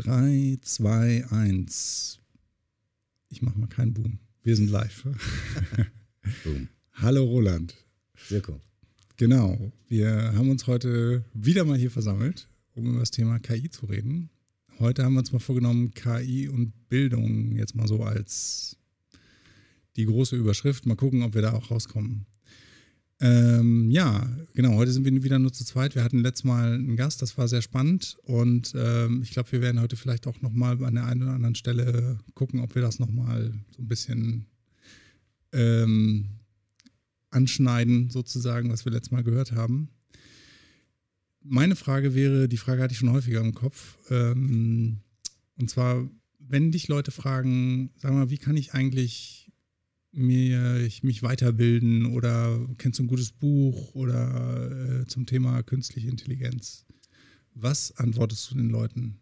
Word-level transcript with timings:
3, 0.00 0.58
2, 0.62 1.26
1. 1.30 2.20
Ich 3.28 3.42
mache 3.42 3.58
mal 3.58 3.66
keinen 3.66 3.92
Boom. 3.92 4.18
Wir 4.42 4.56
sind 4.56 4.70
live. 4.70 5.04
Boom. 6.44 6.68
Hallo 6.94 7.22
Roland. 7.24 7.74
Silko. 8.16 8.58
Genau. 9.18 9.70
Wir 9.88 10.32
haben 10.34 10.48
uns 10.48 10.66
heute 10.66 11.22
wieder 11.34 11.66
mal 11.66 11.76
hier 11.76 11.90
versammelt, 11.90 12.48
um 12.74 12.86
über 12.86 13.00
das 13.00 13.10
Thema 13.10 13.40
KI 13.40 13.68
zu 13.68 13.84
reden. 13.86 14.30
Heute 14.78 15.04
haben 15.04 15.12
wir 15.12 15.20
uns 15.20 15.32
mal 15.32 15.38
vorgenommen, 15.38 15.92
KI 15.92 16.48
und 16.48 16.72
Bildung 16.88 17.56
jetzt 17.56 17.74
mal 17.74 17.86
so 17.86 18.02
als 18.02 18.78
die 19.96 20.06
große 20.06 20.34
Überschrift. 20.34 20.86
Mal 20.86 20.96
gucken, 20.96 21.22
ob 21.24 21.34
wir 21.34 21.42
da 21.42 21.52
auch 21.52 21.70
rauskommen. 21.70 22.24
Ähm, 23.20 23.90
ja, 23.90 24.26
genau. 24.54 24.76
Heute 24.76 24.92
sind 24.92 25.04
wir 25.04 25.22
wieder 25.22 25.38
nur 25.38 25.52
zu 25.52 25.64
zweit. 25.64 25.94
Wir 25.94 26.02
hatten 26.02 26.20
letztes 26.20 26.44
Mal 26.44 26.74
einen 26.74 26.96
Gast, 26.96 27.20
das 27.20 27.36
war 27.36 27.48
sehr 27.48 27.60
spannend. 27.60 28.16
Und 28.22 28.72
ähm, 28.74 29.20
ich 29.22 29.32
glaube, 29.32 29.52
wir 29.52 29.60
werden 29.60 29.80
heute 29.80 29.96
vielleicht 29.96 30.26
auch 30.26 30.40
nochmal 30.40 30.82
an 30.84 30.94
der 30.94 31.04
einen 31.04 31.22
oder 31.22 31.32
anderen 31.32 31.54
Stelle 31.54 32.18
gucken, 32.34 32.60
ob 32.60 32.74
wir 32.74 32.82
das 32.82 32.98
nochmal 32.98 33.52
so 33.76 33.82
ein 33.82 33.88
bisschen 33.88 34.46
ähm, 35.52 36.30
anschneiden, 37.30 38.08
sozusagen, 38.08 38.70
was 38.70 38.86
wir 38.86 38.92
letztes 38.92 39.12
Mal 39.12 39.22
gehört 39.22 39.52
haben. 39.52 39.90
Meine 41.42 41.76
Frage 41.76 42.14
wäre, 42.14 42.48
die 42.48 42.56
Frage 42.56 42.82
hatte 42.82 42.92
ich 42.92 42.98
schon 42.98 43.12
häufiger 43.12 43.40
im 43.40 43.54
Kopf. 43.54 43.98
Ähm, 44.10 45.00
und 45.58 45.68
zwar, 45.68 46.08
wenn 46.38 46.72
dich 46.72 46.88
Leute 46.88 47.10
fragen, 47.10 47.90
sag 47.96 48.12
mal, 48.12 48.30
wie 48.30 48.38
kann 48.38 48.56
ich 48.56 48.72
eigentlich 48.72 49.39
mir, 50.12 50.80
ich 50.80 51.02
mich 51.02 51.22
weiterbilden 51.22 52.06
oder 52.06 52.66
kennst 52.78 52.98
du 52.98 53.04
ein 53.04 53.08
gutes 53.08 53.32
Buch 53.32 53.94
oder 53.94 55.00
äh, 55.02 55.06
zum 55.06 55.26
Thema 55.26 55.62
künstliche 55.62 56.08
Intelligenz? 56.08 56.86
Was 57.54 57.96
antwortest 57.96 58.50
du 58.50 58.56
den 58.56 58.70
Leuten? 58.70 59.20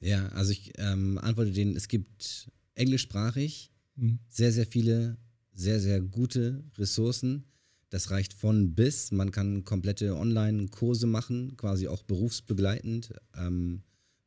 Ja, 0.00 0.28
also 0.28 0.52
ich 0.52 0.72
ähm, 0.78 1.18
antworte 1.18 1.52
denen, 1.52 1.76
es 1.76 1.88
gibt 1.88 2.50
englischsprachig 2.74 3.72
mhm. 3.96 4.18
sehr, 4.28 4.52
sehr 4.52 4.66
viele, 4.66 5.16
sehr, 5.52 5.80
sehr 5.80 6.00
gute 6.00 6.64
Ressourcen. 6.76 7.44
Das 7.88 8.10
reicht 8.10 8.34
von 8.34 8.74
bis. 8.74 9.12
Man 9.12 9.30
kann 9.30 9.64
komplette 9.64 10.16
Online-Kurse 10.16 11.06
machen, 11.06 11.56
quasi 11.56 11.88
auch 11.88 12.02
berufsbegleitend. 12.02 13.14
Ähm, 13.34 13.82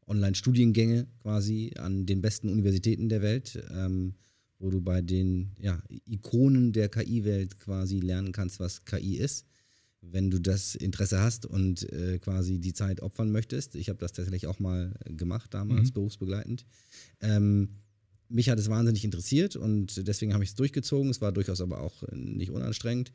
Online-Studiengänge 0.07 1.07
quasi 1.21 1.73
an 1.77 2.05
den 2.05 2.21
besten 2.21 2.49
Universitäten 2.49 3.09
der 3.09 3.21
Welt. 3.21 3.61
Ähm, 3.71 4.15
wo 4.59 4.69
du 4.69 4.81
bei 4.81 5.01
den 5.01 5.51
ja, 5.59 5.81
Ikonen 6.05 6.73
der 6.73 6.89
KI-Welt 6.89 7.59
quasi 7.59 7.99
lernen 7.99 8.31
kannst, 8.31 8.59
was 8.59 8.85
KI 8.85 9.15
ist. 9.17 9.45
Wenn 10.01 10.29
du 10.29 10.39
das 10.39 10.75
Interesse 10.75 11.19
hast 11.19 11.45
und 11.45 11.91
äh, 11.91 12.19
quasi 12.19 12.59
die 12.59 12.73
Zeit 12.73 13.01
opfern 13.01 13.31
möchtest. 13.31 13.75
Ich 13.75 13.89
habe 13.89 13.99
das 13.99 14.13
tatsächlich 14.13 14.47
auch 14.47 14.59
mal 14.59 14.93
gemacht 15.05 15.53
damals, 15.53 15.89
mhm. 15.89 15.93
berufsbegleitend. 15.93 16.65
Ähm, 17.19 17.69
mich 18.29 18.49
hat 18.49 18.59
es 18.59 18.69
wahnsinnig 18.69 19.03
interessiert 19.03 19.55
und 19.55 20.07
deswegen 20.07 20.33
habe 20.33 20.43
ich 20.43 20.51
es 20.51 20.55
durchgezogen. 20.55 21.09
Es 21.09 21.19
war 21.19 21.31
durchaus 21.31 21.59
aber 21.59 21.81
auch 21.81 22.03
nicht 22.11 22.51
unanstrengend. 22.51 23.11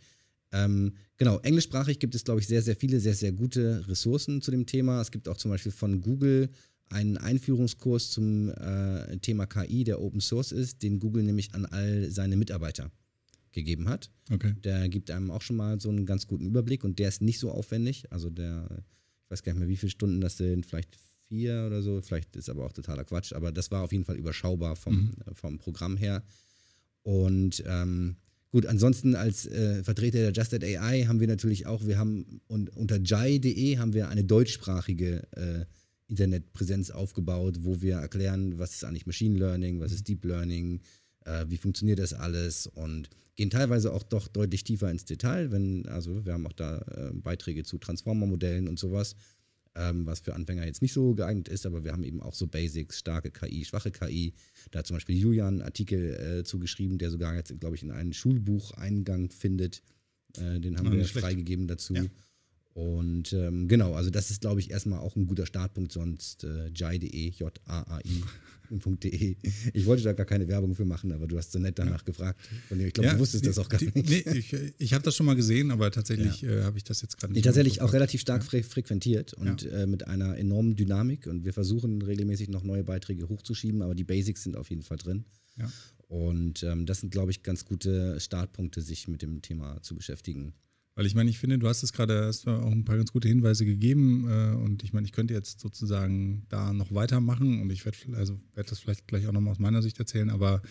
Ähm, 0.52 0.92
genau, 1.16 1.38
englischsprachig 1.40 1.98
gibt 1.98 2.14
es, 2.14 2.24
glaube 2.24 2.40
ich, 2.40 2.46
sehr, 2.46 2.62
sehr 2.62 2.76
viele, 2.76 3.00
sehr, 3.00 3.14
sehr 3.14 3.32
gute 3.32 3.86
Ressourcen 3.88 4.42
zu 4.42 4.50
dem 4.50 4.66
Thema. 4.66 5.00
Es 5.00 5.10
gibt 5.10 5.28
auch 5.28 5.36
zum 5.36 5.50
Beispiel 5.50 5.72
von 5.72 6.00
Google 6.00 6.50
einen 6.90 7.16
Einführungskurs 7.16 8.10
zum 8.10 8.50
äh, 8.50 9.18
Thema 9.18 9.46
KI, 9.46 9.84
der 9.84 10.00
Open 10.00 10.20
Source 10.20 10.52
ist, 10.52 10.82
den 10.82 11.00
Google 11.00 11.22
nämlich 11.22 11.54
an 11.54 11.66
all 11.66 12.10
seine 12.10 12.36
Mitarbeiter 12.36 12.90
gegeben 13.52 13.88
hat. 13.88 14.10
Okay. 14.30 14.54
Der 14.64 14.88
gibt 14.88 15.10
einem 15.10 15.30
auch 15.30 15.42
schon 15.42 15.56
mal 15.56 15.80
so 15.80 15.88
einen 15.88 16.06
ganz 16.06 16.26
guten 16.26 16.46
Überblick 16.46 16.84
und 16.84 16.98
der 16.98 17.08
ist 17.08 17.22
nicht 17.22 17.38
so 17.38 17.50
aufwendig. 17.50 18.12
Also 18.12 18.30
der, 18.30 18.68
ich 19.24 19.30
weiß 19.30 19.42
gar 19.42 19.52
nicht 19.52 19.60
mehr, 19.60 19.68
wie 19.68 19.76
viele 19.76 19.90
Stunden 19.90 20.20
das 20.20 20.36
sind, 20.36 20.66
vielleicht 20.66 20.96
vier 21.28 21.64
oder 21.66 21.82
so, 21.82 22.00
vielleicht 22.02 22.36
ist 22.36 22.50
aber 22.50 22.66
auch 22.66 22.72
totaler 22.72 23.04
Quatsch, 23.04 23.32
aber 23.32 23.50
das 23.50 23.70
war 23.70 23.82
auf 23.82 23.92
jeden 23.92 24.04
Fall 24.04 24.16
überschaubar 24.16 24.76
vom, 24.76 24.96
mhm. 24.96 25.34
vom 25.34 25.58
Programm 25.58 25.96
her. 25.96 26.22
Und 27.02 27.62
ähm, 27.66 28.16
gut, 28.50 28.66
ansonsten 28.66 29.14
als 29.14 29.46
äh, 29.46 29.82
Vertreter 29.82 30.18
der 30.18 30.32
Just 30.32 30.52
at 30.54 30.64
AI 30.64 31.04
haben 31.06 31.20
wir 31.20 31.28
natürlich 31.28 31.66
auch, 31.66 31.86
wir 31.86 31.98
haben 31.98 32.40
und 32.46 32.70
unter 32.76 33.00
jai.de 33.00 33.78
haben 33.78 33.94
wir 33.94 34.08
eine 34.08 34.24
deutschsprachige 34.24 35.26
äh, 35.32 35.64
Internetpräsenz 36.14 36.90
aufgebaut, 36.90 37.58
wo 37.62 37.82
wir 37.82 37.96
erklären, 37.96 38.58
was 38.58 38.74
ist 38.74 38.84
eigentlich 38.84 39.06
Machine 39.06 39.36
Learning, 39.36 39.80
was 39.80 39.92
ist 39.92 40.06
Deep 40.06 40.24
Learning, 40.24 40.80
äh, 41.24 41.44
wie 41.48 41.56
funktioniert 41.56 41.98
das 41.98 42.14
alles 42.14 42.68
und 42.68 43.10
gehen 43.34 43.50
teilweise 43.50 43.92
auch 43.92 44.04
doch 44.04 44.28
deutlich 44.28 44.62
tiefer 44.62 44.90
ins 44.90 45.04
Detail, 45.04 45.50
wenn, 45.50 45.86
also 45.88 46.24
wir 46.24 46.32
haben 46.32 46.46
auch 46.46 46.52
da 46.52 46.78
äh, 46.78 47.12
Beiträge 47.12 47.64
zu 47.64 47.78
Transformer-Modellen 47.78 48.68
und 48.68 48.78
sowas, 48.78 49.16
ähm, 49.74 50.06
was 50.06 50.20
für 50.20 50.34
Anfänger 50.34 50.64
jetzt 50.64 50.82
nicht 50.82 50.92
so 50.92 51.14
geeignet 51.14 51.48
ist, 51.48 51.66
aber 51.66 51.82
wir 51.82 51.90
haben 51.90 52.04
eben 52.04 52.22
auch 52.22 52.34
so 52.34 52.46
Basics, 52.46 53.00
starke 53.00 53.32
KI, 53.32 53.64
schwache 53.64 53.90
KI. 53.90 54.34
Da 54.70 54.78
hat 54.78 54.86
zum 54.86 54.94
Beispiel 54.94 55.16
Julian 55.16 55.54
einen 55.54 55.62
Artikel 55.62 56.14
äh, 56.14 56.44
zugeschrieben, 56.44 56.98
der 56.98 57.10
sogar 57.10 57.34
jetzt, 57.34 57.58
glaube 57.58 57.74
ich, 57.74 57.82
in 57.82 57.90
ein 57.90 58.12
Schulbuch 58.12 58.70
Eingang 58.74 59.30
findet. 59.30 59.82
Äh, 60.36 60.60
den 60.60 60.78
haben 60.78 60.86
ja, 60.86 60.92
wir 60.92 61.04
freigegeben 61.04 61.66
dazu. 61.66 61.94
Ja. 61.94 62.04
Und 62.74 63.32
ähm, 63.32 63.68
genau, 63.68 63.94
also 63.94 64.10
das 64.10 64.32
ist, 64.32 64.40
glaube 64.40 64.58
ich, 64.58 64.72
erstmal 64.72 64.98
auch 64.98 65.14
ein 65.14 65.26
guter 65.26 65.46
Startpunkt, 65.46 65.92
sonst 65.92 66.42
äh, 66.42 66.70
jai.de, 66.74 67.30
J-A-A-I.de. 67.30 69.36
Ich 69.72 69.86
wollte 69.86 70.02
da 70.02 70.12
gar 70.12 70.26
keine 70.26 70.48
Werbung 70.48 70.74
für 70.74 70.84
machen, 70.84 71.12
aber 71.12 71.28
du 71.28 71.38
hast 71.38 71.52
so 71.52 71.60
nett 71.60 71.78
danach 71.78 72.00
ja. 72.00 72.04
gefragt. 72.04 72.40
Und 72.70 72.80
ich 72.80 72.92
glaube, 72.92 73.06
ja, 73.06 73.14
du 73.14 73.20
wusstest 73.20 73.44
die, 73.44 73.48
das 73.48 73.60
auch 73.60 73.68
gar 73.68 73.78
die, 73.78 73.92
nicht. 73.94 74.26
Nee, 74.26 74.38
ich, 74.38 74.52
ich 74.78 74.92
habe 74.92 75.04
das 75.04 75.14
schon 75.14 75.24
mal 75.24 75.36
gesehen, 75.36 75.70
aber 75.70 75.92
tatsächlich 75.92 76.42
ja. 76.42 76.50
äh, 76.50 76.62
habe 76.64 76.76
ich 76.76 76.82
das 76.82 77.00
jetzt 77.00 77.16
gerade 77.16 77.32
nicht. 77.32 77.44
Nee, 77.44 77.46
tatsächlich 77.46 77.80
auch 77.80 77.92
relativ 77.92 78.20
stark 78.20 78.42
fre 78.42 78.64
frequentiert 78.64 79.34
und 79.34 79.70
äh, 79.70 79.86
mit 79.86 80.08
einer 80.08 80.36
enormen 80.36 80.74
Dynamik. 80.74 81.28
Und 81.28 81.44
wir 81.44 81.52
versuchen 81.52 82.02
regelmäßig 82.02 82.48
noch 82.48 82.64
neue 82.64 82.82
Beiträge 82.82 83.28
hochzuschieben, 83.28 83.82
aber 83.82 83.94
die 83.94 84.04
Basics 84.04 84.42
sind 84.42 84.56
auf 84.56 84.70
jeden 84.70 84.82
Fall 84.82 84.96
drin. 84.96 85.26
Und 86.08 86.64
ähm, 86.64 86.86
das 86.86 87.00
sind, 87.00 87.10
glaube 87.10 87.30
ich, 87.30 87.44
ganz 87.44 87.64
gute 87.64 88.18
Startpunkte, 88.18 88.82
sich 88.82 89.06
mit 89.06 89.22
dem 89.22 89.42
Thema 89.42 89.80
zu 89.82 89.94
beschäftigen. 89.94 90.54
Weil 90.96 91.06
ich 91.06 91.14
meine, 91.14 91.28
ich 91.28 91.38
finde, 91.38 91.58
du 91.58 91.68
hast 91.68 91.82
es 91.82 91.92
gerade 91.92 92.26
hast 92.26 92.46
auch 92.46 92.70
ein 92.70 92.84
paar 92.84 92.96
ganz 92.96 93.12
gute 93.12 93.28
Hinweise 93.28 93.64
gegeben 93.64 94.28
äh, 94.28 94.54
und 94.54 94.84
ich 94.84 94.92
meine, 94.92 95.06
ich 95.06 95.12
könnte 95.12 95.34
jetzt 95.34 95.60
sozusagen 95.60 96.46
da 96.48 96.72
noch 96.72 96.94
weitermachen 96.94 97.60
und 97.60 97.70
ich 97.70 97.84
werde 97.84 97.98
also 98.16 98.38
werd 98.54 98.70
das 98.70 98.78
vielleicht 98.78 99.08
gleich 99.08 99.26
auch 99.26 99.32
nochmal 99.32 99.52
aus 99.52 99.58
meiner 99.58 99.82
Sicht 99.82 99.98
erzählen, 99.98 100.30
aber 100.30 100.62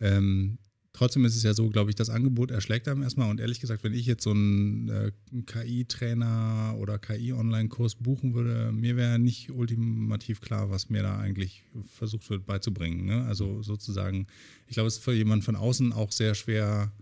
ähm, 0.00 0.58
trotzdem 0.92 1.24
ist 1.24 1.36
es 1.36 1.44
ja 1.44 1.54
so, 1.54 1.68
glaube 1.68 1.90
ich, 1.90 1.94
das 1.94 2.10
Angebot 2.10 2.50
erschlägt 2.50 2.88
einem 2.88 3.02
erstmal 3.02 3.30
und 3.30 3.38
ehrlich 3.38 3.60
gesagt, 3.60 3.84
wenn 3.84 3.94
ich 3.94 4.06
jetzt 4.06 4.24
so 4.24 4.30
einen, 4.30 4.88
äh, 4.88 5.12
KI-Trainer 5.46 6.74
oder 6.78 6.98
KI-Online-Kurs 6.98 7.96
buchen 7.96 8.34
würde, 8.34 8.72
mir 8.72 8.96
wäre 8.96 9.18
nicht 9.18 9.50
ultimativ 9.50 10.40
klar, 10.40 10.70
was 10.70 10.90
mir 10.90 11.02
da 11.02 11.18
eigentlich 11.18 11.62
versucht 11.96 12.28
wird 12.28 12.44
beizubringen. 12.44 13.06
Ne? 13.06 13.24
Also 13.24 13.62
sozusagen, 13.62 14.26
ich 14.66 14.74
glaube, 14.74 14.88
es 14.88 14.96
ist 14.96 15.04
für 15.04 15.12
jemanden 15.12 15.44
von 15.44 15.56
außen 15.56 15.92
auch 15.92 16.10
sehr 16.10 16.34
schwer, 16.34 16.92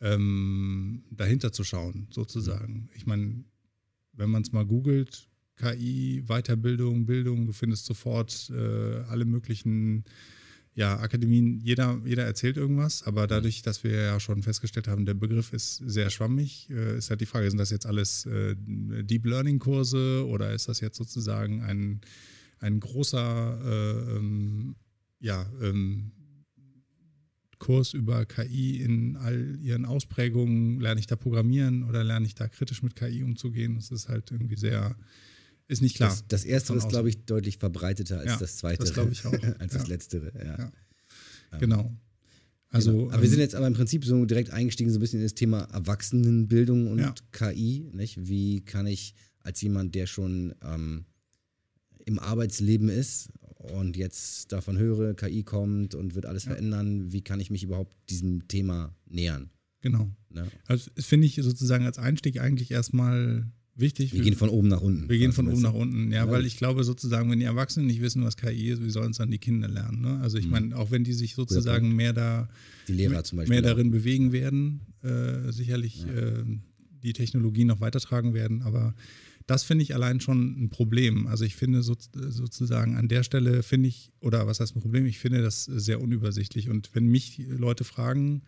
ähm, 0.00 1.04
dahinter 1.10 1.52
zu 1.52 1.64
schauen, 1.64 2.08
sozusagen. 2.10 2.88
Ich 2.94 3.06
meine, 3.06 3.44
wenn 4.12 4.30
man 4.30 4.42
es 4.42 4.52
mal 4.52 4.66
googelt, 4.66 5.28
KI, 5.56 6.22
Weiterbildung, 6.26 7.06
Bildung, 7.06 7.46
du 7.46 7.52
findest 7.52 7.86
sofort 7.86 8.50
äh, 8.50 9.00
alle 9.08 9.24
möglichen 9.24 10.04
ja, 10.74 10.98
Akademien, 10.98 11.60
jeder, 11.60 12.00
jeder 12.04 12.24
erzählt 12.24 12.56
irgendwas, 12.56 13.04
aber 13.04 13.28
dadurch, 13.28 13.62
dass 13.62 13.84
wir 13.84 13.92
ja 13.92 14.18
schon 14.18 14.42
festgestellt 14.42 14.88
haben, 14.88 15.06
der 15.06 15.14
Begriff 15.14 15.52
ist 15.52 15.76
sehr 15.76 16.10
schwammig, 16.10 16.68
äh, 16.70 16.98
ist 16.98 17.10
halt 17.10 17.20
die 17.20 17.26
Frage, 17.26 17.48
sind 17.48 17.58
das 17.58 17.70
jetzt 17.70 17.86
alles 17.86 18.26
äh, 18.26 18.56
Deep 18.58 19.24
Learning 19.24 19.60
Kurse 19.60 20.26
oder 20.26 20.52
ist 20.52 20.68
das 20.68 20.80
jetzt 20.80 20.96
sozusagen 20.96 21.62
ein, 21.62 22.00
ein 22.58 22.80
großer 22.80 23.60
äh, 23.64 24.16
ähm, 24.16 24.74
ja, 25.20 25.46
ähm, 25.62 26.10
Kurs 27.64 27.94
über 27.94 28.26
KI 28.26 28.82
in 28.82 29.16
all 29.16 29.58
ihren 29.62 29.86
Ausprägungen, 29.86 30.80
lerne 30.80 31.00
ich 31.00 31.06
da 31.06 31.16
programmieren 31.16 31.84
oder 31.84 32.04
lerne 32.04 32.26
ich 32.26 32.34
da 32.34 32.46
kritisch 32.46 32.82
mit 32.82 32.94
KI 32.94 33.22
umzugehen? 33.22 33.76
Das 33.76 33.90
ist 33.90 34.10
halt 34.10 34.30
irgendwie 34.30 34.56
sehr, 34.56 34.94
ist 35.66 35.80
nicht 35.80 35.96
klar. 35.96 36.10
Das, 36.10 36.26
das 36.28 36.44
erste 36.44 36.74
ist, 36.74 36.90
glaube 36.90 37.08
ich, 37.08 37.24
deutlich 37.24 37.56
verbreiteter 37.56 38.18
als 38.18 38.32
ja, 38.32 38.36
das 38.36 38.58
zweite. 38.58 38.82
Das 38.82 38.92
glaube 38.92 39.12
ich 39.12 39.24
auch. 39.24 39.32
als 39.58 39.72
ja. 39.72 39.78
das 39.78 39.88
letztere, 39.88 40.32
ja. 40.36 40.58
ja. 40.58 40.72
Ähm, 41.52 41.60
genau. 41.60 41.96
Also, 42.68 42.92
genau. 42.92 43.04
Aber 43.06 43.14
ähm, 43.14 43.22
wir 43.22 43.30
sind 43.30 43.38
jetzt 43.38 43.54
aber 43.54 43.66
im 43.66 43.74
Prinzip 43.74 44.04
so 44.04 44.26
direkt 44.26 44.50
eingestiegen, 44.50 44.90
so 44.90 44.98
ein 44.98 45.00
bisschen 45.00 45.20
in 45.20 45.24
das 45.24 45.34
Thema 45.34 45.62
Erwachsenenbildung 45.72 46.88
und. 46.88 47.32
KI. 47.32 47.88
Nicht? 47.94 48.28
Wie 48.28 48.60
kann 48.60 48.86
ich 48.86 49.14
als 49.40 49.62
jemand, 49.62 49.94
der 49.94 50.06
schon 50.06 50.54
ähm, 50.62 51.06
im 52.04 52.18
Arbeitsleben 52.18 52.90
ist 52.90 53.30
und 53.72 53.96
jetzt 53.96 54.52
davon 54.52 54.78
höre, 54.78 55.14
KI 55.14 55.42
kommt 55.42 55.94
und 55.94 56.14
wird 56.14 56.26
alles 56.26 56.44
ja. 56.44 56.52
verändern, 56.52 57.12
wie 57.12 57.22
kann 57.22 57.40
ich 57.40 57.50
mich 57.50 57.62
überhaupt 57.62 57.96
diesem 58.10 58.46
Thema 58.48 58.94
nähern? 59.06 59.50
Genau. 59.80 60.10
Ne? 60.30 60.48
Also 60.66 60.90
das 60.94 61.06
finde 61.06 61.26
ich 61.26 61.36
sozusagen 61.36 61.84
als 61.84 61.98
Einstieg 61.98 62.40
eigentlich 62.40 62.70
erstmal 62.70 63.46
wichtig. 63.76 64.12
Wir, 64.12 64.20
wir 64.20 64.24
gehen 64.24 64.36
von 64.36 64.48
oben 64.48 64.68
nach 64.68 64.80
unten. 64.80 65.08
Wir 65.08 65.18
gehen 65.18 65.32
von 65.32 65.48
oben 65.48 65.60
nach 65.60 65.74
unten, 65.74 66.10
ja, 66.10 66.24
ja, 66.24 66.30
weil 66.30 66.46
ich 66.46 66.56
glaube 66.56 66.84
sozusagen, 66.84 67.30
wenn 67.30 67.38
die 67.38 67.44
Erwachsenen 67.44 67.86
nicht 67.86 68.00
wissen, 68.00 68.24
was 68.24 68.36
KI 68.36 68.70
ist, 68.70 68.82
wie 68.82 68.90
sollen 68.90 69.10
es 69.10 69.18
dann 69.18 69.30
die 69.30 69.38
Kinder 69.38 69.68
lernen? 69.68 70.00
Ne? 70.00 70.20
Also 70.20 70.38
ich 70.38 70.46
mhm. 70.46 70.50
meine, 70.50 70.76
auch 70.76 70.90
wenn 70.90 71.04
die 71.04 71.12
sich 71.12 71.34
sozusagen 71.34 71.94
mehr 71.94 72.12
da 72.12 72.48
die 72.88 72.92
Lehrer 72.92 73.24
zum 73.24 73.38
Beispiel 73.38 73.54
mehr 73.54 73.62
darin 73.62 73.88
auch. 73.88 73.92
bewegen 73.92 74.32
werden, 74.32 74.80
äh, 75.02 75.52
sicherlich 75.52 76.04
ja. 76.04 76.12
äh, 76.12 76.44
die 77.02 77.12
Technologie 77.12 77.64
noch 77.64 77.80
weitertragen 77.80 78.34
werden, 78.34 78.62
aber 78.62 78.94
das 79.46 79.62
finde 79.62 79.82
ich 79.82 79.94
allein 79.94 80.20
schon 80.20 80.64
ein 80.64 80.70
Problem. 80.70 81.26
Also 81.26 81.44
ich 81.44 81.56
finde 81.56 81.82
so, 81.82 81.94
sozusagen 81.98 82.96
an 82.96 83.08
der 83.08 83.22
Stelle 83.22 83.62
finde 83.62 83.88
ich, 83.88 84.12
oder 84.20 84.46
was 84.46 84.60
heißt 84.60 84.74
ein 84.74 84.80
Problem, 84.80 85.04
ich 85.06 85.18
finde 85.18 85.42
das 85.42 85.64
sehr 85.64 86.00
unübersichtlich. 86.00 86.70
Und 86.70 86.94
wenn 86.94 87.06
mich 87.06 87.38
Leute 87.48 87.84
fragen, 87.84 88.42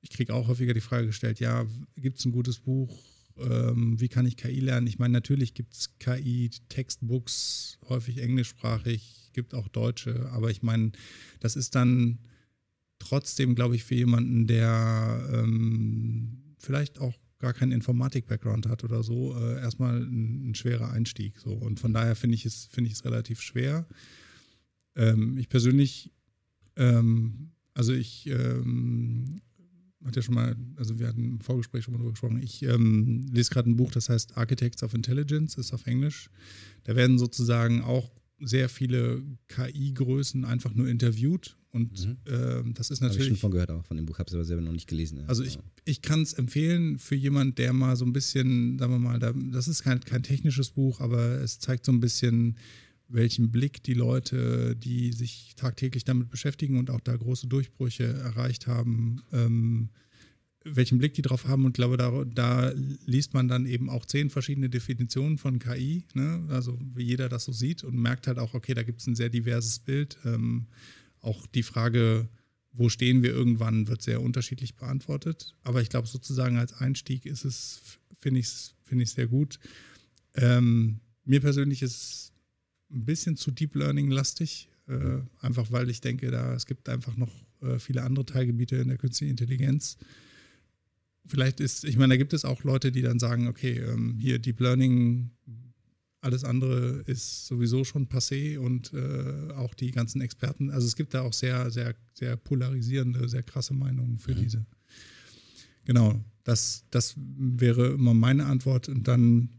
ich 0.00 0.10
kriege 0.10 0.34
auch 0.34 0.48
häufiger 0.48 0.74
die 0.74 0.80
Frage 0.80 1.06
gestellt, 1.06 1.40
ja, 1.40 1.66
gibt 1.96 2.18
es 2.18 2.24
ein 2.24 2.32
gutes 2.32 2.60
Buch? 2.60 2.98
Ähm, 3.36 4.00
wie 4.00 4.08
kann 4.08 4.26
ich 4.26 4.36
KI 4.36 4.60
lernen? 4.60 4.86
Ich 4.86 4.98
meine, 4.98 5.12
natürlich 5.12 5.54
gibt 5.54 5.74
es 5.74 5.98
KI-Textbooks, 5.98 7.78
häufig 7.88 8.18
englischsprachig, 8.18 9.30
gibt 9.32 9.54
auch 9.54 9.68
deutsche, 9.68 10.30
aber 10.30 10.50
ich 10.50 10.62
meine, 10.62 10.92
das 11.40 11.56
ist 11.56 11.74
dann 11.74 12.18
trotzdem, 12.98 13.54
glaube 13.54 13.76
ich, 13.76 13.84
für 13.84 13.94
jemanden, 13.94 14.46
der 14.46 15.28
ähm, 15.32 16.54
vielleicht 16.58 17.00
auch 17.00 17.14
gar 17.44 17.52
keinen 17.52 17.72
Informatik-Background 17.72 18.66
hat 18.68 18.84
oder 18.84 19.02
so, 19.02 19.36
äh, 19.38 19.60
erstmal 19.60 20.00
ein, 20.00 20.50
ein, 20.50 20.54
schwerer 20.54 20.90
Einstieg. 20.90 21.38
So. 21.38 21.52
Und 21.52 21.78
von 21.78 21.92
daher 21.92 22.16
finde 22.16 22.36
ich, 22.36 22.46
es, 22.46 22.64
find 22.72 22.86
ich 22.86 22.94
es 22.94 23.04
relativ 23.04 23.42
schwer. 23.42 23.86
Ähm, 24.96 25.36
ich 25.36 25.50
persönlich, 25.50 26.10
ähm, 26.76 27.50
also 27.74 27.92
ich 27.92 28.26
ähm, 28.28 29.42
hatte 30.06 30.20
ja 30.20 30.22
schon 30.22 30.34
mal, 30.34 30.56
also 30.76 30.98
wir 30.98 31.06
hatten 31.06 31.32
im 31.32 31.40
Vorgespräch 31.40 31.84
schon 31.84 31.92
mal 31.92 31.98
drüber 31.98 32.12
gesprochen, 32.12 32.40
ich 32.42 32.62
ähm, 32.62 33.26
lese 33.30 33.50
gerade 33.50 33.68
ein 33.68 33.76
Buch, 33.76 33.90
das 33.90 34.08
heißt 34.08 34.38
Architects 34.38 34.82
of 34.82 34.94
Intelligence, 34.94 35.58
ist 35.58 35.74
auf 35.74 35.86
Englisch. 35.86 36.30
Da 36.84 36.96
werden 36.96 37.18
sozusagen 37.18 37.82
auch 37.82 38.10
sehr 38.40 38.70
viele 38.70 39.22
KI-Größen 39.48 40.46
einfach 40.46 40.72
nur 40.72 40.88
interviewt 40.88 41.58
und 41.74 42.06
mhm. 42.06 42.16
äh, 42.32 42.72
das 42.72 42.90
ist 42.90 43.00
natürlich. 43.00 43.18
Habe 43.18 43.22
ich 43.24 43.28
schon 43.30 43.36
von 43.36 43.50
gehört 43.50 43.70
auch 43.72 43.84
von 43.84 43.96
dem 43.96 44.06
Buch, 44.06 44.20
habe 44.20 44.28
es 44.28 44.34
aber 44.34 44.44
selber 44.44 44.62
noch 44.62 44.72
nicht 44.72 44.86
gelesen. 44.86 45.18
Ja. 45.18 45.24
Also 45.26 45.42
ich, 45.42 45.58
ich 45.84 46.02
kann 46.02 46.22
es 46.22 46.32
empfehlen 46.32 46.98
für 47.00 47.16
jemand, 47.16 47.58
der 47.58 47.72
mal 47.72 47.96
so 47.96 48.04
ein 48.04 48.12
bisschen, 48.12 48.78
sagen 48.78 48.92
wir 48.92 49.00
mal, 49.00 49.18
da, 49.18 49.32
das 49.32 49.66
ist 49.66 49.82
kein, 49.82 49.98
kein 49.98 50.22
technisches 50.22 50.70
Buch, 50.70 51.00
aber 51.00 51.40
es 51.40 51.58
zeigt 51.58 51.84
so 51.84 51.90
ein 51.90 51.98
bisschen, 51.98 52.56
welchen 53.08 53.50
Blick 53.50 53.82
die 53.82 53.94
Leute, 53.94 54.76
die 54.76 55.12
sich 55.12 55.54
tagtäglich 55.56 56.04
damit 56.04 56.30
beschäftigen 56.30 56.78
und 56.78 56.90
auch 56.90 57.00
da 57.00 57.16
große 57.16 57.48
Durchbrüche 57.48 58.04
erreicht 58.04 58.68
haben, 58.68 59.22
ähm, 59.32 59.88
welchen 60.62 60.98
Blick 60.98 61.14
die 61.14 61.22
drauf 61.22 61.48
haben. 61.48 61.64
Und 61.64 61.74
glaube, 61.74 61.96
da, 61.96 62.24
da, 62.24 62.72
liest 63.04 63.34
man 63.34 63.48
dann 63.48 63.66
eben 63.66 63.90
auch 63.90 64.06
zehn 64.06 64.30
verschiedene 64.30 64.70
Definitionen 64.70 65.38
von 65.38 65.58
KI, 65.58 66.04
ne? 66.14 66.44
also 66.50 66.78
wie 66.94 67.02
jeder 67.02 67.28
das 67.28 67.44
so 67.46 67.52
sieht 67.52 67.82
und 67.82 67.96
merkt 67.96 68.28
halt 68.28 68.38
auch, 68.38 68.54
okay, 68.54 68.74
da 68.74 68.84
gibt 68.84 69.00
es 69.00 69.08
ein 69.08 69.16
sehr 69.16 69.28
diverses 69.28 69.80
Bild. 69.80 70.18
Ähm, 70.24 70.66
auch 71.24 71.46
die 71.46 71.62
Frage, 71.62 72.28
wo 72.72 72.88
stehen 72.88 73.22
wir 73.22 73.30
irgendwann, 73.30 73.88
wird 73.88 74.02
sehr 74.02 74.20
unterschiedlich 74.20 74.74
beantwortet. 74.74 75.54
Aber 75.62 75.80
ich 75.80 75.88
glaube, 75.88 76.08
sozusagen 76.08 76.58
als 76.58 76.72
Einstieg 76.72 77.24
ist 77.24 77.44
es, 77.44 77.80
finde 78.20 78.40
ich 78.40 78.46
es 78.46 78.74
find 78.84 79.08
sehr 79.08 79.28
gut. 79.28 79.58
Ähm, 80.34 81.00
mir 81.24 81.40
persönlich 81.40 81.82
ist 81.82 81.96
es 81.96 82.32
ein 82.90 83.04
bisschen 83.04 83.36
zu 83.36 83.50
Deep 83.50 83.74
Learning-lastig, 83.76 84.68
äh, 84.88 85.20
einfach 85.40 85.70
weil 85.70 85.88
ich 85.88 86.00
denke, 86.00 86.30
da 86.30 86.54
es 86.54 86.66
gibt 86.66 86.88
einfach 86.88 87.16
noch 87.16 87.32
äh, 87.62 87.78
viele 87.78 88.02
andere 88.02 88.26
Teilgebiete 88.26 88.76
in 88.76 88.88
der 88.88 88.98
künstlichen 88.98 89.30
Intelligenz. 89.30 89.96
Vielleicht 91.26 91.60
ist, 91.60 91.84
ich 91.84 91.96
meine, 91.96 92.14
da 92.14 92.18
gibt 92.18 92.34
es 92.34 92.44
auch 92.44 92.64
Leute, 92.64 92.92
die 92.92 93.02
dann 93.02 93.18
sagen, 93.18 93.46
okay, 93.46 93.78
ähm, 93.78 94.16
hier 94.18 94.38
Deep 94.38 94.60
Learning 94.60 95.30
alles 96.24 96.44
andere 96.44 97.02
ist 97.06 97.46
sowieso 97.46 97.84
schon 97.84 98.08
passé 98.08 98.58
und 98.58 98.92
äh, 98.92 99.52
auch 99.52 99.74
die 99.74 99.90
ganzen 99.90 100.20
Experten. 100.20 100.70
Also 100.70 100.86
es 100.86 100.96
gibt 100.96 101.14
da 101.14 101.22
auch 101.22 101.32
sehr, 101.32 101.70
sehr, 101.70 101.94
sehr 102.14 102.36
polarisierende, 102.36 103.28
sehr 103.28 103.42
krasse 103.42 103.74
Meinungen 103.74 104.18
für 104.18 104.34
mhm. 104.34 104.42
diese. 104.42 104.66
Genau, 105.84 106.24
das, 106.42 106.84
das 106.90 107.14
wäre 107.16 107.88
immer 107.92 108.14
meine 108.14 108.46
Antwort. 108.46 108.88
Und 108.88 109.06
dann 109.06 109.50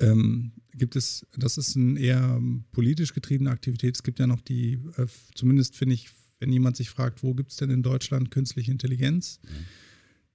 ähm, 0.00 0.52
gibt 0.72 0.96
es, 0.96 1.24
das 1.36 1.58
ist 1.58 1.76
eine 1.76 1.98
eher 2.00 2.40
politisch 2.72 3.14
getriebene 3.14 3.50
Aktivität. 3.50 3.94
Es 3.94 4.02
gibt 4.02 4.18
ja 4.18 4.26
noch 4.26 4.40
die, 4.40 4.80
äh, 4.96 5.06
zumindest 5.34 5.76
finde 5.76 5.94
ich, 5.94 6.10
wenn 6.40 6.52
jemand 6.52 6.76
sich 6.76 6.90
fragt, 6.90 7.22
wo 7.22 7.34
gibt 7.34 7.52
es 7.52 7.56
denn 7.56 7.70
in 7.70 7.82
Deutschland 7.82 8.30
künstliche 8.30 8.72
Intelligenz? 8.72 9.40
Mhm 9.42 9.85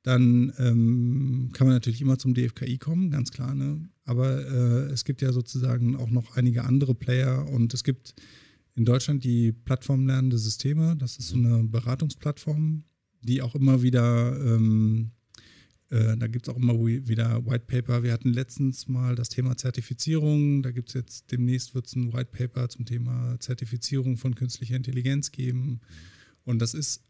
dann 0.03 0.51
ähm, 0.57 1.49
kann 1.53 1.67
man 1.67 1.75
natürlich 1.75 2.01
immer 2.01 2.17
zum 2.17 2.33
DFKI 2.33 2.77
kommen, 2.79 3.11
ganz 3.11 3.31
klar. 3.31 3.53
Ne? 3.53 3.87
Aber 4.03 4.45
äh, 4.45 4.91
es 4.91 5.05
gibt 5.05 5.21
ja 5.21 5.31
sozusagen 5.31 5.95
auch 5.95 6.09
noch 6.09 6.35
einige 6.37 6.63
andere 6.63 6.95
Player 6.95 7.47
und 7.47 7.73
es 7.73 7.83
gibt 7.83 8.15
in 8.75 8.85
Deutschland 8.85 9.23
die 9.23 9.51
Plattform 9.51 10.07
Lernende 10.07 10.37
Systeme. 10.37 10.95
Das 10.97 11.17
ist 11.17 11.29
so 11.29 11.35
eine 11.35 11.63
Beratungsplattform, 11.63 12.83
die 13.21 13.41
auch 13.41 13.53
immer 13.53 13.83
wieder, 13.83 14.35
ähm, 14.43 15.11
äh, 15.89 16.17
da 16.17 16.25
gibt 16.27 16.47
es 16.47 16.53
auch 16.53 16.57
immer 16.57 16.73
wieder 16.79 17.45
White 17.45 17.65
Paper. 17.67 18.01
Wir 18.01 18.13
hatten 18.13 18.33
letztens 18.33 18.87
mal 18.87 19.13
das 19.13 19.29
Thema 19.29 19.55
Zertifizierung. 19.55 20.63
Da 20.63 20.71
gibt 20.71 20.89
es 20.89 20.95
jetzt 20.95 21.31
demnächst 21.31 21.75
wird 21.75 21.85
es 21.85 21.95
ein 21.95 22.11
White 22.11 22.31
Paper 22.31 22.69
zum 22.69 22.85
Thema 22.85 23.39
Zertifizierung 23.39 24.17
von 24.17 24.33
künstlicher 24.33 24.77
Intelligenz 24.77 25.31
geben. 25.31 25.81
Und 26.43 26.59
das 26.59 26.73
ist 26.73 27.03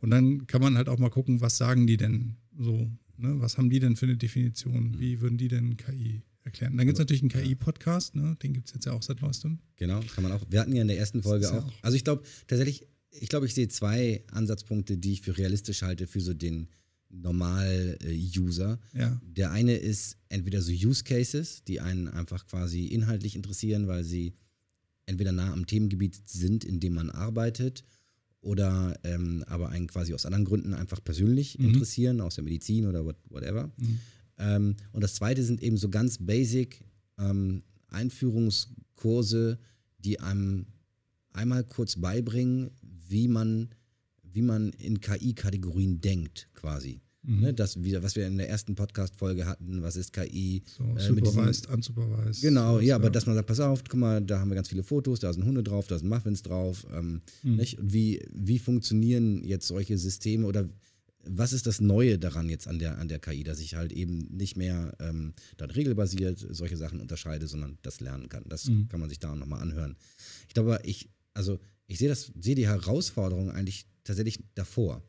Und 0.00 0.10
dann 0.10 0.46
kann 0.46 0.62
man 0.62 0.76
halt 0.76 0.88
auch 0.88 0.98
mal 0.98 1.10
gucken, 1.10 1.40
was 1.40 1.58
sagen 1.58 1.86
die 1.86 1.98
denn 1.98 2.36
so, 2.56 2.90
ne? 3.18 3.34
was 3.40 3.58
haben 3.58 3.68
die 3.68 3.80
denn 3.80 3.96
für 3.96 4.06
eine 4.06 4.16
Definition, 4.16 4.98
wie 4.98 5.20
würden 5.20 5.36
die 5.36 5.48
denn 5.48 5.76
KI 5.76 6.22
erklären. 6.48 6.76
Dann 6.76 6.86
gibt 6.86 6.98
es 6.98 7.00
natürlich 7.00 7.22
einen 7.22 7.30
KI-Podcast, 7.30 8.16
ne? 8.16 8.36
den 8.42 8.52
gibt 8.52 8.68
es 8.68 8.74
jetzt 8.74 8.86
ja 8.86 8.92
auch 8.92 9.02
seit 9.02 9.22
neuestem. 9.22 9.58
Genau, 9.76 10.00
kann 10.14 10.22
man 10.22 10.32
auch. 10.32 10.44
Wir 10.48 10.60
hatten 10.60 10.74
ja 10.74 10.82
in 10.82 10.88
der 10.88 10.98
ersten 10.98 11.22
Folge 11.22 11.50
auch, 11.50 11.66
auch. 11.66 11.72
Also 11.82 11.96
ich 11.96 12.04
glaube 12.04 12.22
tatsächlich, 12.46 12.86
ich 13.10 13.28
glaube, 13.28 13.46
ich 13.46 13.54
sehe 13.54 13.68
zwei 13.68 14.22
Ansatzpunkte, 14.30 14.98
die 14.98 15.12
ich 15.12 15.22
für 15.22 15.36
realistisch 15.38 15.82
halte 15.82 16.06
für 16.06 16.20
so 16.20 16.34
den 16.34 16.68
Normal-User. 17.10 18.78
Ja. 18.92 19.20
Der 19.22 19.50
eine 19.50 19.76
ist 19.76 20.18
entweder 20.28 20.60
so 20.60 20.72
Use 20.72 21.04
Cases, 21.04 21.64
die 21.64 21.80
einen 21.80 22.08
einfach 22.08 22.46
quasi 22.46 22.86
inhaltlich 22.86 23.34
interessieren, 23.34 23.88
weil 23.88 24.04
sie 24.04 24.34
entweder 25.06 25.32
nah 25.32 25.52
am 25.52 25.66
Themengebiet 25.66 26.20
sind, 26.26 26.64
in 26.64 26.80
dem 26.80 26.94
man 26.94 27.10
arbeitet, 27.10 27.84
oder 28.40 28.98
ähm, 29.04 29.42
aber 29.46 29.70
einen 29.70 29.88
quasi 29.88 30.14
aus 30.14 30.26
anderen 30.26 30.44
Gründen 30.44 30.74
einfach 30.74 31.02
persönlich 31.02 31.58
mhm. 31.58 31.66
interessieren, 31.66 32.20
aus 32.20 32.36
der 32.36 32.44
Medizin 32.44 32.86
oder 32.86 33.04
what, 33.04 33.16
whatever. 33.30 33.72
Mhm. 33.76 34.00
Ähm, 34.38 34.76
und 34.92 35.02
das 35.02 35.14
zweite 35.14 35.42
sind 35.42 35.62
eben 35.62 35.76
so 35.76 35.88
ganz 35.88 36.18
basic 36.18 36.84
ähm, 37.18 37.62
Einführungskurse, 37.88 39.58
die 39.98 40.20
einem 40.20 40.66
einmal 41.32 41.64
kurz 41.64 41.96
beibringen, 41.96 42.70
wie 42.82 43.28
man, 43.28 43.70
wie 44.22 44.42
man 44.42 44.70
in 44.72 45.00
KI-Kategorien 45.00 46.00
denkt, 46.00 46.48
quasi. 46.54 47.00
Mhm. 47.22 47.40
Ne, 47.40 47.54
das, 47.54 47.76
was 47.76 48.16
wir 48.16 48.26
in 48.26 48.38
der 48.38 48.48
ersten 48.48 48.74
Podcast-Folge 48.74 49.44
hatten, 49.44 49.82
was 49.82 49.96
ist 49.96 50.12
KI? 50.12 50.62
So, 50.64 50.84
äh, 50.84 51.00
supervised, 51.00 51.68
unsupervised. 51.68 52.42
Genau, 52.42 52.78
ja, 52.78 52.86
ja, 52.86 52.94
aber 52.94 53.10
dass 53.10 53.26
man 53.26 53.34
sagt, 53.34 53.48
pass 53.48 53.60
auf, 53.60 53.82
guck 53.88 53.98
mal, 53.98 54.22
da 54.22 54.38
haben 54.38 54.50
wir 54.50 54.54
ganz 54.54 54.68
viele 54.68 54.82
Fotos, 54.82 55.20
da 55.20 55.32
sind 55.32 55.44
Hunde 55.44 55.62
drauf, 55.62 55.86
da 55.88 55.98
sind 55.98 56.08
Muffins 56.08 56.42
drauf. 56.42 56.86
Ähm, 56.94 57.20
mhm. 57.42 57.60
Wie, 57.80 58.24
wie 58.32 58.58
funktionieren 58.58 59.44
jetzt 59.44 59.66
solche 59.66 59.98
Systeme 59.98 60.46
oder 60.46 60.68
was 61.24 61.52
ist 61.52 61.66
das 61.66 61.80
Neue 61.80 62.18
daran 62.18 62.48
jetzt 62.48 62.68
an 62.68 62.78
der, 62.78 62.98
an 62.98 63.08
der 63.08 63.18
KI, 63.18 63.44
dass 63.44 63.60
ich 63.60 63.74
halt 63.74 63.92
eben 63.92 64.18
nicht 64.30 64.56
mehr 64.56 64.96
ähm, 65.00 65.34
dann 65.56 65.70
regelbasiert 65.70 66.38
solche 66.50 66.76
Sachen 66.76 67.00
unterscheide, 67.00 67.46
sondern 67.46 67.78
das 67.82 68.00
lernen 68.00 68.28
kann. 68.28 68.44
Das 68.48 68.66
mhm. 68.66 68.88
kann 68.88 69.00
man 69.00 69.08
sich 69.08 69.18
da 69.18 69.34
nochmal 69.34 69.60
anhören. 69.60 69.96
Ich 70.46 70.54
glaube, 70.54 70.80
ich, 70.84 71.10
also 71.34 71.58
ich 71.86 71.98
sehe 71.98 72.08
das, 72.08 72.32
sehe 72.38 72.54
die 72.54 72.66
Herausforderung 72.66 73.50
eigentlich 73.50 73.86
tatsächlich 74.04 74.38
davor. 74.54 75.02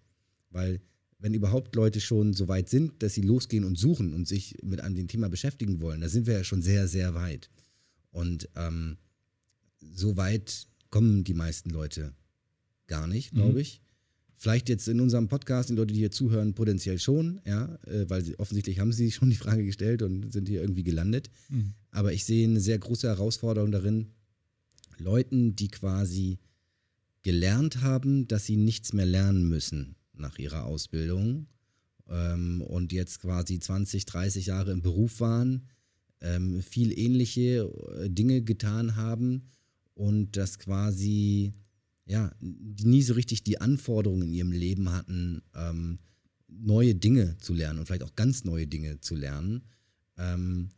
Weil 0.50 0.82
wenn 1.20 1.34
überhaupt 1.34 1.76
Leute 1.76 2.02
schon 2.02 2.34
so 2.34 2.48
weit 2.48 2.70
sind, 2.70 3.04
dass 3.04 3.14
sie 3.14 3.22
losgehen 3.22 3.66
und 3.66 3.78
suchen 3.78 4.14
und 4.14 4.28
sich 4.28 4.58
mit 4.64 4.82
einem 4.82 5.08
Thema 5.08 5.30
beschäftigen 5.30 5.82
wollen, 5.82 6.02
da 6.02 6.10
sind 6.10 6.28
wir 6.28 6.34
ja 6.34 6.44
schon 6.44 6.62
sehr, 6.62 6.88
sehr 6.88 7.14
weit. 7.14 7.50
Und 8.12 8.50
ähm, 8.56 8.98
so 9.80 10.18
weit 10.18 10.68
kommen 10.90 11.24
die 11.24 11.34
meisten 11.34 11.70
Leute 11.70 12.14
gar 12.88 13.06
nicht, 13.06 13.34
glaube 13.34 13.60
mhm. 13.60 13.60
Ich. 14.40 14.44
Vielleicht 14.44 14.70
jetzt 14.70 14.88
in 14.88 15.02
unserem 15.02 15.28
Podcast, 15.28 15.70
die 15.70 15.76
Leute, 15.76 15.94
die 15.94 16.00
hier 16.00 16.12
zuhören, 16.12 16.54
potenziell 16.54 17.00
schon, 17.00 17.42
ja, 17.46 17.78
äh, 17.88 18.10
weil 18.10 18.24
sie, 18.24 18.40
offensichtlich 18.40 18.80
haben 18.80 18.94
sie 18.94 19.12
schon 19.12 19.30
die 19.30 19.36
Frage 19.36 19.66
gestellt 19.66 20.02
und 20.02 20.32
sind 20.32 20.48
hier 20.48 20.62
irgendwie 20.62 20.84
gelandet. 20.84 21.30
Mhm. 21.50 21.74
Aber 21.92 22.14
ich 22.14 22.26
sehe 22.26 22.48
eine 22.48 22.62
sehr 22.62 22.80
große 22.80 23.08
Herausforderung 23.08 23.72
darin, 23.72 24.08
Leuten, 24.98 25.56
die 25.56 25.70
quasi 25.70 26.40
gelernt 27.24 27.82
haben, 27.82 28.28
dass 28.28 28.46
sie 28.46 28.58
nichts 28.58 28.94
mehr 28.94 29.06
lernen 29.06 29.48
müssen 29.48 29.96
nach 30.14 30.38
ihrer 30.40 30.66
Ausbildung 30.66 31.48
ähm, 32.10 32.62
und 32.62 32.92
jetzt 32.92 33.22
quasi 33.22 33.60
20, 33.60 34.06
30 34.06 34.48
Jahre 34.48 34.72
im 34.72 34.82
Beruf 34.82 35.20
waren, 35.20 35.68
ähm, 36.22 36.62
viel 36.62 36.98
ähnliche 36.98 37.70
äh, 37.98 38.10
Dinge 38.10 38.42
getan 38.42 38.96
haben 38.96 39.44
und 39.96 40.38
das 40.38 40.60
quasi 40.60 41.54
ja, 42.10 42.32
die 42.42 42.88
nie 42.88 43.04
so 43.04 43.14
richtig 43.14 43.44
die 43.44 43.62
Anforderungen 43.62 44.24
in 44.24 44.34
ihrem 44.34 44.52
Leben 44.52 44.92
hatten, 44.92 45.44
ähm, 45.54 46.00
neue 46.48 46.96
Dinge 46.96 47.38
zu 47.38 47.54
lernen 47.54 47.78
und 47.78 47.86
vielleicht 47.86 48.04
auch 48.04 48.16
ganz 48.16 48.44
neue 48.44 48.66
Dinge 48.66 49.00
zu 49.00 49.16
lernen, 49.16 49.62
ähm, 50.18 50.70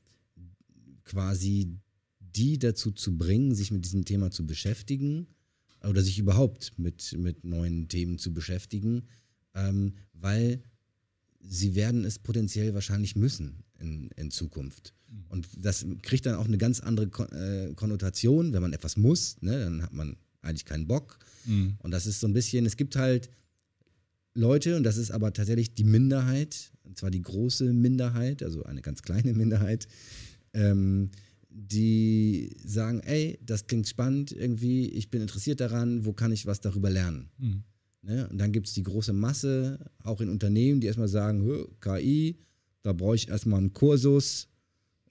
quasi 1.05 1.79
die 2.19 2.59
dazu 2.59 2.91
zu 2.91 3.17
bringen, 3.17 3.55
sich 3.55 3.71
mit 3.71 3.85
diesem 3.85 4.03
Thema 4.03 4.29
zu 4.29 4.45
beschäftigen 4.45 5.27
oder 5.87 6.01
sich 6.01 6.19
überhaupt 6.19 6.77
mit, 6.77 7.15
mit 7.17 7.45
neuen 7.45 7.87
Themen 7.87 8.17
zu 8.17 8.33
beschäftigen, 8.33 9.03
ähm, 9.55 9.93
weil 10.13 10.61
sie 11.39 11.75
werden 11.75 12.03
es 12.03 12.19
potenziell 12.19 12.73
wahrscheinlich 12.73 13.15
müssen 13.15 13.63
in, 13.79 14.09
in 14.17 14.31
Zukunft. 14.31 14.93
Mhm. 15.07 15.23
Und 15.29 15.47
das 15.57 15.85
kriegt 16.01 16.25
dann 16.25 16.35
auch 16.35 16.45
eine 16.45 16.57
ganz 16.57 16.81
andere 16.81 17.07
äh, 17.31 17.73
Konnotation, 17.73 18.51
wenn 18.51 18.61
man 18.61 18.73
etwas 18.73 18.97
muss, 18.97 19.41
ne, 19.41 19.63
dann 19.63 19.81
hat 19.81 19.93
man 19.93 20.17
eigentlich 20.41 20.65
keinen 20.65 20.87
Bock. 20.87 21.19
Mhm. 21.45 21.77
Und 21.79 21.91
das 21.91 22.05
ist 22.05 22.19
so 22.19 22.27
ein 22.27 22.33
bisschen, 22.33 22.65
es 22.65 22.77
gibt 22.77 22.95
halt 22.95 23.29
Leute, 24.33 24.77
und 24.77 24.83
das 24.83 24.97
ist 24.97 25.11
aber 25.11 25.33
tatsächlich 25.33 25.73
die 25.73 25.83
Minderheit, 25.83 26.71
und 26.83 26.97
zwar 26.97 27.11
die 27.11 27.21
große 27.21 27.73
Minderheit, 27.73 28.43
also 28.43 28.63
eine 28.63 28.81
ganz 28.81 29.01
kleine 29.01 29.33
Minderheit, 29.35 29.87
ähm, 30.53 31.09
die 31.49 32.55
sagen, 32.63 33.01
ey, 33.01 33.37
das 33.45 33.67
klingt 33.67 33.87
spannend 33.87 34.31
irgendwie, 34.31 34.87
ich 34.89 35.09
bin 35.11 35.21
interessiert 35.21 35.59
daran, 35.59 36.05
wo 36.05 36.13
kann 36.13 36.31
ich 36.31 36.45
was 36.45 36.61
darüber 36.61 36.89
lernen? 36.89 37.29
Mhm. 37.37 37.63
Ne? 38.03 38.27
Und 38.29 38.37
dann 38.37 38.51
gibt 38.51 38.67
es 38.67 38.73
die 38.73 38.83
große 38.83 39.13
Masse, 39.13 39.79
auch 40.03 40.21
in 40.21 40.29
Unternehmen, 40.29 40.79
die 40.79 40.87
erstmal 40.87 41.07
sagen, 41.07 41.67
KI, 41.81 42.37
da 42.83 42.93
brauche 42.93 43.15
ich 43.15 43.27
erstmal 43.27 43.59
einen 43.59 43.73
Kursus, 43.73 44.47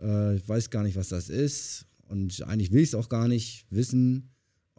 äh, 0.00 0.36
ich 0.36 0.48
weiß 0.48 0.70
gar 0.70 0.82
nicht, 0.82 0.96
was 0.96 1.08
das 1.08 1.28
ist 1.28 1.86
und 2.08 2.42
eigentlich 2.42 2.72
will 2.72 2.82
ich 2.82 2.88
es 2.88 2.94
auch 2.94 3.08
gar 3.08 3.28
nicht 3.28 3.66
wissen. 3.70 4.29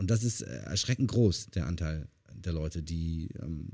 Und 0.02 0.10
das 0.10 0.24
ist 0.24 0.42
äh, 0.42 0.62
erschreckend 0.64 1.12
groß, 1.12 1.52
der 1.52 1.68
Anteil 1.68 2.08
der 2.34 2.54
Leute, 2.54 2.82
die 2.82 3.30
ähm, 3.40 3.68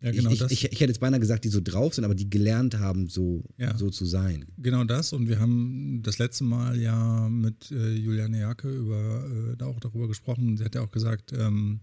ja, 0.00 0.10
genau 0.10 0.30
ich, 0.30 0.40
ich, 0.40 0.52
ich, 0.52 0.64
ich, 0.72 0.80
hätte 0.80 0.92
jetzt 0.92 1.00
beinahe 1.00 1.20
gesagt, 1.20 1.44
die 1.44 1.50
so 1.50 1.60
drauf 1.60 1.92
sind, 1.92 2.06
aber 2.06 2.14
die 2.14 2.30
gelernt 2.30 2.78
haben, 2.78 3.10
so, 3.10 3.44
ja, 3.58 3.76
so 3.76 3.90
zu 3.90 4.06
sein. 4.06 4.46
Genau 4.56 4.84
das. 4.84 5.12
Und 5.12 5.28
wir 5.28 5.38
haben 5.38 6.00
das 6.02 6.18
letzte 6.18 6.44
Mal 6.44 6.80
ja 6.80 7.28
mit 7.28 7.70
äh, 7.70 7.92
Juliane 7.92 8.40
Jacke 8.40 8.70
über, 8.70 9.56
äh, 9.60 9.62
auch 9.62 9.80
darüber 9.80 10.08
gesprochen. 10.08 10.56
Sie 10.56 10.64
hat 10.64 10.74
ja 10.74 10.80
auch 10.80 10.92
gesagt, 10.92 11.34
ähm, 11.34 11.80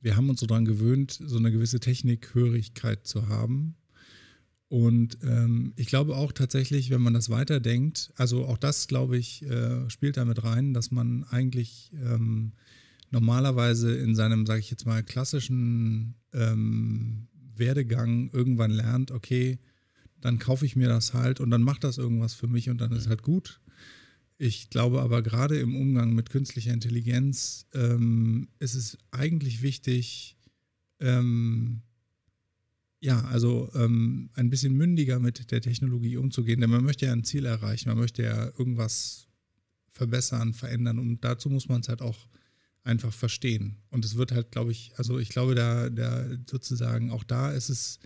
wir 0.00 0.16
haben 0.16 0.28
uns 0.28 0.40
so 0.40 0.46
daran 0.46 0.64
gewöhnt, 0.64 1.20
so 1.24 1.36
eine 1.36 1.52
gewisse 1.52 1.78
Technikhörigkeit 1.78 3.06
zu 3.06 3.28
haben. 3.28 3.76
Und 4.66 5.18
ähm, 5.22 5.74
ich 5.76 5.86
glaube 5.86 6.16
auch 6.16 6.32
tatsächlich, 6.32 6.90
wenn 6.90 7.02
man 7.02 7.14
das 7.14 7.30
weiterdenkt, 7.30 8.12
also 8.16 8.46
auch 8.46 8.58
das, 8.58 8.88
glaube 8.88 9.16
ich, 9.16 9.44
äh, 9.44 9.88
spielt 9.88 10.16
damit 10.16 10.42
rein, 10.42 10.74
dass 10.74 10.90
man 10.90 11.22
eigentlich 11.22 11.92
ähm, 11.94 12.54
normalerweise 13.14 13.94
in 13.94 14.16
seinem, 14.16 14.44
sage 14.44 14.58
ich 14.58 14.70
jetzt 14.70 14.86
mal, 14.86 15.04
klassischen 15.04 16.16
ähm, 16.32 17.28
Werdegang 17.54 18.28
irgendwann 18.32 18.72
lernt, 18.72 19.12
okay, 19.12 19.60
dann 20.20 20.40
kaufe 20.40 20.66
ich 20.66 20.74
mir 20.74 20.88
das 20.88 21.14
halt 21.14 21.38
und 21.38 21.50
dann 21.50 21.62
macht 21.62 21.84
das 21.84 21.96
irgendwas 21.96 22.34
für 22.34 22.48
mich 22.48 22.68
und 22.70 22.80
dann 22.80 22.90
ist 22.90 23.08
halt 23.08 23.22
gut. 23.22 23.60
Ich 24.36 24.68
glaube 24.68 25.00
aber 25.00 25.22
gerade 25.22 25.56
im 25.60 25.76
Umgang 25.76 26.12
mit 26.14 26.28
künstlicher 26.28 26.72
Intelligenz 26.72 27.66
ähm, 27.72 28.48
ist 28.58 28.74
es 28.74 28.98
eigentlich 29.12 29.62
wichtig, 29.62 30.36
ähm, 30.98 31.82
ja, 32.98 33.20
also 33.26 33.70
ähm, 33.74 34.30
ein 34.34 34.50
bisschen 34.50 34.74
mündiger 34.74 35.20
mit 35.20 35.52
der 35.52 35.60
Technologie 35.60 36.16
umzugehen, 36.16 36.60
denn 36.60 36.70
man 36.70 36.82
möchte 36.82 37.06
ja 37.06 37.12
ein 37.12 37.22
Ziel 37.22 37.46
erreichen, 37.46 37.90
man 37.90 37.98
möchte 37.98 38.24
ja 38.24 38.46
irgendwas 38.58 39.28
verbessern, 39.92 40.52
verändern 40.52 40.98
und 40.98 41.22
dazu 41.22 41.48
muss 41.48 41.68
man 41.68 41.80
es 41.80 41.88
halt 41.88 42.02
auch 42.02 42.28
einfach 42.84 43.12
verstehen. 43.12 43.76
Und 43.90 44.04
es 44.04 44.16
wird 44.16 44.30
halt, 44.32 44.52
glaube 44.52 44.70
ich, 44.70 44.92
also 44.96 45.18
ich 45.18 45.30
glaube, 45.30 45.54
da, 45.54 45.90
da 45.90 46.26
sozusagen 46.48 47.10
auch 47.10 47.24
da 47.24 47.50
ist 47.50 47.70
es 47.70 47.98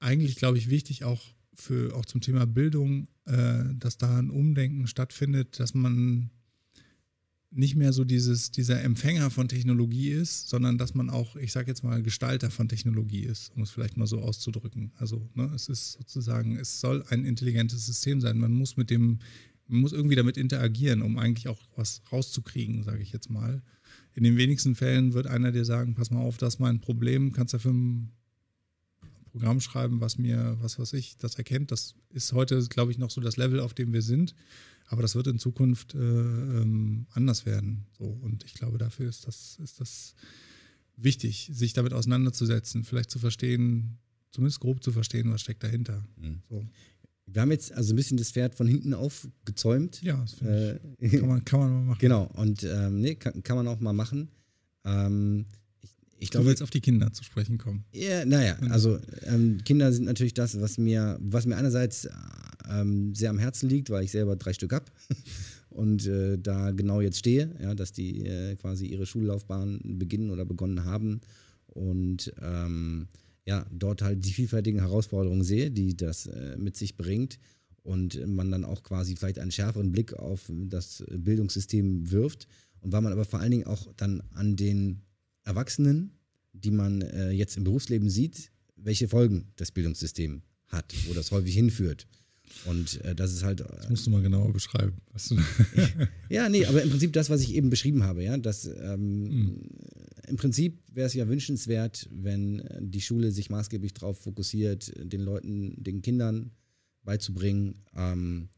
eigentlich, 0.00 0.36
glaube 0.36 0.58
ich, 0.58 0.70
wichtig, 0.70 1.04
auch 1.04 1.22
für 1.54 1.94
auch 1.94 2.04
zum 2.04 2.20
Thema 2.20 2.46
Bildung, 2.46 3.08
äh, 3.26 3.64
dass 3.74 3.98
da 3.98 4.18
ein 4.18 4.30
Umdenken 4.30 4.86
stattfindet, 4.86 5.60
dass 5.60 5.74
man 5.74 6.30
nicht 7.50 7.76
mehr 7.76 7.92
so 7.92 8.04
dieses, 8.04 8.50
dieser 8.50 8.82
Empfänger 8.82 9.30
von 9.30 9.48
Technologie 9.48 10.10
ist, 10.10 10.48
sondern 10.48 10.76
dass 10.76 10.94
man 10.94 11.08
auch, 11.08 11.36
ich 11.36 11.52
sage 11.52 11.68
jetzt 11.68 11.84
mal, 11.84 12.02
Gestalter 12.02 12.50
von 12.50 12.68
Technologie 12.68 13.22
ist, 13.22 13.52
um 13.54 13.62
es 13.62 13.70
vielleicht 13.70 13.96
mal 13.96 14.08
so 14.08 14.20
auszudrücken. 14.20 14.92
Also 14.96 15.28
ne, 15.34 15.50
es 15.54 15.68
ist 15.68 15.92
sozusagen, 15.92 16.56
es 16.56 16.80
soll 16.80 17.04
ein 17.10 17.24
intelligentes 17.24 17.86
System 17.86 18.20
sein. 18.20 18.38
Man 18.38 18.52
muss 18.52 18.76
mit 18.76 18.90
dem, 18.90 19.20
man 19.68 19.80
muss 19.80 19.92
irgendwie 19.92 20.16
damit 20.16 20.36
interagieren, 20.36 21.00
um 21.02 21.16
eigentlich 21.16 21.46
auch 21.46 21.60
was 21.76 22.02
rauszukriegen, 22.10 22.82
sage 22.82 23.02
ich 23.02 23.12
jetzt 23.12 23.30
mal. 23.30 23.62
In 24.14 24.24
den 24.24 24.36
wenigsten 24.36 24.74
Fällen 24.74 25.12
wird 25.12 25.26
einer 25.26 25.52
dir 25.52 25.64
sagen, 25.64 25.94
pass 25.94 26.10
mal 26.10 26.20
auf, 26.20 26.36
das 26.36 26.54
ist 26.54 26.60
mein 26.60 26.80
Problem, 26.80 27.32
kannst 27.32 27.54
dafür 27.54 27.72
ein 27.72 28.12
Programm 29.32 29.60
schreiben, 29.60 30.00
was 30.00 30.16
mir, 30.16 30.56
was 30.60 30.78
weiß 30.78 30.92
ich, 30.92 31.16
das 31.16 31.34
erkennt. 31.34 31.72
Das 31.72 31.96
ist 32.10 32.32
heute, 32.32 32.62
glaube 32.68 32.92
ich, 32.92 32.98
noch 32.98 33.10
so 33.10 33.20
das 33.20 33.36
Level, 33.36 33.58
auf 33.58 33.74
dem 33.74 33.92
wir 33.92 34.02
sind. 34.02 34.34
Aber 34.86 35.02
das 35.02 35.16
wird 35.16 35.26
in 35.26 35.40
Zukunft 35.40 35.94
äh, 35.94 35.98
ähm, 35.98 37.06
anders 37.10 37.44
werden. 37.44 37.86
So. 37.98 38.04
Und 38.04 38.44
ich 38.44 38.54
glaube, 38.54 38.78
dafür 38.78 39.08
ist 39.08 39.26
das, 39.26 39.58
ist 39.62 39.80
das 39.80 40.14
wichtig, 40.96 41.50
sich 41.52 41.72
damit 41.72 41.92
auseinanderzusetzen, 41.92 42.84
vielleicht 42.84 43.10
zu 43.10 43.18
verstehen, 43.18 43.98
zumindest 44.30 44.60
grob 44.60 44.84
zu 44.84 44.92
verstehen, 44.92 45.32
was 45.32 45.40
steckt 45.40 45.64
dahinter. 45.64 46.06
Mhm. 46.16 46.42
So. 46.48 46.64
Wir 47.26 47.42
haben 47.42 47.50
jetzt 47.50 47.72
also 47.72 47.94
ein 47.94 47.96
bisschen 47.96 48.16
das 48.16 48.30
Pferd 48.30 48.54
von 48.54 48.66
hinten 48.66 48.94
aufgezäumt. 48.94 50.02
Ja, 50.02 50.16
das 50.16 50.34
finde 50.34 50.80
ich. 50.98 51.12
Äh, 51.12 51.18
kann, 51.18 51.28
man, 51.28 51.44
kann 51.44 51.60
man 51.60 51.72
mal 51.72 51.82
machen. 51.82 51.98
Genau, 52.00 52.30
und 52.34 52.62
ähm, 52.64 53.00
nee, 53.00 53.14
kann, 53.14 53.42
kann 53.42 53.56
man 53.56 53.66
auch 53.66 53.80
mal 53.80 53.92
machen. 53.92 54.28
Ähm, 54.84 55.46
ich 56.18 56.30
glaube, 56.30 56.44
du 56.44 56.50
willst 56.50 56.62
auf 56.62 56.70
die 56.70 56.80
Kinder 56.80 57.12
zu 57.12 57.24
sprechen 57.24 57.58
kommen. 57.58 57.84
Ja, 57.92 58.24
naja, 58.24 58.56
also 58.70 58.98
ähm, 59.24 59.58
Kinder 59.64 59.92
sind 59.92 60.04
natürlich 60.04 60.34
das, 60.34 60.58
was 60.60 60.78
mir, 60.78 61.18
was 61.20 61.44
mir 61.44 61.56
einerseits 61.56 62.08
ähm, 62.70 63.14
sehr 63.14 63.30
am 63.30 63.38
Herzen 63.38 63.68
liegt, 63.68 63.90
weil 63.90 64.04
ich 64.04 64.10
selber 64.10 64.36
drei 64.36 64.52
Stück 64.52 64.72
habe 64.72 64.86
und 65.70 66.06
äh, 66.06 66.38
da 66.38 66.70
genau 66.70 67.00
jetzt 67.00 67.18
stehe, 67.18 67.50
ja, 67.60 67.74
dass 67.74 67.92
die 67.92 68.24
äh, 68.24 68.56
quasi 68.56 68.86
ihre 68.86 69.06
Schullaufbahn 69.06 69.80
beginnen 69.82 70.30
oder 70.30 70.44
begonnen 70.44 70.84
haben 70.84 71.20
und 71.66 72.32
ähm, 72.40 73.08
ja, 73.46 73.66
dort 73.70 74.02
halt 74.02 74.24
die 74.24 74.32
vielfältigen 74.32 74.80
Herausforderungen 74.80 75.44
sehe, 75.44 75.70
die 75.70 75.96
das 75.96 76.26
äh, 76.26 76.56
mit 76.56 76.76
sich 76.76 76.96
bringt 76.96 77.38
und 77.82 78.26
man 78.26 78.50
dann 78.50 78.64
auch 78.64 78.82
quasi 78.82 79.16
vielleicht 79.16 79.38
einen 79.38 79.50
schärferen 79.50 79.92
Blick 79.92 80.14
auf 80.14 80.50
das 80.50 81.04
Bildungssystem 81.10 82.10
wirft 82.10 82.46
und 82.80 82.92
weil 82.92 83.00
man 83.00 83.12
aber 83.12 83.24
vor 83.24 83.40
allen 83.40 83.50
Dingen 83.50 83.66
auch 83.66 83.92
dann 83.96 84.22
an 84.32 84.56
den 84.56 85.02
Erwachsenen, 85.42 86.12
die 86.52 86.70
man 86.70 87.02
äh, 87.02 87.30
jetzt 87.30 87.56
im 87.56 87.64
Berufsleben 87.64 88.10
sieht, 88.10 88.50
welche 88.76 89.08
Folgen 89.08 89.48
das 89.56 89.70
Bildungssystem 89.72 90.42
hat, 90.68 90.94
wo 91.06 91.14
das 91.14 91.30
häufig 91.30 91.54
hinführt. 91.54 92.06
Und 92.66 93.02
äh, 93.04 93.14
das 93.14 93.32
ist 93.32 93.42
halt. 93.42 93.62
Äh, 93.62 93.64
das 93.76 93.88
musst 93.90 94.06
du 94.06 94.10
mal 94.10 94.22
genauer 94.22 94.52
beschreiben. 94.52 94.96
ja, 96.28 96.48
nee, 96.48 96.66
aber 96.66 96.82
im 96.82 96.90
Prinzip 96.90 97.12
das, 97.12 97.30
was 97.30 97.40
ich 97.40 97.54
eben 97.54 97.70
beschrieben 97.70 98.04
habe, 98.04 98.22
ja, 98.22 98.36
dass 98.36 98.66
ähm, 98.66 99.22
mhm. 99.22 99.60
Im 100.28 100.36
Prinzip 100.36 100.82
wäre 100.92 101.06
es 101.06 101.14
ja 101.14 101.28
wünschenswert, 101.28 102.08
wenn 102.10 102.62
die 102.80 103.00
Schule 103.00 103.30
sich 103.30 103.50
maßgeblich 103.50 103.94
darauf 103.94 104.18
fokussiert, 104.18 104.92
den 104.96 105.20
Leuten, 105.20 105.82
den 105.82 106.02
Kindern 106.02 106.52
beizubringen, 107.04 107.74
ähm, 107.94 108.48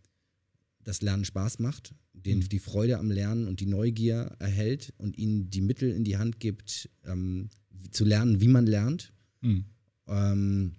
dass 0.85 1.02
Lernen 1.02 1.25
Spaß 1.25 1.58
macht, 1.58 1.94
denen 2.12 2.40
mhm. 2.40 2.49
die 2.49 2.58
Freude 2.58 2.99
am 2.99 3.11
Lernen 3.11 3.49
und 3.49 3.61
die 3.61 3.66
Neugier 3.66 4.37
erhält 4.38 4.94
und 4.99 5.18
ihnen 5.18 5.50
die 5.50 5.61
Mittel 5.61 5.90
in 5.90 6.04
die 6.04 6.16
Hand 6.16 6.40
gibt, 6.40 6.88
ähm, 7.04 7.49
zu 7.90 8.04
lernen, 8.04 8.40
wie 8.40 8.49
man 8.49 8.66
lernt. 8.66 9.12
Mhm. 9.40 9.64
Ähm, 10.06 10.73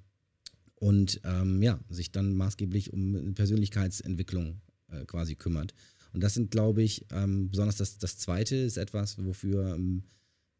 und 0.75 1.19
ähm, 1.23 1.61
ja, 1.61 1.79
sich 1.89 2.11
dann 2.11 2.35
maßgeblich 2.35 2.93
um 2.93 3.33
Persönlichkeitsentwicklung 3.33 4.61
äh, 4.89 5.05
quasi 5.05 5.35
kümmert. 5.35 5.73
Und 6.13 6.21
das 6.21 6.35
sind, 6.35 6.51
glaube 6.51 6.83
ich, 6.83 7.05
ähm, 7.11 7.49
besonders 7.49 7.77
das, 7.77 7.97
das 7.97 8.17
Zweite 8.17 8.55
ist 8.55 8.77
etwas, 8.77 9.23
wofür 9.23 9.75
im 9.75 10.03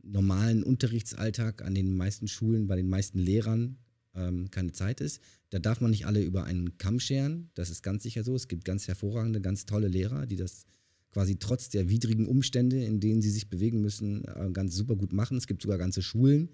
normalen 0.07 0.63
Unterrichtsalltag 0.63 1.61
an 1.63 1.75
den 1.75 1.95
meisten 1.95 2.27
Schulen, 2.27 2.67
bei 2.67 2.75
den 2.75 2.89
meisten 2.89 3.19
Lehrern 3.19 3.77
ähm, 4.15 4.49
keine 4.51 4.71
Zeit 4.71 5.01
ist. 5.01 5.21
Da 5.49 5.59
darf 5.59 5.81
man 5.81 5.91
nicht 5.91 6.05
alle 6.05 6.21
über 6.21 6.43
einen 6.43 6.77
Kamm 6.77 6.99
scheren. 6.99 7.49
Das 7.53 7.69
ist 7.69 7.83
ganz 7.83 8.03
sicher 8.03 8.23
so. 8.23 8.35
Es 8.35 8.47
gibt 8.47 8.65
ganz 8.65 8.87
hervorragende, 8.87 9.41
ganz 9.41 9.65
tolle 9.65 9.87
Lehrer, 9.87 10.25
die 10.25 10.35
das 10.35 10.65
quasi 11.11 11.37
trotz 11.37 11.69
der 11.69 11.89
widrigen 11.89 12.27
Umstände, 12.27 12.83
in 12.83 12.99
denen 12.99 13.21
sie 13.21 13.31
sich 13.31 13.49
bewegen 13.49 13.81
müssen, 13.81 14.25
äh, 14.25 14.49
ganz 14.51 14.75
super 14.75 14.95
gut 14.95 15.13
machen. 15.13 15.37
Es 15.37 15.47
gibt 15.47 15.61
sogar 15.61 15.77
ganze 15.77 16.01
Schulen, 16.01 16.49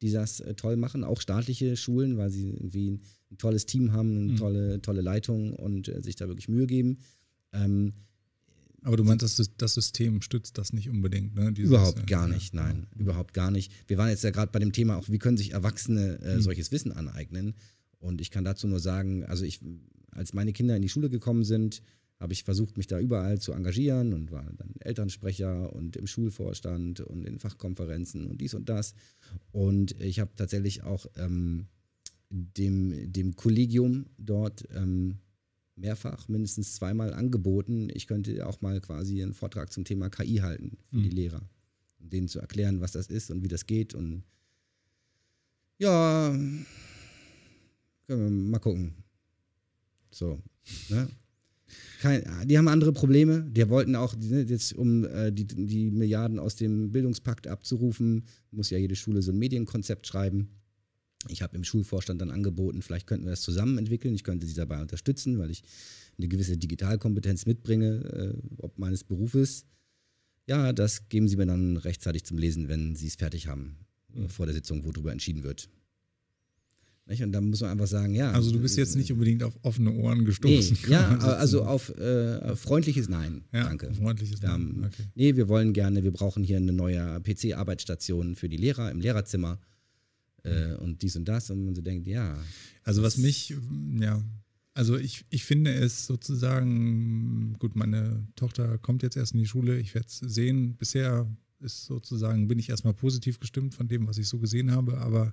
die 0.00 0.10
das 0.10 0.40
äh, 0.40 0.54
toll 0.54 0.76
machen, 0.76 1.04
auch 1.04 1.20
staatliche 1.20 1.76
Schulen, 1.76 2.16
weil 2.16 2.30
sie 2.30 2.50
irgendwie 2.50 3.00
ein 3.30 3.38
tolles 3.38 3.66
Team 3.66 3.92
haben, 3.92 4.16
eine 4.16 4.32
mhm. 4.32 4.36
tolle, 4.36 4.82
tolle 4.82 5.00
Leitung 5.00 5.54
und 5.54 5.88
äh, 5.88 6.02
sich 6.02 6.16
da 6.16 6.28
wirklich 6.28 6.48
Mühe 6.48 6.66
geben. 6.66 6.98
Ähm, 7.52 7.92
aber 8.82 8.96
du 8.96 9.04
meinst, 9.04 9.22
das, 9.22 9.50
das 9.56 9.74
System 9.74 10.22
stützt 10.22 10.58
das 10.58 10.72
nicht 10.72 10.88
unbedingt, 10.88 11.34
ne? 11.34 11.52
Dieses, 11.52 11.70
überhaupt 11.70 12.06
gar 12.06 12.26
nicht, 12.26 12.52
nein, 12.54 12.86
ja. 12.94 13.00
überhaupt 13.00 13.32
gar 13.32 13.50
nicht. 13.50 13.72
Wir 13.88 13.98
waren 13.98 14.08
jetzt 14.08 14.24
ja 14.24 14.30
gerade 14.30 14.50
bei 14.50 14.58
dem 14.58 14.72
Thema 14.72 14.96
auch, 14.96 15.08
wie 15.08 15.18
können 15.18 15.36
sich 15.36 15.52
Erwachsene 15.52 16.18
äh, 16.22 16.36
mhm. 16.36 16.42
solches 16.42 16.72
Wissen 16.72 16.92
aneignen? 16.92 17.54
Und 17.98 18.20
ich 18.20 18.30
kann 18.30 18.44
dazu 18.44 18.66
nur 18.66 18.80
sagen, 18.80 19.24
also 19.24 19.44
ich, 19.44 19.60
als 20.10 20.32
meine 20.32 20.52
Kinder 20.52 20.74
in 20.74 20.82
die 20.82 20.88
Schule 20.88 21.08
gekommen 21.08 21.44
sind, 21.44 21.82
habe 22.18 22.32
ich 22.32 22.44
versucht, 22.44 22.76
mich 22.76 22.86
da 22.86 23.00
überall 23.00 23.40
zu 23.40 23.52
engagieren 23.52 24.12
und 24.12 24.30
war 24.30 24.44
dann 24.56 24.74
Elternsprecher 24.80 25.72
und 25.72 25.96
im 25.96 26.06
Schulvorstand 26.06 27.00
und 27.00 27.24
in 27.24 27.38
Fachkonferenzen 27.38 28.26
und 28.26 28.40
dies 28.40 28.54
und 28.54 28.68
das. 28.68 28.94
Und 29.50 30.00
ich 30.00 30.20
habe 30.20 30.30
tatsächlich 30.36 30.84
auch 30.84 31.06
ähm, 31.16 31.66
dem, 32.30 33.12
dem 33.12 33.34
Kollegium 33.34 34.06
dort 34.18 34.68
ähm, 34.72 35.18
mehrfach, 35.82 36.28
mindestens 36.28 36.74
zweimal 36.74 37.12
angeboten, 37.12 37.90
ich 37.92 38.06
könnte 38.06 38.46
auch 38.46 38.60
mal 38.62 38.80
quasi 38.80 39.22
einen 39.22 39.34
Vortrag 39.34 39.72
zum 39.72 39.84
Thema 39.84 40.08
KI 40.08 40.36
halten 40.36 40.78
für 40.86 40.96
mhm. 40.96 41.02
die 41.02 41.10
Lehrer, 41.10 41.42
um 42.00 42.08
denen 42.08 42.28
zu 42.28 42.38
erklären, 42.38 42.80
was 42.80 42.92
das 42.92 43.08
ist 43.08 43.30
und 43.30 43.42
wie 43.42 43.48
das 43.48 43.66
geht. 43.66 43.94
Und 43.94 44.22
ja, 45.78 46.30
können 48.06 48.24
wir 48.24 48.30
mal 48.50 48.58
gucken. 48.58 48.94
So. 50.10 50.40
Ne? 50.88 51.08
Kein, 52.00 52.24
die 52.46 52.58
haben 52.58 52.68
andere 52.68 52.92
Probleme. 52.92 53.44
Die 53.50 53.68
wollten 53.68 53.96
auch, 53.96 54.14
ne, 54.16 54.42
jetzt 54.42 54.74
um 54.74 55.04
äh, 55.04 55.32
die, 55.32 55.46
die 55.46 55.90
Milliarden 55.90 56.38
aus 56.38 56.56
dem 56.56 56.92
Bildungspakt 56.92 57.46
abzurufen, 57.46 58.24
muss 58.50 58.70
ja 58.70 58.78
jede 58.78 58.96
Schule 58.96 59.22
so 59.22 59.32
ein 59.32 59.38
Medienkonzept 59.38 60.06
schreiben. 60.06 60.50
Ich 61.28 61.42
habe 61.42 61.56
im 61.56 61.64
Schulvorstand 61.64 62.20
dann 62.20 62.30
angeboten, 62.30 62.82
vielleicht 62.82 63.06
könnten 63.06 63.26
wir 63.26 63.30
das 63.30 63.42
zusammen 63.42 63.78
entwickeln. 63.78 64.14
Ich 64.14 64.24
könnte 64.24 64.46
sie 64.46 64.54
dabei 64.54 64.80
unterstützen, 64.80 65.38
weil 65.38 65.50
ich 65.50 65.62
eine 66.18 66.28
gewisse 66.28 66.56
Digitalkompetenz 66.56 67.46
mitbringe, 67.46 68.34
äh, 68.36 68.56
ob 68.58 68.78
meines 68.78 69.04
Berufes. 69.04 69.64
Ja, 70.46 70.72
das 70.72 71.08
geben 71.08 71.28
sie 71.28 71.36
mir 71.36 71.46
dann 71.46 71.76
rechtzeitig 71.76 72.24
zum 72.24 72.38
Lesen, 72.38 72.68
wenn 72.68 72.96
sie 72.96 73.06
es 73.06 73.14
fertig 73.14 73.46
haben, 73.46 73.76
äh, 74.14 74.28
vor 74.28 74.46
der 74.46 74.54
Sitzung, 74.54 74.84
wo 74.84 74.92
darüber 74.92 75.12
entschieden 75.12 75.42
wird. 75.42 75.68
Nicht? 77.06 77.22
Und 77.22 77.32
da 77.32 77.40
muss 77.40 77.60
man 77.60 77.70
einfach 77.70 77.86
sagen, 77.86 78.14
ja. 78.14 78.30
Also 78.30 78.52
du 78.52 78.60
bist 78.60 78.76
jetzt 78.76 78.94
nicht 78.94 79.12
unbedingt 79.12 79.42
auf 79.42 79.58
offene 79.62 79.92
Ohren 79.92 80.24
gestoßen. 80.24 80.78
Nee, 80.84 80.92
ja, 80.92 81.18
also 81.18 81.64
auf 81.64 81.90
äh, 81.98 82.54
freundliches 82.54 83.08
Nein. 83.08 83.44
Ja, 83.52 83.64
danke. 83.64 83.92
Freundliches 83.92 84.40
Nein. 84.40 84.50
Haben, 84.50 84.84
okay. 84.86 85.02
Nee, 85.14 85.36
wir 85.36 85.48
wollen 85.48 85.72
gerne, 85.72 86.04
wir 86.04 86.12
brauchen 86.12 86.44
hier 86.44 86.58
eine 86.58 86.72
neue 86.72 87.20
PC-Arbeitsstation 87.20 88.36
für 88.36 88.48
die 88.48 88.56
Lehrer 88.56 88.90
im 88.90 89.00
Lehrerzimmer 89.00 89.58
äh, 90.44 90.74
und 90.74 91.02
dies 91.02 91.16
und 91.16 91.26
das. 91.26 91.50
Und 91.50 91.64
man 91.64 91.74
so 91.74 91.82
denkt, 91.82 92.06
ja. 92.06 92.36
Also 92.84 93.02
was 93.02 93.16
mich, 93.16 93.54
ja, 94.00 94.22
also 94.74 94.96
ich, 94.96 95.24
ich 95.30 95.44
finde 95.44 95.72
es 95.72 96.06
sozusagen, 96.06 97.56
gut, 97.58 97.76
meine 97.76 98.26
Tochter 98.36 98.78
kommt 98.78 99.02
jetzt 99.02 99.16
erst 99.16 99.34
in 99.34 99.40
die 99.40 99.46
Schule, 99.46 99.78
ich 99.78 99.94
werde 99.94 100.08
es 100.08 100.18
sehen. 100.18 100.76
Bisher 100.76 101.26
ist 101.60 101.84
sozusagen, 101.84 102.48
bin 102.48 102.58
ich 102.58 102.70
erstmal 102.70 102.94
positiv 102.94 103.38
gestimmt 103.38 103.74
von 103.74 103.88
dem, 103.88 104.06
was 104.06 104.18
ich 104.18 104.28
so 104.28 104.38
gesehen 104.38 104.72
habe, 104.72 104.98
aber 104.98 105.32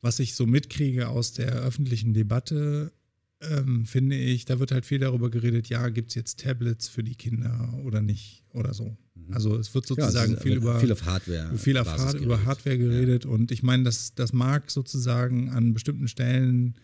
was 0.00 0.18
ich 0.18 0.34
so 0.34 0.46
mitkriege 0.46 1.08
aus 1.08 1.32
der 1.32 1.52
öffentlichen 1.52 2.14
Debatte, 2.14 2.92
ähm, 3.40 3.84
finde 3.86 4.16
ich, 4.16 4.44
da 4.44 4.58
wird 4.58 4.72
halt 4.72 4.86
viel 4.86 4.98
darüber 4.98 5.30
geredet, 5.30 5.68
ja, 5.68 5.88
gibt 5.88 6.10
es 6.10 6.14
jetzt 6.14 6.40
Tablets 6.40 6.88
für 6.88 7.02
die 7.02 7.14
Kinder 7.14 7.78
oder 7.84 8.00
nicht 8.00 8.44
oder 8.50 8.72
so. 8.74 8.96
Mhm. 9.14 9.34
Also 9.34 9.56
es 9.56 9.74
wird 9.74 9.86
sozusagen 9.86 10.34
ja, 10.34 10.40
viel 10.40 10.54
über 10.54 10.80
viel 10.80 10.92
auf 10.92 11.04
Hardware, 11.04 11.56
viel 11.58 11.76
auf 11.76 11.86
Hard, 11.86 12.20
über 12.20 12.44
Hardware 12.44 12.78
geredet 12.78 13.24
ja. 13.24 13.30
und 13.30 13.50
ich 13.50 13.62
meine, 13.62 13.82
das, 13.82 14.14
das 14.14 14.32
mag 14.32 14.70
sozusagen 14.70 15.50
an 15.50 15.74
bestimmten 15.74 16.08
Stellen 16.08 16.74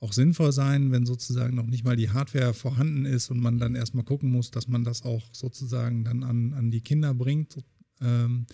auch 0.00 0.12
sinnvoll 0.12 0.52
sein, 0.52 0.92
wenn 0.92 1.04
sozusagen 1.04 1.54
noch 1.54 1.66
nicht 1.66 1.84
mal 1.84 1.96
die 1.96 2.10
Hardware 2.10 2.54
vorhanden 2.54 3.04
ist 3.04 3.30
und 3.30 3.38
man 3.38 3.58
dann 3.58 3.74
erstmal 3.74 4.04
gucken 4.04 4.30
muss, 4.30 4.50
dass 4.50 4.66
man 4.66 4.82
das 4.82 5.02
auch 5.02 5.22
sozusagen 5.32 6.04
dann 6.04 6.22
an, 6.22 6.54
an 6.54 6.70
die 6.70 6.80
Kinder 6.80 7.12
bringt. 7.12 7.58
Ähm, 8.00 8.46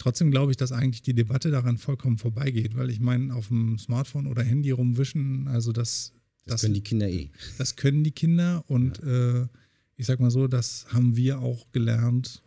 Trotzdem 0.00 0.30
glaube 0.30 0.50
ich, 0.50 0.56
dass 0.56 0.72
eigentlich 0.72 1.02
die 1.02 1.12
Debatte 1.12 1.50
daran 1.50 1.76
vollkommen 1.76 2.16
vorbeigeht, 2.16 2.74
weil 2.74 2.88
ich 2.88 3.00
meine, 3.00 3.34
auf 3.34 3.48
dem 3.48 3.78
Smartphone 3.78 4.26
oder 4.26 4.42
Handy 4.42 4.70
rumwischen, 4.70 5.46
also 5.46 5.72
das. 5.72 6.14
Das, 6.50 6.60
das 6.60 6.62
können 6.62 6.74
die 6.74 6.82
Kinder 6.82 7.08
eh. 7.08 7.30
Das 7.58 7.76
können 7.76 8.04
die 8.04 8.10
Kinder 8.10 8.64
und 8.66 8.98
ja. 8.98 9.42
äh, 9.42 9.46
ich 9.96 10.06
sag 10.06 10.18
mal 10.18 10.30
so, 10.30 10.48
das 10.48 10.86
haben 10.88 11.16
wir 11.16 11.40
auch 11.40 11.70
gelernt, 11.72 12.42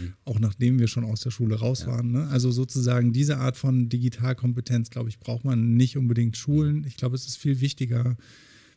mhm. 0.00 0.14
auch 0.24 0.38
nachdem 0.38 0.78
wir 0.78 0.86
schon 0.86 1.04
aus 1.04 1.20
der 1.20 1.30
Schule 1.30 1.56
raus 1.56 1.80
ja. 1.80 1.88
waren. 1.88 2.12
Ne? 2.12 2.28
Also 2.28 2.50
sozusagen 2.50 3.12
diese 3.12 3.38
Art 3.38 3.56
von 3.56 3.88
Digitalkompetenz, 3.88 4.90
glaube 4.90 5.08
ich, 5.08 5.18
braucht 5.18 5.44
man 5.44 5.74
nicht 5.74 5.96
unbedingt 5.96 6.36
schulen. 6.36 6.78
Mhm. 6.78 6.86
Ich 6.86 6.96
glaube, 6.96 7.16
es 7.16 7.26
ist 7.26 7.36
viel 7.36 7.60
wichtiger, 7.60 8.16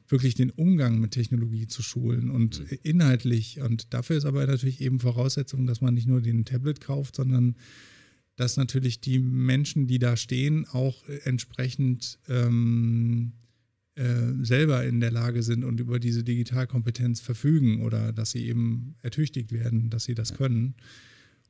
wirklich 0.08 0.36
den 0.36 0.50
Umgang 0.50 1.00
mit 1.00 1.12
Technologie 1.12 1.68
zu 1.68 1.82
schulen 1.82 2.30
und 2.30 2.60
mhm. 2.60 2.78
inhaltlich. 2.84 3.62
Und 3.62 3.94
dafür 3.94 4.18
ist 4.18 4.26
aber 4.26 4.46
natürlich 4.46 4.82
eben 4.82 5.00
Voraussetzung, 5.00 5.68
dass 5.68 5.80
man 5.80 5.94
nicht 5.94 6.08
nur 6.08 6.22
den 6.22 6.46
Tablet 6.46 6.82
kauft, 6.82 7.16
sondern 7.16 7.56
dass 8.36 8.58
natürlich 8.58 9.00
die 9.00 9.20
Menschen, 9.20 9.86
die 9.86 10.00
da 10.00 10.18
stehen, 10.18 10.66
auch 10.68 11.08
entsprechend 11.26 12.18
ähm, 12.28 13.34
äh, 13.36 13.43
selber 13.96 14.84
in 14.86 15.00
der 15.00 15.12
Lage 15.12 15.44
sind 15.44 15.64
und 15.64 15.80
über 15.80 16.00
diese 16.00 16.24
Digitalkompetenz 16.24 17.22
verfügen 17.22 17.82
oder 17.82 18.12
dass 18.12 18.32
sie 18.32 18.48
eben 18.48 18.96
ertüchtigt 19.04 19.52
werden, 19.52 19.90
dass 19.92 20.06
sie 20.06 20.16
das 20.16 20.34
können. 20.34 20.76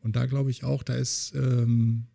Und 0.02 0.18
da 0.18 0.26
glaube 0.26 0.52
ich 0.52 0.66
auch, 0.66 0.84
da 0.84 0.96
ist, 0.96 1.34
ähm, 1.36 2.08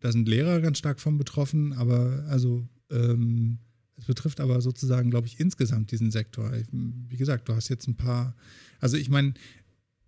da 0.00 0.10
sind 0.10 0.26
Lehrer 0.26 0.60
ganz 0.60 0.78
stark 0.78 1.00
von 1.00 1.18
betroffen, 1.18 1.74
aber 1.74 2.24
also 2.28 2.66
ähm, 2.90 3.58
es 3.96 4.06
betrifft 4.06 4.40
aber 4.40 4.60
sozusagen, 4.60 5.10
glaube 5.10 5.26
ich, 5.26 5.38
insgesamt 5.38 5.92
diesen 5.92 6.10
Sektor. 6.10 6.50
Wie 6.72 7.16
gesagt, 7.16 7.48
du 7.48 7.54
hast 7.54 7.68
jetzt 7.68 7.86
ein 7.86 7.96
paar, 7.96 8.34
also 8.80 8.96
ich 8.96 9.10
meine, 9.10 9.34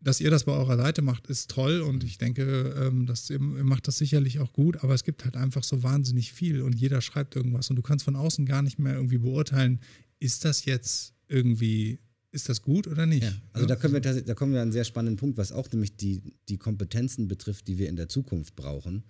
dass 0.05 0.21
ihr 0.21 0.31
das 0.31 0.45
bei 0.45 0.53
eurer 0.53 0.77
Seite 0.77 1.03
macht, 1.03 1.27
ist 1.29 1.51
toll 1.51 1.81
und 1.81 2.05
ich 2.05 2.19
denke, 2.19 2.75
ähm, 2.79 3.07
dass 3.07 3.31
ihr, 3.31 3.40
macht 3.40 3.88
das 3.88 3.97
sicherlich 3.97 4.38
auch 4.38 4.53
gut, 4.53 4.85
aber 4.85 4.95
es 4.95 5.03
gibt 5.03 5.25
halt 5.25 5.37
einfach 5.37 5.64
so 5.64 5.83
wahnsinnig 5.83 6.33
viel 6.33 6.61
und 6.61 6.75
jeder 6.75 7.01
schreibt 7.01 7.35
irgendwas 7.35 7.71
und 7.71 7.77
du 7.77 7.83
kannst 7.83 8.05
von 8.05 8.14
außen 8.14 8.45
gar 8.45 8.62
nicht 8.62 8.79
mehr 8.79 8.95
irgendwie 8.95 9.19
beurteilen, 9.19 9.81
ist 10.21 10.45
das 10.45 10.67
jetzt 10.67 11.14
irgendwie, 11.27 12.01
ist 12.33 12.51
das 12.51 12.61
gut 12.61 12.87
oder 12.87 13.07
nicht? 13.07 13.25
Ja, 13.25 13.33
also 13.55 13.67
ja. 13.67 13.75
da, 13.75 13.81
können 13.81 13.95
wir, 13.95 14.01
da 14.01 14.35
kommen 14.35 14.53
wir 14.53 14.61
an 14.61 14.64
einen 14.64 14.73
sehr 14.73 14.85
spannenden 14.85 15.17
Punkt, 15.17 15.38
was 15.38 15.53
auch 15.53 15.71
nämlich 15.73 15.97
die, 15.97 16.21
die 16.51 16.59
Kompetenzen 16.59 17.27
betrifft, 17.27 17.67
die 17.67 17.79
wir 17.79 17.88
in 17.88 17.97
der 17.97 18.09
Zukunft 18.09 18.55
brauchen, 18.57 19.05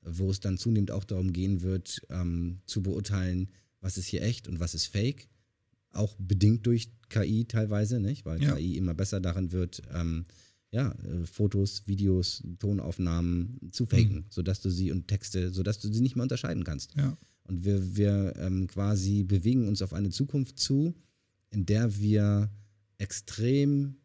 wo 0.00 0.30
es 0.30 0.40
dann 0.40 0.56
zunehmend 0.56 0.90
auch 0.90 1.04
darum 1.04 1.34
gehen 1.34 1.60
wird, 1.60 2.00
ähm, 2.08 2.62
zu 2.64 2.82
beurteilen, 2.82 3.50
was 3.80 3.98
ist 3.98 4.06
hier 4.06 4.22
echt 4.22 4.48
und 4.48 4.60
was 4.60 4.74
ist 4.74 4.86
fake. 4.86 5.28
Auch 5.92 6.16
bedingt 6.18 6.66
durch 6.66 6.90
KI 7.08 7.44
teilweise, 7.46 8.00
nicht? 8.00 8.24
Weil 8.26 8.42
ja. 8.42 8.54
KI 8.54 8.76
immer 8.76 8.94
besser 8.94 9.20
darin 9.20 9.52
wird, 9.52 9.82
ähm, 9.94 10.24
ja, 10.70 10.92
äh, 10.92 11.26
Fotos, 11.26 11.86
Videos, 11.86 12.42
Tonaufnahmen 12.58 13.58
zu 13.72 13.86
faken, 13.86 14.16
mhm. 14.16 14.24
sodass 14.28 14.60
du 14.60 14.70
sie 14.70 14.92
und 14.92 15.08
Texte, 15.08 15.50
sodass 15.50 15.78
du 15.80 15.92
sie 15.92 16.02
nicht 16.02 16.16
mehr 16.16 16.24
unterscheiden 16.24 16.64
kannst. 16.64 16.94
Ja. 16.96 17.16
Und 17.44 17.64
wir, 17.64 17.96
wir 17.96 18.34
ähm, 18.36 18.66
quasi 18.66 19.24
bewegen 19.24 19.66
uns 19.68 19.80
auf 19.80 19.94
eine 19.94 20.10
Zukunft 20.10 20.58
zu, 20.58 20.94
in 21.50 21.64
der 21.64 21.98
wir 21.98 22.50
extrem 22.98 23.96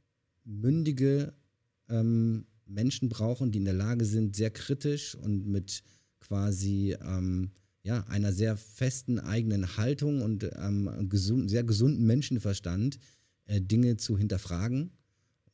mündige 0.46 1.34
ähm, 1.90 2.46
Menschen 2.66 3.10
brauchen, 3.10 3.52
die 3.52 3.60
in 3.60 3.66
der 3.66 3.74
Lage 3.74 4.06
sind, 4.06 4.36
sehr 4.36 4.52
kritisch 4.52 5.16
und 5.16 5.46
mit 5.46 5.84
quasi 6.22 6.96
ähm, 7.02 7.52
ja, 7.84 8.02
einer 8.08 8.32
sehr 8.32 8.56
festen 8.56 9.20
eigenen 9.20 9.78
Haltung 9.78 10.22
und 10.22 10.50
ähm, 10.56 11.10
gesund, 11.10 11.50
sehr 11.50 11.64
gesunden 11.64 12.06
Menschenverstand 12.06 12.98
äh, 13.46 13.62
Dinge 13.62 13.98
zu 13.98 14.18
hinterfragen 14.18 14.92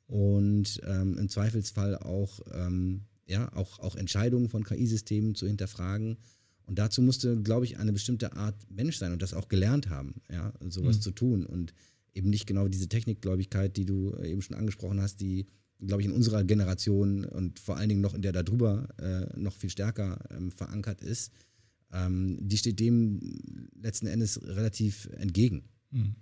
und 0.05 0.79
ähm, 0.85 1.17
im 1.17 1.27
Zweifelsfall 1.27 1.97
auch, 1.97 2.39
ähm, 2.53 3.01
ja, 3.25 3.51
auch, 3.53 3.79
auch 3.79 3.95
Entscheidungen 3.95 4.47
von 4.47 4.63
KI-Systemen 4.63 5.33
zu 5.33 5.47
hinterfragen. 5.47 6.17
Und 6.65 6.77
dazu 6.77 7.01
musste, 7.01 7.41
glaube 7.41 7.65
ich, 7.65 7.79
eine 7.79 7.93
bestimmte 7.93 8.33
Art 8.33 8.55
Mensch 8.69 8.97
sein 8.97 9.11
und 9.11 9.23
das 9.23 9.33
auch 9.33 9.47
gelernt 9.47 9.89
haben, 9.89 10.21
ja, 10.31 10.53
sowas 10.69 10.97
mhm. 10.97 11.01
zu 11.01 11.11
tun 11.11 11.45
und 11.47 11.73
eben 12.13 12.29
nicht 12.29 12.45
genau 12.45 12.67
diese 12.67 12.87
Technikgläubigkeit, 12.87 13.75
die 13.75 13.85
du 13.85 14.15
eben 14.17 14.43
schon 14.43 14.55
angesprochen 14.55 15.01
hast, 15.01 15.19
die, 15.19 15.47
glaube 15.79 16.03
ich, 16.03 16.07
in 16.07 16.13
unserer 16.13 16.43
Generation 16.43 17.25
und 17.25 17.57
vor 17.57 17.77
allen 17.77 17.89
Dingen 17.89 18.01
noch 18.01 18.13
in 18.13 18.21
der 18.21 18.33
darüber 18.33 18.87
äh, 18.99 19.39
noch 19.39 19.53
viel 19.53 19.71
stärker 19.71 20.19
ähm, 20.29 20.51
verankert 20.51 21.01
ist 21.01 21.31
ähm, 21.93 22.37
die 22.41 22.57
steht 22.57 22.79
dem 22.79 23.19
letzten 23.81 24.07
Endes 24.07 24.41
relativ 24.43 25.09
entgegen. 25.17 25.63
Mhm. 25.91 26.15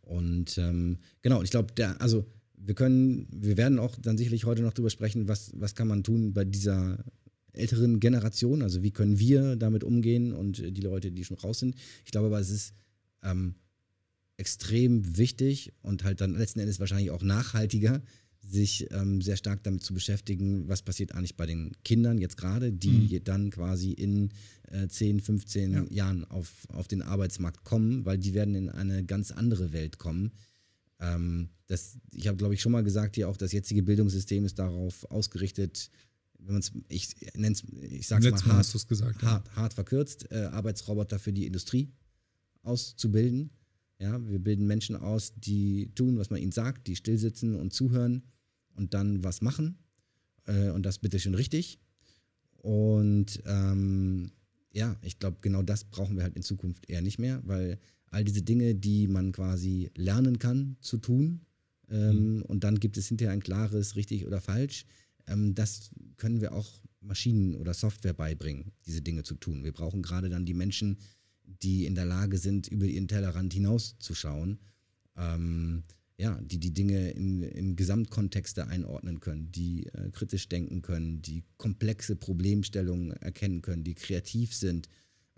Und 0.00 0.58
ähm, 0.58 0.98
genau, 1.22 1.42
ich 1.42 1.50
glaube, 1.50 1.74
der, 1.74 2.00
also 2.00 2.26
wir 2.56 2.74
können, 2.74 3.28
wir 3.30 3.56
werden 3.56 3.78
auch 3.78 3.96
dann 3.96 4.16
sicherlich 4.16 4.44
heute 4.44 4.62
noch 4.62 4.72
darüber 4.72 4.90
sprechen, 4.90 5.28
was, 5.28 5.52
was 5.54 5.74
kann 5.74 5.88
man 5.88 6.02
tun 6.02 6.32
bei 6.32 6.44
dieser 6.44 7.04
älteren 7.52 8.00
Generation, 8.00 8.62
also 8.62 8.82
wie 8.82 8.90
können 8.90 9.18
wir 9.18 9.56
damit 9.56 9.84
umgehen 9.84 10.32
und 10.32 10.58
die 10.58 10.80
Leute, 10.80 11.12
die 11.12 11.24
schon 11.24 11.38
raus 11.38 11.58
sind. 11.58 11.74
Ich 12.04 12.10
glaube 12.10 12.28
aber, 12.28 12.40
es 12.40 12.50
ist 12.50 12.74
ähm, 13.22 13.54
extrem 14.36 15.16
wichtig 15.16 15.72
und 15.82 16.04
halt 16.04 16.20
dann 16.20 16.36
letzten 16.36 16.60
Endes 16.60 16.80
wahrscheinlich 16.80 17.10
auch 17.10 17.22
nachhaltiger, 17.22 18.02
sich 18.40 18.90
ähm, 18.92 19.20
sehr 19.20 19.36
stark 19.36 19.62
damit 19.62 19.82
zu 19.82 19.92
beschäftigen, 19.94 20.68
was 20.68 20.82
passiert 20.82 21.14
eigentlich 21.14 21.36
bei 21.36 21.46
den 21.46 21.72
Kindern 21.84 22.18
jetzt 22.18 22.36
gerade, 22.36 22.72
die 22.72 23.18
mhm. 23.18 23.24
dann 23.24 23.50
quasi 23.50 23.92
in 23.92 24.30
äh, 24.70 24.88
10, 24.88 25.20
15 25.20 25.72
ja. 25.72 25.84
Jahren 25.90 26.24
auf, 26.24 26.66
auf 26.68 26.88
den 26.88 27.02
Arbeitsmarkt 27.02 27.64
kommen, 27.64 28.04
weil 28.04 28.18
die 28.18 28.34
werden 28.34 28.54
in 28.54 28.68
eine 28.70 29.04
ganz 29.04 29.30
andere 29.30 29.72
Welt 29.72 29.98
kommen. 29.98 30.32
Ähm, 31.00 31.50
das, 31.66 31.98
ich 32.12 32.26
habe, 32.26 32.38
glaube 32.38 32.54
ich, 32.54 32.62
schon 32.62 32.72
mal 32.72 32.82
gesagt, 32.82 33.16
hier 33.16 33.28
auch 33.28 33.36
das 33.36 33.52
jetzige 33.52 33.82
Bildungssystem 33.82 34.44
ist 34.44 34.58
darauf 34.58 35.04
ausgerichtet, 35.10 35.90
wenn 36.38 36.54
man 36.54 36.60
es, 36.60 36.72
ich 36.88 37.16
nenne 37.34 37.54
es, 37.54 37.64
ich 37.82 38.06
sage 38.06 38.28
es 38.28 38.46
mal 38.46 38.56
hart, 38.56 38.88
gesagt, 38.88 39.22
hart, 39.22 39.56
hart 39.56 39.74
verkürzt, 39.74 40.30
äh, 40.30 40.44
Arbeitsroboter 40.44 41.18
für 41.18 41.32
die 41.32 41.46
Industrie 41.46 41.92
auszubilden 42.62 43.50
Ja, 43.98 44.24
wir 44.28 44.38
bilden 44.38 44.66
Menschen 44.66 44.94
aus, 44.96 45.32
die 45.36 45.90
tun, 45.94 46.18
was 46.18 46.30
man 46.30 46.40
ihnen 46.40 46.52
sagt, 46.52 46.86
die 46.86 46.96
stillsitzen 46.96 47.56
und 47.56 47.72
zuhören 47.72 48.22
und 48.74 48.94
dann 48.94 49.24
was 49.24 49.42
machen. 49.42 49.78
Äh, 50.46 50.70
und 50.70 50.84
das 50.84 50.98
bitte 50.98 51.18
schön 51.18 51.34
richtig. 51.34 51.80
Und 52.58 53.42
ähm, 53.46 54.30
ja, 54.72 54.96
ich 55.02 55.18
glaube, 55.18 55.38
genau 55.40 55.62
das 55.62 55.84
brauchen 55.84 56.16
wir 56.16 56.22
halt 56.22 56.36
in 56.36 56.42
Zukunft 56.42 56.88
eher 56.88 57.02
nicht 57.02 57.18
mehr, 57.18 57.40
weil 57.44 57.78
all 58.10 58.24
diese 58.24 58.42
Dinge, 58.42 58.74
die 58.74 59.08
man 59.08 59.32
quasi 59.32 59.90
lernen 59.96 60.38
kann 60.38 60.76
zu 60.80 60.98
tun, 60.98 61.40
ähm, 61.90 62.36
mhm. 62.36 62.42
und 62.42 62.64
dann 62.64 62.78
gibt 62.80 62.96
es 62.96 63.08
hinterher 63.08 63.32
ein 63.32 63.42
klares 63.42 63.96
richtig 63.96 64.26
oder 64.26 64.40
falsch, 64.40 64.84
ähm, 65.26 65.54
das 65.54 65.90
können 66.16 66.40
wir 66.40 66.52
auch 66.52 66.82
Maschinen 67.00 67.54
oder 67.54 67.74
Software 67.74 68.12
beibringen, 68.12 68.72
diese 68.86 69.02
Dinge 69.02 69.22
zu 69.22 69.34
tun. 69.34 69.64
Wir 69.64 69.72
brauchen 69.72 70.02
gerade 70.02 70.28
dann 70.28 70.44
die 70.44 70.54
Menschen, 70.54 70.98
die 71.62 71.86
in 71.86 71.94
der 71.94 72.04
Lage 72.04 72.38
sind, 72.38 72.68
über 72.68 72.86
ihren 72.86 73.08
Tellerrand 73.08 73.52
hinauszuschauen. 73.52 74.58
Ähm, 75.16 75.84
ja, 76.20 76.36
die 76.42 76.58
die 76.58 76.74
Dinge 76.74 77.10
in, 77.12 77.42
in 77.42 77.76
Gesamtkontexte 77.76 78.66
einordnen 78.66 79.20
können, 79.20 79.52
die 79.52 79.86
äh, 79.86 80.10
kritisch 80.10 80.48
denken 80.48 80.82
können, 80.82 81.22
die 81.22 81.44
komplexe 81.58 82.16
Problemstellungen 82.16 83.12
erkennen 83.12 83.62
können, 83.62 83.84
die 83.84 83.94
kreativ 83.94 84.52
sind, 84.52 84.88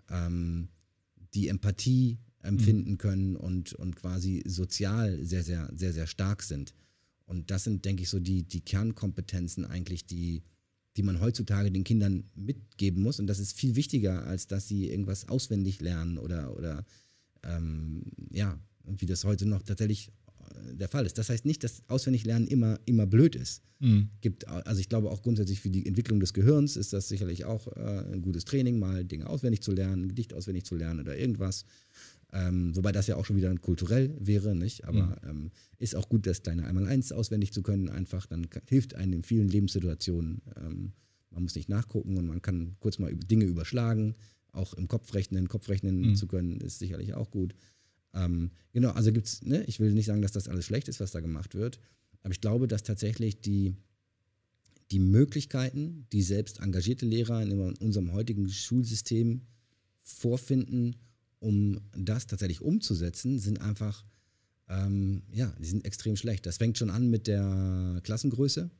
ähm, 0.09 0.69
die 1.35 1.49
Empathie 1.49 2.17
empfinden 2.39 2.93
mhm. 2.93 2.97
können 2.97 3.35
und, 3.35 3.73
und 3.73 3.95
quasi 3.95 4.41
sozial 4.47 5.23
sehr, 5.23 5.43
sehr, 5.43 5.69
sehr, 5.71 5.93
sehr 5.93 6.07
stark 6.07 6.41
sind. 6.41 6.73
Und 7.25 7.51
das 7.51 7.63
sind, 7.63 7.85
denke 7.85 8.01
ich, 8.01 8.09
so 8.09 8.19
die, 8.19 8.43
die 8.43 8.61
Kernkompetenzen 8.61 9.65
eigentlich, 9.65 10.07
die, 10.07 10.41
die 10.97 11.03
man 11.03 11.21
heutzutage 11.21 11.71
den 11.71 11.83
Kindern 11.83 12.25
mitgeben 12.35 13.01
muss. 13.01 13.19
Und 13.19 13.27
das 13.27 13.39
ist 13.39 13.57
viel 13.57 13.75
wichtiger, 13.75 14.25
als 14.25 14.47
dass 14.47 14.67
sie 14.67 14.89
irgendwas 14.89 15.29
auswendig 15.29 15.81
lernen 15.81 16.17
oder, 16.17 16.55
oder 16.57 16.85
ähm, 17.43 18.03
ja, 18.29 18.59
wie 18.85 19.05
das 19.05 19.23
heute 19.23 19.45
noch 19.45 19.63
tatsächlich 19.63 20.11
der 20.73 20.89
Fall 20.89 21.05
ist. 21.05 21.17
Das 21.17 21.29
heißt 21.29 21.45
nicht, 21.45 21.63
dass 21.63 21.83
Auswendiglernen 21.87 22.47
immer, 22.47 22.79
immer 22.85 23.05
blöd 23.05 23.35
ist. 23.35 23.61
Mhm. 23.79 24.09
Gibt, 24.21 24.47
also 24.47 24.79
ich 24.79 24.89
glaube 24.89 25.09
auch 25.09 25.21
grundsätzlich 25.21 25.59
für 25.59 25.69
die 25.69 25.85
Entwicklung 25.85 26.19
des 26.19 26.33
Gehirns 26.33 26.75
ist 26.75 26.93
das 26.93 27.07
sicherlich 27.07 27.45
auch 27.45 27.67
äh, 27.75 28.13
ein 28.13 28.21
gutes 28.21 28.45
Training, 28.45 28.79
mal 28.79 29.03
Dinge 29.03 29.27
auswendig 29.27 29.61
zu 29.61 29.71
lernen, 29.71 30.07
Gedicht 30.07 30.33
auswendig 30.33 30.65
zu 30.65 30.75
lernen 30.75 30.99
oder 30.99 31.17
irgendwas. 31.17 31.65
Ähm, 32.33 32.75
wobei 32.75 32.91
das 32.91 33.07
ja 33.07 33.17
auch 33.17 33.25
schon 33.25 33.35
wieder 33.35 33.53
kulturell 33.57 34.15
wäre, 34.19 34.55
nicht? 34.55 34.85
Aber 34.85 35.19
mhm. 35.23 35.29
ähm, 35.29 35.51
ist 35.79 35.95
auch 35.95 36.07
gut, 36.07 36.25
das 36.25 36.43
kleine 36.43 36.65
Einmaleins 36.65 37.11
auswendig 37.11 37.51
zu 37.51 37.61
können, 37.61 37.89
einfach. 37.89 38.25
Dann 38.25 38.47
hilft 38.67 38.95
einem 38.95 39.13
in 39.13 39.23
vielen 39.23 39.49
Lebenssituationen. 39.49 40.41
Ähm, 40.55 40.93
man 41.29 41.43
muss 41.43 41.55
nicht 41.55 41.69
nachgucken 41.69 42.17
und 42.17 42.27
man 42.27 42.41
kann 42.41 42.75
kurz 42.79 42.99
mal 42.99 43.13
Dinge 43.13 43.45
überschlagen. 43.45 44.15
Auch 44.53 44.73
im 44.73 44.87
Kopf 44.87 45.13
rechnen, 45.13 45.47
Kopf 45.47 45.69
rechnen 45.69 46.01
mhm. 46.01 46.15
zu 46.15 46.27
können, 46.27 46.59
ist 46.61 46.79
sicherlich 46.79 47.13
auch 47.13 47.31
gut. 47.31 47.53
Ähm, 48.13 48.51
genau, 48.73 48.91
also 48.91 49.11
gibt 49.11 49.27
es, 49.27 49.41
ne, 49.43 49.63
ich 49.65 49.79
will 49.79 49.93
nicht 49.93 50.05
sagen, 50.05 50.21
dass 50.21 50.31
das 50.31 50.47
alles 50.47 50.65
schlecht 50.65 50.87
ist, 50.87 50.99
was 50.99 51.11
da 51.11 51.21
gemacht 51.21 51.55
wird, 51.55 51.79
aber 52.23 52.33
ich 52.33 52.41
glaube, 52.41 52.67
dass 52.67 52.83
tatsächlich 52.83 53.39
die, 53.41 53.75
die 54.91 54.99
Möglichkeiten, 54.99 56.05
die 56.11 56.21
selbst 56.21 56.59
engagierte 56.59 57.05
Lehrer 57.05 57.41
in 57.41 57.53
unserem 57.77 58.11
heutigen 58.11 58.49
Schulsystem 58.49 59.41
vorfinden, 60.03 60.97
um 61.41 61.81
das 61.93 62.25
tatsächlich 62.27 62.61
umzusetzen, 62.61 63.39
sind 63.39 63.59
einfach, 63.59 64.05
ähm, 64.69 65.23
ja, 65.31 65.53
die 65.59 65.65
sind 65.65 65.85
extrem 65.85 66.15
schlecht. 66.15 66.45
Das 66.45 66.57
fängt 66.57 66.77
schon 66.77 66.89
an 66.89 67.09
mit 67.09 67.27
der 67.27 67.99
Klassengröße. 68.03 68.71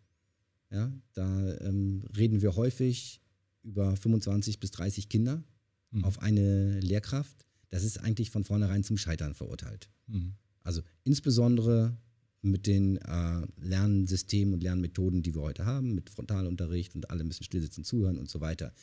Ja, 0.69 0.89
da 1.13 1.55
ähm, 1.57 2.05
reden 2.15 2.41
wir 2.41 2.55
häufig 2.55 3.21
über 3.61 3.97
25 3.97 4.61
bis 4.61 4.71
30 4.71 5.09
Kinder 5.09 5.43
mhm. 5.91 6.05
auf 6.05 6.21
eine 6.21 6.79
Lehrkraft 6.79 7.45
das 7.71 7.83
ist 7.83 7.97
eigentlich 7.99 8.29
von 8.29 8.43
vornherein 8.43 8.83
zum 8.83 8.97
Scheitern 8.97 9.33
verurteilt. 9.33 9.89
Mhm. 10.07 10.33
Also 10.61 10.81
insbesondere 11.03 11.97
mit 12.43 12.67
den 12.67 12.97
äh, 12.97 13.41
Lernsystemen 13.59 14.53
und 14.53 14.61
Lernmethoden, 14.61 15.23
die 15.23 15.33
wir 15.33 15.41
heute 15.41 15.65
haben, 15.65 15.95
mit 15.95 16.09
Frontalunterricht 16.09 16.95
und 16.95 17.09
alle 17.09 17.23
müssen 17.23 17.43
stillsitzen, 17.43 17.83
zuhören 17.83 18.17
und 18.17 18.29
so 18.29 18.41
weiter. 18.41 18.73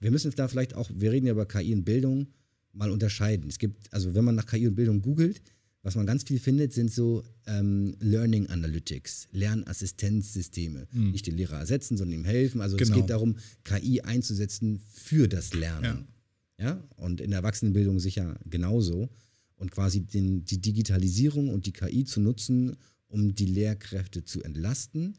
Wir 0.00 0.10
müssen 0.10 0.32
da 0.34 0.48
vielleicht 0.48 0.74
auch, 0.74 0.90
wir 0.92 1.12
reden 1.12 1.26
ja 1.26 1.32
über 1.32 1.46
KI 1.46 1.74
und 1.74 1.84
Bildung, 1.84 2.28
mal 2.72 2.90
unterscheiden. 2.90 3.48
Es 3.48 3.58
gibt, 3.58 3.92
also 3.92 4.14
wenn 4.14 4.24
man 4.24 4.34
nach 4.34 4.46
KI 4.46 4.66
und 4.66 4.74
Bildung 4.74 5.02
googelt, 5.02 5.42
was 5.82 5.94
man 5.94 6.06
ganz 6.06 6.24
viel 6.24 6.38
findet, 6.38 6.72
sind 6.72 6.92
so 6.92 7.24
ähm, 7.46 7.94
Learning 8.00 8.48
Analytics, 8.48 9.28
Lernassistenzsysteme. 9.32 10.88
Mhm. 10.92 11.12
Nicht 11.12 11.26
den 11.26 11.36
Lehrer 11.36 11.58
ersetzen, 11.58 11.96
sondern 11.96 12.20
ihm 12.20 12.24
helfen. 12.24 12.60
Also 12.60 12.76
genau. 12.76 12.90
es 12.90 12.96
geht 12.96 13.10
darum, 13.10 13.36
KI 13.64 14.00
einzusetzen 14.02 14.80
für 14.92 15.28
das 15.28 15.54
Lernen. 15.54 16.08
Ja. 16.58 16.66
Ja? 16.66 16.84
Und 16.96 17.20
in 17.20 17.30
der 17.30 17.38
Erwachsenenbildung 17.38 18.00
sicher 18.00 18.38
genauso. 18.44 19.08
Und 19.56 19.70
quasi 19.70 20.00
den, 20.00 20.44
die 20.44 20.60
Digitalisierung 20.60 21.48
und 21.48 21.66
die 21.66 21.72
KI 21.72 22.04
zu 22.04 22.20
nutzen, 22.20 22.76
um 23.08 23.34
die 23.34 23.46
Lehrkräfte 23.46 24.24
zu 24.24 24.42
entlasten. 24.42 25.16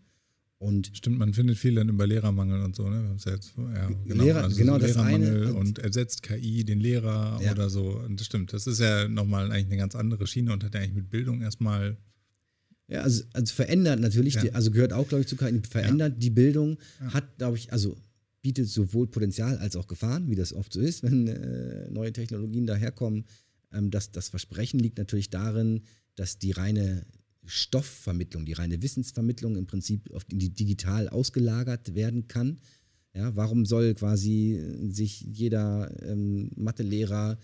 Und 0.61 0.91
Stimmt, 0.93 1.17
man 1.17 1.33
findet 1.33 1.57
viel 1.57 1.75
dann 1.75 1.87
über 1.87 2.05
Lehrermangel 2.05 2.61
und 2.63 2.75
so, 2.75 2.89
ne? 2.89 3.15
Jetzt, 3.25 3.53
ja, 3.57 3.89
genau, 4.05 4.23
Lehrer, 4.25 4.43
also 4.43 4.57
genau 4.57 4.73
so 4.73 4.87
das 4.87 4.97
eine. 4.97 5.53
Und 5.53 5.79
ersetzt 5.79 6.21
KI 6.21 6.65
den 6.65 6.81
Lehrer 6.81 7.39
ja. 7.41 7.53
oder 7.53 7.69
so. 7.69 7.91
Und 7.91 8.19
das 8.19 8.27
stimmt. 8.27 8.51
Das 8.51 8.67
ist 8.67 8.81
ja 8.81 9.07
nochmal 9.07 9.51
eigentlich 9.53 9.67
eine 9.67 9.77
ganz 9.77 9.95
andere 9.95 10.27
Schiene 10.27 10.51
und 10.51 10.65
hat 10.65 10.73
ja 10.73 10.81
eigentlich 10.81 10.95
mit 10.95 11.09
Bildung 11.09 11.41
erstmal. 11.41 11.95
Ja, 12.89 13.03
also, 13.03 13.23
also 13.31 13.53
verändert 13.53 14.01
natürlich, 14.01 14.33
ja. 14.33 14.41
die, 14.41 14.51
also 14.51 14.71
gehört 14.71 14.91
auch, 14.91 15.07
glaube 15.07 15.21
ich, 15.21 15.27
zu 15.27 15.37
KI, 15.37 15.61
verändert 15.61 16.13
ja. 16.13 16.19
die 16.19 16.29
Bildung, 16.29 16.77
hat, 17.13 17.37
glaube 17.37 17.55
ich, 17.55 17.71
also 17.71 17.95
bietet 18.41 18.67
sowohl 18.67 19.07
Potenzial 19.07 19.57
als 19.59 19.77
auch 19.77 19.87
Gefahren, 19.87 20.29
wie 20.29 20.35
das 20.35 20.51
oft 20.51 20.73
so 20.73 20.81
ist, 20.81 21.03
wenn 21.03 21.27
äh, 21.27 21.89
neue 21.89 22.11
Technologien 22.11 22.65
daherkommen. 22.65 23.25
Ähm, 23.71 23.91
das, 23.91 24.11
das 24.11 24.27
Versprechen 24.27 24.79
liegt 24.79 24.97
natürlich 24.97 25.29
darin, 25.29 25.83
dass 26.15 26.37
die 26.37 26.51
reine 26.51 27.05
Stoffvermittlung, 27.49 28.45
die 28.45 28.53
reine 28.53 28.81
Wissensvermittlung 28.81 29.55
im 29.55 29.67
Prinzip 29.67 30.11
auf 30.13 30.23
die 30.25 30.49
digital 30.49 31.09
ausgelagert 31.09 31.95
werden 31.95 32.27
kann. 32.27 32.59
Ja, 33.13 33.35
warum 33.35 33.65
soll 33.65 33.95
quasi 33.95 34.61
sich 34.89 35.21
jeder 35.21 35.91
ähm, 36.03 36.51
Mathelehrer 36.55 37.37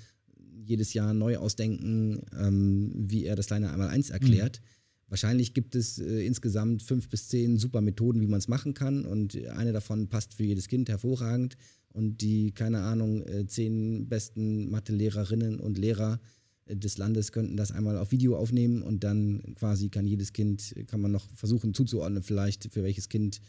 jedes 0.64 0.94
Jahr 0.94 1.14
neu 1.14 1.38
ausdenken, 1.38 2.22
ähm, 2.40 2.92
wie 2.96 3.26
er 3.26 3.36
das 3.36 3.48
kleine 3.48 3.72
einmal 3.72 3.90
eins 3.90 4.10
erklärt? 4.10 4.62
Mhm 4.62 4.76
Wahrscheinlich 5.08 5.54
gibt 5.54 5.76
es 5.76 6.00
äh, 6.00 6.26
insgesamt 6.26 6.82
fünf 6.82 7.10
bis 7.10 7.28
zehn 7.28 7.58
super 7.58 7.82
Methoden, 7.82 8.22
wie 8.22 8.28
man 8.28 8.40
es 8.40 8.48
machen 8.48 8.74
kann. 8.74 9.06
Und 9.06 9.38
eine 9.50 9.72
davon 9.72 10.08
passt 10.08 10.34
für 10.34 10.44
jedes 10.44 10.68
Kind 10.68 10.90
hervorragend. 10.90 11.58
Und 11.94 12.22
die, 12.22 12.52
keine 12.52 12.82
Ahnung, 12.82 13.22
äh, 13.24 13.46
zehn 13.46 14.10
besten 14.10 14.70
Mathe-Lehrerinnen 14.70 15.60
und 15.60 15.78
Lehrer 15.78 16.16
äh, 16.16 16.45
des 16.68 16.98
Landes 16.98 17.32
könnten 17.32 17.58
das 17.58 17.72
einmal 17.72 17.98
auf 17.98 18.12
Video 18.12 18.38
aufnehmen 18.38 18.82
und 18.82 19.04
dann 19.04 19.56
quasi 19.56 19.90
kann 19.90 20.08
jedes 20.08 20.34
Kind, 20.34 20.74
kann 20.88 21.02
man 21.02 21.12
noch 21.12 21.28
versuchen 21.36 21.74
zuzuordnen, 21.74 22.24
vielleicht 22.24 22.74
für 22.74 22.84
welches 22.84 23.10
Kind 23.10 23.40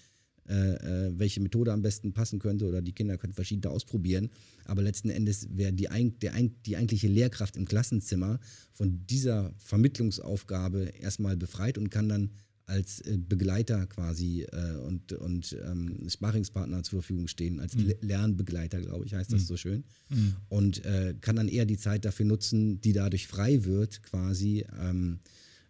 äh, 0.48 1.06
äh, 1.08 1.12
welche 1.18 1.40
Methode 1.40 1.72
am 1.72 1.82
besten 1.82 2.12
passen 2.12 2.38
könnte 2.38 2.66
oder 2.66 2.80
die 2.80 2.92
Kinder 2.92 3.18
können 3.18 3.32
verschiedene 3.32 3.72
ausprobieren. 3.72 4.30
Aber 4.64 4.80
letzten 4.80 5.10
Endes 5.10 5.48
wäre 5.50 5.72
die, 5.72 5.88
der, 6.22 6.34
die 6.64 6.76
eigentliche 6.76 7.08
Lehrkraft 7.08 7.56
im 7.56 7.64
Klassenzimmer 7.64 8.38
von 8.70 9.04
dieser 9.06 9.52
Vermittlungsaufgabe 9.56 10.92
erstmal 11.00 11.36
befreit 11.36 11.78
und 11.78 11.90
kann 11.90 12.08
dann 12.08 12.30
als 12.66 13.00
äh, 13.02 13.16
Begleiter 13.16 13.86
quasi 13.86 14.42
äh, 14.42 14.76
und, 14.78 15.12
und 15.12 15.56
ähm, 15.64 16.08
Sparringspartner 16.08 16.82
zur 16.82 17.00
Verfügung 17.00 17.28
stehen, 17.28 17.60
als 17.60 17.76
mhm. 17.76 17.94
Lernbegleiter, 18.00 18.80
glaube 18.80 19.06
ich, 19.06 19.14
heißt 19.14 19.32
das 19.32 19.42
mhm. 19.42 19.46
so 19.46 19.56
schön. 19.56 19.84
Mhm. 20.10 20.36
Und 20.48 20.84
äh, 20.84 21.14
kann 21.20 21.36
dann 21.36 21.48
eher 21.48 21.64
die 21.64 21.78
Zeit 21.78 22.04
dafür 22.04 22.26
nutzen, 22.26 22.80
die 22.80 22.92
dadurch 22.92 23.28
frei 23.28 23.64
wird, 23.64 24.02
quasi 24.02 24.64
ähm, 24.80 25.20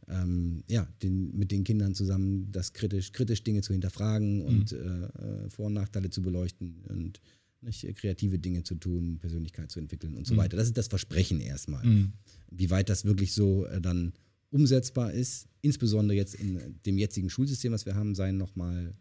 ähm, 0.08 0.62
ja, 0.68 0.88
den, 1.02 1.36
mit 1.36 1.50
den 1.50 1.64
Kindern 1.64 1.94
zusammen 1.94 2.50
das 2.52 2.72
kritisch, 2.72 3.12
kritisch 3.12 3.42
Dinge 3.42 3.60
zu 3.60 3.72
hinterfragen 3.72 4.40
und 4.42 4.72
mhm. 4.72 4.78
äh, 4.78 5.50
Vor- 5.50 5.66
und 5.66 5.74
Nachteile 5.74 6.10
zu 6.10 6.22
beleuchten 6.22 6.82
und 6.88 7.20
nicht, 7.60 7.94
kreative 7.96 8.38
Dinge 8.38 8.62
zu 8.62 8.76
tun, 8.76 9.18
Persönlichkeit 9.18 9.70
zu 9.70 9.80
entwickeln 9.80 10.14
und 10.14 10.26
so 10.26 10.34
mhm. 10.34 10.38
weiter. 10.38 10.56
Das 10.56 10.66
ist 10.66 10.78
das 10.78 10.88
Versprechen 10.88 11.40
erstmal. 11.40 11.84
Mhm. 11.84 12.12
Wie 12.50 12.70
weit 12.70 12.88
das 12.88 13.04
wirklich 13.04 13.32
so 13.32 13.66
äh, 13.66 13.80
dann 13.80 14.12
umsetzbar 14.56 15.12
ist, 15.12 15.46
insbesondere 15.60 16.16
jetzt 16.16 16.34
in 16.34 16.80
dem 16.86 16.96
jetzigen 16.96 17.28
Schulsystem, 17.28 17.72
was 17.72 17.84
wir 17.84 17.94
haben, 17.94 18.14
sei 18.14 18.32
nochmal 18.32 18.94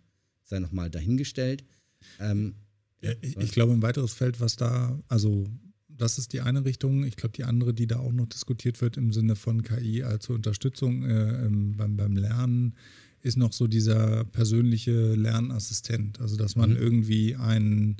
sei 0.44 0.60
noch 0.60 0.72
dahingestellt. 0.89 1.63
Ähm, 2.20 2.56
ja, 3.02 3.12
ich, 3.22 3.38
ich, 3.38 3.52
glaube, 3.52 3.74
ein 3.74 3.82
weiteres 3.82 4.13
Feld, 4.13 4.41
was 4.41 4.58
da, 4.58 5.00
also 5.08 5.46
das 5.88 6.18
ist 6.18 6.34
die 6.34 6.41
eine 6.41 6.65
Richtung. 6.65 7.06
Ich 7.06 7.15
glaube, 7.15 7.34
die 7.34 7.46
andere, 7.46 7.74
die 7.74 7.88
da 7.88 8.00
auch 8.00 8.12
noch 8.12 8.28
diskutiert 8.28 8.82
wird 8.82 8.98
im 8.98 9.13
Sinne 9.13 9.36
von 9.36 9.63
KI 9.63 10.04
als 10.04 10.30
Unterstützung 10.30 11.04
äh, 11.04 11.50
beim, 11.78 11.96
beim 11.96 12.18
Lernen, 12.18 12.76
ist 13.22 13.38
noch 13.38 13.54
so 13.54 13.68
dieser 13.68 14.26
persönliche 14.26 15.15
Lernassistent. 15.15 16.20
Also, 16.20 16.36
dass 16.36 16.56
man 16.56 16.72
mhm. 16.72 16.78
irgendwie 16.78 17.36
ein 17.36 17.98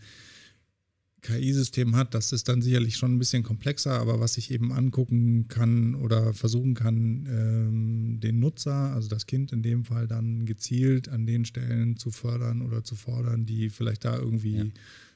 KI-System 1.26 1.96
hat, 1.96 2.14
das 2.14 2.32
ist 2.32 2.48
dann 2.50 2.62
sicherlich 2.62 2.98
schon 2.98 3.16
ein 3.16 3.20
bisschen 3.20 3.44
komplexer, 3.44 4.00
aber 4.00 4.20
was 4.20 4.38
ich 4.38 4.52
eben 4.52 4.72
angucken 4.72 5.48
kann 5.48 5.96
oder 5.96 6.34
versuchen 6.34 6.74
kann, 6.74 7.28
ähm, 7.30 8.20
den 8.20 8.40
Nutzer, 8.40 8.94
also 8.94 9.10
das 9.10 9.26
Kind 9.26 9.52
in 9.52 9.62
dem 9.62 9.86
Fall, 9.86 10.08
dann 10.08 10.46
gezielt 10.46 11.10
an 11.10 11.26
den 11.26 11.46
Stellen 11.46 11.98
zu 11.98 12.12
fördern 12.12 12.62
oder 12.62 12.84
zu 12.84 12.96
fordern, 12.96 13.46
die 13.46 13.70
vielleicht 13.70 14.06
da 14.06 14.18
irgendwie 14.18 14.58
ja 14.58 14.66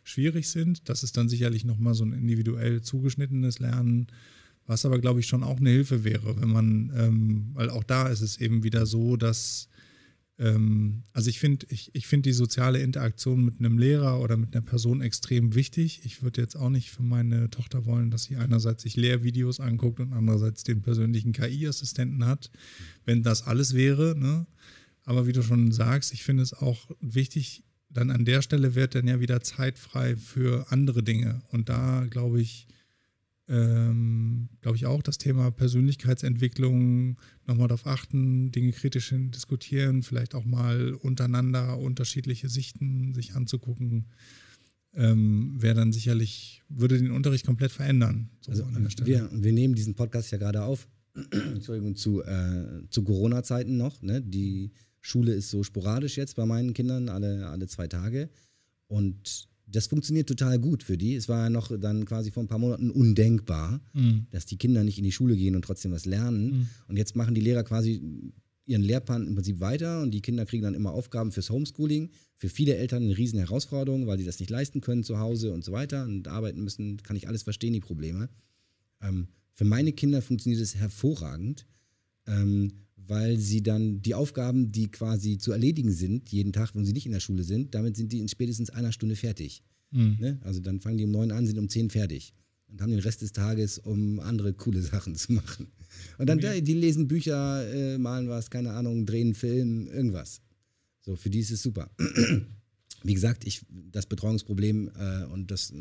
schwierig 0.09 0.49
sind. 0.49 0.89
Das 0.89 1.03
ist 1.03 1.15
dann 1.17 1.29
sicherlich 1.29 1.63
nochmal 1.63 1.93
so 1.93 2.03
ein 2.03 2.13
individuell 2.13 2.81
zugeschnittenes 2.81 3.59
Lernen, 3.59 4.07
Was 4.65 4.85
aber, 4.85 4.99
glaube 4.99 5.19
ich, 5.19 5.27
schon 5.27 5.43
auch 5.43 5.57
eine 5.57 5.71
Hilfe 5.71 6.03
wäre, 6.03 6.39
wenn 6.39 6.49
man, 6.49 6.91
ähm, 6.95 7.49
weil 7.53 7.69
auch 7.71 7.83
da 7.83 8.07
ist 8.07 8.21
es 8.21 8.37
eben 8.37 8.63
wieder 8.63 8.85
so, 8.85 9.17
dass, 9.17 9.68
ähm, 10.39 11.04
also 11.12 11.30
ich 11.30 11.39
finde, 11.39 11.65
ich, 11.69 11.91
ich 11.93 12.08
finde 12.08 12.30
die 12.30 12.34
soziale 12.34 12.80
Interaktion 12.80 13.43
mit 13.43 13.60
einem 13.60 13.78
Lehrer 13.78 14.21
oder 14.21 14.38
mit 14.38 14.56
einer 14.56 14.65
Person 14.65 15.02
extrem 15.02 15.54
wichtig. 15.54 16.02
Ich 16.06 16.23
würde 16.23 16.41
jetzt 16.41 16.56
auch 16.56 16.69
nicht 16.69 16.91
für 16.91 17.04
meine 17.04 17.49
Tochter 17.49 17.86
wollen, 17.86 18.10
dass 18.10 18.23
sie 18.23 18.38
einerseits 18.38 18.84
sich 18.84 18.95
Lehrvideos 18.95 19.60
anguckt 19.60 19.99
und 19.99 20.13
andererseits 20.13 20.63
den 20.63 20.82
persönlichen 20.82 21.34
KI-Assistenten 21.34 22.25
hat, 22.25 22.49
wenn 23.06 23.21
das 23.21 23.45
alles 23.45 23.73
wäre, 23.73 24.15
ne? 24.17 24.47
Aber 25.04 25.25
wie 25.25 25.34
du 25.34 25.41
schon 25.41 25.71
sagst, 25.71 26.13
ich 26.13 26.23
finde 26.23 26.43
es 26.43 26.54
auch 26.54 26.89
wichtig, 27.02 27.63
dann 27.89 28.12
an 28.12 28.25
der 28.25 28.41
Stelle 28.43 28.75
wird 28.75 28.93
dann 28.95 29.08
ja 29.08 29.19
wieder 29.19 29.41
Zeit 29.41 29.80
frei 29.80 30.15
für 30.15 30.71
andere 30.71 31.02
Dinge. 31.02 31.41
Und 31.49 31.67
da 31.67 32.06
glaube 32.10 32.39
ich, 32.39 32.67
ähm, 33.49 34.49
glaube 34.62 34.77
ich 34.77 34.85
auch 34.85 35.01
das 35.01 35.17
Thema 35.17 35.49
Persönlichkeitsentwicklung 35.51 37.17
nochmal 37.47 37.67
darauf 37.67 37.88
achten, 37.88 38.51
Dinge 38.51 38.71
kritisch 38.71 39.13
diskutieren, 39.13 40.03
vielleicht 40.03 40.35
auch 40.35 40.45
mal 40.45 40.93
untereinander 40.93 41.77
unterschiedliche 41.79 42.47
Sichten 42.47 43.13
sich 43.15 43.35
anzugucken, 43.35 44.05
ähm, 44.93 45.55
wäre 45.59 45.75
dann 45.75 45.91
sicherlich, 45.91 46.62
würde 46.69 46.99
den 46.99 47.12
Unterricht 47.12 47.45
komplett 47.45 47.71
verändern. 47.71 48.29
So 48.41 48.51
also 48.51 48.65
wir, 49.03 49.29
wir 49.31 49.53
nehmen 49.53 49.73
diesen 49.73 49.95
Podcast 49.95 50.31
ja 50.31 50.38
gerade 50.38 50.63
auf, 50.63 50.88
Entschuldigung, 51.31 51.95
zu, 51.95 52.21
äh, 52.23 52.88
zu 52.89 53.03
Corona-Zeiten 53.03 53.77
noch, 53.77 54.01
ne? 54.03 54.21
die 54.21 54.71
Schule 55.01 55.33
ist 55.33 55.49
so 55.49 55.63
sporadisch 55.63 56.17
jetzt 56.17 56.35
bei 56.35 56.45
meinen 56.45 56.73
Kindern, 56.73 57.09
alle, 57.09 57.47
alle 57.47 57.67
zwei 57.67 57.88
Tage. 57.88 58.29
Und 58.88 59.48
das 59.71 59.88
funktioniert 59.88 60.27
total 60.27 60.60
gut 60.60 60.84
für 60.84 60.97
die. 60.97 61.15
Es 61.15 61.29
war 61.29 61.43
ja 61.43 61.49
noch 61.49 61.71
dann 61.79 62.05
quasi 62.05 62.32
vor 62.32 62.43
ein 62.43 62.47
paar 62.47 62.60
Monaten 62.60 62.89
undenkbar, 62.89 63.82
mhm. 63.93 64.25
dass 64.32 64.45
die 64.45 64.58
Kinder 64.58 64.84
nicht 64.84 64.97
in 64.97 65.03
die 65.03 65.12
Schule 65.12 65.36
gehen 65.36 65.55
und 65.55 65.63
trotzdem 65.63 65.91
was 65.91 66.05
lernen. 66.05 66.51
Mhm. 66.51 66.67
Und 66.88 66.97
jetzt 66.97 67.15
machen 67.15 67.36
die 67.36 67.41
Lehrer 67.41 67.63
quasi 67.63 68.01
ihren 68.65 68.84
Lehrplan 68.84 69.25
im 69.25 69.34
Prinzip 69.34 69.60
weiter 69.60 70.01
und 70.01 70.12
die 70.12 70.21
Kinder 70.21 70.45
kriegen 70.45 70.63
dann 70.63 70.75
immer 70.75 70.91
Aufgaben 70.91 71.32
fürs 71.32 71.49
Homeschooling. 71.49 72.12
Für 72.38 72.49
viele 72.49 72.75
Eltern 72.75 73.03
eine 73.03 73.17
riesen 73.17 73.39
Herausforderung, 73.39 74.05
weil 74.05 74.17
die 74.17 74.25
das 74.25 74.39
nicht 74.39 74.51
leisten 74.51 74.82
können 74.82 75.03
zu 75.03 75.17
Hause 75.19 75.53
und 75.53 75.65
so 75.65 75.71
weiter 75.71 76.03
und 76.03 76.27
arbeiten 76.27 76.63
müssen. 76.63 76.97
Kann 77.01 77.15
ich 77.15 77.27
alles 77.27 77.43
verstehen, 77.43 77.73
die 77.73 77.79
Probleme. 77.79 78.29
Ähm, 79.01 79.27
für 79.53 79.65
meine 79.65 79.91
Kinder 79.91 80.21
funktioniert 80.21 80.62
es 80.62 80.75
hervorragend. 80.75 81.65
Ähm, 82.27 82.73
weil 83.09 83.39
sie 83.39 83.63
dann 83.63 84.03
die 84.03 84.13
Aufgaben, 84.13 84.71
die 84.71 84.89
quasi 84.91 85.39
zu 85.39 85.51
erledigen 85.51 85.91
sind, 85.91 86.29
jeden 86.29 86.53
Tag, 86.53 86.75
wenn 86.75 86.85
sie 86.85 86.93
nicht 86.93 87.07
in 87.07 87.11
der 87.11 87.19
Schule 87.19 87.43
sind, 87.43 87.73
damit 87.73 87.95
sind 87.95 88.11
die 88.11 88.19
in 88.19 88.27
spätestens 88.27 88.69
einer 88.69 88.91
Stunde 88.91 89.15
fertig. 89.15 89.63
Mhm. 89.89 90.17
Ne? 90.19 90.39
Also 90.43 90.59
dann 90.59 90.79
fangen 90.79 90.99
die 90.99 91.05
um 91.05 91.11
neun 91.11 91.31
an, 91.31 91.47
sind 91.47 91.57
um 91.57 91.69
zehn 91.69 91.89
fertig 91.89 92.35
und 92.67 92.79
haben 92.81 92.91
den 92.91 92.99
Rest 92.99 93.23
des 93.23 93.31
Tages, 93.31 93.79
um 93.79 94.19
andere 94.19 94.53
coole 94.53 94.83
Sachen 94.83 95.15
zu 95.15 95.33
machen. 95.33 95.71
Und 96.19 96.29
dann, 96.29 96.37
okay. 96.37 96.61
die 96.61 96.75
lesen 96.75 97.07
Bücher, 97.07 97.67
äh, 97.73 97.97
malen 97.97 98.29
was, 98.29 98.51
keine 98.51 98.73
Ahnung, 98.73 99.07
drehen 99.07 99.33
Film, 99.33 99.87
irgendwas. 99.87 100.41
So, 101.01 101.15
für 101.15 101.31
die 101.31 101.39
ist 101.39 101.49
es 101.51 101.63
super. 101.63 101.89
Wie 103.03 103.13
gesagt, 103.13 103.45
ich, 103.45 103.62
das 103.69 104.05
Betreuungsproblem 104.05 104.91
äh, 104.97 105.25
und 105.25 105.51
das 105.51 105.73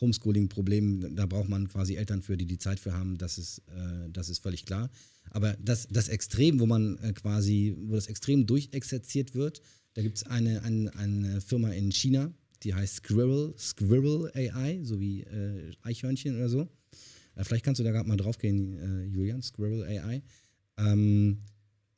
Homeschooling-Problem, 0.00 1.16
da 1.16 1.26
braucht 1.26 1.48
man 1.48 1.68
quasi 1.68 1.96
Eltern 1.96 2.22
für, 2.22 2.36
die 2.36 2.46
die 2.46 2.58
Zeit 2.58 2.78
für 2.78 2.92
haben, 2.92 3.18
das 3.18 3.38
ist, 3.38 3.58
äh, 3.68 4.10
das 4.10 4.28
ist 4.28 4.38
völlig 4.38 4.64
klar. 4.64 4.90
Aber 5.30 5.56
das, 5.62 5.88
das 5.90 6.08
Extrem, 6.08 6.60
wo 6.60 6.66
man 6.66 6.98
äh, 6.98 7.12
quasi, 7.12 7.76
wo 7.86 7.94
das 7.94 8.06
Extrem 8.06 8.46
durchexerziert 8.46 9.34
wird, 9.34 9.62
da 9.94 10.02
gibt 10.02 10.18
es 10.18 10.22
eine, 10.24 10.62
eine, 10.62 10.94
eine 10.96 11.40
Firma 11.40 11.70
in 11.70 11.90
China, 11.90 12.32
die 12.62 12.74
heißt 12.74 12.96
Squirrel, 12.96 13.54
Squirrel 13.58 14.30
AI, 14.34 14.80
so 14.82 15.00
wie 15.00 15.22
äh, 15.22 15.72
Eichhörnchen 15.82 16.36
oder 16.36 16.48
so. 16.48 16.68
Äh, 17.34 17.44
vielleicht 17.44 17.64
kannst 17.64 17.80
du 17.80 17.84
da 17.84 17.90
gerade 17.90 18.08
mal 18.08 18.16
drauf 18.16 18.38
gehen, 18.38 18.76
äh, 18.78 19.04
Julian, 19.04 19.42
Squirrel 19.42 19.84
AI. 19.84 20.22
Ähm, 20.76 21.38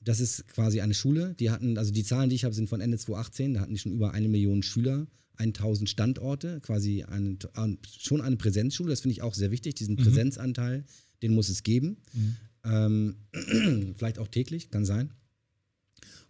das 0.04 0.20
ist 0.20 0.48
quasi 0.48 0.80
eine 0.80 0.94
Schule. 0.94 1.34
Die 1.38 1.50
hatten, 1.50 1.78
also 1.78 1.92
die 1.92 2.04
Zahlen, 2.04 2.30
die 2.30 2.36
ich 2.36 2.44
habe, 2.44 2.54
sind 2.54 2.68
von 2.68 2.80
Ende 2.80 2.98
2018. 2.98 3.54
Da 3.54 3.60
hatten 3.60 3.72
die 3.72 3.78
schon 3.78 3.92
über 3.92 4.12
eine 4.12 4.28
Million 4.28 4.62
Schüler, 4.62 5.06
1000 5.36 5.88
Standorte, 5.88 6.60
quasi 6.60 7.04
eine, 7.04 7.38
schon 7.98 8.20
eine 8.20 8.36
Präsenzschule. 8.36 8.90
Das 8.90 9.00
finde 9.00 9.12
ich 9.12 9.22
auch 9.22 9.34
sehr 9.34 9.50
wichtig. 9.50 9.74
Diesen 9.74 9.96
mhm. 9.96 10.02
Präsenzanteil, 10.02 10.84
den 11.22 11.34
muss 11.34 11.48
es 11.48 11.62
geben. 11.62 11.98
Mhm. 12.12 12.36
Ähm, 12.64 13.16
vielleicht 13.96 14.18
auch 14.18 14.28
täglich, 14.28 14.70
kann 14.70 14.84
sein. 14.84 15.10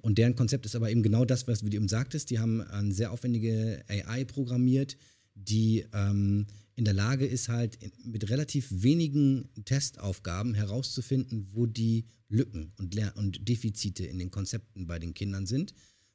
Und 0.00 0.18
deren 0.18 0.34
Konzept 0.34 0.66
ist 0.66 0.74
aber 0.74 0.90
eben 0.90 1.02
genau 1.02 1.24
das, 1.24 1.46
was 1.46 1.60
du 1.60 1.68
eben 1.68 1.88
sagtest. 1.88 2.30
Die 2.30 2.40
haben 2.40 2.60
eine 2.60 2.92
sehr 2.92 3.12
aufwendige 3.12 3.84
AI 3.88 4.24
programmiert, 4.24 4.96
die 5.34 5.84
ähm, 5.94 6.46
in 6.74 6.84
der 6.84 6.94
Lage 6.94 7.26
ist, 7.26 7.48
halt 7.48 7.78
mit 8.04 8.30
relativ 8.30 8.68
wenigen 8.70 9.48
Testaufgaben 9.64 10.54
herauszufinden, 10.54 11.48
wo 11.52 11.66
die 11.66 12.06
Lücken 12.28 12.72
und, 12.78 12.94
Lehr 12.94 13.14
und 13.16 13.48
Defizite 13.48 14.04
in 14.06 14.18
den 14.18 14.30
Konzepten 14.30 14.86
bei 14.86 14.98
den 14.98 15.14
Kindern 15.14 15.46
sind, 15.46 15.74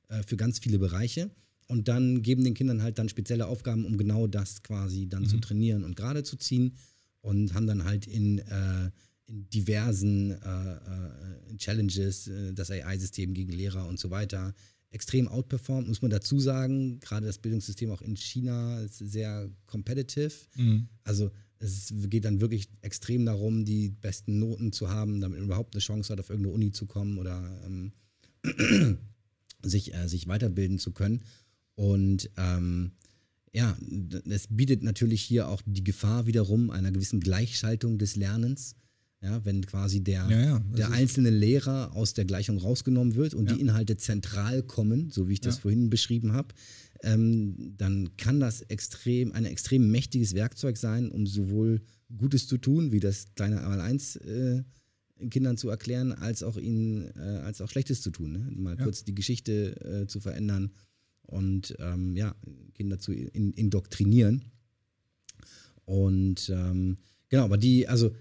äh, 0.10 0.24
für 0.24 0.38
ganz 0.38 0.60
viele 0.60 0.80
Bereiche. 0.80 1.30
Und 1.68 1.88
dann 1.88 2.22
geben 2.22 2.44
den 2.44 2.54
Kindern 2.54 2.82
halt 2.82 2.98
dann 2.98 3.10
spezielle 3.10 3.48
Aufgaben, 3.48 3.86
um 3.86 3.98
genau 3.98 4.26
das 4.26 4.64
quasi 4.64 5.08
dann 5.08 5.24
mhm. 5.24 5.28
zu 5.28 5.38
trainieren 5.40 5.84
und 5.84 5.96
gerade 5.96 6.24
zu 6.24 6.38
ziehen. 6.38 6.76
Und 7.22 7.54
haben 7.54 7.68
dann 7.68 7.84
halt 7.84 8.08
in 8.08 8.40
äh, 8.40 8.90
in 9.28 9.50
diversen 9.50 10.32
äh, 10.32 10.74
äh, 10.74 11.58
Challenges, 11.58 12.28
äh, 12.28 12.54
das 12.54 12.72
AI-System 12.72 13.34
gegen 13.34 13.52
Lehrer 13.52 13.88
und 13.88 14.00
so 14.00 14.10
weiter, 14.10 14.54
extrem 14.90 15.28
outperformt, 15.28 15.88
muss 15.88 16.02
man 16.02 16.12
dazu 16.12 16.40
sagen. 16.40 17.00
Gerade 17.00 17.26
das 17.26 17.40
Bildungssystem 17.40 17.92
auch 17.92 18.02
in 18.02 18.16
China 18.16 18.80
ist 18.80 18.98
sehr 18.98 19.50
competitive. 19.66 20.34
Mhm. 20.56 20.88
Also 21.04 21.32
es 21.60 21.94
geht 22.08 22.26
dann 22.26 22.40
wirklich 22.40 22.70
extrem 22.82 23.26
darum, 23.26 23.66
die 23.66 23.90
besten 23.90 24.40
Noten 24.40 24.72
zu 24.72 24.90
haben, 24.90 25.22
damit 25.22 25.40
man 25.40 25.48
überhaupt 25.48 25.76
eine 25.76 25.82
Chance 25.82 26.12
hat, 26.12 26.20
auf 26.20 26.30
irgendeine 26.30 26.56
Uni 26.56 26.72
zu 26.72 26.86
kommen 26.86 27.18
oder 27.18 27.62
ähm, 27.66 27.92
sich, 29.64 29.94
äh, 29.94 30.08
sich 30.08 30.28
weiterbilden 30.28 30.80
zu 30.80 30.92
können. 30.92 31.24
Und 31.76 32.30
ähm, 32.38 32.92
ja, 33.54 33.78
es 34.30 34.48
bietet 34.50 34.84
natürlich 34.84 35.22
hier 35.22 35.48
auch 35.48 35.62
die 35.66 35.84
Gefahr 35.84 36.28
wiederum 36.28 36.70
einer 36.70 36.92
gewissen 36.92 37.20
Gleichschaltung 37.20 37.98
des 37.98 38.16
Lernens. 38.16 38.76
Ja, 39.22 39.44
wenn 39.46 39.66
quasi 39.66 40.04
der, 40.04 40.28
ja, 40.30 40.40
ja, 40.40 40.60
der 40.78 40.92
einzelne 40.92 41.32
Lehrer 41.32 41.96
aus 41.96 42.14
der 42.14 42.26
Gleichung 42.26 42.60
rausgenommen 42.60 43.16
wird 43.16 43.34
und 43.34 43.50
die 43.50 43.60
Inhalte 43.60 43.98
zentral 43.98 44.62
kommen, 44.62 45.10
so 45.10 45.28
wie 45.28 45.34
ich 45.34 45.42
das 45.42 45.58
vorhin 45.58 45.90
beschrieben 45.90 46.34
habe, 46.34 46.54
ähm, 47.02 47.74
dann 47.78 48.16
kann 48.18 48.40
das 48.40 48.62
extrem, 48.62 49.32
ein 49.32 49.46
extrem 49.46 49.90
mächtiges 49.90 50.36
Werkzeug 50.36 50.78
sein, 50.78 51.10
um 51.10 51.26
sowohl 51.26 51.82
Gutes 52.16 52.48
zu 52.48 52.58
tun, 52.58 52.92
wie 52.92 53.00
das 53.00 53.34
kleine 53.34 53.62
Einmal-Eins 53.62 54.18
äh, 54.18 54.64
Kindern 55.30 55.58
zu 55.58 55.70
erklären, 55.70 56.14
als 56.14 56.44
auch 56.44 56.58
ihnen, 56.58 57.10
äh, 57.16 57.42
als 57.44 57.62
auch 57.62 57.70
Schlechtes 57.70 58.02
zu 58.02 58.12
tun. 58.12 58.34
Ne? 58.34 58.48
Mal 58.56 58.78
kurz 58.78 59.04
die 59.04 59.16
Geschichte 59.16 60.04
äh, 60.04 60.08
zu 60.08 60.20
verändern 60.20 60.72
und 61.24 61.76
ähm, 61.80 62.16
ja, 62.16 62.36
Kinder 62.76 63.00
zu 63.00 63.14
in, 63.14 63.52
indoktrinieren. 63.54 64.44
Und 65.86 66.50
ähm, 66.54 66.98
genau, 67.30 67.46
aber 67.46 67.58
die, 67.58 67.88
also 67.88 68.12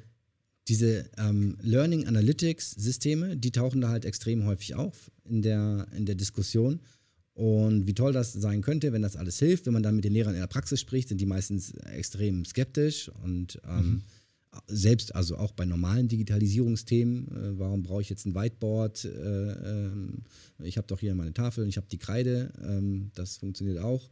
diese 0.68 1.08
ähm, 1.16 1.56
Learning 1.62 2.06
Analytics 2.06 2.72
Systeme, 2.72 3.36
die 3.36 3.52
tauchen 3.52 3.80
da 3.80 3.88
halt 3.88 4.04
extrem 4.04 4.44
häufig 4.44 4.74
auf 4.74 5.10
in 5.24 5.42
der, 5.42 5.86
in 5.96 6.06
der 6.06 6.14
Diskussion. 6.14 6.80
Und 7.34 7.86
wie 7.86 7.94
toll 7.94 8.12
das 8.12 8.32
sein 8.32 8.62
könnte, 8.62 8.92
wenn 8.92 9.02
das 9.02 9.14
alles 9.14 9.38
hilft, 9.38 9.66
wenn 9.66 9.74
man 9.74 9.82
dann 9.82 9.94
mit 9.94 10.04
den 10.04 10.12
Lehrern 10.12 10.34
in 10.34 10.40
der 10.40 10.46
Praxis 10.46 10.80
spricht, 10.80 11.10
sind 11.10 11.20
die 11.20 11.26
meistens 11.26 11.72
extrem 11.72 12.46
skeptisch 12.46 13.10
und 13.22 13.60
ähm, 13.68 13.86
mhm. 13.86 14.02
selbst 14.68 15.14
also 15.14 15.36
auch 15.36 15.52
bei 15.52 15.66
normalen 15.66 16.08
Digitalisierungsthemen, 16.08 17.28
äh, 17.28 17.58
warum 17.58 17.82
brauche 17.82 18.00
ich 18.00 18.08
jetzt 18.08 18.24
ein 18.24 18.34
Whiteboard? 18.34 19.04
Äh, 19.04 19.50
äh, 19.50 19.90
ich 20.60 20.78
habe 20.78 20.86
doch 20.86 20.98
hier 20.98 21.14
meine 21.14 21.34
Tafel, 21.34 21.68
ich 21.68 21.76
habe 21.76 21.86
die 21.90 21.98
Kreide, 21.98 22.52
ähm, 22.66 23.10
das 23.14 23.36
funktioniert 23.36 23.80
auch. 23.80 24.08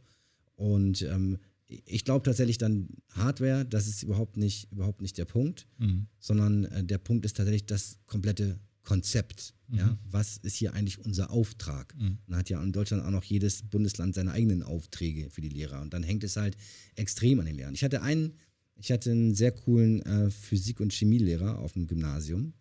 Und 0.55 1.01
ähm, 1.01 1.39
ich 1.67 2.05
glaube 2.05 2.23
tatsächlich 2.23 2.57
dann 2.57 2.89
Hardware, 3.13 3.65
das 3.65 3.87
ist 3.87 4.03
überhaupt 4.03 4.37
nicht, 4.37 4.71
überhaupt 4.71 5.01
nicht 5.01 5.17
der 5.17 5.25
Punkt, 5.25 5.67
mhm. 5.77 6.07
sondern 6.19 6.65
äh, 6.65 6.83
der 6.83 6.97
Punkt 6.97 7.25
ist 7.25 7.37
tatsächlich 7.37 7.65
das 7.65 7.97
komplette 8.05 8.59
Konzept. 8.83 9.55
Mhm. 9.67 9.77
Ja? 9.77 9.97
Was 10.09 10.37
ist 10.37 10.55
hier 10.55 10.73
eigentlich 10.73 11.03
unser 11.03 11.31
Auftrag? 11.31 11.95
Mhm. 11.97 12.19
Dann 12.27 12.37
hat 12.37 12.49
ja 12.49 12.61
in 12.61 12.71
Deutschland 12.71 13.03
auch 13.03 13.11
noch 13.11 13.23
jedes 13.23 13.63
Bundesland 13.63 14.13
seine 14.13 14.31
eigenen 14.31 14.61
Aufträge 14.61 15.29
für 15.29 15.41
die 15.41 15.49
Lehrer. 15.49 15.81
Und 15.81 15.93
dann 15.93 16.03
hängt 16.03 16.23
es 16.23 16.37
halt 16.37 16.55
extrem 16.95 17.39
an 17.39 17.47
den 17.47 17.55
Lehrern. 17.55 17.73
Ich 17.73 17.83
hatte 17.83 18.03
einen, 18.03 18.33
ich 18.75 18.91
hatte 18.91 19.11
einen 19.11 19.33
sehr 19.33 19.51
coolen 19.51 20.01
äh, 20.03 20.29
Physik- 20.29 20.79
und 20.79 20.93
Chemielehrer 20.93 21.59
auf 21.59 21.73
dem 21.73 21.87
Gymnasium, 21.87 22.53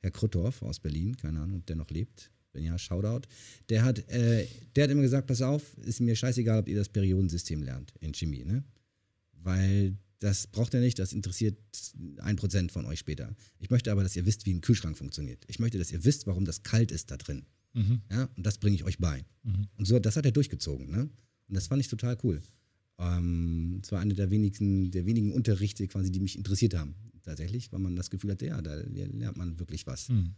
Herr 0.00 0.10
Kruttorf 0.10 0.62
aus 0.62 0.80
Berlin, 0.80 1.16
keine 1.16 1.40
Ahnung, 1.40 1.58
ob 1.58 1.66
der 1.66 1.76
noch 1.76 1.90
lebt 1.90 2.30
wenn 2.56 2.64
ja, 2.64 2.78
Shoutout. 2.78 3.28
Der 3.68 3.84
hat, 3.84 3.98
äh, 4.10 4.46
der 4.74 4.84
hat 4.84 4.90
immer 4.90 5.02
gesagt, 5.02 5.26
pass 5.28 5.42
auf, 5.42 5.76
ist 5.78 6.00
mir 6.00 6.16
scheißegal, 6.16 6.60
ob 6.60 6.68
ihr 6.68 6.76
das 6.76 6.88
Periodensystem 6.88 7.62
lernt 7.62 7.94
in 8.00 8.12
Chemie, 8.12 8.44
ne? 8.44 8.64
Weil 9.42 9.96
das 10.18 10.46
braucht 10.46 10.74
ihr 10.74 10.80
nicht, 10.80 10.98
das 10.98 11.12
interessiert 11.12 11.58
ein 12.18 12.36
Prozent 12.36 12.72
von 12.72 12.84
euch 12.86 12.98
später. 12.98 13.34
Ich 13.58 13.70
möchte 13.70 13.92
aber, 13.92 14.02
dass 14.02 14.16
ihr 14.16 14.26
wisst, 14.26 14.46
wie 14.46 14.54
ein 14.54 14.60
Kühlschrank 14.60 14.96
funktioniert. 14.96 15.44
Ich 15.46 15.58
möchte, 15.58 15.78
dass 15.78 15.92
ihr 15.92 16.04
wisst, 16.04 16.26
warum 16.26 16.44
das 16.44 16.62
kalt 16.62 16.90
ist 16.90 17.10
da 17.10 17.16
drin. 17.16 17.44
Mhm. 17.74 18.00
Ja, 18.10 18.28
und 18.36 18.46
das 18.46 18.58
bringe 18.58 18.74
ich 18.74 18.84
euch 18.84 18.98
bei. 18.98 19.24
Mhm. 19.42 19.68
Und 19.76 19.84
so, 19.84 19.98
das 19.98 20.16
hat 20.16 20.24
er 20.24 20.32
durchgezogen, 20.32 20.90
ne? 20.90 21.02
Und 21.48 21.54
das 21.54 21.66
fand 21.66 21.80
ich 21.80 21.88
total 21.88 22.16
cool. 22.24 22.40
Ähm, 22.98 23.80
es 23.82 23.92
war 23.92 24.00
einer 24.00 24.14
der 24.14 24.30
wenigen, 24.30 24.90
der 24.90 25.04
wenigen 25.04 25.32
Unterrichte 25.32 25.86
quasi, 25.86 26.10
die 26.10 26.20
mich 26.20 26.36
interessiert 26.36 26.74
haben. 26.74 26.94
Tatsächlich, 27.22 27.72
weil 27.72 27.80
man 27.80 27.96
das 27.96 28.08
Gefühl 28.10 28.30
hatte, 28.30 28.46
ja, 28.46 28.62
da 28.62 28.74
lernt 28.74 29.36
man 29.36 29.58
wirklich 29.58 29.86
was. 29.86 30.08
Mhm. 30.08 30.34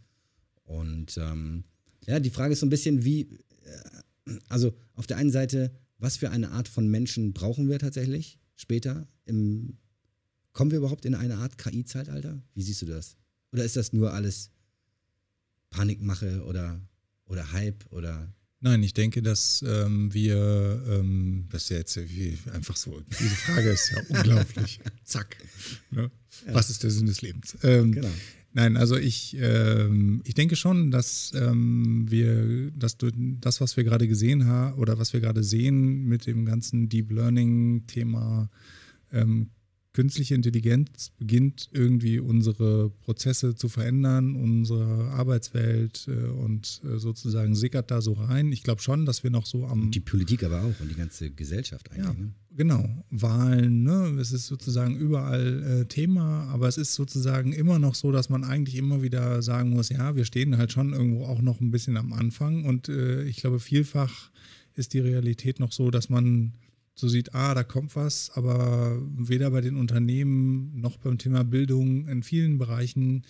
Und 0.63 1.17
ähm, 1.17 1.63
ja, 2.05 2.19
die 2.19 2.29
Frage 2.29 2.53
ist 2.53 2.59
so 2.59 2.65
ein 2.65 2.71
bisschen, 2.71 3.03
wie, 3.03 3.21
äh, 4.25 4.37
also 4.47 4.73
auf 4.93 5.07
der 5.07 5.17
einen 5.17 5.31
Seite, 5.31 5.71
was 5.97 6.17
für 6.17 6.31
eine 6.31 6.51
Art 6.51 6.67
von 6.67 6.87
Menschen 6.87 7.33
brauchen 7.33 7.69
wir 7.69 7.79
tatsächlich 7.79 8.39
später? 8.55 9.07
Im, 9.25 9.77
kommen 10.53 10.71
wir 10.71 10.77
überhaupt 10.77 11.05
in 11.05 11.15
eine 11.15 11.37
Art 11.37 11.57
KI-Zeitalter? 11.57 12.41
Wie 12.53 12.61
siehst 12.61 12.81
du 12.81 12.85
das? 12.85 13.17
Oder 13.51 13.65
ist 13.65 13.75
das 13.75 13.93
nur 13.93 14.13
alles 14.13 14.51
Panikmache 15.69 16.43
oder, 16.45 16.81
oder 17.25 17.51
Hype 17.51 17.91
oder 17.91 18.33
Nein, 18.61 18.83
ich 18.83 18.93
denke, 18.93 19.21
dass 19.21 19.63
ähm, 19.65 20.13
wir, 20.13 20.83
ähm, 20.89 21.47
das 21.49 21.63
ist 21.63 21.69
ja 21.69 21.77
jetzt 21.77 21.95
wie, 22.09 22.37
einfach 22.51 22.75
so, 22.75 23.01
diese 23.07 23.35
Frage 23.35 23.69
ist 23.69 23.89
ja 23.91 24.01
unglaublich. 24.09 24.81
Zack. 25.05 25.37
Ne? 25.91 26.11
Ja. 26.45 26.53
Was 26.53 26.69
ist 26.69 26.83
der 26.83 26.91
Sinn 26.91 27.05
des 27.05 27.21
Lebens? 27.21 27.55
Ähm, 27.63 27.93
genau. 27.93 28.09
Nein, 28.53 28.77
also 28.77 28.97
ich, 28.97 29.37
ähm, 29.39 30.21
ich 30.25 30.33
denke 30.33 30.55
schon, 30.55 30.89
dass 30.89 31.31
ähm, 31.35 32.05
wir, 32.09 32.71
dass 32.71 32.97
du 32.97 33.11
das, 33.13 33.61
was 33.61 33.77
wir 33.77 33.83
gerade 33.83 34.07
gesehen 34.07 34.47
haben 34.47 34.77
oder 34.79 34.97
was 34.97 35.13
wir 35.13 35.19
gerade 35.19 35.43
sehen 35.43 36.05
mit 36.05 36.25
dem 36.25 36.45
ganzen 36.45 36.89
Deep 36.89 37.11
Learning-Thema, 37.11 38.49
ähm, 39.11 39.51
künstliche 39.93 40.35
Intelligenz 40.35 41.11
beginnt 41.17 41.69
irgendwie 41.71 42.19
unsere 42.19 42.89
Prozesse 42.89 43.55
zu 43.55 43.69
verändern, 43.69 44.35
unsere 44.35 45.09
Arbeitswelt 45.11 46.07
äh, 46.07 46.27
und 46.27 46.81
äh, 46.83 46.99
sozusagen 46.99 47.55
sickert 47.55 47.89
da 47.89 48.01
so 48.01 48.13
rein. 48.13 48.51
Ich 48.51 48.63
glaube 48.63 48.81
schon, 48.81 49.05
dass 49.05 49.23
wir 49.23 49.31
noch 49.31 49.45
so 49.45 49.65
am. 49.65 49.83
Und 49.83 49.95
die 49.95 49.99
Politik 49.99 50.43
aber 50.43 50.61
auch 50.61 50.79
und 50.79 50.89
die 50.89 50.95
ganze 50.95 51.31
Gesellschaft 51.31 51.91
eigentlich. 51.91 52.05
Ja, 52.05 52.13
ne? 52.13 52.31
Genau, 52.55 52.89
Wahlen, 53.09 53.83
ne? 53.83 54.17
es 54.19 54.31
ist 54.31 54.47
sozusagen 54.47 54.95
überall 54.97 55.81
äh, 55.81 55.85
Thema, 55.85 56.43
aber 56.45 56.67
es 56.67 56.77
ist 56.77 56.93
sozusagen 56.93 57.53
immer 57.53 57.79
noch 57.79 57.95
so, 57.95 58.11
dass 58.11 58.29
man 58.29 58.43
eigentlich 58.43 58.75
immer 58.75 59.01
wieder 59.01 59.41
sagen 59.41 59.69
muss, 59.69 59.89
ja, 59.89 60.15
wir 60.15 60.25
stehen 60.25 60.57
halt 60.57 60.71
schon 60.71 60.93
irgendwo 60.93 61.25
auch 61.25 61.41
noch 61.41 61.61
ein 61.61 61.71
bisschen 61.71 61.95
am 61.95 62.11
Anfang 62.11 62.65
und 62.65 62.89
äh, 62.89 63.23
ich 63.23 63.37
glaube, 63.37 63.59
vielfach 63.59 64.29
ist 64.75 64.93
die 64.93 64.99
Realität 64.99 65.59
noch 65.59 65.71
so, 65.71 65.89
dass 65.89 66.09
man 66.09 66.53
so 66.99 67.07
sieht, 67.07 67.33
ah, 67.33 67.53
da 67.53 67.63
kommt 67.63 67.95
was, 67.95 68.31
aber 68.31 69.01
weder 69.15 69.51
bei 69.51 69.61
den 69.61 69.75
Unternehmen 69.75 70.79
noch 70.79 70.97
beim 70.97 71.17
Thema 71.17 71.43
Bildung 71.43 72.07
in 72.07 72.23
vielen 72.23 72.57
Bereichen 72.57 73.23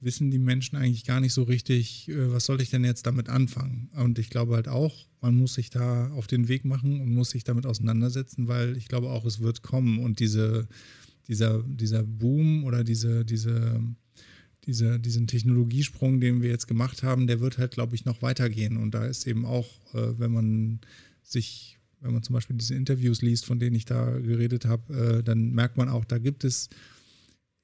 wissen 0.00 0.30
die 0.30 0.38
Menschen 0.38 0.76
eigentlich 0.76 1.04
gar 1.04 1.20
nicht 1.20 1.32
so 1.32 1.42
richtig, 1.42 2.08
äh, 2.08 2.32
was 2.32 2.46
soll 2.46 2.60
ich 2.60 2.70
denn 2.70 2.84
jetzt 2.84 3.06
damit 3.06 3.28
anfangen? 3.28 3.90
Und 3.96 4.18
ich 4.18 4.30
glaube 4.30 4.54
halt 4.54 4.68
auch, 4.68 5.06
man 5.20 5.36
muss 5.36 5.54
sich 5.54 5.70
da 5.70 6.10
auf 6.12 6.26
den 6.26 6.48
Weg 6.48 6.64
machen 6.64 7.00
und 7.00 7.12
muss 7.12 7.30
sich 7.30 7.44
damit 7.44 7.66
auseinandersetzen, 7.66 8.46
weil 8.48 8.76
ich 8.76 8.88
glaube 8.88 9.10
auch, 9.10 9.24
es 9.24 9.40
wird 9.40 9.62
kommen 9.62 9.98
und 9.98 10.20
diese, 10.20 10.68
dieser, 11.26 11.62
dieser 11.64 12.04
Boom 12.04 12.64
oder 12.64 12.84
diese, 12.84 13.24
diese, 13.24 13.80
diese, 14.66 15.00
diesen 15.00 15.26
Technologiesprung, 15.26 16.20
den 16.20 16.42
wir 16.42 16.50
jetzt 16.50 16.68
gemacht 16.68 17.02
haben, 17.02 17.26
der 17.26 17.40
wird 17.40 17.58
halt, 17.58 17.72
glaube 17.72 17.94
ich, 17.94 18.04
noch 18.04 18.22
weitergehen. 18.22 18.76
Und 18.76 18.94
da 18.94 19.04
ist 19.04 19.26
eben 19.26 19.44
auch, 19.44 19.68
äh, 19.94 20.18
wenn 20.18 20.32
man 20.32 20.80
sich 21.22 21.77
wenn 22.00 22.12
man 22.12 22.22
zum 22.22 22.34
Beispiel 22.34 22.56
diese 22.56 22.74
Interviews 22.74 23.22
liest, 23.22 23.44
von 23.44 23.58
denen 23.58 23.76
ich 23.76 23.84
da 23.84 24.18
geredet 24.18 24.64
habe, 24.66 25.18
äh, 25.18 25.22
dann 25.22 25.52
merkt 25.52 25.76
man 25.76 25.88
auch, 25.88 26.04
da 26.04 26.18
gibt 26.18 26.44
es 26.44 26.68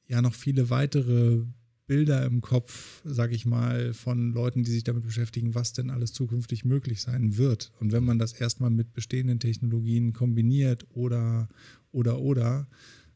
ja 0.07 0.21
noch 0.23 0.35
viele 0.35 0.71
weitere 0.71 1.43
Bilder 1.87 2.25
im 2.25 2.41
Kopf, 2.41 3.03
sage 3.05 3.35
ich 3.35 3.45
mal, 3.45 3.93
von 3.93 4.33
Leuten, 4.33 4.65
die 4.65 4.71
sich 4.71 4.85
damit 4.85 5.05
beschäftigen, 5.05 5.55
was 5.55 5.75
denn 5.75 5.91
alles 5.91 6.13
zukünftig 6.13 6.65
möglich 6.65 7.03
sein 7.03 7.37
wird. 7.37 7.73
Und 7.79 7.93
wenn 7.93 8.05
man 8.05 8.19
das 8.19 8.33
erstmal 8.33 8.71
mit 8.71 8.95
bestehenden 8.95 9.39
Technologien 9.39 10.15
kombiniert 10.15 10.87
oder, 10.95 11.49
oder, 11.93 12.21
oder, 12.21 12.67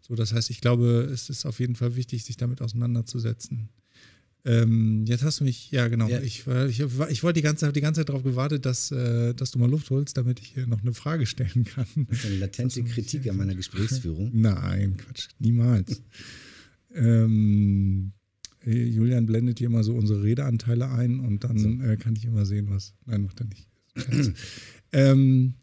so 0.00 0.14
das 0.14 0.32
heißt, 0.32 0.50
ich 0.50 0.60
glaube, 0.60 1.08
es 1.12 1.30
ist 1.30 1.46
auf 1.46 1.60
jeden 1.60 1.76
Fall 1.76 1.96
wichtig, 1.96 2.24
sich 2.24 2.36
damit 2.36 2.60
auseinanderzusetzen. 2.60 3.70
Ähm, 4.44 5.04
jetzt 5.06 5.24
hast 5.24 5.40
du 5.40 5.44
mich, 5.44 5.70
ja 5.70 5.88
genau, 5.88 6.08
ja. 6.08 6.20
Ich, 6.20 6.46
ich, 6.46 6.80
ich 6.80 7.22
wollte 7.22 7.34
die 7.34 7.42
ganze, 7.42 7.72
die 7.72 7.80
ganze 7.80 8.00
Zeit 8.00 8.08
darauf 8.08 8.22
gewartet, 8.22 8.64
dass, 8.64 8.90
äh, 8.90 9.34
dass 9.34 9.50
du 9.50 9.58
mal 9.58 9.68
Luft 9.68 9.90
holst, 9.90 10.16
damit 10.16 10.40
ich 10.40 10.48
hier 10.54 10.66
noch 10.66 10.80
eine 10.80 10.94
Frage 10.94 11.26
stellen 11.26 11.64
kann. 11.64 11.86
Das 12.08 12.18
ist 12.18 12.26
eine 12.26 12.36
latente 12.36 12.84
Kritik 12.84 13.28
an 13.28 13.36
meiner 13.36 13.54
Gesprächsführung. 13.54 14.30
Nein, 14.32 14.96
Quatsch, 14.96 15.28
niemals. 15.38 16.02
ähm, 16.94 18.12
Julian 18.64 19.26
blendet 19.26 19.58
hier 19.58 19.68
immer 19.68 19.84
so 19.84 19.94
unsere 19.94 20.22
Redeanteile 20.22 20.90
ein 20.90 21.20
und 21.20 21.44
dann 21.44 21.58
so. 21.58 21.68
äh, 21.68 21.96
kann 21.96 22.16
ich 22.16 22.24
immer 22.24 22.46
sehen, 22.46 22.68
was. 22.70 22.94
Nein, 23.06 23.22
macht 23.22 23.40
er 23.40 23.46
nicht. 23.46 23.68
ähm, 24.92 25.54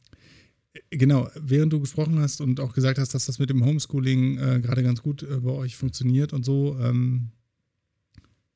genau, 0.90 1.30
während 1.40 1.74
du 1.74 1.80
gesprochen 1.80 2.20
hast 2.20 2.42
und 2.42 2.60
auch 2.60 2.74
gesagt 2.74 3.00
hast, 3.00 3.14
dass 3.14 3.26
das 3.26 3.40
mit 3.40 3.50
dem 3.50 3.64
Homeschooling 3.64 4.38
äh, 4.38 4.60
gerade 4.62 4.84
ganz 4.84 5.02
gut 5.02 5.24
äh, 5.24 5.40
bei 5.40 5.52
euch 5.52 5.76
funktioniert 5.76 6.34
und 6.34 6.44
so, 6.46 6.78
ähm, 6.80 7.32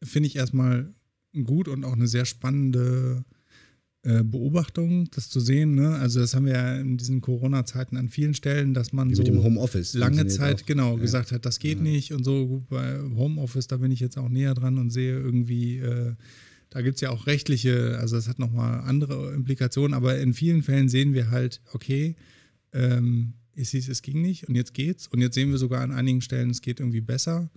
finde 0.03 0.27
ich 0.27 0.35
erstmal 0.35 0.93
gut 1.43 1.67
und 1.67 1.83
auch 1.83 1.93
eine 1.93 2.07
sehr 2.07 2.25
spannende 2.25 3.23
äh, 4.03 4.23
Beobachtung, 4.23 5.09
das 5.11 5.29
zu 5.29 5.41
sehen. 5.41 5.75
Ne? 5.75 5.95
Also 5.95 6.21
das 6.21 6.33
haben 6.33 6.45
wir 6.45 6.53
ja 6.53 6.75
in 6.77 6.97
diesen 6.97 7.19
Corona-Zeiten 7.19 7.97
an 7.97 8.07
vielen 8.07 8.33
Stellen, 8.33 8.73
dass 8.73 8.93
man 8.93 9.09
Wie 9.09 9.15
so 9.15 9.23
mit 9.23 9.27
dem 9.27 9.43
Homeoffice 9.43 9.93
lange 9.93 10.25
Zeit 10.27 10.61
auch. 10.61 10.65
genau 10.65 10.95
ja. 10.95 11.01
gesagt 11.01 11.33
hat, 11.33 11.45
das 11.45 11.59
geht 11.59 11.77
ja. 11.79 11.83
nicht 11.83 12.13
und 12.13 12.23
so. 12.23 12.47
Gut, 12.47 12.69
bei 12.69 12.97
Homeoffice, 12.97 13.67
da 13.67 13.75
bin 13.75 13.91
ich 13.91 13.99
jetzt 13.99 14.17
auch 14.17 14.29
näher 14.29 14.53
dran 14.53 14.77
und 14.77 14.89
sehe 14.89 15.19
irgendwie, 15.19 15.79
äh, 15.79 16.13
da 16.69 16.81
gibt 16.81 16.95
es 16.95 17.01
ja 17.01 17.09
auch 17.09 17.27
rechtliche, 17.27 17.97
also 17.99 18.15
das 18.15 18.29
hat 18.29 18.39
nochmal 18.39 18.79
andere 18.81 19.33
Implikationen, 19.33 19.93
aber 19.93 20.17
in 20.17 20.33
vielen 20.33 20.63
Fällen 20.63 20.87
sehen 20.87 21.13
wir 21.13 21.29
halt, 21.29 21.61
okay, 21.73 22.15
ähm, 22.71 23.33
es 23.53 23.71
hieß, 23.71 23.89
es 23.89 24.01
ging 24.01 24.21
nicht 24.21 24.47
und 24.47 24.55
jetzt 24.55 24.73
geht's 24.73 25.07
und 25.07 25.19
jetzt 25.19 25.35
sehen 25.35 25.51
wir 25.51 25.57
sogar 25.57 25.81
an 25.81 25.91
einigen 25.91 26.21
Stellen, 26.21 26.51
es 26.51 26.61
geht 26.61 26.79
irgendwie 26.79 27.01
besser. 27.01 27.49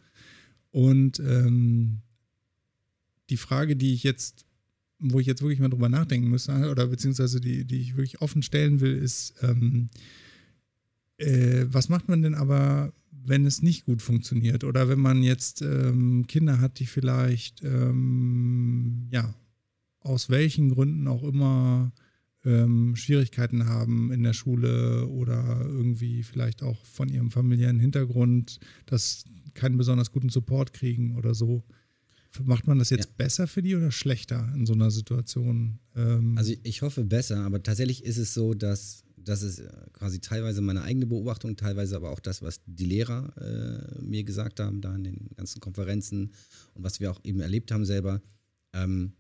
Und 0.73 1.21
ähm, 1.21 2.01
die 3.31 3.37
Frage, 3.37 3.77
die 3.77 3.95
ich 3.95 4.03
jetzt, 4.03 4.47
wo 4.99 5.21
ich 5.21 5.27
jetzt 5.27 5.43
wirklich 5.43 5.61
mal 5.61 5.69
drüber 5.69 5.89
nachdenken 5.89 6.29
müsste, 6.29 6.71
oder 6.71 6.87
beziehungsweise 6.87 7.41
die, 7.41 7.65
die 7.65 7.81
ich 7.81 7.97
wirklich 7.97 8.21
offen 8.21 8.43
stellen 8.43 8.81
will, 8.81 8.95
ist, 8.95 9.35
ähm, 9.43 9.89
äh, 11.19 11.67
was 11.69 11.89
macht 11.89 12.09
man 12.09 12.23
denn 12.23 12.35
aber, 12.35 12.93
wenn 13.11 13.47
es 13.47 13.63
nicht 13.63 13.85
gut 13.85 14.03
funktioniert? 14.03 14.65
Oder 14.65 14.89
wenn 14.89 15.01
man 15.01 15.23
jetzt 15.23 15.63
ähm, 15.63 16.27
Kinder 16.27 16.61
hat, 16.61 16.79
die 16.79 16.87
vielleicht, 16.87 17.63
ähm, 17.65 19.07
ja, 19.11 19.35
aus 20.01 20.31
welchen 20.31 20.71
Gründen 20.71 21.07
auch 21.07 21.23
immer 21.23 21.93
ähm, 22.45 22.97
Schwierigkeiten 22.97 23.67
haben 23.67 24.13
in 24.13 24.23
der 24.23 24.33
Schule 24.33 25.07
oder 25.07 25.61
irgendwie 25.65 26.23
vielleicht 26.23 26.63
auch 26.63 26.85
von 26.85 27.09
ihrem 27.09 27.31
familiären 27.31 27.79
Hintergrund, 27.79 28.59
dass 28.87 29.25
keinen 29.55 29.77
besonders 29.77 30.11
guten 30.11 30.29
Support 30.29 30.73
kriegen 30.73 31.17
oder 31.17 31.35
so. 31.35 31.63
Macht 32.45 32.67
man 32.67 32.79
das 32.79 32.91
jetzt 32.91 33.07
ja. 33.07 33.15
besser 33.17 33.47
für 33.47 33.63
die 33.63 33.77
oder 33.77 33.91
schlechter 33.91 34.51
in 34.55 34.67
so 34.67 34.73
einer 34.73 34.91
Situation? 34.91 35.79
Ähm 35.95 36.37
also 36.39 36.55
ich 36.63 36.83
hoffe 36.83 37.05
besser, 37.05 37.41
aber 37.45 37.63
tatsächlich 37.63 38.05
ist 38.05 38.19
es 38.19 38.35
so, 38.35 38.55
dass 38.55 39.05
das 39.25 39.43
ist 39.43 39.63
quasi 39.93 40.21
teilweise 40.21 40.61
meine 40.61 40.83
eigene 40.83 41.07
Beobachtung, 41.07 41.57
teilweise 41.57 41.97
aber 41.97 42.11
auch 42.11 42.21
das, 42.21 42.43
was 42.43 42.61
die 42.67 42.85
Lehrer 42.85 43.33
äh, 43.37 44.03
mir 44.03 44.25
gesagt 44.25 44.61
haben, 44.61 44.81
da 44.81 44.95
in 44.95 45.05
den 45.05 45.31
ganzen 45.37 45.61
Konferenzen 45.61 46.33
und 46.75 46.83
was 46.83 47.01
wir 47.01 47.11
auch 47.11 47.21
eben 47.25 47.41
erlebt 47.41 47.71
haben 47.71 47.85
selber. 47.85 48.21
Ähm, 48.73 49.13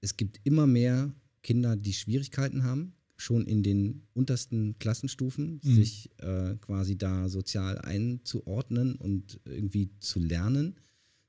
es 0.00 0.16
gibt 0.16 0.40
immer 0.44 0.66
mehr 0.66 1.14
Kinder, 1.42 1.76
die 1.76 1.92
Schwierigkeiten 1.92 2.64
haben, 2.64 2.94
schon 3.16 3.46
in 3.46 3.62
den 3.62 4.02
untersten 4.14 4.78
Klassenstufen, 4.78 5.60
mhm. 5.62 5.74
sich 5.74 6.10
äh, 6.18 6.56
quasi 6.60 6.96
da 6.96 7.28
sozial 7.28 7.78
einzuordnen 7.78 8.96
und 8.96 9.40
irgendwie 9.44 9.90
zu 10.00 10.20
lernen. 10.20 10.76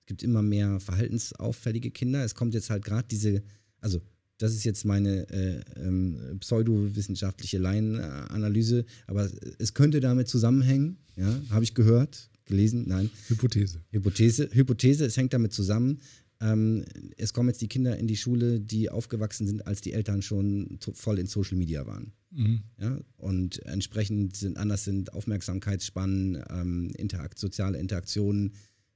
Es 0.03 0.07
gibt 0.07 0.23
immer 0.23 0.41
mehr 0.41 0.81
verhaltensauffällige 0.81 1.89
Kinder. 1.89 2.25
Es 2.25 2.35
kommt 2.35 2.53
jetzt 2.53 2.69
halt 2.69 2.83
gerade 2.83 3.07
diese, 3.09 3.41
also 3.79 4.01
das 4.37 4.53
ist 4.53 4.65
jetzt 4.65 4.83
meine 4.83 5.29
äh, 5.29 5.61
ähm, 5.77 6.37
pseudowissenschaftliche 6.41 7.57
Laienanalyse, 7.57 8.85
aber 9.07 9.31
es 9.59 9.73
könnte 9.73 10.01
damit 10.01 10.27
zusammenhängen, 10.27 10.97
ja, 11.15 11.41
habe 11.49 11.63
ich 11.63 11.73
gehört, 11.73 12.29
gelesen, 12.43 12.83
nein. 12.85 13.09
Hypothese. 13.29 13.79
Hypothese, 13.91 14.49
Hypothese, 14.51 15.05
es 15.05 15.15
hängt 15.15 15.33
damit 15.33 15.53
zusammen. 15.53 15.99
Ähm, 16.41 16.83
es 17.15 17.31
kommen 17.31 17.47
jetzt 17.47 17.61
die 17.61 17.69
Kinder 17.69 17.97
in 17.97 18.07
die 18.07 18.17
Schule, 18.17 18.59
die 18.59 18.89
aufgewachsen 18.89 19.47
sind, 19.47 19.65
als 19.65 19.79
die 19.79 19.93
Eltern 19.93 20.21
schon 20.21 20.77
voll 20.93 21.19
in 21.19 21.27
Social 21.27 21.57
Media 21.57 21.85
waren. 21.85 22.11
Mhm. 22.31 22.63
Ja, 22.77 22.99
und 23.15 23.65
entsprechend 23.65 24.35
sind 24.35 24.57
anders 24.57 24.83
sind 24.83 25.13
Aufmerksamkeitsspannen, 25.13 26.43
ähm, 26.49 26.91
Interakt, 26.97 27.39
soziale 27.39 27.77
Interaktionen 27.77 28.51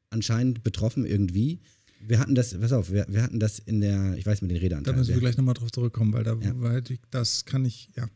anscheinend 0.09 0.63
betroffen 0.63 1.05
irgendwie. 1.05 1.59
Wir 1.99 2.19
hatten 2.19 2.35
das, 2.35 2.57
pass 2.57 2.71
auf, 2.71 2.91
wir, 2.91 3.05
wir 3.09 3.23
hatten 3.23 3.39
das 3.39 3.59
in 3.59 3.81
der, 3.81 4.15
ich 4.17 4.25
weiß 4.25 4.41
mit 4.41 4.51
den 4.51 4.57
Redeanteilen. 4.57 4.95
Da 4.95 4.99
müssen 4.99 5.13
wir 5.13 5.19
gleich 5.19 5.37
nochmal 5.37 5.55
drauf 5.55 5.71
zurückkommen, 5.71 6.13
weil 6.13 6.23
da, 6.23 6.35
ja. 6.35 6.53
weil 6.55 6.83
das 7.11 7.45
kann 7.45 7.65
ich, 7.65 7.89
ja. 7.95 8.07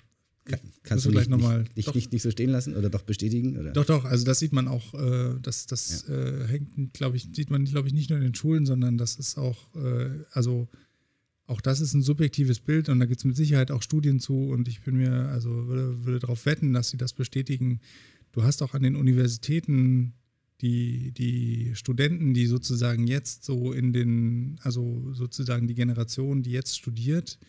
Kann, 0.43 0.59
kannst 0.83 1.05
du 1.05 1.11
gleich 1.11 1.29
nicht, 1.29 1.39
noch 1.39 1.57
nicht, 1.57 1.77
nicht, 1.77 1.95
nicht, 1.95 2.13
nicht, 2.13 2.21
so 2.23 2.31
stehen 2.31 2.49
lassen 2.49 2.75
oder 2.75 2.89
doch 2.89 3.03
bestätigen? 3.03 3.57
Oder? 3.59 3.73
Doch, 3.73 3.85
doch, 3.85 4.05
also 4.05 4.25
das 4.25 4.39
sieht 4.39 4.53
man 4.53 4.67
auch, 4.67 4.93
äh, 4.95 5.35
das, 5.39 5.67
das 5.67 6.05
ja. 6.07 6.15
äh, 6.15 6.47
hängt, 6.47 6.93
glaube 6.93 7.15
ich, 7.17 7.29
sieht 7.31 7.51
man, 7.51 7.63
glaube 7.65 7.87
ich, 7.87 7.93
nicht 7.93 8.09
nur 8.09 8.17
in 8.17 8.23
den 8.23 8.33
Schulen, 8.33 8.65
sondern 8.65 8.97
das 8.97 9.17
ist 9.17 9.37
auch, 9.37 9.73
äh, 9.75 10.09
also 10.31 10.67
auch 11.45 11.61
das 11.61 11.79
ist 11.79 11.93
ein 11.93 12.01
subjektives 12.01 12.59
Bild 12.59 12.89
und 12.89 12.99
da 12.99 13.05
gibt 13.05 13.19
es 13.19 13.25
mit 13.25 13.35
Sicherheit 13.35 13.71
auch 13.71 13.83
Studien 13.83 14.19
zu 14.19 14.49
und 14.49 14.67
ich 14.67 14.81
bin 14.81 14.97
mir, 14.97 15.29
also 15.29 15.67
würde, 15.67 16.05
würde 16.05 16.19
darauf 16.19 16.45
wetten, 16.45 16.73
dass 16.73 16.89
sie 16.89 16.97
das 16.97 17.13
bestätigen. 17.13 17.81
Du 18.31 18.43
hast 18.43 18.63
auch 18.63 18.73
an 18.73 18.83
den 18.83 18.95
Universitäten 18.95 20.13
die, 20.61 21.11
die 21.11 21.71
Studenten, 21.75 22.33
die 22.33 22.45
sozusagen 22.45 23.07
jetzt 23.07 23.43
so 23.43 23.71
in 23.71 23.93
den, 23.93 24.59
also 24.61 25.13
sozusagen 25.13 25.67
die 25.67 25.75
Generation, 25.75 26.43
die 26.43 26.51
jetzt 26.51 26.77
studiert, 26.77 27.39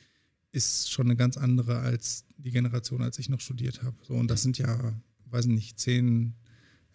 ist 0.52 0.90
schon 0.90 1.06
eine 1.06 1.16
ganz 1.16 1.36
andere 1.36 1.78
als 1.78 2.24
die 2.36 2.50
Generation, 2.50 3.02
als 3.02 3.18
ich 3.18 3.28
noch 3.28 3.40
studiert 3.40 3.82
habe. 3.82 3.96
So, 4.06 4.14
und 4.14 4.30
das 4.30 4.42
sind 4.42 4.58
ja, 4.58 4.94
weiß 5.26 5.46
nicht, 5.46 5.78
zehn, 5.78 6.34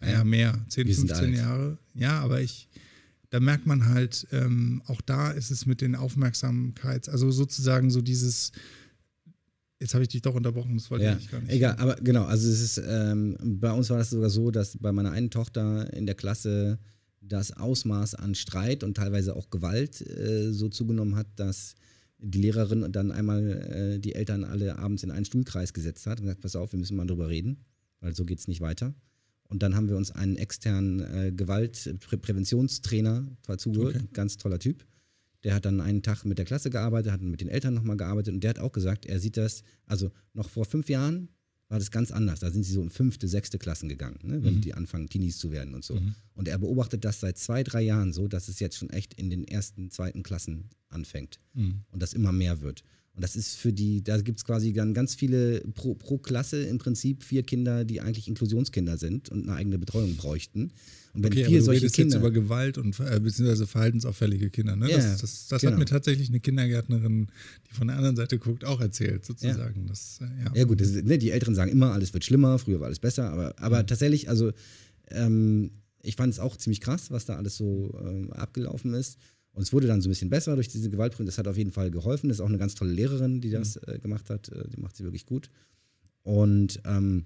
naja, 0.00 0.24
mehr, 0.24 0.64
zehn, 0.68 0.86
Wir 0.86 0.94
sind 0.94 1.08
15 1.08 1.28
alt. 1.28 1.36
Jahre. 1.36 1.78
Ja, 1.94 2.20
aber 2.20 2.40
ich, 2.40 2.68
da 3.30 3.40
merkt 3.40 3.66
man 3.66 3.86
halt, 3.86 4.26
ähm, 4.32 4.82
auch 4.86 5.00
da 5.00 5.30
ist 5.30 5.50
es 5.50 5.66
mit 5.66 5.80
den 5.80 5.94
Aufmerksamkeits, 5.94 7.08
also 7.08 7.30
sozusagen 7.30 7.90
so 7.90 8.00
dieses, 8.00 8.52
jetzt 9.80 9.94
habe 9.94 10.02
ich 10.02 10.08
dich 10.08 10.22
doch 10.22 10.34
unterbrochen, 10.34 10.76
das 10.76 10.90
wollte 10.90 11.04
Ja, 11.04 11.16
ich 11.16 11.30
gar 11.30 11.40
nicht. 11.40 11.52
egal, 11.52 11.76
aber 11.78 11.96
genau, 11.96 12.24
also 12.24 12.48
es 12.50 12.60
ist, 12.60 12.82
ähm, 12.86 13.36
bei 13.40 13.72
uns 13.72 13.90
war 13.90 13.98
das 13.98 14.10
sogar 14.10 14.30
so, 14.30 14.50
dass 14.50 14.76
bei 14.78 14.92
meiner 14.92 15.10
einen 15.12 15.30
Tochter 15.30 15.92
in 15.92 16.06
der 16.06 16.14
Klasse 16.14 16.78
das 17.20 17.52
Ausmaß 17.52 18.14
an 18.14 18.34
Streit 18.34 18.82
und 18.84 18.96
teilweise 18.96 19.36
auch 19.36 19.50
Gewalt 19.50 20.00
äh, 20.00 20.52
so 20.52 20.68
zugenommen 20.68 21.16
hat, 21.16 21.26
dass 21.36 21.74
die 22.18 22.40
Lehrerin 22.40 22.90
dann 22.90 23.12
einmal 23.12 23.50
äh, 23.50 23.98
die 24.00 24.14
Eltern 24.14 24.44
alle 24.44 24.78
abends 24.78 25.02
in 25.04 25.10
einen 25.10 25.24
Stuhlkreis 25.24 25.72
gesetzt 25.72 26.06
hat 26.06 26.18
und 26.20 26.24
gesagt, 26.26 26.40
pass 26.40 26.56
auf, 26.56 26.72
wir 26.72 26.78
müssen 26.78 26.96
mal 26.96 27.06
drüber 27.06 27.28
reden, 27.28 27.64
weil 28.00 28.14
so 28.14 28.24
geht 28.24 28.38
es 28.40 28.48
nicht 28.48 28.60
weiter. 28.60 28.94
Und 29.48 29.62
dann 29.62 29.74
haben 29.76 29.88
wir 29.88 29.96
uns 29.96 30.10
einen 30.10 30.36
externen 30.36 31.00
äh, 31.00 31.32
Gewaltpräventionstrainer 31.32 33.26
dazu 33.46 33.72
geholt, 33.72 33.96
Okay. 33.96 34.06
ganz 34.12 34.36
toller 34.36 34.58
Typ. 34.58 34.84
Der 35.44 35.54
hat 35.54 35.64
dann 35.64 35.80
einen 35.80 36.02
Tag 36.02 36.24
mit 36.24 36.38
der 36.38 36.44
Klasse 36.44 36.68
gearbeitet, 36.70 37.12
hat 37.12 37.20
mit 37.22 37.40
den 37.40 37.48
Eltern 37.48 37.74
nochmal 37.74 37.96
gearbeitet 37.96 38.34
und 38.34 38.40
der 38.42 38.50
hat 38.50 38.58
auch 38.58 38.72
gesagt, 38.72 39.06
er 39.06 39.20
sieht 39.20 39.36
das, 39.36 39.62
also 39.86 40.10
noch 40.34 40.48
vor 40.50 40.64
fünf 40.64 40.88
Jahren 40.88 41.28
war 41.68 41.78
das 41.78 41.90
ganz 41.90 42.10
anders. 42.10 42.40
Da 42.40 42.50
sind 42.50 42.64
sie 42.64 42.72
so 42.72 42.82
in 42.82 42.88
fünfte, 42.90 43.28
sechste 43.28 43.58
Klassen 43.58 43.88
gegangen, 43.90 44.18
ne, 44.22 44.42
wenn 44.42 44.60
die 44.62 44.72
anfangen, 44.74 45.08
Teenies 45.08 45.36
zu 45.38 45.52
werden 45.52 45.74
und 45.74 45.84
so. 45.84 46.00
Und 46.34 46.48
er 46.48 46.58
beobachtet 46.58 47.04
das 47.04 47.20
seit 47.20 47.36
zwei, 47.36 47.62
drei 47.62 47.82
Jahren 47.82 48.12
so, 48.14 48.26
dass 48.26 48.48
es 48.48 48.58
jetzt 48.58 48.76
schon 48.78 48.88
echt 48.90 49.12
in 49.14 49.28
den 49.28 49.44
ersten, 49.46 49.90
zweiten 49.90 50.22
Klassen 50.22 50.70
anfängt 50.88 51.38
Mhm. 51.52 51.82
und 51.90 52.02
das 52.02 52.14
immer 52.14 52.32
mehr 52.32 52.62
wird. 52.62 52.84
Und 53.18 53.22
das 53.24 53.34
ist 53.34 53.56
für 53.56 53.72
die, 53.72 54.00
da 54.04 54.16
gibt 54.20 54.38
es 54.38 54.44
quasi 54.44 54.72
dann 54.72 54.94
ganz 54.94 55.16
viele 55.16 55.60
pro, 55.74 55.94
pro 55.96 56.18
Klasse 56.18 56.62
im 56.62 56.78
Prinzip 56.78 57.24
vier 57.24 57.42
Kinder, 57.42 57.84
die 57.84 58.00
eigentlich 58.00 58.28
Inklusionskinder 58.28 58.96
sind 58.96 59.28
und 59.30 59.42
eine 59.48 59.56
eigene 59.56 59.76
Betreuung 59.76 60.14
bräuchten. 60.14 60.70
Und 61.14 61.24
wenn 61.24 61.32
Okay, 61.32 61.40
aber 61.42 61.48
vier 61.50 61.58
du 61.58 61.64
solche 61.64 61.80
redest 61.82 61.96
Kinder. 61.96 62.14
jetzt 62.14 62.20
über 62.20 62.30
Gewalt 62.30 62.78
und 62.78 63.00
äh, 63.00 63.18
beziehungsweise 63.18 63.66
verhaltensauffällige 63.66 64.50
Kinder. 64.50 64.76
Ne? 64.76 64.88
Ja, 64.88 64.98
das 64.98 65.20
das, 65.20 65.48
das 65.48 65.60
genau. 65.62 65.72
hat 65.72 65.78
mir 65.80 65.86
tatsächlich 65.86 66.28
eine 66.28 66.38
Kindergärtnerin, 66.38 67.26
die 67.68 67.74
von 67.74 67.88
der 67.88 67.96
anderen 67.96 68.14
Seite 68.14 68.38
guckt, 68.38 68.64
auch 68.64 68.80
erzählt, 68.80 69.24
sozusagen. 69.24 69.88
Das, 69.88 70.20
äh, 70.20 70.44
ja. 70.44 70.52
Ja 70.54 70.64
gut, 70.64 70.80
ist- 70.80 71.04
ne, 71.04 71.18
die 71.18 71.32
Älteren 71.32 71.56
sagen 71.56 71.72
immer, 71.72 71.92
alles 71.92 72.14
wird 72.14 72.24
schlimmer, 72.24 72.56
früher 72.60 72.78
war 72.78 72.86
alles 72.86 73.00
besser, 73.00 73.30
aber, 73.32 73.58
aber 73.58 73.84
tatsächlich, 73.84 74.28
also 74.28 74.52
ähm, 75.10 75.72
ich 76.04 76.14
fand 76.14 76.32
es 76.32 76.38
auch 76.38 76.56
ziemlich 76.56 76.80
krass, 76.80 77.10
was 77.10 77.24
da 77.24 77.34
alles 77.34 77.56
so 77.56 77.98
ähm, 78.00 78.32
abgelaufen 78.32 78.94
ist. 78.94 79.18
Und 79.58 79.62
es 79.64 79.72
wurde 79.72 79.88
dann 79.88 80.00
so 80.00 80.08
ein 80.08 80.12
bisschen 80.12 80.30
besser 80.30 80.54
durch 80.54 80.68
diese 80.68 80.88
Gewaltprüfung. 80.88 81.26
Das 81.26 81.36
hat 81.36 81.48
auf 81.48 81.56
jeden 81.56 81.72
Fall 81.72 81.90
geholfen. 81.90 82.28
Das 82.28 82.36
ist 82.36 82.40
auch 82.40 82.48
eine 82.48 82.58
ganz 82.58 82.76
tolle 82.76 82.92
Lehrerin, 82.92 83.40
die 83.40 83.50
das 83.50 83.74
äh, 83.74 83.98
gemacht 84.00 84.30
hat. 84.30 84.50
Äh, 84.50 84.68
die 84.68 84.80
macht 84.80 84.96
sie 84.96 85.02
wirklich 85.02 85.26
gut. 85.26 85.50
Und 86.22 86.80
ähm, 86.84 87.24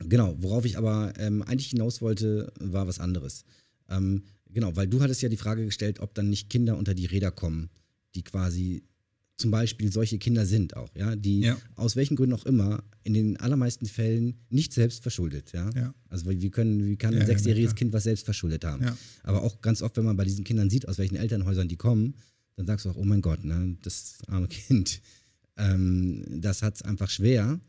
genau, 0.00 0.36
worauf 0.38 0.66
ich 0.66 0.76
aber 0.76 1.14
ähm, 1.16 1.40
eigentlich 1.40 1.70
hinaus 1.70 2.02
wollte, 2.02 2.52
war 2.60 2.86
was 2.86 3.00
anderes. 3.00 3.46
Ähm, 3.88 4.24
genau, 4.50 4.76
weil 4.76 4.86
du 4.86 5.00
hattest 5.00 5.22
ja 5.22 5.30
die 5.30 5.38
Frage 5.38 5.64
gestellt, 5.64 6.00
ob 6.00 6.12
dann 6.12 6.28
nicht 6.28 6.50
Kinder 6.50 6.76
unter 6.76 6.92
die 6.92 7.06
Räder 7.06 7.30
kommen, 7.30 7.70
die 8.14 8.22
quasi 8.22 8.82
zum 9.36 9.50
Beispiel 9.50 9.92
solche 9.92 10.18
Kinder 10.18 10.46
sind 10.46 10.76
auch, 10.76 10.88
ja, 10.96 11.14
die 11.14 11.40
Ja. 11.40 11.58
aus 11.74 11.94
welchen 11.96 12.16
Gründen 12.16 12.34
auch 12.34 12.46
immer 12.46 12.82
in 13.04 13.12
den 13.14 13.36
allermeisten 13.38 13.86
Fällen 13.86 14.38
nicht 14.48 14.72
selbst 14.72 15.02
verschuldet, 15.02 15.52
ja. 15.52 15.70
Ja. 15.74 15.94
Also 16.08 16.28
wie 16.30 16.50
können, 16.50 16.86
wie 16.86 16.96
kann 16.96 17.14
ein 17.14 17.26
sechsjähriges. 17.26 17.74
Kind 17.74 17.92
was 17.92 18.04
selbst 18.04 18.24
verschuldet 18.24 18.64
haben? 18.64 18.82
Aber 19.22 19.42
auch 19.42 19.60
ganz 19.60 19.82
oft, 19.82 19.96
wenn 19.98 20.04
man 20.04 20.16
bei 20.16 20.24
diesen 20.24 20.44
Kindern 20.44 20.70
sieht, 20.70 20.88
aus 20.88 20.98
welchen 20.98 21.16
Elternhäusern 21.16 21.68
die 21.68 21.76
kommen, 21.76 22.14
dann 22.56 22.66
sagst 22.66 22.86
du 22.86 22.90
auch, 22.90 22.96
oh 22.96 23.04
mein 23.04 23.20
Gott, 23.20 23.44
ne, 23.44 23.76
das 23.82 24.18
arme 24.28 24.48
Kind, 24.48 25.02
ähm, 25.58 26.24
das 26.40 26.62
hat 26.62 26.76
es 26.76 26.82
einfach 26.82 27.10
schwer 27.10 27.60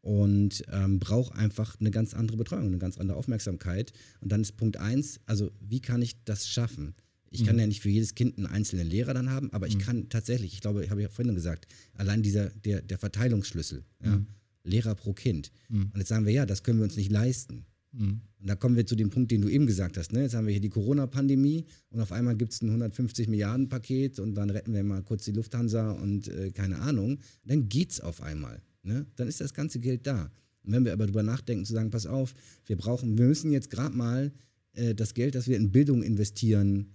und 0.00 0.64
ähm, 0.72 0.98
braucht 0.98 1.34
einfach 1.34 1.78
eine 1.78 1.90
ganz 1.90 2.14
andere 2.14 2.38
Betreuung, 2.38 2.66
eine 2.68 2.78
ganz 2.78 2.96
andere 2.96 3.18
Aufmerksamkeit. 3.18 3.92
Und 4.22 4.32
dann 4.32 4.40
ist 4.40 4.56
Punkt 4.56 4.78
eins, 4.78 5.20
also 5.26 5.50
wie 5.60 5.80
kann 5.80 6.00
ich 6.00 6.24
das 6.24 6.48
schaffen? 6.48 6.94
Ich 7.32 7.44
kann 7.44 7.58
ja 7.58 7.66
nicht 7.66 7.80
für 7.80 7.88
jedes 7.88 8.14
Kind 8.16 8.38
einen 8.38 8.46
einzelnen 8.46 8.88
Lehrer 8.88 9.14
dann 9.14 9.30
haben, 9.30 9.52
aber 9.52 9.68
ich 9.68 9.78
kann 9.78 10.08
tatsächlich, 10.08 10.52
ich 10.52 10.60
glaube, 10.60 10.84
ich 10.84 10.90
habe 10.90 11.00
ja 11.00 11.08
vorhin 11.08 11.34
gesagt, 11.34 11.68
allein 11.94 12.22
dieser, 12.22 12.50
der, 12.50 12.82
der 12.82 12.98
Verteilungsschlüssel, 12.98 13.84
ja, 14.04 14.20
Lehrer 14.64 14.94
pro 14.94 15.12
Kind. 15.12 15.52
Und 15.70 15.96
jetzt 15.96 16.08
sagen 16.08 16.26
wir, 16.26 16.32
ja, 16.32 16.44
das 16.44 16.62
können 16.62 16.78
wir 16.78 16.84
uns 16.84 16.96
nicht 16.96 17.10
leisten. 17.10 17.64
Mhm. 17.92 18.20
Und 18.40 18.48
da 18.48 18.54
kommen 18.54 18.76
wir 18.76 18.86
zu 18.86 18.96
dem 18.96 19.10
Punkt, 19.10 19.30
den 19.30 19.42
du 19.42 19.48
eben 19.48 19.66
gesagt 19.66 19.96
hast. 19.96 20.12
Ne? 20.12 20.22
Jetzt 20.22 20.34
haben 20.34 20.46
wir 20.46 20.52
hier 20.52 20.60
die 20.60 20.70
Corona-Pandemie 20.70 21.64
und 21.90 22.00
auf 22.00 22.12
einmal 22.12 22.36
gibt 22.36 22.52
es 22.52 22.62
ein 22.62 22.68
150 22.68 23.28
Milliarden 23.28 23.68
Paket 23.68 24.18
und 24.18 24.34
dann 24.34 24.50
retten 24.50 24.72
wir 24.72 24.82
mal 24.82 25.02
kurz 25.02 25.24
die 25.24 25.32
Lufthansa 25.32 25.92
und 25.92 26.28
äh, 26.28 26.50
keine 26.50 26.78
Ahnung. 26.80 27.18
Dann 27.44 27.68
geht's 27.68 28.00
auf 28.00 28.22
einmal. 28.22 28.62
Ne? 28.82 29.06
Dann 29.16 29.28
ist 29.28 29.40
das 29.40 29.52
ganze 29.52 29.78
Geld 29.78 30.06
da. 30.06 30.30
Und 30.62 30.72
wenn 30.72 30.84
wir 30.84 30.92
aber 30.92 31.06
drüber 31.06 31.22
nachdenken, 31.22 31.64
zu 31.64 31.72
sagen, 31.72 31.90
pass 31.90 32.06
auf, 32.06 32.34
wir 32.66 32.76
brauchen, 32.76 33.18
wir 33.18 33.26
müssen 33.26 33.50
jetzt 33.50 33.70
gerade 33.70 33.96
mal 33.96 34.32
äh, 34.72 34.94
das 34.94 35.14
Geld, 35.14 35.34
das 35.34 35.48
wir 35.48 35.56
in 35.56 35.70
Bildung 35.70 36.02
investieren, 36.02 36.94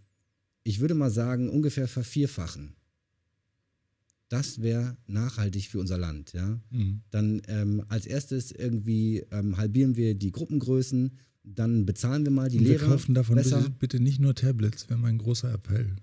ich 0.65 0.79
würde 0.79 0.95
mal 0.95 1.11
sagen, 1.11 1.47
ungefähr 1.49 1.87
vervierfachen. 1.87 2.75
Das 4.29 4.61
wäre 4.63 4.97
nachhaltig 5.05 5.69
für 5.69 5.79
unser 5.79 5.99
Land, 5.99 6.33
ja. 6.33 6.59
Mhm. 6.71 7.01
Dann 7.11 7.41
ähm, 7.47 7.83
als 7.87 8.07
erstes 8.07 8.51
irgendwie 8.51 9.23
ähm, 9.31 9.55
halbieren 9.57 9.95
wir 9.95 10.15
die 10.15 10.31
Gruppengrößen, 10.31 11.11
dann 11.43 11.85
bezahlen 11.85 12.25
wir 12.25 12.31
mal 12.31 12.49
die 12.49 12.59
wir 12.59 12.69
Lehrer 12.69 12.87
kaufen 12.87 13.13
davon 13.13 13.35
bitte, 13.35 13.69
bitte 13.79 13.99
nicht 13.99 14.19
nur 14.19 14.33
Tablets, 14.33 14.89
wäre 14.89 14.99
mein 14.99 15.19
großer 15.19 15.53
Appell. 15.53 15.95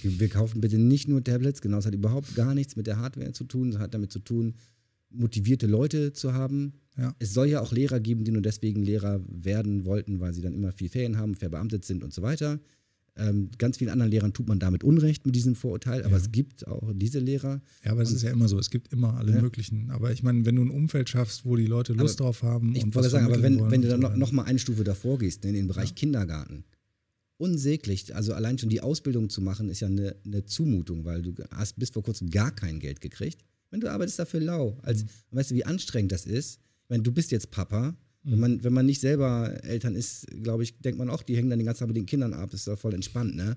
Wir, 0.00 0.18
wir 0.18 0.28
kaufen 0.30 0.62
bitte 0.62 0.78
nicht 0.78 1.06
nur 1.06 1.22
Tablets, 1.22 1.60
genau, 1.60 1.78
es 1.78 1.86
hat 1.86 1.94
überhaupt 1.94 2.34
gar 2.34 2.54
nichts 2.54 2.76
mit 2.76 2.86
der 2.86 2.96
Hardware 2.96 3.32
zu 3.32 3.44
tun, 3.44 3.68
es 3.68 3.78
hat 3.78 3.92
damit 3.92 4.10
zu 4.10 4.20
tun, 4.20 4.54
motivierte 5.10 5.66
Leute 5.66 6.14
zu 6.14 6.32
haben. 6.32 6.72
Ja. 6.96 7.14
Es 7.18 7.34
soll 7.34 7.48
ja 7.48 7.60
auch 7.60 7.72
Lehrer 7.72 8.00
geben, 8.00 8.24
die 8.24 8.32
nur 8.32 8.40
deswegen 8.40 8.82
Lehrer 8.82 9.20
werden 9.28 9.84
wollten, 9.84 10.20
weil 10.20 10.32
sie 10.32 10.40
dann 10.40 10.54
immer 10.54 10.72
viel 10.72 10.88
Ferien 10.88 11.18
haben, 11.18 11.34
verbeamtet 11.34 11.84
sind 11.84 12.02
und 12.02 12.14
so 12.14 12.22
weiter. 12.22 12.58
Ähm, 13.18 13.50
ganz 13.56 13.78
vielen 13.78 13.90
anderen 13.90 14.10
Lehrern 14.10 14.32
tut 14.34 14.46
man 14.46 14.58
damit 14.58 14.84
Unrecht 14.84 15.24
mit 15.24 15.34
diesem 15.34 15.54
Vorurteil, 15.54 16.04
aber 16.04 16.16
es 16.16 16.32
gibt 16.32 16.66
auch 16.68 16.92
diese 16.94 17.18
Lehrer. 17.18 17.62
Ja, 17.82 17.92
aber 17.92 18.02
es 18.02 18.12
ist 18.12 18.22
ja 18.22 18.30
immer 18.30 18.46
so, 18.46 18.58
es 18.58 18.68
gibt 18.70 18.92
immer 18.92 19.14
alle 19.16 19.32
Ja. 19.32 19.40
möglichen. 19.40 19.90
Aber 19.90 20.12
ich 20.12 20.22
meine, 20.22 20.44
wenn 20.44 20.56
du 20.56 20.62
ein 20.62 20.70
Umfeld 20.70 21.08
schaffst, 21.08 21.46
wo 21.46 21.56
die 21.56 21.66
Leute 21.66 21.94
Lust 21.94 22.20
drauf 22.20 22.42
haben 22.42 22.74
Ich 22.76 22.84
und 22.84 22.94
wollte 22.94 23.08
sagen, 23.08 23.24
aber 23.26 23.42
wenn, 23.42 23.70
wenn 23.70 23.80
du 23.82 23.88
dann 23.88 24.00
noch, 24.00 24.14
noch 24.16 24.32
mal 24.32 24.42
eine 24.44 24.58
Stufe 24.58 24.84
davor 24.84 25.18
gehst, 25.18 25.44
ne, 25.44 25.48
in 25.50 25.54
den 25.56 25.66
Bereich 25.68 25.94
Kindergarten, 25.94 26.64
unsäglich, 27.38 28.14
also 28.14 28.32
allein 28.34 28.58
schon 28.58 28.68
die 28.70 28.80
Ausbildung 28.80 29.28
zu 29.30 29.40
machen, 29.42 29.68
ist 29.68 29.80
ja 29.80 29.88
eine, 29.88 30.16
eine 30.24 30.44
Zumutung, 30.44 31.04
weil 31.04 31.22
du 31.22 31.34
hast 31.50 31.78
bis 31.78 31.90
vor 31.90 32.02
kurzem 32.02 32.30
gar 32.30 32.50
kein 32.54 32.80
Geld 32.80 33.00
gekriegt. 33.00 33.44
Wenn 33.70 33.80
du 33.80 33.90
arbeitest 33.90 34.18
dafür 34.18 34.40
lau, 34.40 34.78
als, 34.82 35.02
Mhm. 35.04 35.08
weißt 35.32 35.50
du, 35.50 35.54
wie 35.54 35.64
anstrengend 35.64 36.12
das 36.12 36.24
ist? 36.26 36.60
Meine, 36.88 37.02
du 37.02 37.12
bist 37.12 37.30
jetzt 37.32 37.50
Papa. 37.50 37.96
Mhm. 38.26 38.32
Wenn 38.32 38.38
man, 38.40 38.64
wenn 38.64 38.72
man 38.72 38.86
nicht 38.86 39.00
selber 39.00 39.54
Eltern 39.64 39.94
ist, 39.94 40.26
glaube 40.42 40.62
ich, 40.64 40.78
denkt 40.80 40.98
man 40.98 41.08
auch, 41.08 41.22
die 41.22 41.36
hängen 41.36 41.48
dann 41.50 41.58
den 41.58 41.66
ganzen 41.66 41.80
Tag 41.80 41.88
mit 41.88 41.96
den 41.96 42.06
Kindern 42.06 42.34
ab, 42.34 42.52
ist 42.52 42.66
doch 42.66 42.78
voll 42.78 42.94
entspannt, 42.94 43.36
ne? 43.36 43.56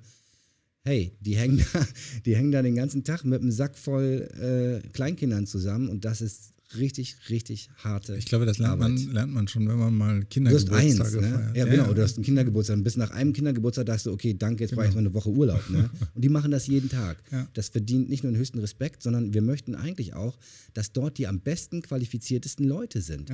Hey, 0.83 1.11
die 1.19 1.35
hängen 1.35 1.63
da, 1.73 1.85
die 2.25 2.35
hängen 2.35 2.51
da 2.51 2.61
den 2.61 2.75
ganzen 2.75 3.03
Tag 3.03 3.25
mit 3.25 3.41
einem 3.41 3.51
Sack 3.51 3.77
voll 3.77 4.29
äh, 4.39 4.87
Kleinkindern 4.89 5.45
zusammen 5.45 5.89
und 5.89 6.05
das 6.05 6.21
ist 6.21 6.53
richtig, 6.77 7.15
richtig 7.29 7.69
harte 7.83 8.15
Ich 8.15 8.25
glaube, 8.25 8.45
das 8.45 8.59
lernt 8.59 8.79
man, 8.79 8.95
lernt 9.11 9.33
man 9.33 9.47
schon, 9.47 9.67
wenn 9.67 9.79
man 9.79 9.93
mal 9.93 10.19
Du 10.19 10.45
hast 10.45 10.69
eins, 10.69 10.97
Kindergeburtstage 10.97 11.21
ne? 11.21 11.29
feiert. 11.33 11.57
Ja, 11.57 11.65
genau, 11.65 11.93
du 11.93 12.01
hast 12.03 12.17
einen 12.17 12.25
Kindergeburtstag. 12.25 12.77
Und 12.77 12.83
bis 12.83 12.95
nach 12.95 13.09
einem 13.09 13.33
Kindergeburtstag 13.33 13.87
dachtest 13.87 14.05
du, 14.05 14.11
okay, 14.11 14.35
danke, 14.37 14.63
jetzt 14.63 14.75
brauche 14.75 14.85
ich 14.85 14.91
Genau. 14.91 15.01
mal 15.01 15.07
eine 15.07 15.13
Woche 15.15 15.29
Urlaub. 15.31 15.67
Ne? 15.71 15.89
Und 16.13 16.21
die 16.23 16.29
machen 16.29 16.51
das 16.51 16.67
jeden 16.67 16.89
Tag. 16.89 17.17
Ja. 17.31 17.47
Das 17.55 17.69
verdient 17.69 18.09
nicht 18.09 18.23
nur 18.23 18.31
den 18.31 18.37
höchsten 18.37 18.59
Respekt, 18.59 19.01
sondern 19.01 19.33
wir 19.33 19.41
möchten 19.41 19.73
eigentlich 19.73 20.13
auch, 20.13 20.37
dass 20.75 20.91
dort 20.91 21.17
die 21.17 21.25
am 21.25 21.39
besten 21.39 21.81
qualifiziertesten 21.81 22.67
Leute 22.67 23.01
sind. 23.01 23.29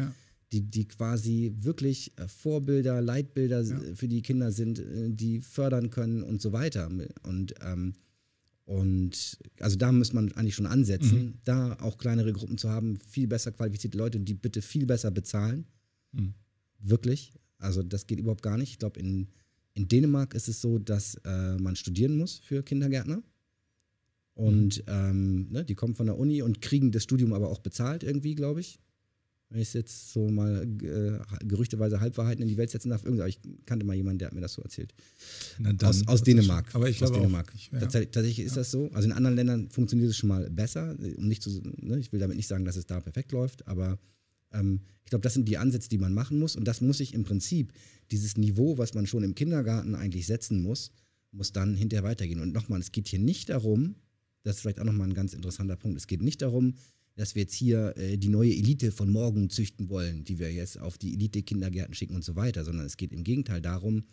Die, 0.51 0.61
die 0.61 0.87
quasi 0.87 1.53
wirklich 1.57 2.13
äh, 2.17 2.27
Vorbilder, 2.27 3.01
Leitbilder 3.01 3.61
Ja. 3.63 3.77
äh, 3.81 3.95
für 3.95 4.07
die 4.07 4.21
Kinder 4.21 4.51
sind, 4.51 4.79
äh, 4.79 5.09
die 5.09 5.41
fördern 5.41 5.89
können 5.89 6.21
und 6.23 6.41
so 6.41 6.51
weiter. 6.53 6.89
Und, 7.23 7.55
ähm, 7.61 7.93
und 8.65 9.39
also 9.59 9.75
da 9.75 9.91
muss 9.91 10.13
man 10.13 10.31
eigentlich 10.33 10.55
schon 10.55 10.65
ansetzen, 10.67 11.17
Mhm. 11.25 11.33
da 11.43 11.73
auch 11.81 11.97
kleinere 11.97 12.31
Gruppen 12.31 12.57
zu 12.57 12.69
haben, 12.69 12.97
viel 13.07 13.27
besser 13.27 13.51
qualifizierte 13.51 13.97
Leute, 13.97 14.19
die 14.19 14.33
bitte 14.33 14.61
viel 14.61 14.85
besser 14.85 15.11
bezahlen. 15.11 15.65
Mhm. 16.11 16.33
Wirklich. 16.79 17.33
Also 17.57 17.83
das 17.83 18.05
geht 18.07 18.19
überhaupt 18.19 18.43
gar 18.43 18.57
nicht. 18.57 18.69
Ich 18.71 18.79
glaube, 18.79 18.99
in, 18.99 19.27
in 19.73 19.87
Dänemark 19.87 20.33
ist 20.35 20.47
es 20.47 20.61
so, 20.61 20.77
dass 20.79 21.15
äh, 21.25 21.57
man 21.57 21.75
studieren 21.75 22.17
muss 22.17 22.37
für 22.39 22.63
Kindergärtner. 22.63 23.23
Und 24.35 24.83
ähm, 24.87 25.47
ne, 25.49 25.63
die 25.63 25.75
kommen 25.75 25.95
von 25.95 26.07
der 26.07 26.17
Uni 26.17 26.41
und 26.41 26.61
kriegen 26.61 26.91
das 26.91 27.03
Studium 27.03 27.33
aber 27.33 27.49
auch 27.49 27.59
bezahlt 27.59 28.03
irgendwie, 28.03 28.35
glaube 28.35 28.59
ich. 28.61 28.79
Wenn 29.49 29.61
ich 29.61 29.67
es 29.69 29.73
jetzt 29.73 30.11
so 30.11 30.27
mal 30.27 30.63
äh, 30.63 31.45
gerüchteweise 31.45 31.99
Halbwahrheiten 31.99 32.41
in 32.41 32.47
die 32.47 32.57
Welt 32.57 32.71
setzen 32.71 32.89
darf. 32.89 33.03
Irgendwie, 33.03 33.27
ich 33.27 33.39
kannte 33.65 33.85
mal 33.85 33.95
jemanden, 33.95 34.19
der 34.19 34.27
hat 34.27 34.35
mir 34.35 34.41
das 34.41 34.53
so 34.53 34.61
erzählt. 34.61 34.93
Dann, 35.59 35.79
aus, 35.81 36.07
aus 36.07 36.23
Dänemark. 36.23 36.73
aber 36.73 36.89
ich 36.89 36.97
glaube 36.97 37.13
aus 37.13 37.19
Dänemark. 37.19 37.49
Auch, 37.49 37.55
ich, 37.55 37.71
ja. 37.71 37.79
tatsächlich, 37.79 38.11
tatsächlich, 38.11 38.45
ist 38.45 38.55
ja. 38.55 38.61
das 38.61 38.71
so. 38.71 38.89
Also 38.93 39.07
in 39.07 39.13
anderen 39.13 39.35
Ländern 39.35 39.69
funktioniert 39.69 40.09
es 40.09 40.17
schon 40.17 40.29
mal 40.29 40.49
besser. 40.49 40.95
Um 41.17 41.27
nicht 41.27 41.43
zu, 41.43 41.61
ne, 41.77 41.99
ich 41.99 42.11
will 42.11 42.19
damit 42.19 42.37
nicht 42.37 42.47
sagen, 42.47 42.65
dass 42.65 42.75
es 42.75 42.87
da 42.87 42.99
perfekt 42.99 43.31
läuft, 43.31 43.67
aber 43.67 43.99
ähm, 44.51 44.81
ich 45.03 45.11
glaube, 45.11 45.21
das 45.21 45.35
sind 45.35 45.47
die 45.47 45.59
Ansätze, 45.59 45.89
die 45.89 45.99
man 45.99 46.13
machen 46.13 46.39
muss. 46.39 46.55
Und 46.55 46.67
das 46.67 46.81
muss 46.81 46.97
sich 46.97 47.13
im 47.13 47.23
Prinzip, 47.23 47.71
dieses 48.11 48.37
Niveau, 48.37 48.77
was 48.77 48.95
man 48.95 49.05
schon 49.05 49.23
im 49.23 49.35
Kindergarten 49.35 49.93
eigentlich 49.93 50.25
setzen 50.25 50.61
muss, 50.63 50.91
muss 51.31 51.51
dann 51.51 51.75
hinterher 51.75 52.03
weitergehen. 52.03 52.39
Und 52.39 52.53
nochmal, 52.53 52.79
es 52.79 52.91
geht 52.91 53.07
hier 53.07 53.19
nicht 53.19 53.49
darum, 53.49 53.95
das 54.43 54.57
ist 54.57 54.61
vielleicht 54.61 54.79
auch 54.79 54.85
nochmal 54.85 55.07
ein 55.07 55.13
ganz 55.13 55.33
interessanter 55.33 55.75
Punkt, 55.75 55.97
es 55.97 56.07
geht 56.07 56.21
nicht 56.21 56.41
darum, 56.41 56.75
dass 57.15 57.35
wir 57.35 57.43
jetzt 57.43 57.55
hier 57.55 57.95
äh, 57.97 58.17
die 58.17 58.29
neue 58.29 58.51
Elite 58.51 58.91
von 58.91 59.09
morgen 59.09 59.49
züchten 59.49 59.89
wollen, 59.89 60.23
die 60.23 60.39
wir 60.39 60.51
jetzt 60.51 60.79
auf 60.79 60.97
die 60.97 61.13
Elite-Kindergärten 61.13 61.93
schicken 61.93 62.15
und 62.15 62.23
so 62.23 62.35
weiter, 62.35 62.63
sondern 62.63 62.85
es 62.85 62.97
geht 62.97 63.13
im 63.13 63.23
Gegenteil 63.23 63.61
darum, 63.61 64.03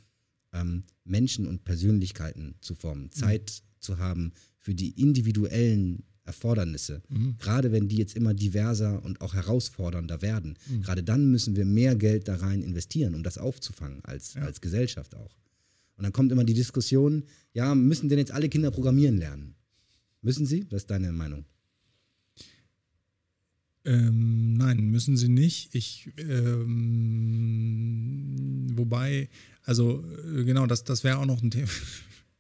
ähm, 0.53 0.85
Menschen 1.05 1.47
und 1.47 1.65
Persönlichkeiten 1.65 2.55
zu 2.61 2.75
formen, 2.75 3.05
mhm. 3.05 3.13
Zeit 3.13 3.63
zu 3.81 3.99
haben 3.99 4.33
für 4.59 4.75
die 4.75 5.01
individuellen 5.01 6.05
Erfordernisse. 6.25 7.03
Mhm. 7.09 7.37
Gerade 7.39 7.73
wenn 7.73 7.89
die 7.89 7.97
jetzt 7.97 8.15
immer 8.15 8.35
diverser 8.35 9.05
und 9.05 9.21
auch 9.21 9.35
herausfordernder 9.35 10.23
werden. 10.23 10.57
Mhm. 10.69 10.83
Gerade 10.83 11.03
dann 11.03 11.31
müssen 11.31 11.57
wir 11.57 11.65
mehr 11.65 11.97
Geld 11.97 12.29
da 12.29 12.37
rein 12.37 12.63
investieren, 12.63 13.15
um 13.15 13.25
das 13.25 13.39
aufzufangen, 13.39 14.05
als, 14.05 14.35
ja. 14.35 14.43
als 14.43 14.61
Gesellschaft 14.61 15.17
auch. 15.17 15.37
Und 15.97 16.05
dann 16.05 16.13
kommt 16.13 16.31
immer 16.31 16.45
die 16.45 16.55
Diskussion, 16.55 17.25
ja, 17.53 17.75
müssen 17.75 18.09
denn 18.09 18.19
jetzt 18.19 18.33
alle 18.33 18.49
Kinder 18.49 18.71
programmieren 18.71 19.19
lernen? 19.19 19.55
Müssen 20.21 20.47
sie? 20.47 20.65
Was 20.71 20.83
ist 20.83 20.91
deine 20.91 21.11
Meinung? 21.13 21.45
Ähm, 23.85 24.55
nein, 24.55 24.91
müssen 24.91 25.17
sie 25.17 25.29
nicht. 25.29 25.75
Ich, 25.75 26.13
ähm, 26.19 26.77
wobei, 28.75 29.29
also 29.65 30.05
äh, 30.37 30.45
genau, 30.45 30.67
das, 30.67 30.85
das 30.85 31.03
wäre 31.05 31.19
auch 31.19 31.27
noch 31.27 31.43
ein 31.43 31.51
Thema. 31.51 31.69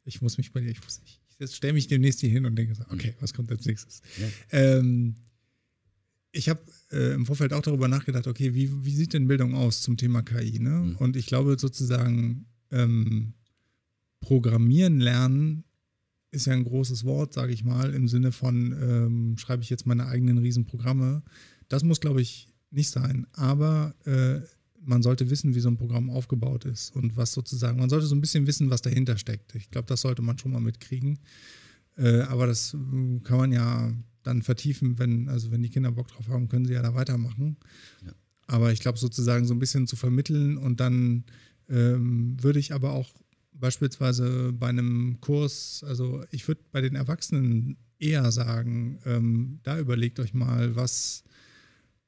Ich 0.05 0.21
muss 0.21 0.37
mich 0.37 0.51
bei 0.51 0.59
dir, 0.61 0.69
ich 0.69 0.83
muss 0.83 1.01
nicht. 1.01 1.21
Ich 1.39 1.55
stelle 1.55 1.75
mich 1.75 1.87
demnächst 1.87 2.19
hier 2.19 2.29
hin 2.29 2.45
und 2.45 2.57
denke 2.57 2.75
so, 2.75 2.83
okay, 2.91 3.15
was 3.21 3.33
kommt 3.33 3.53
als 3.53 3.67
nächstes? 3.67 4.03
Ja. 4.19 4.27
Ähm, 4.51 5.15
ich 6.33 6.49
habe 6.49 6.61
äh, 6.91 7.15
im 7.15 7.25
Vorfeld 7.25 7.53
auch 7.53 7.63
darüber 7.63 7.87
nachgedacht, 7.87 8.27
okay, 8.27 8.53
wie, 8.53 8.85
wie 8.85 8.97
sieht 8.97 9.13
denn 9.13 9.29
Bildung 9.29 9.55
aus 9.55 9.81
zum 9.81 9.97
Thema 9.97 10.23
KI? 10.23 10.59
Ne? 10.59 10.71
Mhm. 10.71 10.97
Und 10.97 11.15
ich 11.15 11.27
glaube 11.27 11.57
sozusagen, 11.57 12.47
ähm, 12.73 13.35
Programmieren 14.23 15.01
lernen 15.01 15.65
ist 16.33 16.47
ja 16.47 16.55
ein 16.55 16.65
großes 16.65 17.05
Wort, 17.05 17.35
sage 17.35 17.53
ich 17.53 17.63
mal, 17.63 17.95
im 17.95 18.09
Sinne 18.09 18.33
von, 18.33 18.73
ähm, 18.73 19.39
schreibe 19.39 19.63
ich 19.63 19.71
jetzt 19.71 19.87
meine 19.87 20.07
eigenen 20.07 20.39
Riesenprogramme. 20.39 21.23
Das 21.69 21.85
muss, 21.85 22.01
glaube 22.01 22.23
ich, 22.23 22.49
nicht 22.71 22.91
sein. 22.91 23.27
Aber 23.33 23.95
äh, 24.07 24.41
man 24.85 25.03
sollte 25.03 25.31
wissen, 25.31 25.55
wie 25.55 25.61
so 25.61 25.69
ein 25.69 25.77
Programm 25.77 26.11
aufgebaut 26.11 26.65
ist 26.65 26.97
und 26.97 27.17
was 27.17 27.33
sozusagen, 27.33 27.79
man 27.79 27.91
sollte 27.91 28.07
so 28.07 28.15
ein 28.15 28.21
bisschen 28.21 28.47
wissen, 28.47 28.71
was 28.71 28.83
dahinter 28.83 29.19
steckt. 29.19 29.55
Ich 29.55 29.71
glaube, 29.71 29.87
das 29.87 30.01
sollte 30.01 30.23
man 30.23 30.39
schon 30.39 30.53
mal 30.53 30.61
mitkriegen. 30.61 31.19
Äh, 31.97 32.23
aber 32.23 32.47
das 32.47 32.75
äh, 32.75 33.21
kann 33.21 33.39
man 33.39 33.53
ja 33.53 33.93
dann 34.23 34.43
vertiefen, 34.43 34.99
wenn, 34.99 35.29
also 35.29 35.51
wenn 35.51 35.63
die 35.63 35.69
Kinder 35.69 35.93
Bock 35.93 36.09
drauf 36.09 36.29
haben, 36.29 36.49
können 36.49 36.65
sie 36.65 36.73
ja 36.73 36.83
da 36.83 36.95
weitermachen. 36.95 37.57
Ja. 38.05 38.13
Aber 38.47 38.73
ich 38.73 38.81
glaube, 38.81 38.99
sozusagen 38.99 39.47
so 39.47 39.55
ein 39.55 39.59
bisschen 39.59 39.87
zu 39.87 39.97
vermitteln 39.97 40.57
und 40.57 40.81
dann 40.81 41.25
ähm, 41.69 42.43
würde 42.43 42.59
ich 42.59 42.73
aber 42.73 42.93
auch 42.93 43.11
beispielsweise 43.63 44.53
bei 44.53 44.69
einem 44.69 45.19
Kurs, 45.21 45.85
also 45.87 46.25
ich 46.33 46.49
würde 46.49 46.63
bei 46.73 46.81
den 46.81 46.97
Erwachsenen 46.97 47.77
eher 48.01 48.33
sagen, 48.33 48.99
ähm, 49.07 49.61
da 49.63 49.79
überlegt 49.79 50.19
euch 50.19 50.35
mal, 50.35 50.75
was, 50.75 51.23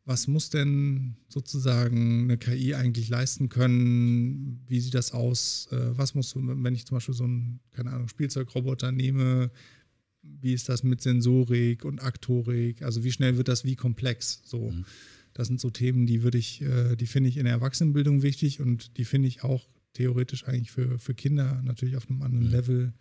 was 0.04 0.26
muss 0.26 0.50
denn 0.50 1.14
sozusagen 1.28 2.24
eine 2.24 2.38
KI 2.38 2.74
eigentlich 2.74 3.08
leisten 3.08 3.50
können? 3.50 4.64
Wie 4.66 4.80
sieht 4.80 4.94
das 4.94 5.12
aus? 5.12 5.68
Äh, 5.70 5.96
was 5.96 6.16
muss, 6.16 6.34
wenn 6.34 6.74
ich 6.74 6.86
zum 6.86 6.96
Beispiel 6.96 7.14
so 7.14 7.22
einen, 7.22 7.60
keine 7.70 7.92
Ahnung, 7.92 8.08
Spielzeugroboter 8.08 8.90
nehme, 8.90 9.52
wie 10.22 10.54
ist 10.54 10.68
das 10.68 10.82
mit 10.82 11.02
Sensorik 11.02 11.84
und 11.84 12.02
Aktorik? 12.02 12.82
Also 12.82 13.04
wie 13.04 13.12
schnell 13.12 13.36
wird 13.36 13.46
das 13.46 13.64
wie 13.64 13.76
komplex? 13.76 14.42
So. 14.44 14.72
Mhm. 14.72 14.84
Das 15.34 15.46
sind 15.46 15.60
so 15.60 15.70
Themen, 15.70 16.06
die 16.06 16.24
würde 16.24 16.38
ich, 16.38 16.62
äh, 16.62 16.96
die 16.96 17.06
finde 17.06 17.28
ich 17.28 17.36
in 17.36 17.44
der 17.44 17.54
Erwachsenenbildung 17.54 18.22
wichtig 18.22 18.60
und 18.60 18.96
die 18.98 19.04
finde 19.04 19.28
ich 19.28 19.44
auch 19.44 19.68
theoretisch 19.94 20.44
eigentlich 20.44 20.70
für, 20.70 20.98
für 20.98 21.14
Kinder 21.14 21.62
natürlich 21.64 21.96
auf 21.96 22.08
einem 22.10 22.22
anderen 22.22 22.46
mhm. 22.46 22.52
Level 22.52 22.92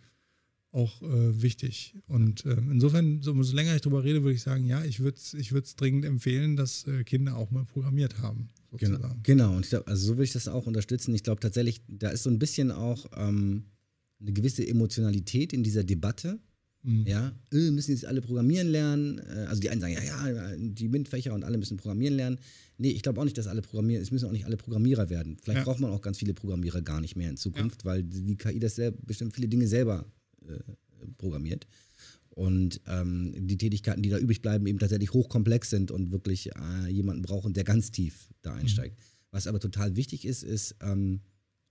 auch 0.74 1.02
äh, 1.02 1.42
wichtig. 1.42 1.94
Und 2.08 2.44
äh, 2.46 2.56
insofern, 2.70 3.22
so, 3.22 3.30
umso 3.30 3.54
länger 3.54 3.76
ich 3.76 3.82
darüber 3.82 4.02
rede, 4.02 4.22
würde 4.22 4.34
ich 4.34 4.42
sagen, 4.42 4.66
ja, 4.66 4.84
ich 4.84 4.98
würde 4.98 5.16
es 5.16 5.32
ich 5.34 5.52
dringend 5.76 6.04
empfehlen, 6.04 6.56
dass 6.56 6.86
äh, 6.86 7.04
Kinder 7.04 7.36
auch 7.36 7.50
mal 7.52 7.64
programmiert 7.64 8.18
haben. 8.18 8.48
Genau, 8.72 9.14
genau. 9.22 9.54
Und 9.54 9.68
glaub, 9.68 9.86
also 9.86 10.06
so 10.06 10.12
würde 10.14 10.24
ich 10.24 10.32
das 10.32 10.48
auch 10.48 10.66
unterstützen. 10.66 11.14
Ich 11.14 11.22
glaube 11.22 11.40
tatsächlich, 11.40 11.82
da 11.86 12.08
ist 12.08 12.24
so 12.24 12.30
ein 12.30 12.40
bisschen 12.40 12.72
auch 12.72 13.06
ähm, 13.16 13.66
eine 14.20 14.32
gewisse 14.32 14.66
Emotionalität 14.66 15.52
in 15.52 15.62
dieser 15.62 15.84
Debatte. 15.84 16.40
Mhm. 16.84 17.06
Ja, 17.06 17.32
äh, 17.50 17.70
müssen 17.70 17.92
jetzt 17.92 18.04
alle 18.04 18.20
programmieren 18.20 18.68
lernen. 18.68 19.18
Äh, 19.18 19.46
also 19.46 19.60
die 19.60 19.70
einen 19.70 19.80
sagen, 19.80 19.94
ja, 19.94 20.28
ja, 20.28 20.56
die 20.56 20.88
MINT-Fächer 20.88 21.32
und 21.32 21.42
alle 21.42 21.56
müssen 21.56 21.78
programmieren 21.78 22.14
lernen. 22.14 22.38
Nee, 22.76 22.90
ich 22.90 23.02
glaube 23.02 23.20
auch 23.20 23.24
nicht, 23.24 23.38
dass 23.38 23.46
alle 23.46 23.62
programmieren, 23.62 24.02
es 24.02 24.10
müssen 24.10 24.26
auch 24.26 24.32
nicht 24.32 24.44
alle 24.44 24.58
Programmierer 24.58 25.08
werden. 25.08 25.38
Vielleicht 25.42 25.60
ja. 25.60 25.64
braucht 25.64 25.80
man 25.80 25.90
auch 25.90 26.02
ganz 26.02 26.18
viele 26.18 26.34
Programmierer 26.34 26.82
gar 26.82 27.00
nicht 27.00 27.16
mehr 27.16 27.30
in 27.30 27.38
Zukunft, 27.38 27.84
ja. 27.84 27.90
weil 27.90 28.02
die 28.02 28.36
KI 28.36 28.58
das 28.58 28.76
sehr, 28.76 28.90
bestimmt 28.90 29.34
viele 29.34 29.48
Dinge 29.48 29.66
selber 29.66 30.04
äh, 30.46 30.58
programmiert. 31.16 31.66
Und 32.28 32.80
ähm, 32.86 33.32
die 33.46 33.56
Tätigkeiten, 33.56 34.02
die 34.02 34.10
da 34.10 34.18
übrig 34.18 34.42
bleiben, 34.42 34.66
eben 34.66 34.78
tatsächlich 34.78 35.12
hochkomplex 35.12 35.70
sind 35.70 35.90
und 35.90 36.10
wirklich 36.10 36.50
äh, 36.54 36.90
jemanden 36.90 37.22
brauchen, 37.22 37.54
der 37.54 37.64
ganz 37.64 37.92
tief 37.92 38.28
da 38.42 38.54
einsteigt. 38.54 38.98
Mhm. 38.98 39.02
Was 39.30 39.46
aber 39.46 39.60
total 39.60 39.96
wichtig 39.96 40.24
ist, 40.26 40.42
ist 40.42 40.76
ähm, 40.82 41.20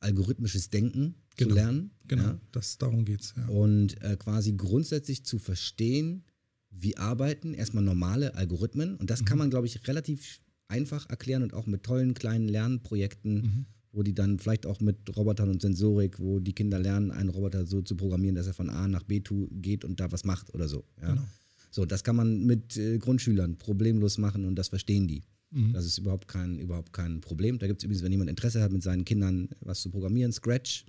algorithmisches 0.04 0.70
Denken 0.70 1.16
genau. 1.36 1.50
zu 1.50 1.56
lernen. 1.56 1.92
Genau, 2.08 2.24
ja? 2.24 2.40
das, 2.52 2.78
darum 2.78 3.06
geht 3.06 3.22
es. 3.22 3.34
Ja. 3.36 3.48
Und 3.48 4.02
äh, 4.02 4.18
quasi 4.18 4.54
grundsätzlich 4.54 5.26
zu 5.26 5.40
verstehen, 5.40 6.24
wie 6.70 6.98
arbeiten 6.98 7.54
erstmal 7.54 7.84
normale 7.84 8.36
Algorithmen. 8.36 8.96
Und 8.98 9.10
das 9.10 9.22
mhm. 9.22 9.26
kann 9.26 9.38
man, 9.38 9.50
glaube 9.50 9.68
ich, 9.68 9.88
relativ 9.88 10.42
einfach 10.68 11.10
erklären 11.10 11.44
und 11.44 11.54
auch 11.54 11.66
mit 11.66 11.84
tollen 11.84 12.14
kleinen 12.14 12.48
Lernprojekten, 12.48 13.34
mhm. 13.36 13.66
wo 13.92 14.04
die 14.04 14.14
dann 14.14 14.40
vielleicht 14.40 14.66
auch 14.66 14.80
mit 14.80 15.16
Robotern 15.16 15.50
und 15.50 15.62
Sensorik, 15.62 16.20
wo 16.20 16.40
die 16.40 16.54
Kinder 16.54 16.80
lernen, 16.80 17.12
einen 17.12 17.30
Roboter 17.30 17.66
so 17.66 17.82
zu 17.82 17.96
programmieren, 17.96 18.36
dass 18.36 18.48
er 18.48 18.54
von 18.54 18.70
A 18.70 18.88
nach 18.88 19.04
B 19.04 19.22
geht 19.52 19.86
und 19.86 20.00
da 20.00 20.12
was 20.12 20.24
macht 20.24 20.54
oder 20.54 20.68
so. 20.68 20.84
Ja? 21.02 21.10
Genau. 21.10 21.22
So, 21.70 21.86
das 21.86 22.04
kann 22.04 22.16
man 22.16 22.46
mit 22.46 22.78
äh, 22.78 23.00
Grundschülern 23.00 23.58
problemlos 23.58 24.20
machen 24.20 24.46
und 24.46 24.56
das 24.56 24.70
verstehen 24.70 25.08
die. 25.08 25.24
Mhm. 25.54 25.74
Das 25.74 25.86
ist 25.86 25.98
überhaupt 25.98 26.28
kein, 26.28 26.60
überhaupt 26.60 26.94
kein 26.94 27.22
Problem. 27.22 27.60
Da 27.60 27.68
gibt 27.68 27.80
es 27.80 27.84
übrigens, 27.84 28.04
wenn 28.04 28.12
jemand 28.12 28.30
Interesse 28.30 28.62
hat, 28.62 28.72
mit 28.72 28.84
seinen 28.84 29.06
Kindern 29.06 29.50
was 29.62 29.82
zu 29.82 29.90
programmieren, 29.90 30.32
Scratch 30.32 30.86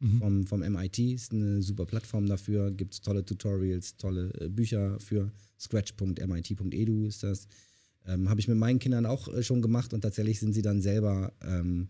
mhm. 0.00 0.18
vom, 0.18 0.46
vom 0.46 0.60
MIT 0.60 0.98
ist 0.98 1.32
eine 1.32 1.62
super 1.62 1.86
Plattform 1.86 2.26
dafür. 2.26 2.70
Gibt 2.70 2.94
es 2.94 3.00
tolle 3.00 3.24
Tutorials, 3.24 3.96
tolle 3.96 4.32
äh, 4.40 4.48
Bücher 4.48 4.98
für 4.98 5.30
scratch.mit.edu 5.60 7.06
ist 7.06 7.22
das. 7.22 7.46
Ähm, 8.06 8.28
Habe 8.28 8.40
ich 8.40 8.48
mit 8.48 8.58
meinen 8.58 8.78
Kindern 8.78 9.06
auch 9.06 9.28
äh, 9.28 9.42
schon 9.42 9.62
gemacht 9.62 9.92
und 9.94 10.00
tatsächlich 10.00 10.40
sind 10.40 10.52
sie 10.52 10.62
dann 10.62 10.82
selber 10.82 11.32
ähm, 11.42 11.88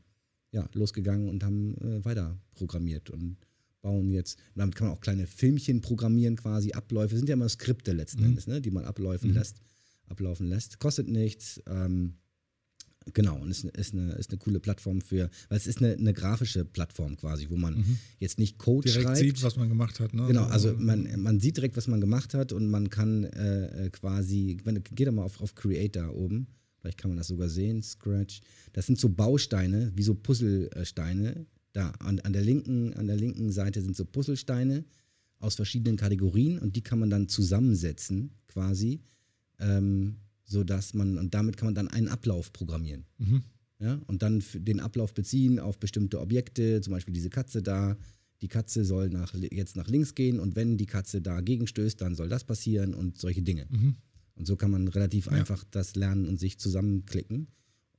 ja, 0.51 0.69
losgegangen 0.73 1.29
und 1.29 1.45
haben 1.45 1.77
äh, 1.79 2.05
weiter 2.05 2.39
programmiert 2.55 3.11
und 3.11 3.37
bauen 3.81 4.11
jetzt. 4.11 4.39
damit 4.55 4.75
kann 4.75 4.89
man 4.89 4.97
auch 4.97 5.01
kleine 5.01 5.27
Filmchen 5.27 5.81
programmieren, 5.81 6.37
quasi 6.37 6.73
Abläufe. 6.73 7.17
Sind 7.17 7.29
ja 7.29 7.35
immer 7.35 7.49
Skripte 7.49 7.93
letzten 7.93 8.21
mhm. 8.21 8.31
Endes, 8.31 8.47
ne, 8.47 8.61
die 8.61 8.71
man 8.71 8.85
abläufen 8.85 9.31
mhm. 9.31 9.37
lässt, 9.37 9.61
ablaufen 10.09 10.47
lässt. 10.47 10.79
Kostet 10.79 11.09
nichts. 11.09 11.63
Ähm, 11.67 12.15
Genau, 13.15 13.37
und 13.37 13.51
ist, 13.51 13.65
ist, 13.65 13.95
eine, 13.95 14.13
ist 14.13 14.31
eine 14.31 14.39
coole 14.39 14.61
Plattform 14.61 15.01
für, 15.01 15.31
weil 15.49 15.59
es 15.59 15.67
ist 15.67 15.79
eine, 15.79 15.95
eine 15.95 16.13
grafische 16.13 16.65
Plattform 16.65 17.17
quasi, 17.17 17.49
wo 17.51 17.57
man 17.57 17.79
mhm. 17.79 17.99
jetzt 18.19 18.39
nicht 18.39 18.59
Code 18.59 18.89
direkt 18.89 19.05
schreibt. 19.05 19.19
sieht, 19.19 19.43
was 19.43 19.57
man 19.57 19.69
gemacht 19.69 20.01
hat. 20.01 20.15
Ne? 20.15 20.27
Genau, 20.27 20.45
also 20.45 20.75
man, 20.77 21.09
man 21.21 21.41
sieht 21.41 21.57
direkt, 21.57 21.77
was 21.77 21.89
man 21.89 22.01
gemacht 22.01 22.35
hat 22.35 22.53
und 22.53 22.69
man 22.69 22.91
kann 22.91 23.25
äh, 23.25 23.87
äh 23.87 23.91
quasi, 23.91 24.59
wenn, 24.65 24.83
geht 24.83 25.07
da 25.07 25.13
mal 25.13 25.23
auf, 25.23 25.41
auf 25.41 25.55
Creator 25.55 26.15
oben, 26.15 26.49
vielleicht 26.81 26.99
kann 26.99 27.11
man 27.11 27.19
das 27.19 27.29
sogar 27.29 27.49
sehen, 27.49 27.83
Scratch. 27.83 28.41
Das 28.73 28.87
sind 28.87 28.99
so 28.99 29.09
Bausteine, 29.09 29.93
wie 29.95 30.03
so 30.03 30.15
Puzzlesteine. 30.15 31.47
Da 31.73 31.91
an, 32.01 32.21
an, 32.21 32.33
der 32.33 32.43
linken, 32.43 32.95
an 32.95 33.07
der 33.07 33.17
linken 33.17 33.51
Seite 33.51 33.83
sind 33.83 33.97
so 33.97 34.05
Puzzlesteine 34.05 34.85
aus 35.39 35.55
verschiedenen 35.55 35.97
Kategorien 35.97 36.59
und 36.59 36.77
die 36.77 36.83
kann 36.83 36.99
man 36.99 37.11
dann 37.11 37.29
zusammensetzen 37.29 38.33
quasi. 38.49 39.01
Ähm, 39.61 40.17
so 40.45 40.65
dass 40.65 40.95
man, 40.95 41.19
und 41.19 41.35
damit 41.35 41.57
kann 41.57 41.67
man 41.67 41.75
dann 41.75 41.89
einen 41.89 42.09
Ablauf 42.09 42.53
programmieren. 42.53 43.05
Mhm. 43.19 43.43
Ja, 43.81 44.01
und 44.07 44.23
dann 44.23 44.43
den 44.55 44.81
Ablauf 44.81 45.15
beziehen 45.15 45.61
auf 45.61 45.79
bestimmte 45.79 46.21
Objekte, 46.21 46.81
zum 46.81 46.93
Beispiel 46.93 47.15
diese 47.15 47.31
Katze 47.31 47.63
da. 47.63 47.97
Die 48.41 48.49
Katze 48.49 48.85
soll 48.85 49.11
nach, 49.11 49.35
jetzt 49.35 49.77
nach 49.77 49.89
links 49.89 50.15
gehen 50.15 50.41
und 50.41 50.57
wenn 50.57 50.77
die 50.77 50.87
Katze 50.87 51.21
dagegen 51.21 51.67
stößt, 51.67 52.01
dann 52.01 52.15
soll 52.15 52.29
das 52.29 52.45
passieren 52.45 52.95
und 52.95 53.19
solche 53.19 53.43
Dinge. 53.43 53.67
Mhm. 53.69 53.97
Und 54.37 54.47
so 54.47 54.57
kann 54.57 54.71
man 54.71 54.89
relativ 54.89 55.27
ja. 55.27 55.33
einfach 55.33 55.65
das 55.71 55.97
lernen 55.97 56.27
und 56.27 56.39
sich 56.39 56.59
zusammenklicken. 56.59 57.49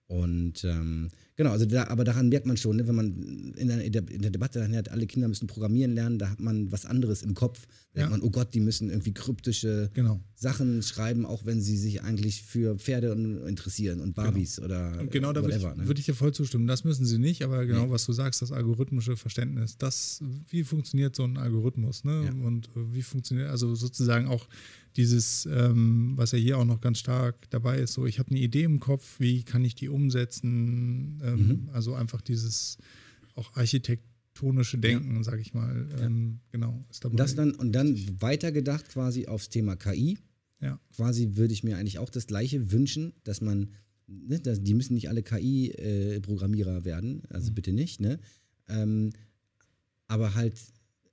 Und 0.09 0.63
ähm, 0.63 1.09
genau, 1.35 1.51
also 1.51 1.67
da, 1.67 1.87
aber 1.89 2.03
daran 2.03 2.29
merkt 2.29 2.47
man 2.47 2.57
schon, 2.57 2.77
ne, 2.77 2.87
wenn 2.87 2.95
man 2.95 3.53
in 3.55 3.67
der, 3.67 3.79
in 3.85 3.91
der, 4.23 4.31
Debatte 4.31 4.57
dann 4.57 4.75
hat, 4.75 4.89
alle 4.89 5.05
Kinder 5.05 5.27
müssen 5.27 5.45
programmieren 5.45 5.93
lernen, 5.93 6.17
da 6.17 6.31
hat 6.31 6.39
man 6.39 6.71
was 6.71 6.87
anderes 6.87 7.21
im 7.21 7.35
Kopf. 7.35 7.67
Da 7.93 8.01
Ja. 8.01 8.07
denkt 8.07 8.19
man, 8.19 8.27
oh 8.27 8.31
Gott, 8.31 8.55
die 8.55 8.59
müssen 8.59 8.89
irgendwie 8.89 9.13
kryptische 9.13 9.91
Genau. 9.93 10.19
Sachen 10.33 10.81
schreiben, 10.81 11.27
auch 11.27 11.45
wenn 11.45 11.61
sie 11.61 11.77
sich 11.77 12.01
eigentlich 12.01 12.41
für 12.41 12.75
Pferde 12.79 13.11
interessieren 13.47 13.99
und 14.01 14.15
Barbies 14.15 14.59
oder 14.59 14.99
Und 14.99 15.11
genau 15.11 15.31
da 15.31 15.43
würde 15.43 15.53
whatever. 15.57 15.73
ich, 15.73 15.77
ne? 15.77 15.87
würd 15.87 15.99
ich 15.99 16.05
dir 16.05 16.15
voll 16.15 16.33
zustimmen. 16.33 16.65
Das 16.65 16.83
müssen 16.85 17.05
sie 17.05 17.19
nicht, 17.19 17.43
aber 17.43 17.67
genau, 17.67 17.85
Nee. 17.85 17.91
was 17.91 18.05
du 18.07 18.13
sagst, 18.13 18.41
das 18.41 18.51
algorithmische 18.51 19.15
Verständnis, 19.15 19.77
das, 19.77 20.23
wie 20.49 20.63
funktioniert 20.63 21.15
so 21.15 21.23
ein 21.23 21.37
Algorithmus, 21.37 22.03
ne? 22.03 22.23
Ja. 22.25 22.47
Und 22.47 22.65
äh, 22.69 22.93
wie 22.95 23.03
funktioniert, 23.03 23.49
also 23.49 23.75
sozusagen 23.75 24.27
auch 24.27 24.47
dieses, 24.99 25.47
ähm, 25.49 26.11
was 26.17 26.33
ja 26.33 26.37
hier 26.37 26.57
auch 26.57 26.65
noch 26.65 26.81
ganz 26.81 26.99
stark 26.99 27.49
dabei 27.51 27.79
ist, 27.79 27.93
so 27.93 28.05
ich 28.05 28.19
habe 28.19 28.31
eine 28.31 28.39
Idee 28.39 28.63
im 28.63 28.81
Kopf, 28.81 29.19
wie 29.19 29.43
kann 29.43 29.63
ich 29.63 29.73
die 29.73 29.87
umsetzen? 29.87 31.21
Ähm, 31.23 31.39
Mhm. 31.39 31.69
Also 31.71 31.93
einfach 31.93 32.19
dieses 32.21 32.77
auch 33.35 33.55
architektonische 33.55 34.77
Denken, 34.77 35.23
sage 35.23 35.39
ich 35.39 35.53
mal, 35.53 35.87
ähm, 36.01 36.39
genau, 36.51 36.83
ist 36.89 37.05
dabei. 37.05 37.13
Und 37.13 37.17
das 37.17 37.33
dann, 37.33 37.51
und 37.51 37.71
dann 37.71 37.97
weitergedacht 38.19 38.89
quasi 38.89 39.25
aufs 39.27 39.47
Thema 39.47 39.77
KI. 39.77 40.17
Ja. 40.59 40.77
Quasi 40.93 41.37
würde 41.37 41.53
ich 41.53 41.63
mir 41.63 41.77
eigentlich 41.77 41.99
auch 41.99 42.09
das 42.09 42.27
Gleiche 42.27 42.73
wünschen, 42.73 43.13
dass 43.23 43.39
man, 43.39 43.69
ne, 44.07 44.41
dass, 44.41 44.61
die 44.61 44.73
müssen 44.73 44.95
nicht 44.95 45.07
alle 45.07 45.23
KI-Programmierer 45.23 46.83
werden, 46.83 47.23
also 47.29 47.53
bitte 47.53 47.71
nicht, 47.71 48.01
ne? 48.01 48.19
Ähm, 48.67 49.11
aber 50.07 50.35
halt, 50.35 50.55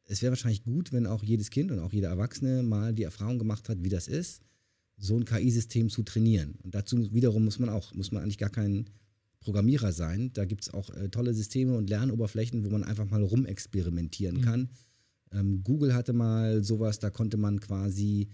es 0.07 0.23
wäre 0.23 0.33
wahrscheinlich 0.33 0.65
gut, 0.65 0.93
wenn 0.93 1.07
auch 1.07 1.23
jedes 1.23 1.51
Kind 1.51 1.71
und 1.71 1.81
auch 1.81 1.93
jeder 1.93 2.09
Erwachsene 2.09 2.63
mal 2.63 2.95
die 2.95 3.03
Erfahrung 3.03 3.39
gemacht 3.39 3.69
hat, 3.69 3.83
wie 3.83 3.89
das 3.89 4.09
ist, 4.09 4.41
so 4.97 5.17
ein 5.17 5.25
KI-System 5.25 5.91
zu 5.91 6.03
trainieren. 6.03 6.55
Und 6.63 6.75
dazu 6.75 7.13
wiederum 7.13 7.45
muss 7.45 7.59
man 7.59 7.69
auch, 7.69 7.93
muss 7.95 8.13
man 8.13 8.23
eigentlich 8.23 8.39
gar 8.39 8.51
kein 8.51 8.87
Programmierer 9.41 9.93
sein. 9.93 10.31
Da 10.33 10.45
gibt 10.45 10.63
es 10.63 10.75
auch 10.75 10.91
äh, 10.91 11.09
tolle 11.09 11.35
Systeme 11.35 11.77
und 11.77 11.91
Lernoberflächen, 11.91 12.65
wo 12.65 12.71
man 12.71 12.85
einfach 12.85 13.09
mal 13.09 13.23
rumexperimentieren 13.23 14.41
kann. 14.41 14.71
Ähm, 15.33 15.63
Google 15.63 15.95
hatte 15.95 16.13
mal 16.13 16.65
sowas, 16.65 16.99
da 16.99 17.11
konnte 17.11 17.37
man 17.37 17.61
quasi 17.61 18.29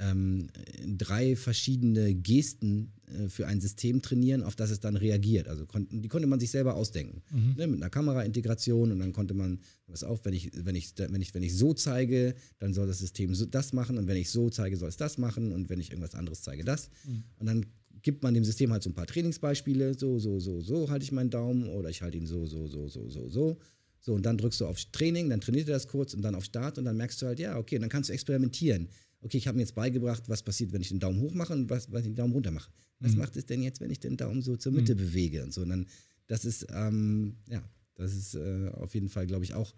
ähm, 0.00 0.48
drei 0.96 1.34
verschiedene 1.34 2.14
Gesten 2.14 2.92
äh, 3.06 3.28
für 3.28 3.46
ein 3.46 3.60
System 3.60 4.00
trainieren, 4.00 4.42
auf 4.42 4.54
das 4.54 4.70
es 4.70 4.80
dann 4.80 4.96
reagiert. 4.96 5.48
Also 5.48 5.66
konnten, 5.66 6.02
die 6.02 6.08
konnte 6.08 6.28
man 6.28 6.38
sich 6.38 6.50
selber 6.50 6.74
ausdenken. 6.74 7.22
Ne, 7.56 7.66
mit 7.66 7.82
einer 7.82 7.90
Kameraintegration 7.90 8.92
und 8.92 9.00
dann 9.00 9.12
konnte 9.12 9.34
man, 9.34 9.60
pass 9.86 10.04
auf, 10.04 10.24
wenn 10.24 10.34
ich, 10.34 10.50
wenn, 10.54 10.76
ich, 10.76 10.92
wenn, 10.96 11.20
ich, 11.20 11.34
wenn 11.34 11.42
ich 11.42 11.56
so 11.56 11.74
zeige, 11.74 12.34
dann 12.58 12.74
soll 12.74 12.86
das 12.86 12.98
System 12.98 13.34
so 13.34 13.46
das 13.46 13.72
machen 13.72 13.98
und 13.98 14.06
wenn 14.06 14.16
ich 14.16 14.30
so 14.30 14.50
zeige, 14.50 14.76
soll 14.76 14.88
es 14.88 14.96
das 14.96 15.18
machen 15.18 15.52
und 15.52 15.68
wenn 15.68 15.80
ich 15.80 15.90
irgendwas 15.90 16.14
anderes 16.14 16.42
zeige, 16.42 16.64
das. 16.64 16.90
Und 17.38 17.46
dann 17.46 17.66
gibt 18.02 18.22
man 18.22 18.34
dem 18.34 18.44
System 18.44 18.70
halt 18.72 18.82
so 18.84 18.90
ein 18.90 18.94
paar 18.94 19.06
Trainingsbeispiele, 19.06 19.94
so, 19.94 20.18
so, 20.20 20.38
so, 20.38 20.60
so 20.60 20.90
halte 20.90 21.02
ich 21.02 21.12
meinen 21.12 21.30
Daumen 21.30 21.68
oder 21.68 21.90
ich 21.90 22.02
halte 22.02 22.18
ihn 22.18 22.26
so, 22.26 22.46
so, 22.46 22.68
so, 22.68 22.88
so, 22.88 23.08
so, 23.08 23.28
so. 23.28 23.58
So, 24.00 24.14
und 24.14 24.24
dann 24.24 24.38
drückst 24.38 24.60
du 24.60 24.66
auf 24.66 24.82
Training, 24.92 25.28
dann 25.28 25.40
trainiert 25.40 25.68
er 25.68 25.74
das 25.74 25.88
kurz 25.88 26.14
und 26.14 26.22
dann 26.22 26.36
auf 26.36 26.44
Start 26.44 26.78
und 26.78 26.84
dann 26.84 26.96
merkst 26.96 27.20
du 27.20 27.26
halt, 27.26 27.40
ja, 27.40 27.58
okay, 27.58 27.80
dann 27.80 27.88
kannst 27.88 28.08
du 28.08 28.14
experimentieren. 28.14 28.88
Okay, 29.20 29.36
ich 29.36 29.48
habe 29.48 29.56
mir 29.56 29.62
jetzt 29.62 29.74
beigebracht, 29.74 30.28
was 30.28 30.42
passiert, 30.42 30.72
wenn 30.72 30.80
ich 30.80 30.90
den 30.90 31.00
Daumen 31.00 31.20
hoch 31.20 31.34
mache 31.34 31.52
und 31.52 31.68
was, 31.70 31.90
was 31.90 32.02
ich 32.02 32.08
den 32.08 32.14
Daumen 32.14 32.32
runter 32.32 32.50
mache. 32.50 32.70
Was 33.00 33.14
macht 33.14 33.36
es 33.36 33.46
denn 33.46 33.62
jetzt, 33.62 33.80
wenn 33.80 33.90
ich 33.90 34.00
den 34.00 34.16
Daumen 34.16 34.42
so 34.42 34.56
zur 34.56 34.72
Mitte 34.72 34.94
bewege 34.96 35.44
und 35.44 35.52
so? 35.52 35.62
Und 35.62 35.68
dann, 35.68 35.86
das 36.26 36.44
ist, 36.44 36.66
ähm, 36.72 37.36
ja, 37.48 37.62
das 37.94 38.14
ist 38.14 38.34
äh, 38.34 38.70
auf 38.74 38.94
jeden 38.94 39.08
Fall, 39.08 39.26
glaube 39.26 39.44
ich, 39.44 39.54
auch 39.54 39.74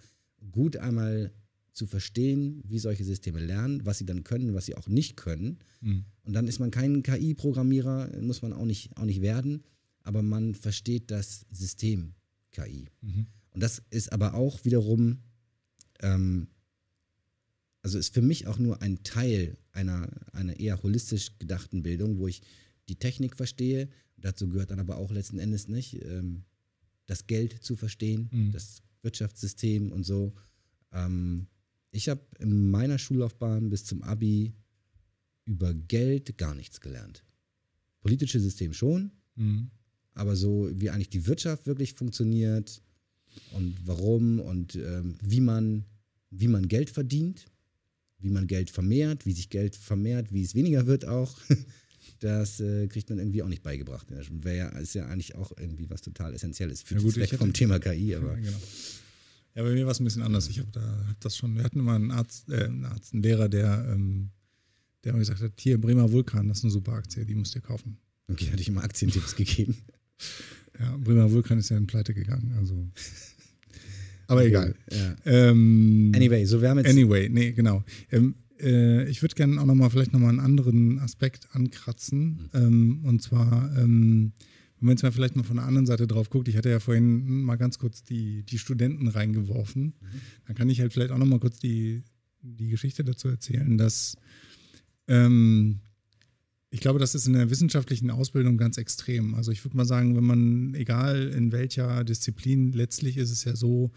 gut 0.51 0.77
einmal 0.77 1.33
zu 1.73 1.87
verstehen, 1.87 2.63
wie 2.67 2.79
solche 2.79 3.05
Systeme 3.05 3.41
lernen, 3.41 3.85
was 3.85 3.99
sie 3.99 4.07
dann 4.07 4.25
können, 4.25 4.55
was 4.55 4.67
sie 4.67 4.77
auch 4.77 4.89
nicht 4.89 5.17
können. 5.17 5.59
Mhm. 5.81 6.05
Und 6.25 6.33
dann 6.33 6.49
ist 6.49 6.59
man 6.59 6.71
kein 6.71 7.03
KI-Programmierer, 7.03 8.21
muss 8.21 8.43
man 8.43 8.53
auch 8.53 8.65
nicht, 8.65 8.97
auch 8.97 9.05
nicht 9.05 9.23
werden, 9.23 9.63
aber 10.03 10.23
man 10.23 10.55
versteht 10.55 11.11
das 11.11 11.47
System 11.51 12.15
KI. 12.53 12.89
Mhm. 13.01 13.27
Und 13.53 13.63
das 13.63 13.83
ist 13.91 14.13
aber 14.13 14.35
auch 14.35 14.65
wiederum, 14.65 15.19
ähm, 16.01 16.49
also 17.83 17.99
ist 17.99 18.13
für 18.15 18.23
mich 18.23 18.47
auch 18.47 18.59
nur 18.59 18.83
ein 18.83 19.03
Teil 19.03 19.57
einer, 19.73 20.09
einer 20.33 20.59
eher 20.59 20.83
holistisch 20.83 21.39
gedachten 21.39 21.83
Bildung, 21.83 22.19
wo 22.19 22.29
ich 22.29 22.43
die 22.89 22.97
Technik 22.97 23.37
verstehe. 23.37 23.89
Dazu 24.17 24.49
gehört 24.49 24.71
dann 24.71 24.81
aber 24.81 24.97
auch 24.99 25.11
letzten 25.11 25.39
Endes 25.39 25.69
nicht, 25.69 26.03
ähm, 26.05 26.45
das 27.07 27.27
Geld 27.27 27.63
zu 27.65 27.77
verstehen, 27.77 28.29
Mhm. 28.33 28.53
das 28.53 28.83
Wirtschaftssystem 29.03 29.93
und 29.93 30.05
so. 30.05 30.35
Ähm, 30.93 31.47
ich 31.91 32.09
habe 32.09 32.21
in 32.39 32.71
meiner 32.71 32.99
Schullaufbahn 32.99 33.71
bis 33.71 33.85
zum 33.85 34.03
Abi 34.03 34.53
über 35.47 35.73
Geld 35.75 36.37
gar 36.39 36.55
nichts 36.55 36.81
gelernt. 36.81 37.25
Politische 38.03 38.41
System 38.41 38.73
schon, 38.73 39.11
Mhm. 39.37 39.71
aber 40.15 40.37
so 40.37 40.69
wie 40.73 40.91
eigentlich 40.91 41.09
die 41.11 41.27
Wirtschaft 41.27 41.67
wirklich 41.67 41.95
funktioniert 41.95 42.83
und 43.53 43.75
warum 43.87 44.39
und 44.41 44.75
ähm, 44.77 45.17
wie, 45.23 45.41
man, 45.41 45.85
wie 46.31 46.49
man 46.49 46.69
Geld 46.69 46.91
verdient, 46.91 47.47
wie 48.23 48.31
man 48.31 48.47
Geld 48.47 48.71
vermehrt, 48.71 49.27
wie 49.27 49.33
sich 49.33 49.49
Geld 49.51 49.77
vermehrt, 49.77 50.33
wie 50.33 50.43
es 50.43 50.55
weniger 50.55 50.87
wird 50.87 51.07
auch, 51.07 51.37
das 52.21 52.61
äh, 52.61 52.87
kriegt 52.89 53.09
man 53.11 53.19
irgendwie 53.19 53.43
auch 53.43 53.49
nicht 53.49 53.63
beigebracht. 53.63 54.07
Wäre 54.11 54.57
ja, 54.57 54.69
ist 54.79 54.95
ja 54.95 55.07
eigentlich 55.07 55.35
auch 55.37 55.53
irgendwie 55.59 55.89
was 55.91 56.03
total 56.03 56.35
Essentielles. 56.35 56.83
Führt 56.83 57.01
Ja 57.01 57.07
gut, 57.07 57.17
hätte- 57.17 57.39
vom 57.39 57.53
Thema 57.53 57.79
KI, 57.79 58.15
aber 58.17 58.35
Ja, 58.39 58.41
genau. 58.45 58.59
Ja, 59.57 59.63
bei 59.65 59.73
mir 59.73 59.85
war 59.85 59.93
es 59.93 60.01
ein 60.01 60.05
bisschen 60.05 60.23
anders. 60.23 60.49
Ich 60.49 60.61
habe 60.61 60.71
da 60.71 61.05
hab 61.09 61.21
das 61.21 61.37
schon. 61.37 61.57
Wir 61.57 61.65
hatten 61.65 61.81
immer 61.81 61.95
einen 61.97 62.13
Arzt, 62.13 62.49
äh, 62.51 62.65
einen 62.67 62.85
Arzt, 62.85 63.13
einen 63.15 63.23
Lehrer, 63.25 63.49
der, 63.49 63.85
ähm, 63.93 64.31
der 65.03 65.11
immer 65.11 65.19
gesagt 65.19 65.41
hat: 65.41 65.53
Hier, 65.59 65.81
Bremer 65.81 66.13
Vulkan, 66.13 66.49
das 66.49 66.59
ist 66.59 66.65
eine 66.65 66.71
super 66.73 66.93
Aktie, 66.93 67.27
die 67.27 67.35
müsst 67.35 67.57
ihr 67.57 67.61
kaufen. 67.61 67.99
okay, 68.29 68.49
hatte 68.51 68.63
ich 68.63 68.69
immer 68.69 68.85
Aktientipps 68.85 69.35
gegeben. 69.37 69.77
Ja, 70.79 70.97
Bremer 70.97 71.31
Vulkan 71.31 71.59
ist 71.59 71.69
ja 71.69 71.77
in 71.77 71.87
Pleite 71.87 72.15
gegangen. 72.15 72.55
Also. 72.57 72.87
Aber 74.31 74.45
egal. 74.47 74.75
Ja. 74.93 75.17
Ähm, 75.25 76.13
Anyway, 76.15 76.45
so 76.45 76.63
wir 76.63 76.71
haben 76.71 76.79
jetzt. 76.79 76.89
Anyway, 76.89 77.29
nee, 77.29 77.51
genau. 77.51 77.83
Ähm, 78.13 78.37
äh, 78.61 79.09
ich 79.09 79.23
würde 79.23 79.35
gerne 79.35 79.61
auch 79.61 79.67
noch 79.67 79.75
mal 79.75 79.91
vielleicht 79.91 80.13
nochmal 80.13 80.31
einen 80.31 80.39
anderen 80.41 81.01
Aspekt 81.01 81.49
ankratzen. 81.53 82.49
Ähm, 82.55 83.01
und 83.05 83.23
zwar, 83.23 83.77
ähm, 83.77 84.33
wenn 84.79 84.87
man 84.87 84.91
jetzt 84.93 85.03
mal 85.03 85.11
vielleicht 85.11 85.35
mal 85.35 85.43
von 85.43 85.57
der 85.57 85.67
anderen 85.67 85.87
Seite 85.87 86.07
drauf 86.07 86.31
guckt, 86.31 86.47
ich 86.47 86.57
hatte 86.57 86.71
ja 86.71 86.79
vorhin 86.79 87.43
mal 87.43 87.57
ganz 87.57 87.79
kurz 87.79 88.05
die, 88.05 88.45
die 88.45 88.59
Studenten 88.59 89.09
reingeworfen. 89.09 89.95
Dann 90.47 90.55
kann 90.55 90.71
ich 90.71 90.81
halt 90.81 90.93
vielleicht 90.93 91.11
auch 91.11 91.19
noch 91.19 91.27
mal 91.27 91.41
kurz 91.41 91.59
die, 91.59 92.05
die 92.43 92.69
Geschichte 92.69 93.03
dazu 93.03 93.29
erzählen, 93.29 93.79
dass 93.79 94.17
ähm, 95.09 95.81
ich 96.71 96.81
glaube, 96.81 97.01
das 97.01 97.15
ist 97.15 97.27
in 97.27 97.33
der 97.33 97.51
wissenschaftlichen 97.51 98.11
Ausbildung 98.11 98.57
ganz 98.57 98.79
extrem. 98.79 99.35
Also 99.35 99.51
ich 99.51 99.65
würde 99.65 99.77
mal 99.77 99.85
sagen, 99.85 100.17
wenn 100.17 100.25
man, 100.25 100.75
egal 100.75 101.29
in 101.29 101.51
welcher 101.51 102.05
Disziplin, 102.05 102.73
letztlich 102.73 103.17
ist 103.17 103.31
es 103.31 103.45
ja 103.45 103.57
so, 103.57 103.91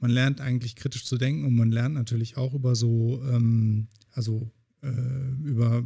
man 0.00 0.10
lernt 0.10 0.40
eigentlich 0.40 0.76
kritisch 0.76 1.04
zu 1.04 1.16
denken 1.16 1.44
und 1.44 1.54
man 1.54 1.70
lernt 1.70 1.94
natürlich 1.94 2.36
auch 2.36 2.54
über 2.54 2.74
so, 2.74 3.22
ähm, 3.24 3.88
also 4.12 4.50
äh, 4.82 4.88
über 5.44 5.82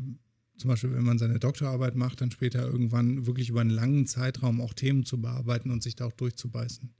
zum 0.56 0.68
Beispiel, 0.68 0.92
wenn 0.92 1.04
man 1.04 1.18
seine 1.18 1.38
Doktorarbeit 1.38 1.96
macht, 1.96 2.20
dann 2.20 2.30
später 2.30 2.64
irgendwann 2.64 3.26
wirklich 3.26 3.48
über 3.48 3.60
einen 3.60 3.70
langen 3.70 4.06
Zeitraum 4.06 4.60
auch 4.60 4.72
Themen 4.72 5.04
zu 5.04 5.20
bearbeiten 5.20 5.70
und 5.70 5.82
sich 5.82 5.96
da 5.96 6.06
auch 6.06 6.12
durchzubeißen. 6.12 6.90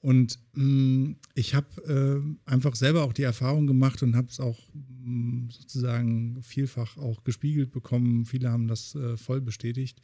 Und 0.00 0.38
mh, 0.54 1.16
ich 1.34 1.54
habe 1.54 1.68
äh, 2.46 2.50
einfach 2.50 2.74
selber 2.74 3.04
auch 3.04 3.12
die 3.12 3.22
Erfahrung 3.22 3.66
gemacht 3.66 4.02
und 4.02 4.16
habe 4.16 4.28
es 4.28 4.40
auch 4.40 4.58
mh, 4.72 5.52
sozusagen 5.52 6.42
vielfach 6.42 6.96
auch 6.96 7.22
gespiegelt 7.22 7.70
bekommen. 7.70 8.24
Viele 8.24 8.50
haben 8.50 8.66
das 8.66 8.94
äh, 8.94 9.16
voll 9.16 9.40
bestätigt, 9.40 10.00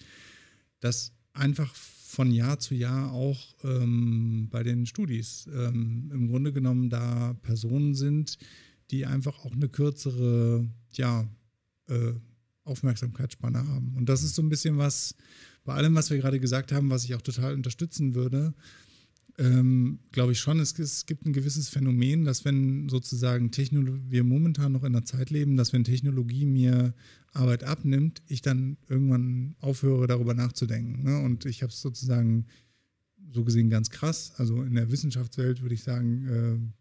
dass 0.80 1.12
einfach 1.32 1.74
von 1.74 2.30
Jahr 2.30 2.58
zu 2.58 2.74
Jahr 2.74 3.12
auch 3.12 3.54
ähm, 3.64 4.48
bei 4.50 4.62
den 4.62 4.86
Studis 4.86 5.48
ähm, 5.52 6.10
im 6.12 6.28
Grunde 6.28 6.52
genommen 6.52 6.90
da 6.90 7.34
Personen 7.42 7.94
sind, 7.94 8.38
die 8.90 9.06
einfach 9.06 9.44
auch 9.44 9.52
eine 9.52 9.68
kürzere, 9.68 10.68
ja, 10.92 11.28
äh, 11.88 12.12
Aufmerksamkeitsspanne 12.64 13.66
haben. 13.66 13.94
Und 13.96 14.08
das 14.08 14.22
ist 14.22 14.34
so 14.34 14.42
ein 14.42 14.48
bisschen 14.48 14.76
was, 14.76 15.14
bei 15.64 15.74
allem, 15.74 15.94
was 15.94 16.10
wir 16.10 16.18
gerade 16.18 16.40
gesagt 16.40 16.72
haben, 16.72 16.90
was 16.90 17.04
ich 17.04 17.14
auch 17.14 17.22
total 17.22 17.54
unterstützen 17.54 18.14
würde, 18.14 18.54
ähm, 19.38 19.98
glaube 20.12 20.32
ich 20.32 20.40
schon, 20.40 20.60
es, 20.60 20.78
es, 20.78 21.06
gibt 21.06 21.26
ein 21.26 21.32
gewisses 21.32 21.68
Phänomen, 21.68 22.24
dass 22.24 22.44
wenn 22.44 22.88
sozusagen 22.88 23.50
Technologie, 23.50 24.02
wir 24.08 24.24
momentan 24.24 24.72
noch 24.72 24.82
in 24.82 24.94
einer 24.94 25.04
Zeit 25.04 25.30
leben, 25.30 25.56
dass 25.56 25.72
wenn 25.72 25.84
Technologie 25.84 26.46
mir 26.46 26.94
Arbeit 27.32 27.64
abnimmt, 27.64 28.22
ich 28.28 28.40
dann 28.40 28.78
irgendwann 28.88 29.54
aufhöre, 29.60 30.06
darüber 30.06 30.32
nachzudenken. 30.32 31.02
Ne? 31.02 31.18
Und 31.20 31.44
ich 31.44 31.62
habe 31.62 31.70
es 31.70 31.80
sozusagen 31.80 32.46
so 33.32 33.44
gesehen 33.44 33.68
ganz 33.68 33.90
krass. 33.90 34.32
Also 34.38 34.62
in 34.62 34.74
der 34.74 34.90
Wissenschaftswelt 34.90 35.60
würde 35.60 35.74
ich 35.74 35.82
sagen, 35.82 36.72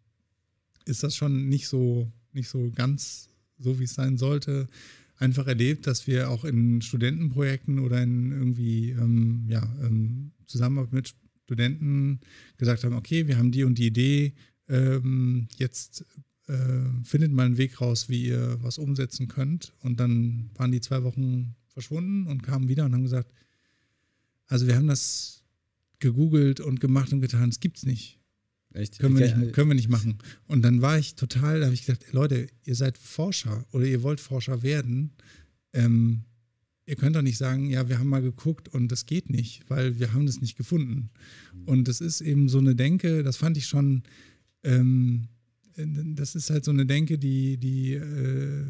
äh, 0.86 0.90
ist 0.90 1.04
das 1.04 1.16
schon 1.16 1.50
nicht 1.50 1.68
so, 1.68 2.10
nicht 2.32 2.48
so 2.48 2.72
ganz 2.74 3.30
so, 3.58 3.80
wie 3.80 3.86
es 3.86 3.94
sein 3.94 4.18
sollte 4.18 4.70
einfach 5.18 5.48
erlebt, 5.48 5.88
dass 5.88 6.08
wir 6.08 6.30
auch 6.30 6.44
in 6.46 6.82
Studentenprojekten 6.82 7.80
oder 7.80 8.02
in 8.02 8.32
irgendwie 8.32 8.92
ähm, 8.92 9.46
ja, 9.48 9.64
ähm, 9.82 10.32
Zusammenarbeit 10.46 10.94
mit 10.94 11.16
Studenten 11.46 12.20
gesagt 12.58 12.84
haben, 12.84 12.96
okay, 12.96 13.28
wir 13.28 13.38
haben 13.38 13.52
die 13.52 13.64
und 13.64 13.78
die 13.78 13.86
Idee, 13.86 14.34
ähm, 14.68 15.48
jetzt 15.58 16.04
äh, 16.48 17.04
findet 17.04 17.32
mal 17.32 17.46
einen 17.46 17.58
Weg 17.58 17.80
raus, 17.82 18.10
wie 18.10 18.26
ihr 18.26 18.58
was 18.62 18.80
umsetzen 18.80 19.28
könnt. 19.28 19.74
Und 19.82 20.00
dann 20.00 20.50
waren 20.56 20.72
die 20.72 20.82
zwei 20.82 21.04
Wochen 21.04 21.56
verschwunden 21.68 22.26
und 22.26 22.42
kamen 22.42 22.68
wieder 22.68 22.86
und 22.86 22.94
haben 22.94 23.04
gesagt, 23.04 23.32
also 24.48 24.66
wir 24.66 24.76
haben 24.76 24.88
das 24.88 25.44
gegoogelt 26.00 26.60
und 26.60 26.80
gemacht 26.80 27.14
und 27.14 27.22
getan, 27.22 27.50
es 27.50 27.60
gibt's 27.60 27.86
nicht. 27.86 28.20
Echt? 28.74 29.00
Können 29.00 29.18
wir, 29.18 29.36
nicht, 29.36 29.54
können 29.54 29.70
wir 29.70 29.76
nicht 29.76 29.90
machen. 29.90 30.18
Und 30.48 30.64
dann 30.64 30.82
war 30.82 30.98
ich 30.98 31.16
total, 31.16 31.60
da 31.60 31.66
habe 31.66 31.76
ich 31.76 31.86
gedacht, 31.86 32.12
Leute, 32.12 32.48
ihr 32.64 32.76
seid 32.76 32.98
Forscher 32.98 33.66
oder 33.72 33.86
ihr 33.86 34.02
wollt 34.04 34.20
Forscher 34.20 34.64
werden. 34.64 35.14
Ähm, 35.74 36.24
ihr 36.86 36.96
könnt 36.96 37.16
doch 37.16 37.22
nicht 37.22 37.38
sagen, 37.38 37.70
ja, 37.70 37.90
wir 37.90 38.00
haben 38.00 38.10
mal 38.10 38.22
geguckt 38.22 38.70
und 38.70 38.92
das 38.92 39.06
geht 39.06 39.30
nicht, 39.30 39.64
weil 39.70 40.00
wir 40.00 40.14
haben 40.14 40.26
das 40.26 40.42
nicht 40.42 40.58
gefunden. 40.58 41.10
Und 41.66 41.88
das 41.88 42.02
ist 42.02 42.22
eben 42.22 42.48
so 42.48 42.60
eine 42.60 42.76
Denke, 42.76 43.24
das 43.24 43.38
fand 43.38 43.58
ich 43.58 43.66
schon, 43.66 44.04
ähm, 44.64 45.28
das 45.76 46.36
ist 46.36 46.50
halt 46.50 46.64
so 46.64 46.72
eine 46.72 46.86
Denke, 46.86 47.18
die, 47.18 47.58
die, 47.58 47.94
äh, 47.94 48.66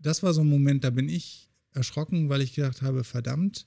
das 0.00 0.22
war 0.22 0.32
so 0.32 0.40
ein 0.40 0.48
Moment, 0.48 0.84
da 0.84 0.90
bin 0.90 1.08
ich 1.08 1.50
erschrocken, 1.72 2.28
weil 2.28 2.40
ich 2.40 2.54
gedacht 2.54 2.82
habe, 2.82 3.04
verdammt, 3.04 3.66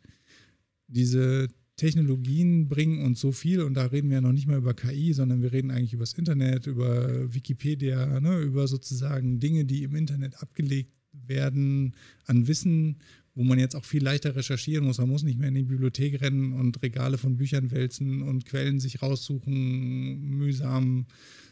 diese 0.87 1.47
Technologien 1.75 2.67
bringen 2.69 3.03
uns 3.03 3.19
so 3.19 3.31
viel 3.31 3.61
und 3.61 3.75
da 3.75 3.85
reden 3.85 4.09
wir 4.09 4.15
ja 4.15 4.21
noch 4.21 4.31
nicht 4.31 4.47
mal 4.47 4.57
über 4.57 4.73
KI, 4.73 5.13
sondern 5.13 5.43
wir 5.43 5.51
reden 5.51 5.69
eigentlich 5.69 5.93
über 5.93 6.03
das 6.03 6.13
Internet, 6.13 6.65
über 6.65 7.31
Wikipedia, 7.33 8.19
ne, 8.19 8.39
über 8.39 8.67
sozusagen 8.67 9.39
Dinge, 9.39 9.65
die 9.65 9.83
im 9.83 9.95
Internet 9.95 10.41
abgelegt 10.41 10.91
werden 11.11 11.95
an 12.25 12.47
Wissen, 12.47 12.97
wo 13.37 13.43
man 13.43 13.59
jetzt 13.59 13.75
auch 13.75 13.85
viel 13.85 14.03
leichter 14.03 14.35
recherchieren 14.35 14.83
muss. 14.83 14.97
Man 14.97 15.09
muss 15.09 15.21
nicht 15.21 15.37
mehr 15.37 15.49
in 15.49 15.53
die 15.53 15.61
Bibliothek 15.61 16.21
rennen 16.21 16.53
und 16.53 16.81
Regale 16.81 17.19
von 17.19 17.37
Büchern 17.37 17.69
wälzen 17.69 18.23
und 18.23 18.45
Quellen 18.45 18.79
sich 18.79 19.03
raussuchen, 19.03 20.21
mühsam, 20.21 21.05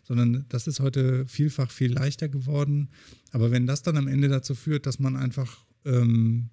sondern 0.03 0.45
das 0.49 0.65
ist 0.65 0.79
heute 0.79 1.27
vielfach 1.27 1.69
viel 1.69 1.93
leichter 1.93 2.27
geworden. 2.27 2.89
Aber 3.29 3.51
wenn 3.51 3.67
das 3.67 3.83
dann 3.83 3.97
am 3.97 4.07
Ende 4.07 4.29
dazu 4.29 4.55
führt, 4.55 4.87
dass 4.87 4.97
man 4.97 5.15
einfach 5.15 5.63
ähm, 5.85 6.49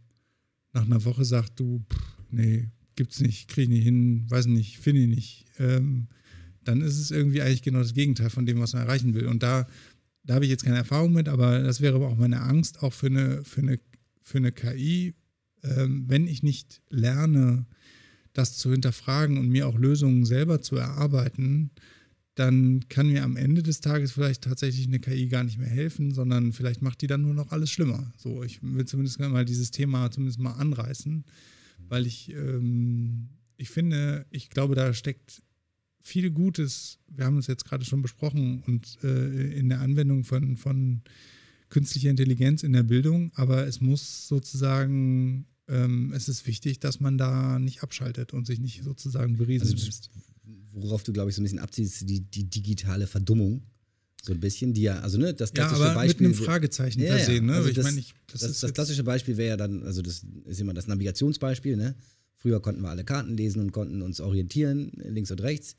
nach 0.75 0.85
einer 0.85 1.03
Woche 1.07 1.25
sagt, 1.25 1.59
du, 1.59 1.83
pff, 1.91 1.99
nee, 2.31 2.69
gibt's 2.95 3.21
nicht, 3.21 3.49
krieg 3.49 3.65
ich 3.65 3.71
nicht 3.71 3.85
hin, 3.85 4.27
weiß 4.29 4.45
nicht, 4.47 4.81
finde 4.81 5.01
ich 5.01 5.09
nicht, 5.09 5.47
ähm, 5.59 6.09
dann 6.63 6.83
ist 6.83 6.99
es 6.99 7.11
irgendwie 7.11 7.41
eigentlich 7.41 7.63
genau 7.63 7.79
das 7.79 7.95
Gegenteil 7.95 8.29
von 8.29 8.45
dem, 8.45 8.61
was 8.61 8.75
man 8.75 8.83
erreichen 8.83 9.15
will. 9.15 9.29
Und 9.29 9.43
da, 9.43 9.67
da 10.25 10.35
habe 10.35 10.45
ich 10.45 10.51
jetzt 10.51 10.65
keine 10.65 10.77
Erfahrung 10.77 11.15
mit, 11.15 11.31
aber 11.31 11.61
das 11.61 11.81
wäre 11.81 11.95
aber 11.97 12.09
auch 12.09 12.19
meine 12.19 12.43
Angst, 12.43 12.83
auch 12.83 12.93
für 12.93 13.07
eine, 13.07 13.43
für 13.45 13.63
eine, 13.63 13.81
für 14.21 14.37
eine 14.37 14.53
KI, 14.53 15.15
wenn 15.63 16.27
ich 16.27 16.43
nicht 16.43 16.83
lerne, 16.91 17.67
das 18.33 18.57
zu 18.57 18.71
hinterfragen 18.71 19.39
und 19.39 19.49
mir 19.49 19.67
auch 19.67 19.79
Lösungen 19.79 20.25
selber 20.25 20.61
zu 20.63 20.77
erarbeiten, 20.77 21.71
dann 22.35 22.89
kann 22.89 23.09
mir 23.09 23.25
am 23.25 23.37
Ende 23.37 23.63
des 23.63 23.81
Tages 23.81 24.13
vielleicht 24.13 24.43
tatsächlich 24.43 24.87
eine 24.87 25.01
KI 25.01 25.29
gar 25.29 25.45
nicht 25.45 25.59
mehr 25.59 25.69
helfen, 25.69 26.13
sondern 26.15 26.53
vielleicht 26.53 26.81
macht 26.81 27.03
die 27.03 27.07
dann 27.07 27.23
nur 27.23 27.35
noch 27.35 27.53
alles 27.53 27.71
schlimmer. 27.71 28.11
So, 28.17 28.43
ich 28.43 28.63
will 28.63 28.87
zumindest 28.87 29.21
mal 29.21 29.45
dieses 29.45 29.71
Thema 29.71 30.11
zumindest 30.11 30.39
mal 30.39 30.53
anreißen, 30.53 31.25
weil 31.89 32.07
ich, 32.07 32.33
ähm, 32.33 33.29
ich 33.59 33.69
finde, 33.69 34.25
ich 34.31 34.49
glaube, 34.49 34.75
da 34.75 34.95
steckt 34.95 35.43
viel 36.01 36.31
Gutes, 36.31 36.99
wir 37.07 37.27
haben 37.27 37.37
es 37.37 37.47
jetzt 37.47 37.67
gerade 37.67 37.85
schon 37.85 38.03
besprochen, 38.03 38.63
und 38.67 38.99
äh, 39.05 39.53
in 39.59 39.69
der 39.69 39.81
Anwendung 39.81 40.25
von, 40.25 40.57
von 40.57 41.03
künstlicher 41.69 42.11
Intelligenz 42.11 42.63
in 42.63 42.73
der 42.73 42.83
Bildung, 42.83 43.31
aber 43.35 43.67
es 43.67 43.81
muss 43.81 44.27
sozusagen, 44.27 45.47
ähm, 45.69 46.13
es 46.15 46.29
ist 46.29 46.47
wichtig, 46.47 46.81
dass 46.81 47.01
man 47.01 47.19
da 47.19 47.59
nicht 47.59 47.83
abschaltet 47.83 48.33
und 48.33 48.47
sich 48.47 48.59
nicht 48.61 48.83
sozusagen 48.83 49.37
berieseln 49.37 49.73
Also, 49.73 49.87
lässt. 49.87 50.11
Worauf 50.73 51.03
du, 51.03 51.13
glaube 51.13 51.31
ich, 51.31 51.37
so 51.37 51.41
ein 51.43 51.45
bisschen 51.45 51.59
abziehst, 51.59 52.09
die, 52.09 52.21
die 52.21 52.45
digitale 52.45 53.07
Verdummung. 53.07 53.63
So 54.25 54.33
ein 54.33 54.41
bisschen, 54.41 54.73
die 54.73 54.83
ja, 54.83 55.01
also 55.01 55.19
ne, 55.19 55.35
das 55.35 55.51
Ja, 55.51 55.55
klassische 55.67 55.85
aber 55.85 55.95
Beispiel. 55.95 56.29
mit 56.29 56.37
einem 56.37 56.45
Fragezeichen 56.45 57.01
Ja, 57.01 57.07
ja. 57.09 57.17
versehen. 57.17 57.47
Ne? 57.47 57.55
Also 57.55 57.69
ich 57.69 57.75
das- 57.75 57.85
meine, 57.85 57.99
ich, 57.99 58.15
Das, 58.31 58.41
das, 58.41 58.61
das, 58.61 58.73
klassische 58.73 59.03
Beispiel 59.05 59.37
wäre 59.37 59.49
ja 59.51 59.57
dann, 59.57 59.83
also 59.83 60.01
das 60.01 60.25
ist 60.45 60.61
immer 60.61 60.75
das 60.75 60.87
Navigationsbeispiel, 60.87 61.77
ne? 61.77 61.97
Früher 62.37 62.61
konnten 62.61 62.83
wir 62.83 62.89
alle 62.91 63.05
Karten 63.05 63.37
lesen 63.37 63.61
und 63.61 63.73
konnten 63.73 64.01
uns 64.03 64.21
orientieren, 64.21 64.93
links 64.97 65.31
und 65.33 65.41
rechts. 65.43 65.75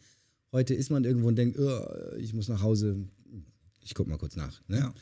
Heute 0.52 0.74
ist 0.74 0.92
man 0.92 1.04
irgendwo 1.06 1.28
und 1.30 1.36
denkt, 1.38 1.58
oh, 1.58 1.86
ich 2.20 2.34
muss 2.34 2.48
nach 2.50 2.62
Hause, 2.62 3.08
ich 3.82 3.94
gucke 3.96 4.10
mal 4.10 4.18
kurz 4.18 4.36
nach, 4.36 4.62
ne? 4.68 4.78
Ja. 4.78 4.94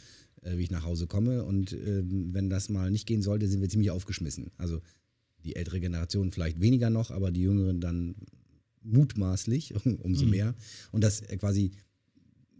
Äh, 0.41 0.57
wie 0.57 0.63
ich 0.63 0.71
nach 0.71 0.83
Hause 0.83 1.07
komme. 1.07 1.43
Und 1.43 1.73
ähm, 1.73 2.29
wenn 2.33 2.49
das 2.49 2.69
mal 2.69 2.91
nicht 2.91 3.05
gehen 3.07 3.21
sollte, 3.21 3.47
sind 3.47 3.61
wir 3.61 3.69
ziemlich 3.69 3.91
aufgeschmissen. 3.91 4.51
Also 4.57 4.81
die 5.43 5.55
ältere 5.55 5.79
Generation 5.79 6.31
vielleicht 6.31 6.61
weniger 6.61 6.89
noch, 6.89 7.11
aber 7.11 7.31
die 7.31 7.41
Jüngeren 7.41 7.79
dann 7.81 8.15
mutmaßlich 8.83 9.73
umso 10.03 10.25
Mhm. 10.25 10.31
mehr. 10.31 10.55
Und 10.91 11.03
das 11.03 11.21
äh, 11.21 11.37
quasi 11.37 11.71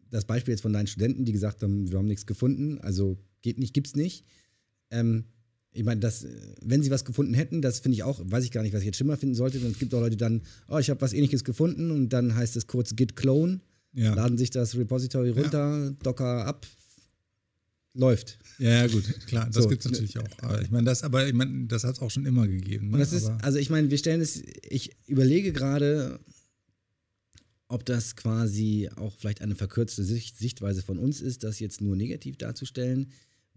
das 0.09 0.25
Beispiel 0.25 0.51
jetzt 0.51 0.61
von 0.61 0.73
deinen 0.73 0.87
Studenten, 0.87 1.25
die 1.25 1.31
gesagt 1.31 1.63
haben, 1.63 1.89
wir 1.89 1.97
haben 1.97 2.07
nichts 2.07 2.25
gefunden, 2.25 2.79
also 2.79 3.17
geht 3.41 3.57
nicht, 3.57 3.73
gibt's 3.73 3.95
nicht. 3.95 4.25
Ähm, 4.89 5.23
ich 5.73 5.85
meine, 5.85 6.01
das, 6.01 6.25
äh, 6.25 6.29
wenn 6.61 6.83
sie 6.83 6.91
was 6.91 7.05
gefunden 7.05 7.33
hätten, 7.33 7.61
das 7.61 7.79
finde 7.79 7.95
ich 7.95 8.03
auch, 8.03 8.21
weiß 8.23 8.43
ich 8.43 8.51
gar 8.51 8.61
nicht, 8.61 8.73
was 8.73 8.81
ich 8.81 8.87
jetzt 8.87 8.97
schlimmer 8.97 9.15
finden 9.17 9.35
sollte. 9.35 9.59
Denn 9.59 9.71
es 9.71 9.79
gibt 9.79 9.93
auch 9.93 10.01
Leute, 10.01 10.11
die 10.11 10.17
dann, 10.17 10.41
oh, 10.67 10.77
ich 10.79 10.89
habe 10.89 10.99
was 11.01 11.13
ähnliches 11.13 11.43
gefunden 11.43 11.91
und 11.91 12.09
dann 12.09 12.35
heißt 12.35 12.57
es 12.57 12.67
kurz 12.67 12.95
git 12.95 13.15
clone, 13.15 13.61
ja. 13.93 14.13
laden 14.13 14.37
sich 14.37 14.49
das 14.49 14.75
Repository 14.75 15.29
runter, 15.29 15.95
Docker 16.03 16.45
ab, 16.45 16.67
läuft. 17.93 18.39
ja, 18.57 18.87
gut, 18.87 19.03
klar, 19.27 19.47
das 19.47 19.63
So, 19.63 19.69
gibt 19.69 19.85
es 19.85 19.91
natürlich 19.91 20.17
auch. 20.17 20.27
Aber 20.39 20.61
ich 20.61 20.71
meine, 20.71 20.85
das, 20.85 21.03
aber 21.03 21.27
ich 21.27 21.33
meine, 21.33 21.65
das 21.67 21.83
hat 21.83 21.95
es 21.95 22.01
auch 22.01 22.11
schon 22.11 22.25
immer 22.25 22.47
gegeben. 22.47 22.87
Ne? 22.87 22.93
Und 22.93 22.99
das 22.99 23.13
ist, 23.13 23.29
also 23.41 23.57
ich 23.57 23.69
meine, 23.69 23.89
wir 23.89 23.97
stellen 23.97 24.21
es, 24.21 24.41
ich 24.69 24.91
überlege 25.07 25.51
gerade, 25.51 26.19
ob 27.67 27.85
das 27.85 28.15
quasi 28.15 28.89
auch 28.95 29.15
vielleicht 29.17 29.41
eine 29.41 29.55
verkürzte 29.55 30.03
Sicht, 30.03 30.37
Sichtweise 30.37 30.81
von 30.81 30.97
uns 30.97 31.21
ist, 31.21 31.43
das 31.43 31.59
jetzt 31.59 31.81
nur 31.81 31.95
negativ 31.95 32.37
darzustellen, 32.37 33.11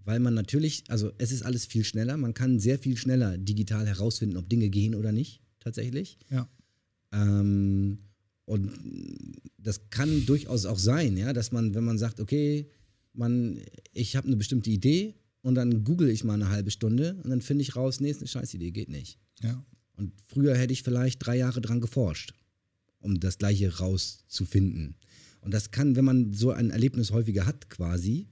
weil 0.05 0.21
man 0.21 0.35
natürlich, 0.35 0.85
also 0.89 1.13
es 1.19 1.33
ist 1.33 1.43
alles 1.43 1.67
viel 1.67 1.85
schneller, 1.85 2.17
man 2.17 2.35
kann 2.35 2.61
sehr 2.61 2.79
viel 2.79 2.97
schneller 2.97 3.39
digital 3.39 3.87
herausfinden, 3.87 4.37
ob 4.37 4.49
Dinge 4.49 4.69
gehen 4.69 4.95
oder 4.95 5.13
nicht, 5.13 5.43
tatsächlich. 5.61 6.19
ja. 6.31 6.49
Ähm, 7.13 7.99
und 8.47 8.73
das 9.57 9.89
kann 9.89 10.27
durchaus 10.27 10.67
auch 10.67 10.79
sein, 10.79 11.17
ja, 11.17 11.33
dass 11.33 11.51
man, 11.51 11.75
wenn 11.75 11.85
man 11.85 11.97
sagt, 11.97 12.21
okay, 12.21 12.69
man, 13.15 13.61
ich 13.93 14.17
habe 14.17 14.27
eine 14.27 14.37
bestimmte 14.37 14.71
Idee 14.71 15.15
und 15.43 15.55
dann 15.55 15.85
google 15.85 16.11
ich 16.11 16.25
mal 16.25 16.35
eine 16.35 16.51
halbe 16.51 16.71
Stunde 16.71 17.17
und 17.23 17.31
dann 17.31 17.41
finde 17.41 17.63
ich 17.63 17.77
raus, 17.77 18.01
nee, 18.01 18.11
ist 18.11 18.21
eine 18.21 18.29
Scheißidee, 18.29 18.71
geht 18.71 18.89
nicht. 18.89 19.19
ja. 19.43 19.65
Und 19.97 20.13
früher 20.27 20.57
hätte 20.57 20.73
ich 20.73 20.83
vielleicht 20.83 21.25
drei 21.25 21.37
Jahre 21.37 21.61
dran 21.61 21.81
geforscht, 21.81 22.35
um 22.99 23.21
das 23.21 23.39
Gleiche 23.39 23.79
rauszufinden. 23.79 24.97
Und 25.41 25.55
das 25.55 25.71
kann, 25.71 25.95
wenn 25.95 26.05
man 26.05 26.33
so 26.33 26.51
ein 26.51 26.71
Erlebnis 26.71 27.13
häufiger 27.13 27.47
hat, 27.47 27.71
quasi, 27.71 28.27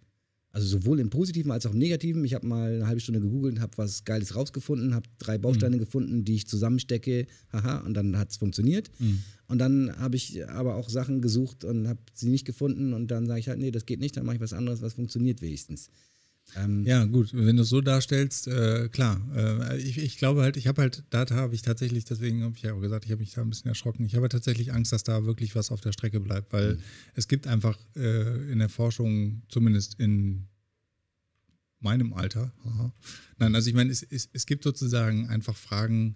also 0.53 0.67
sowohl 0.67 1.01
im 1.01 1.09
Positiven 1.09 1.51
als 1.51 1.65
auch 1.65 1.73
im 1.73 1.79
Negativen. 1.79 2.25
Ich 2.25 2.35
habe 2.35 2.47
mal 2.47 2.75
eine 2.75 2.87
halbe 2.87 3.01
Stunde 3.01 3.21
gegoogelt, 3.21 3.59
habe 3.59 3.77
was 3.79 4.05
Geiles 4.05 4.37
rausgefunden, 4.37 4.95
habe 4.95 5.09
drei 5.19 5.39
Bausteine 5.39 5.79
gefunden, 5.79 6.25
die 6.25 6.35
ich 6.35 6.47
zusammenstecke, 6.47 7.27
haha, 7.53 7.79
und 7.79 7.95
dann 7.95 8.19
hat 8.19 8.31
es 8.31 8.37
funktioniert. 8.37 8.91
Mhm. 8.99 9.23
Und 9.49 9.59
dann 9.59 9.97
habe 9.99 10.17
ich 10.17 10.47
aber 10.49 10.77
auch 10.77 10.91
Sachen 10.91 11.23
gesucht 11.23 11.65
und 11.65 11.89
habe 11.89 12.01
sie 12.15 12.29
nicht 12.29 12.45
gefunden 12.45 12.93
und 12.93 13.11
dann 13.11 13.27
sage 13.27 13.41
ich 13.41 13.49
halt, 13.49 13.59
nee, 13.59 13.71
das 13.71 13.87
geht 13.87 14.01
nicht, 14.01 14.17
dann 14.17 14.27
mache 14.27 14.37
ich 14.37 14.43
was 14.43 14.53
anderes, 14.53 14.83
was 14.83 14.95
funktioniert 14.95 15.41
wenigstens. 15.41 15.89
Ähm, 16.57 16.85
Ja, 16.85 17.05
gut, 17.05 17.33
wenn 17.35 17.57
du 17.57 17.63
es 17.63 17.69
so 17.69 17.81
darstellst, 17.81 18.47
äh, 18.49 18.89
klar. 18.91 19.21
Äh, 19.35 19.79
ich, 19.79 19.99
ich 19.99 20.19
glaube 20.19 20.43
halt, 20.43 20.57
ich 20.57 20.67
habe 20.67 20.83
halt, 20.83 21.05
da 21.11 21.25
habe 21.31 21.55
ich 21.55 21.63
tatsächlich, 21.63 22.05
deswegen 22.05 22.43
habe 22.43 22.55
ich 22.57 22.63
ja 22.63 22.75
auch 22.75 22.81
gesagt, 22.81 23.05
ich 23.05 23.11
habe 23.11 23.21
mich 23.21 23.33
da 23.33 23.41
ein 23.43 23.49
bisschen 23.51 23.69
erschrocken. 23.69 24.05
Ich 24.05 24.15
habe 24.15 24.23
halt 24.23 24.33
tatsächlich 24.33 24.73
Angst, 24.73 24.93
dass 24.93 25.03
da 25.05 25.25
wirklich 25.25 25.55
was 25.55 25.71
auf 25.71 25.81
der 25.81 25.93
Strecke 25.93 26.21
bleibt, 26.21 26.53
weil 26.53 26.79
es 27.15 27.29
gibt 27.29 27.47
einfach 27.47 27.79
äh, 27.97 28.51
in 28.53 28.59
der 28.59 28.69
Forschung, 28.69 29.43
zumindest 29.49 29.95
in 29.99 30.47
meinem 31.81 32.13
Alter, 32.13 32.53
haha. 32.65 32.93
nein, 33.39 33.55
also 33.57 33.69
ich 33.69 33.75
meine, 33.75 33.91
es, 33.91 34.03
es, 34.05 34.29
es 34.33 34.47
gibt 34.47 34.63
sozusagen 34.63 35.29
einfach 35.29 35.57
Fragen, 35.57 36.15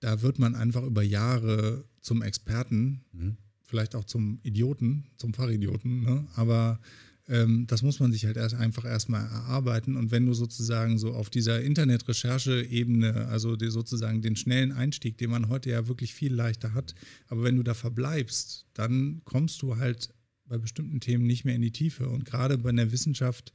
da 0.00 0.22
wird 0.22 0.38
man 0.38 0.54
einfach 0.54 0.82
über 0.82 1.02
Jahre 1.02 1.84
zum 2.00 2.22
Experten, 2.22 3.02
Mhm. 3.12 3.36
vielleicht 3.62 3.94
auch 3.94 4.04
zum 4.04 4.40
Idioten, 4.42 5.04
zum 5.18 5.34
Fachidioten, 5.34 6.02
ne? 6.02 6.26
aber 6.34 6.80
ähm, 7.28 7.66
das 7.66 7.82
muss 7.82 7.98
man 7.98 8.12
sich 8.12 8.24
halt 8.24 8.36
erst 8.36 8.54
einfach 8.54 8.84
erstmal 8.84 9.24
erarbeiten. 9.24 9.96
Und 9.96 10.10
wenn 10.10 10.26
du 10.26 10.34
sozusagen 10.34 10.98
so 10.98 11.12
auf 11.12 11.28
dieser 11.28 11.60
Internet-Recherche-Ebene, 11.62 13.26
also 13.28 13.56
sozusagen 13.58 14.22
den 14.22 14.36
schnellen 14.36 14.72
Einstieg, 14.72 15.18
den 15.18 15.30
man 15.30 15.48
heute 15.48 15.70
ja 15.70 15.88
wirklich 15.88 16.14
viel 16.14 16.32
leichter 16.32 16.74
hat, 16.74 16.94
aber 17.26 17.42
wenn 17.42 17.56
du 17.56 17.62
da 17.62 17.74
verbleibst, 17.74 18.66
dann 18.74 19.22
kommst 19.24 19.60
du 19.62 19.76
halt 19.76 20.10
bei 20.48 20.58
bestimmten 20.58 21.00
Themen 21.00 21.26
nicht 21.26 21.44
mehr 21.44 21.56
in 21.56 21.62
die 21.62 21.72
Tiefe. 21.72 22.08
Und 22.08 22.24
gerade 22.24 22.58
bei 22.58 22.70
der 22.70 22.92
Wissenschaft, 22.92 23.52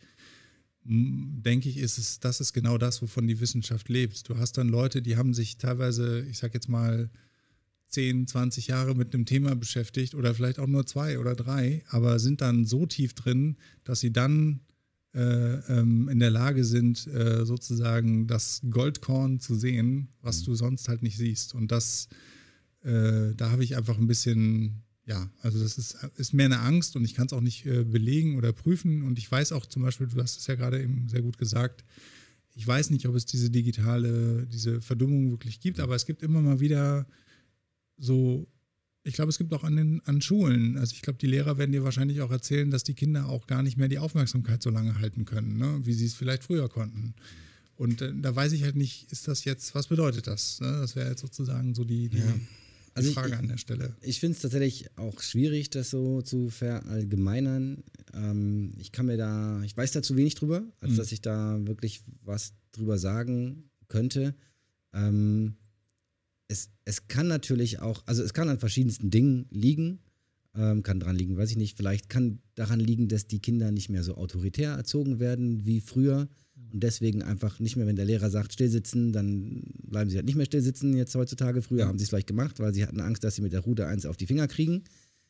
denke 0.84 1.70
ich, 1.70 1.78
ist 1.78 1.98
es, 1.98 2.20
das 2.20 2.42
ist 2.42 2.54
genau 2.54 2.78
das, 2.78 3.02
wovon 3.02 3.28
die 3.28 3.40
Wissenschaft 3.40 3.88
lebt. 3.88 4.28
Du 4.28 4.38
hast 4.38 4.58
dann 4.58 4.68
Leute, 4.68 5.02
die 5.02 5.16
haben 5.16 5.34
sich 5.34 5.58
teilweise, 5.58 6.26
ich 6.30 6.40
sag 6.40 6.54
jetzt 6.54 6.68
mal, 6.68 7.10
10, 7.92 8.28
20 8.28 8.68
Jahre 8.68 8.96
mit 8.96 9.14
einem 9.14 9.26
Thema 9.26 9.56
beschäftigt 9.56 10.16
oder 10.16 10.34
vielleicht 10.34 10.60
auch 10.60 10.68
nur 10.68 10.86
zwei 10.86 11.20
oder 11.20 11.36
drei, 11.36 11.84
aber 11.90 12.20
sind 12.20 12.42
dann 12.42 12.66
so 12.66 12.86
tief 12.86 13.14
drin, 13.14 13.58
dass 13.84 14.00
sie 14.00 14.12
dann 14.12 14.62
äh, 15.14 15.56
ähm, 15.80 16.08
in 16.08 16.20
der 16.20 16.32
Lage 16.32 16.64
sind, 16.64 17.06
äh, 17.08 17.46
sozusagen 17.46 18.28
das 18.28 18.62
Goldkorn 18.70 19.42
zu 19.42 19.56
sehen, 19.56 20.08
was 20.22 20.44
du 20.44 20.56
sonst 20.56 20.88
halt 20.88 21.04
nicht 21.04 21.18
siehst. 21.18 21.54
Und 21.54 21.72
das, 21.72 22.08
äh, 22.84 23.36
da 23.36 23.52
habe 23.52 23.64
ich 23.64 23.76
einfach 23.76 23.98
ein 23.98 24.08
bisschen, 24.08 24.84
ja, 25.06 25.30
also 25.42 25.62
das 25.62 25.78
ist, 25.78 25.98
ist 26.16 26.34
mehr 26.34 26.46
eine 26.46 26.60
Angst 26.60 26.96
und 26.96 27.04
ich 27.04 27.14
kann 27.14 27.28
es 27.28 27.34
auch 27.34 27.42
nicht 27.42 27.66
äh, 27.66 27.84
belegen 27.84 28.38
oder 28.38 28.54
prüfen. 28.54 29.04
Und 29.04 29.20
ich 29.20 29.30
weiß 29.30 29.52
auch 29.52 29.66
zum 29.66 29.82
Beispiel, 29.82 30.08
du 30.08 30.22
hast 30.22 30.40
es 30.40 30.48
ja 30.48 30.56
gerade 30.56 30.82
eben 30.82 31.10
sehr 31.10 31.22
gut 31.22 31.38
gesagt, 31.38 31.84
ich 32.54 32.66
weiß 32.66 32.90
nicht, 32.90 33.06
ob 33.08 33.16
es 33.16 33.26
diese 33.26 33.50
digitale, 33.50 34.48
diese 34.48 34.82
Verdummung 34.82 35.32
wirklich 35.32 35.60
gibt, 35.60 35.82
aber 35.82 35.96
es 35.96 36.06
gibt 36.06 36.24
immer 36.24 36.42
mal 36.42 36.62
wieder 36.62 37.06
so 38.02 38.48
ich 39.04 39.16
glaube, 39.16 39.30
es 39.30 39.38
gibt 39.38 39.54
auch 39.54 39.64
an 39.64 39.76
den 39.76 40.02
an 40.06 40.22
Schulen, 40.22 40.78
also 40.78 40.94
ich 40.94 41.02
glaube, 41.02 41.18
die 41.20 41.28
Lehrer 41.28 41.58
werden 41.58 41.72
dir 41.72 41.84
wahrscheinlich 41.84 42.22
auch 42.22 42.32
erzählen, 42.32 42.70
dass 42.70 42.84
die 42.84 42.94
Kinder 42.94 43.30
auch 43.30 43.48
gar 43.48 43.64
nicht 43.64 43.78
mehr 43.78 43.88
die 43.88 44.00
Aufmerksamkeit 44.00 44.62
so 44.62 44.70
lange 44.70 45.00
halten 45.00 45.26
können, 45.26 45.58
ne? 45.58 45.80
wie 45.84 45.94
sie 45.94 46.06
es 46.06 46.14
vielleicht 46.14 46.44
früher 46.44 46.70
konnten. 46.70 47.16
Und 47.76 48.02
äh, 48.02 48.14
da 48.16 48.36
weiß 48.36 48.52
ich 48.52 48.64
halt 48.64 48.76
nicht, 48.76 49.12
ist 49.12 49.28
das 49.28 49.44
jetzt, 49.44 49.74
was 49.74 49.88
bedeutet 49.88 50.28
das? 50.28 50.60
Ne? 50.60 50.68
Das 50.82 50.96
wäre 50.96 51.10
jetzt 51.10 51.22
sozusagen 51.22 51.74
so 51.74 51.84
die, 51.84 52.10
die, 52.10 52.20
ja. 52.20 52.26
also 52.94 53.10
die 53.10 53.16
Frage 53.16 53.34
ich, 53.34 53.40
an 53.40 53.48
der 53.48 53.58
Stelle. 53.58 53.96
Ich 54.02 54.20
finde 54.20 54.36
es 54.36 54.42
tatsächlich 54.44 54.96
auch 54.98 55.20
schwierig, 55.20 55.72
das 55.72 55.90
so 55.90 56.22
zu 56.22 56.50
verallgemeinern. 56.50 57.84
Ähm, 58.14 58.74
ich 58.78 58.92
kann 58.92 59.08
mir 59.08 59.18
da, 59.18 59.64
ich 59.64 59.76
weiß 59.76 59.94
da 59.94 60.04
zu 60.04 60.16
wenig 60.16 60.36
drüber, 60.36 60.64
als 60.80 60.92
mhm. 60.92 60.98
dass 60.98 61.12
ich 61.12 61.22
da 61.22 61.58
wirklich 61.66 62.04
was 62.24 62.54
drüber 62.72 63.00
sagen 63.00 63.72
könnte. 63.88 64.36
Ähm, 64.94 65.56
es, 66.52 66.70
es 66.86 67.08
kann 67.08 67.28
natürlich 67.28 67.80
auch, 67.80 68.04
also 68.06 68.22
es 68.22 68.34
kann 68.34 68.50
an 68.50 68.60
verschiedensten 68.60 69.10
Dingen 69.10 69.46
liegen, 69.50 70.00
ähm, 70.54 70.84
kann 70.84 71.00
daran 71.00 71.16
liegen, 71.16 71.38
weiß 71.38 71.52
ich 71.52 71.58
nicht, 71.58 71.78
vielleicht 71.78 72.10
kann 72.10 72.40
daran 72.56 72.80
liegen, 72.80 73.08
dass 73.08 73.26
die 73.26 73.40
Kinder 73.40 73.72
nicht 73.72 73.90
mehr 73.90 74.04
so 74.04 74.16
autoritär 74.16 74.74
erzogen 74.74 75.20
werden 75.20 75.66
wie 75.66 75.80
früher 75.80 76.28
und 76.74 76.84
deswegen 76.84 77.24
einfach 77.24 77.60
nicht 77.60 77.78
mehr, 77.78 77.88
wenn 77.88 77.96
der 77.96 78.06
Lehrer 78.06 78.30
sagt, 78.30 78.54
stillsitzen, 78.54 79.14
dann 79.14 79.64
bleiben 79.84 80.10
sie 80.10 80.18
halt 80.18 80.26
nicht 80.26 80.36
mehr 80.36 80.46
stillsitzen 80.46 80.96
jetzt 80.96 81.16
heutzutage. 81.16 81.62
Früher 81.62 81.88
haben 81.88 81.98
sie 81.98 82.04
es 82.04 82.10
vielleicht 82.10 82.28
gemacht, 82.28 82.60
weil 82.60 82.74
sie 82.74 82.86
hatten 82.86 83.00
Angst, 83.00 83.24
dass 83.24 83.36
sie 83.36 83.42
mit 83.42 83.54
der 83.54 83.62
Rute 83.62 83.88
eins 83.88 84.06
auf 84.06 84.18
die 84.18 84.28
Finger 84.28 84.48
kriegen. 84.48 84.84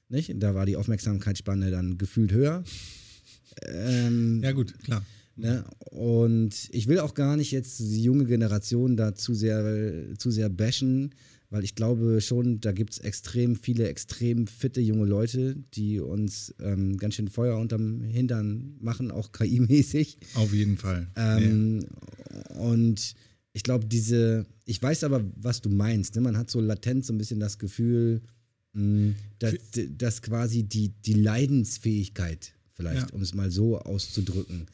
Nicht? 0.09 0.33
Da 0.35 0.55
war 0.55 0.65
die 0.65 0.75
Aufmerksamkeitsspanne 0.75 1.71
dann 1.71 1.97
gefühlt 1.97 2.31
höher. 2.31 2.63
Ähm, 3.67 4.41
ja, 4.43 4.51
gut, 4.51 4.77
klar. 4.83 5.05
Ne? 5.35 5.63
Und 5.89 6.69
ich 6.71 6.87
will 6.87 6.99
auch 6.99 7.13
gar 7.13 7.37
nicht 7.37 7.51
jetzt 7.51 7.79
die 7.79 8.03
junge 8.03 8.25
Generation 8.25 8.97
da 8.97 9.15
zu 9.15 9.33
sehr, 9.33 10.15
zu 10.17 10.29
sehr 10.31 10.49
bashen, 10.49 11.13
weil 11.49 11.63
ich 11.63 11.75
glaube 11.75 12.21
schon, 12.21 12.61
da 12.61 12.71
gibt 12.71 12.93
es 12.93 12.99
extrem 12.99 13.55
viele, 13.55 13.87
extrem 13.87 14.47
fitte 14.47 14.79
junge 14.79 15.05
Leute, 15.05 15.57
die 15.73 15.99
uns 15.99 16.55
ähm, 16.59 16.97
ganz 16.97 17.15
schön 17.15 17.27
Feuer 17.27 17.57
unterm 17.57 18.01
Hintern 18.01 18.77
machen, 18.79 19.11
auch 19.11 19.31
KI-mäßig. 19.33 20.17
Auf 20.35 20.53
jeden 20.53 20.77
Fall. 20.77 21.07
Ähm, 21.15 21.85
ja. 22.31 22.55
Und 22.55 23.15
ich 23.53 23.63
glaube, 23.63 23.85
diese, 23.85 24.45
ich 24.65 24.81
weiß 24.81 25.03
aber, 25.03 25.23
was 25.35 25.61
du 25.61 25.69
meinst. 25.69 26.15
Ne? 26.15 26.21
Man 26.21 26.37
hat 26.37 26.49
so 26.49 26.61
latent 26.61 27.05
so 27.05 27.13
ein 27.13 27.17
bisschen 27.17 27.41
das 27.41 27.59
Gefühl, 27.59 28.21
mh, 28.73 29.13
dass, 29.39 29.55
dass 29.97 30.21
quasi 30.21 30.63
die, 30.63 30.89
die 31.05 31.15
Leidensfähigkeit, 31.15 32.53
vielleicht, 32.73 33.09
ja. 33.09 33.13
um 33.13 33.21
es 33.21 33.33
mal 33.33 33.51
so 33.51 33.77
auszudrücken, 33.79 34.67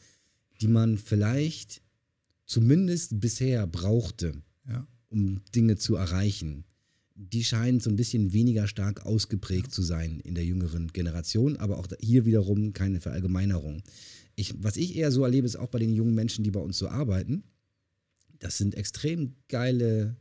die 0.60 0.68
man 0.68 0.98
vielleicht 0.98 1.82
zumindest 2.46 3.20
bisher 3.20 3.66
brauchte, 3.66 4.32
ja. 4.68 4.86
um 5.08 5.40
Dinge 5.54 5.76
zu 5.76 5.96
erreichen, 5.96 6.64
die 7.14 7.44
scheinen 7.44 7.80
so 7.80 7.90
ein 7.90 7.96
bisschen 7.96 8.32
weniger 8.32 8.68
stark 8.68 9.04
ausgeprägt 9.04 9.66
ja. 9.66 9.72
zu 9.72 9.82
sein 9.82 10.20
in 10.20 10.34
der 10.34 10.44
jüngeren 10.44 10.88
Generation, 10.88 11.56
aber 11.56 11.78
auch 11.78 11.88
hier 12.00 12.24
wiederum 12.24 12.72
keine 12.72 13.00
Verallgemeinerung. 13.00 13.82
Ich, 14.36 14.54
was 14.62 14.76
ich 14.76 14.96
eher 14.96 15.10
so 15.10 15.24
erlebe, 15.24 15.46
ist 15.46 15.56
auch 15.56 15.68
bei 15.68 15.80
den 15.80 15.92
jungen 15.92 16.14
Menschen, 16.14 16.44
die 16.44 16.50
bei 16.50 16.60
uns 16.60 16.78
so 16.78 16.88
arbeiten, 16.88 17.42
das 18.38 18.56
sind 18.56 18.76
extrem 18.76 19.34
geile 19.48 20.16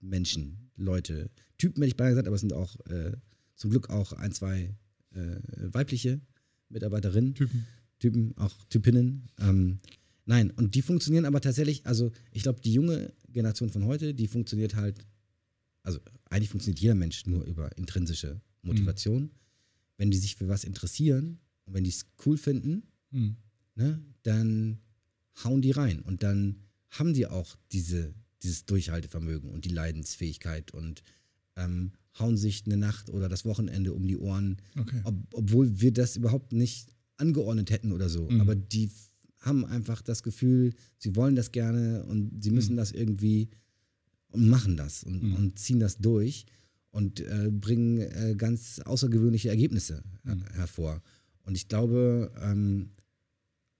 Menschen, 0.00 0.70
Leute, 0.76 1.30
Typen 1.58 1.82
hätte 1.82 1.88
ich 1.88 1.96
beinahe 1.96 2.12
gesagt, 2.12 2.26
aber 2.26 2.34
es 2.34 2.40
sind 2.40 2.52
auch 2.52 2.78
äh, 2.86 3.12
zum 3.54 3.70
Glück 3.70 3.88
auch 3.88 4.12
ein, 4.12 4.32
zwei 4.32 4.74
äh, 5.14 5.36
weibliche 5.72 6.20
Mitarbeiterinnen. 6.68 7.34
Typen. 7.34 7.66
Typen, 8.02 8.36
auch 8.36 8.52
Typinnen. 8.68 9.28
Ähm, 9.38 9.78
nein, 10.26 10.50
und 10.50 10.74
die 10.74 10.82
funktionieren 10.82 11.24
aber 11.24 11.40
tatsächlich, 11.40 11.86
also 11.86 12.10
ich 12.32 12.42
glaube, 12.42 12.60
die 12.60 12.72
junge 12.72 13.12
Generation 13.28 13.70
von 13.70 13.84
heute, 13.84 14.12
die 14.12 14.26
funktioniert 14.26 14.74
halt, 14.74 15.06
also 15.84 16.00
eigentlich 16.28 16.50
funktioniert 16.50 16.80
jeder 16.80 16.96
Mensch 16.96 17.26
nur 17.26 17.44
über 17.44 17.76
intrinsische 17.78 18.40
Motivation. 18.62 19.22
Mhm. 19.22 19.30
Wenn 19.98 20.10
die 20.10 20.18
sich 20.18 20.34
für 20.34 20.48
was 20.48 20.64
interessieren 20.64 21.38
und 21.64 21.74
wenn 21.74 21.84
die 21.84 21.90
es 21.90 22.06
cool 22.26 22.36
finden, 22.36 22.82
mhm. 23.12 23.36
ne, 23.76 24.02
dann 24.24 24.78
hauen 25.44 25.62
die 25.62 25.70
rein 25.70 26.00
und 26.00 26.24
dann 26.24 26.56
haben 26.90 27.14
die 27.14 27.28
auch 27.28 27.56
diese, 27.70 28.14
dieses 28.42 28.66
Durchhaltevermögen 28.66 29.48
und 29.48 29.64
die 29.64 29.70
Leidensfähigkeit 29.70 30.72
und 30.72 31.04
ähm, 31.54 31.92
hauen 32.18 32.36
sich 32.36 32.64
eine 32.66 32.76
Nacht 32.76 33.10
oder 33.10 33.28
das 33.28 33.44
Wochenende 33.44 33.92
um 33.92 34.08
die 34.08 34.16
Ohren, 34.16 34.56
okay. 34.76 35.00
ob, 35.04 35.14
obwohl 35.34 35.80
wir 35.80 35.92
das 35.92 36.16
überhaupt 36.16 36.52
nicht 36.52 36.96
angeordnet 37.16 37.70
hätten 37.70 37.92
oder 37.92 38.08
so. 38.08 38.28
Mhm. 38.28 38.40
Aber 38.40 38.54
die 38.54 38.90
haben 39.38 39.64
einfach 39.64 40.02
das 40.02 40.22
Gefühl, 40.22 40.74
sie 40.98 41.16
wollen 41.16 41.36
das 41.36 41.52
gerne 41.52 42.04
und 42.04 42.42
sie 42.42 42.50
müssen 42.50 42.74
mhm. 42.74 42.78
das 42.78 42.92
irgendwie 42.92 43.48
und 44.28 44.48
machen 44.48 44.76
das 44.76 45.04
und, 45.04 45.22
mhm. 45.22 45.34
und 45.34 45.58
ziehen 45.58 45.80
das 45.80 45.98
durch 45.98 46.46
und 46.90 47.20
äh, 47.20 47.50
bringen 47.50 47.98
äh, 47.98 48.34
ganz 48.36 48.80
außergewöhnliche 48.80 49.48
Ergebnisse 49.48 50.02
mhm. 50.24 50.44
hervor. 50.54 51.02
Und 51.44 51.56
ich 51.56 51.68
glaube, 51.68 52.32
ähm, 52.40 52.90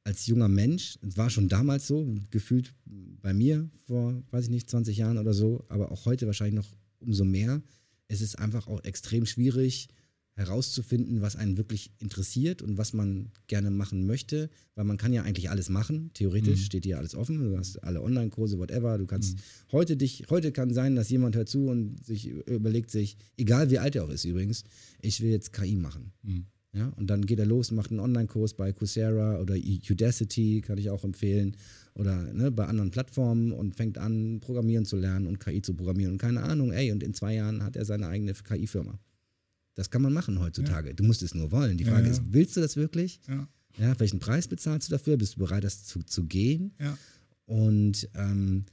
als 0.04 0.26
junger 0.26 0.48
Mensch, 0.48 0.98
war 1.02 1.30
schon 1.30 1.48
damals 1.48 1.86
so, 1.86 2.12
gefühlt 2.30 2.74
bei 2.84 3.32
mir 3.32 3.70
vor, 3.86 4.20
weiß 4.30 4.46
ich 4.46 4.50
nicht, 4.50 4.68
20 4.68 4.96
Jahren 4.96 5.18
oder 5.18 5.32
so, 5.32 5.64
aber 5.68 5.92
auch 5.92 6.06
heute 6.06 6.26
wahrscheinlich 6.26 6.56
noch 6.56 6.74
umso 6.98 7.24
mehr, 7.24 7.62
es 8.08 8.20
ist 8.20 8.38
einfach 8.38 8.66
auch 8.66 8.82
extrem 8.84 9.26
schwierig, 9.26 9.88
herauszufinden, 10.42 11.22
was 11.22 11.36
einen 11.36 11.56
wirklich 11.56 11.90
interessiert 11.98 12.62
und 12.62 12.78
was 12.78 12.92
man 12.92 13.30
gerne 13.46 13.70
machen 13.70 14.06
möchte, 14.06 14.50
weil 14.74 14.84
man 14.84 14.96
kann 14.96 15.12
ja 15.12 15.22
eigentlich 15.22 15.50
alles 15.50 15.68
machen. 15.68 16.10
Theoretisch 16.14 16.60
mhm. 16.60 16.64
steht 16.64 16.84
dir 16.84 16.98
alles 16.98 17.14
offen. 17.14 17.38
Du 17.38 17.56
hast 17.56 17.78
alle 17.82 18.02
Online-Kurse, 18.02 18.58
whatever. 18.58 18.98
Du 18.98 19.06
kannst 19.06 19.36
mhm. 19.36 19.40
heute 19.72 19.96
dich, 19.96 20.24
heute 20.30 20.52
kann 20.52 20.72
sein, 20.74 20.96
dass 20.96 21.10
jemand 21.10 21.36
hört 21.36 21.48
zu 21.48 21.66
und 21.66 22.04
sich 22.04 22.28
überlegt 22.28 22.90
sich, 22.90 23.16
egal 23.36 23.70
wie 23.70 23.78
alt 23.78 23.96
er 23.96 24.04
auch 24.04 24.10
ist 24.10 24.24
übrigens, 24.24 24.64
ich 25.00 25.20
will 25.20 25.30
jetzt 25.30 25.52
KI 25.52 25.76
machen. 25.76 26.12
Mhm. 26.22 26.46
Ja, 26.74 26.88
und 26.96 27.08
dann 27.08 27.26
geht 27.26 27.38
er 27.38 27.44
los 27.44 27.70
und 27.70 27.76
macht 27.76 27.90
einen 27.90 28.00
Online-Kurs 28.00 28.54
bei 28.54 28.72
Coursera 28.72 29.38
oder 29.40 29.56
Udacity, 29.56 30.62
kann 30.62 30.78
ich 30.78 30.88
auch 30.88 31.04
empfehlen, 31.04 31.54
oder 31.94 32.32
ne, 32.32 32.50
bei 32.50 32.64
anderen 32.64 32.90
Plattformen 32.90 33.52
und 33.52 33.76
fängt 33.76 33.98
an, 33.98 34.40
Programmieren 34.40 34.86
zu 34.86 34.96
lernen 34.96 35.26
und 35.26 35.38
KI 35.38 35.60
zu 35.60 35.74
programmieren 35.74 36.12
und 36.12 36.18
keine 36.18 36.42
Ahnung, 36.42 36.72
ey, 36.72 36.90
und 36.90 37.02
in 37.02 37.12
zwei 37.12 37.34
Jahren 37.34 37.62
hat 37.62 37.76
er 37.76 37.84
seine 37.84 38.08
eigene 38.08 38.32
KI-Firma. 38.32 38.98
Das 39.74 39.90
kann 39.90 40.02
man 40.02 40.12
machen 40.12 40.38
heutzutage. 40.38 40.88
Ja. 40.88 40.94
Du 40.94 41.04
musst 41.04 41.22
es 41.22 41.34
nur 41.34 41.50
wollen. 41.50 41.78
Die 41.78 41.84
Frage 41.84 42.02
ja, 42.02 42.06
ja. 42.06 42.12
ist, 42.12 42.32
willst 42.32 42.56
du 42.56 42.60
das 42.60 42.76
wirklich? 42.76 43.20
Ja. 43.28 43.48
Welchen 43.98 44.18
Preis 44.18 44.48
bezahlst 44.48 44.88
du 44.88 44.92
dafür? 44.92 45.16
Bist 45.16 45.36
du 45.36 45.38
bereit, 45.38 45.64
das 45.64 45.84
zu, 45.84 46.02
zu 46.02 46.24
gehen? 46.24 46.74
Ja. 46.78 46.98
Und, 47.46 48.08
ähm, 48.14 48.66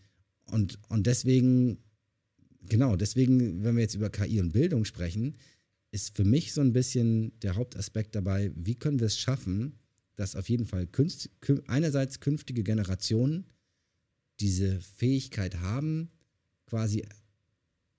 und, 0.46 0.78
und 0.90 1.08
deswegen, 1.08 1.78
genau, 2.68 2.96
deswegen, 2.96 3.64
wenn 3.64 3.76
wir 3.76 3.82
jetzt 3.82 3.96
über 3.96 4.10
KI 4.10 4.42
und 4.42 4.52
Bildung 4.52 4.84
sprechen, 4.84 5.36
ist 5.92 6.16
für 6.16 6.26
mich 6.26 6.54
so 6.54 6.62
ein 6.62 6.74
bisschen 6.74 7.38
der 7.40 7.56
Hauptaspekt 7.56 8.16
dabei, 8.16 8.52
wie 8.56 8.76
können 8.76 9.00
wir 9.00 9.08
es 9.08 9.18
schaffen, 9.18 9.80
dass 10.16 10.36
auf 10.36 10.50
jeden 10.50 10.66
Fall 10.66 10.86
künst, 10.86 11.30
einerseits 11.68 12.20
künftige 12.20 12.64
Generationen 12.64 13.46
diese 14.40 14.80
Fähigkeit 14.82 15.60
haben, 15.60 16.12
quasi 16.66 17.06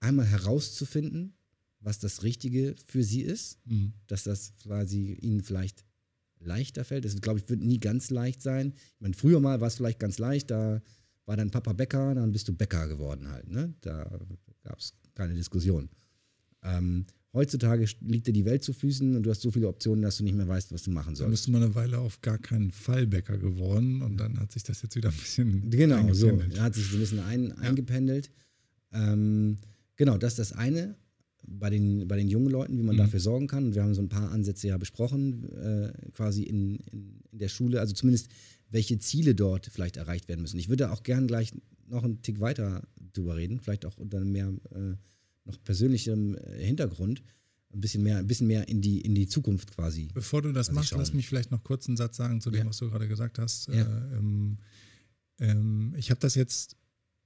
einmal 0.01 0.26
herauszufinden, 0.26 1.34
was 1.81 1.99
das 1.99 2.22
Richtige 2.22 2.74
für 2.87 3.03
sie 3.03 3.22
ist, 3.22 3.59
mhm. 3.66 3.93
dass 4.07 4.24
das 4.24 4.53
quasi 4.62 5.14
ihnen 5.20 5.43
vielleicht 5.43 5.85
leichter 6.39 6.85
fällt. 6.85 7.05
Das, 7.05 7.20
glaube 7.20 7.39
ich, 7.39 7.49
wird 7.49 7.61
nie 7.61 7.78
ganz 7.78 8.11
leicht 8.11 8.43
sein. 8.43 8.72
Ich 8.95 9.01
meine, 9.01 9.14
früher 9.14 9.41
mal 9.41 9.61
war 9.61 9.68
es 9.68 9.76
vielleicht 9.76 9.99
ganz 9.99 10.18
leicht, 10.18 10.51
da 10.51 10.81
war 11.26 11.37
dein 11.37 11.51
Papa 11.51 11.72
Bäcker, 11.72 12.14
dann 12.14 12.33
bist 12.33 12.49
du 12.49 12.53
Bäcker 12.53 12.89
geworden 12.89 13.28
halt. 13.28 13.49
Ne? 13.49 13.74
Da 13.81 14.18
gab 14.62 14.78
es 14.78 14.95
keine 15.14 15.35
Diskussion. 15.35 15.89
Ähm, 16.62 17.07
heutzutage 17.33 17.87
liegt 18.01 18.26
dir 18.26 18.33
die 18.33 18.45
Welt 18.45 18.64
zu 18.64 18.72
Füßen 18.72 19.16
und 19.16 19.22
du 19.22 19.31
hast 19.31 19.41
so 19.41 19.51
viele 19.51 19.68
Optionen, 19.68 20.03
dass 20.03 20.18
du 20.18 20.24
nicht 20.24 20.35
mehr 20.35 20.49
weißt, 20.49 20.72
was 20.72 20.83
du 20.83 20.91
machen 20.91 21.14
sollst. 21.14 21.22
Dann 21.22 21.31
bist 21.31 21.47
du 21.47 21.51
mal 21.53 21.62
eine 21.62 21.74
Weile 21.74 21.99
auf 21.99 22.20
gar 22.20 22.39
keinen 22.39 22.70
Fall 22.70 23.07
Bäcker 23.07 23.39
geworden 23.39 24.03
und 24.03 24.16
dann 24.16 24.39
hat 24.41 24.53
sich 24.53 24.62
das 24.62 24.83
jetzt 24.83 24.97
wieder 24.97 25.11
ein 25.11 25.16
bisschen 25.16 25.70
Genau, 25.70 26.12
so. 26.12 26.43
Hat 26.59 26.74
sich 26.74 26.87
so 26.87 26.97
ein 26.97 27.01
bisschen 27.01 27.20
ein, 27.20 27.49
ja. 27.49 27.57
eingependelt. 27.57 28.31
Ähm, 28.93 29.59
genau, 29.97 30.18
das 30.18 30.33
ist 30.33 30.39
das 30.39 30.53
eine 30.53 30.97
bei 31.43 31.70
den, 31.70 32.07
bei 32.07 32.16
den 32.16 32.28
jungen 32.28 32.51
Leuten, 32.51 32.78
wie 32.78 32.82
man 32.82 32.97
mhm. 32.97 33.01
dafür 33.01 33.20
sorgen 33.20 33.47
kann. 33.47 33.66
Und 33.66 33.74
wir 33.74 33.82
haben 33.82 33.95
so 33.95 34.03
ein 34.03 34.09
paar 34.09 34.30
Ansätze 34.30 34.68
ja 34.68 34.78
besprochen, 34.78 35.51
äh, 35.53 36.11
quasi 36.12 36.43
in, 36.43 36.76
in, 36.91 37.20
in, 37.30 37.38
der 37.38 37.49
Schule, 37.49 37.80
also 37.80 37.95
zumindest 37.95 38.28
welche 38.70 38.99
Ziele 38.99 39.34
dort 39.34 39.66
vielleicht 39.66 39.97
erreicht 39.97 40.28
werden 40.28 40.43
müssen. 40.43 40.59
Ich 40.59 40.68
würde 40.68 40.91
auch 40.91 41.03
gern 41.03 41.26
gleich 41.26 41.53
noch 41.88 42.05
einen 42.05 42.22
Tick 42.22 42.41
weiter 42.41 42.82
drüber 43.12 43.36
reden, 43.36 43.61
vielleicht 43.61 43.84
auch 43.84 43.97
unter 43.99 44.24
mehr 44.24 44.53
äh, 44.74 44.95
noch 45.45 45.62
persönlichem 45.64 46.36
äh, 46.36 46.64
Hintergrund. 46.64 47.22
Ein 47.72 47.80
bisschen 47.80 48.03
mehr, 48.03 48.18
ein 48.18 48.26
bisschen 48.26 48.49
mehr 48.49 48.68
in 48.68 48.80
die, 48.80 49.01
in 49.01 49.14
die 49.14 49.28
Zukunft 49.28 49.74
quasi. 49.74 50.09
Bevor 50.12 50.43
du 50.43 50.53
das 50.53 50.72
machst, 50.72 50.93
lass 50.93 51.12
mich 51.12 51.28
vielleicht 51.28 51.53
noch 51.53 51.62
kurz 51.62 51.86
einen 51.86 51.97
Satz 51.97 52.16
sagen 52.16 52.41
zu 52.41 52.51
dem, 52.51 52.61
ja. 52.61 52.66
was 52.66 52.78
du 52.78 52.91
gerade 52.91 53.07
gesagt 53.07 53.38
hast. 53.38 53.68
Ja. 53.68 53.82
Äh, 53.82 54.16
ähm, 54.16 54.59
ähm, 55.38 55.95
ich 55.97 56.11
habe 56.11 56.20
das 56.20 56.34
jetzt 56.34 56.76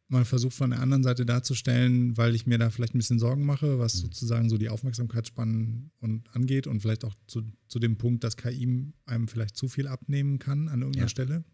mal 0.09 0.25
versucht 0.25 0.55
von 0.55 0.71
der 0.71 0.81
anderen 0.81 1.03
Seite 1.03 1.25
darzustellen, 1.25 2.17
weil 2.17 2.35
ich 2.35 2.47
mir 2.47 2.59
da 2.59 2.71
vielleicht 2.71 2.95
ein 2.95 2.99
bisschen 2.99 3.19
Sorgen 3.19 3.45
mache, 3.45 3.79
was 3.79 3.97
mhm. 3.97 4.01
sozusagen 4.01 4.51
so 4.51 4.59
die 4.59 4.69
Aufmerksamkeitsspannen 4.69 5.91
und 6.01 6.35
angeht 6.35 6.67
und 6.67 6.81
vielleicht 6.81 7.05
auch 7.05 7.15
zu, 7.27 7.43
zu 7.69 7.79
dem 7.79 7.97
Punkt, 7.97 8.23
dass 8.25 8.37
KI 8.37 8.93
einem 9.07 9.29
vielleicht 9.29 9.57
zu 9.57 9.69
viel 9.69 9.87
abnehmen 9.87 10.39
kann 10.39 10.69
an 10.69 10.81
irgendeiner 10.81 11.07
ja. 11.07 11.09
Stelle. 11.09 11.45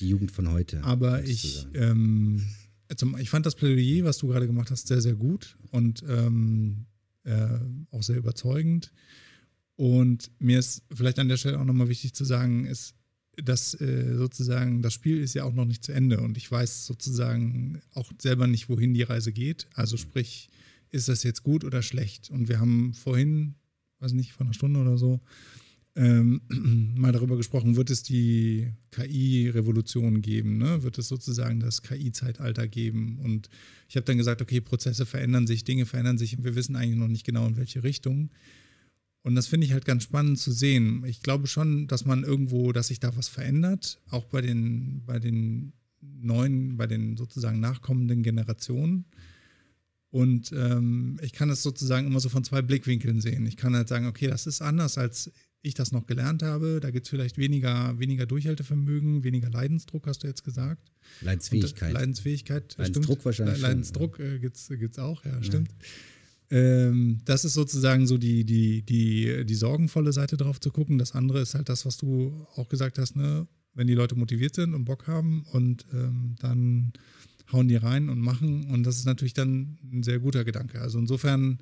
Die 0.00 0.08
Jugend 0.08 0.32
von 0.32 0.50
heute. 0.50 0.82
Aber 0.84 1.24
ich, 1.24 1.66
ähm, 1.74 2.44
zum, 2.96 3.16
ich 3.18 3.30
fand 3.30 3.46
das 3.46 3.54
Plädoyer, 3.54 4.04
was 4.04 4.18
du 4.18 4.28
gerade 4.28 4.46
gemacht 4.46 4.70
hast, 4.70 4.88
sehr, 4.88 5.00
sehr 5.00 5.14
gut 5.14 5.56
und 5.70 6.04
ähm, 6.08 6.86
äh, 7.24 7.58
auch 7.90 8.02
sehr 8.02 8.16
überzeugend. 8.16 8.92
Und 9.76 10.30
mir 10.38 10.58
ist 10.58 10.82
vielleicht 10.92 11.18
an 11.18 11.28
der 11.28 11.36
Stelle 11.36 11.58
auch 11.58 11.64
nochmal 11.64 11.88
wichtig 11.88 12.14
zu 12.14 12.24
sagen, 12.24 12.66
ist, 12.66 12.94
dass 13.42 13.74
äh, 13.80 14.14
sozusagen 14.16 14.82
das 14.82 14.94
Spiel 14.94 15.20
ist 15.20 15.34
ja 15.34 15.44
auch 15.44 15.52
noch 15.52 15.64
nicht 15.64 15.84
zu 15.84 15.92
Ende 15.92 16.20
und 16.20 16.36
ich 16.36 16.50
weiß 16.50 16.86
sozusagen 16.86 17.80
auch 17.92 18.10
selber 18.20 18.46
nicht, 18.46 18.68
wohin 18.68 18.94
die 18.94 19.02
Reise 19.02 19.32
geht. 19.32 19.66
Also 19.74 19.96
sprich, 19.96 20.48
ist 20.90 21.08
das 21.08 21.22
jetzt 21.22 21.42
gut 21.42 21.64
oder 21.64 21.82
schlecht? 21.82 22.30
Und 22.30 22.48
wir 22.48 22.60
haben 22.60 22.94
vorhin, 22.94 23.54
weiß 23.98 24.12
nicht, 24.12 24.32
vor 24.32 24.46
einer 24.46 24.54
Stunde 24.54 24.80
oder 24.80 24.96
so, 24.96 25.20
ähm, 25.96 26.40
mal 26.96 27.12
darüber 27.12 27.36
gesprochen, 27.36 27.76
wird 27.76 27.90
es 27.90 28.02
die 28.02 28.72
KI-Revolution 28.90 30.22
geben? 30.22 30.58
Ne? 30.58 30.82
Wird 30.82 30.98
es 30.98 31.08
sozusagen 31.08 31.60
das 31.60 31.82
KI-Zeitalter 31.82 32.68
geben? 32.68 33.18
Und 33.22 33.48
ich 33.88 33.96
habe 33.96 34.04
dann 34.04 34.18
gesagt, 34.18 34.42
okay, 34.42 34.60
Prozesse 34.60 35.06
verändern 35.06 35.46
sich, 35.46 35.64
Dinge 35.64 35.86
verändern 35.86 36.18
sich 36.18 36.36
und 36.36 36.44
wir 36.44 36.54
wissen 36.54 36.76
eigentlich 36.76 36.98
noch 36.98 37.08
nicht 37.08 37.24
genau, 37.24 37.46
in 37.46 37.56
welche 37.56 37.82
Richtung. 37.82 38.30
Und 39.24 39.36
das 39.36 39.46
finde 39.46 39.66
ich 39.66 39.72
halt 39.72 39.86
ganz 39.86 40.02
spannend 40.02 40.38
zu 40.38 40.52
sehen. 40.52 41.02
Ich 41.06 41.22
glaube 41.22 41.46
schon, 41.46 41.86
dass 41.86 42.04
man 42.04 42.24
irgendwo, 42.24 42.72
dass 42.72 42.88
sich 42.88 43.00
da 43.00 43.16
was 43.16 43.28
verändert, 43.28 43.98
auch 44.10 44.26
bei 44.26 44.42
den, 44.42 45.02
bei 45.06 45.18
den 45.18 45.72
neuen, 46.02 46.76
bei 46.76 46.86
den 46.86 47.16
sozusagen 47.16 47.58
nachkommenden 47.58 48.22
Generationen. 48.22 49.06
Und 50.10 50.52
ähm, 50.52 51.18
ich 51.22 51.32
kann 51.32 51.48
es 51.48 51.62
sozusagen 51.62 52.06
immer 52.06 52.20
so 52.20 52.28
von 52.28 52.44
zwei 52.44 52.60
Blickwinkeln 52.60 53.22
sehen. 53.22 53.46
Ich 53.46 53.56
kann 53.56 53.74
halt 53.74 53.88
sagen, 53.88 54.06
okay, 54.06 54.26
das 54.26 54.46
ist 54.46 54.60
anders, 54.60 54.98
als 54.98 55.32
ich 55.62 55.72
das 55.72 55.90
noch 55.90 56.06
gelernt 56.06 56.42
habe. 56.42 56.80
Da 56.80 56.90
gibt 56.90 57.06
es 57.06 57.10
vielleicht 57.10 57.38
weniger, 57.38 57.98
weniger 57.98 58.26
Durchhaltevermögen, 58.26 59.24
weniger 59.24 59.48
Leidensdruck, 59.48 60.06
hast 60.06 60.22
du 60.22 60.26
jetzt 60.26 60.44
gesagt. 60.44 60.92
Leidensfähigkeit. 61.22 61.88
Und, 61.88 61.94
Leidensfähigkeit. 61.94 62.76
Leidensdruck 62.76 63.04
stimmt. 63.04 63.24
wahrscheinlich. 63.24 63.60
Leidensdruck 63.60 64.20
äh, 64.20 64.38
gibt 64.38 64.56
es 64.56 64.98
auch, 64.98 65.24
ja, 65.24 65.42
stimmt. 65.42 65.70
Ähm, 66.50 67.20
das 67.24 67.44
ist 67.44 67.54
sozusagen 67.54 68.06
so 68.06 68.18
die, 68.18 68.44
die, 68.44 68.82
die, 68.82 69.44
die 69.44 69.54
sorgenvolle 69.54 70.12
Seite 70.12 70.36
drauf 70.36 70.60
zu 70.60 70.70
gucken. 70.70 70.98
Das 70.98 71.12
andere 71.12 71.40
ist 71.40 71.54
halt 71.54 71.68
das, 71.68 71.86
was 71.86 71.96
du 71.96 72.46
auch 72.56 72.68
gesagt 72.68 72.98
hast, 72.98 73.16
ne? 73.16 73.46
wenn 73.74 73.86
die 73.86 73.94
Leute 73.94 74.14
motiviert 74.14 74.54
sind 74.54 74.74
und 74.74 74.84
Bock 74.84 75.06
haben 75.06 75.44
und 75.52 75.86
ähm, 75.92 76.36
dann 76.38 76.92
hauen 77.52 77.68
die 77.68 77.76
rein 77.76 78.08
und 78.08 78.20
machen. 78.20 78.70
Und 78.70 78.84
das 78.84 78.96
ist 78.96 79.06
natürlich 79.06 79.34
dann 79.34 79.78
ein 79.92 80.02
sehr 80.02 80.18
guter 80.20 80.44
Gedanke. 80.44 80.80
Also 80.80 80.98
insofern, 80.98 81.58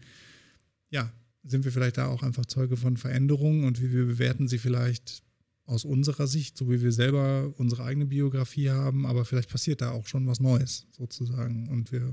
ja, 0.91 1.13
sind 1.45 1.65
wir 1.65 1.73
vielleicht 1.73 1.99
da 1.99 2.07
auch 2.07 2.23
einfach 2.23 2.47
Zeuge 2.47 2.77
von 2.77 2.97
Veränderungen 2.97 3.65
und 3.65 3.81
wie 3.81 3.93
wir 3.93 4.07
bewerten 4.07 4.47
sie 4.47 4.59
vielleicht 4.59 5.23
aus 5.65 5.85
unserer 5.85 6.27
Sicht, 6.27 6.57
so 6.57 6.71
wie 6.71 6.83
wir 6.83 6.93
selber 6.93 7.53
unsere 7.57 7.85
eigene 7.85 8.07
Biografie 8.07 8.71
haben, 8.71 9.07
aber 9.07 9.25
vielleicht 9.25 9.49
passiert 9.49 9.81
da 9.81 9.91
auch 9.91 10.07
schon 10.07 10.27
was 10.27 10.41
Neues 10.41 10.87
sozusagen 10.91 11.69
und 11.69 11.93
wir 11.93 12.13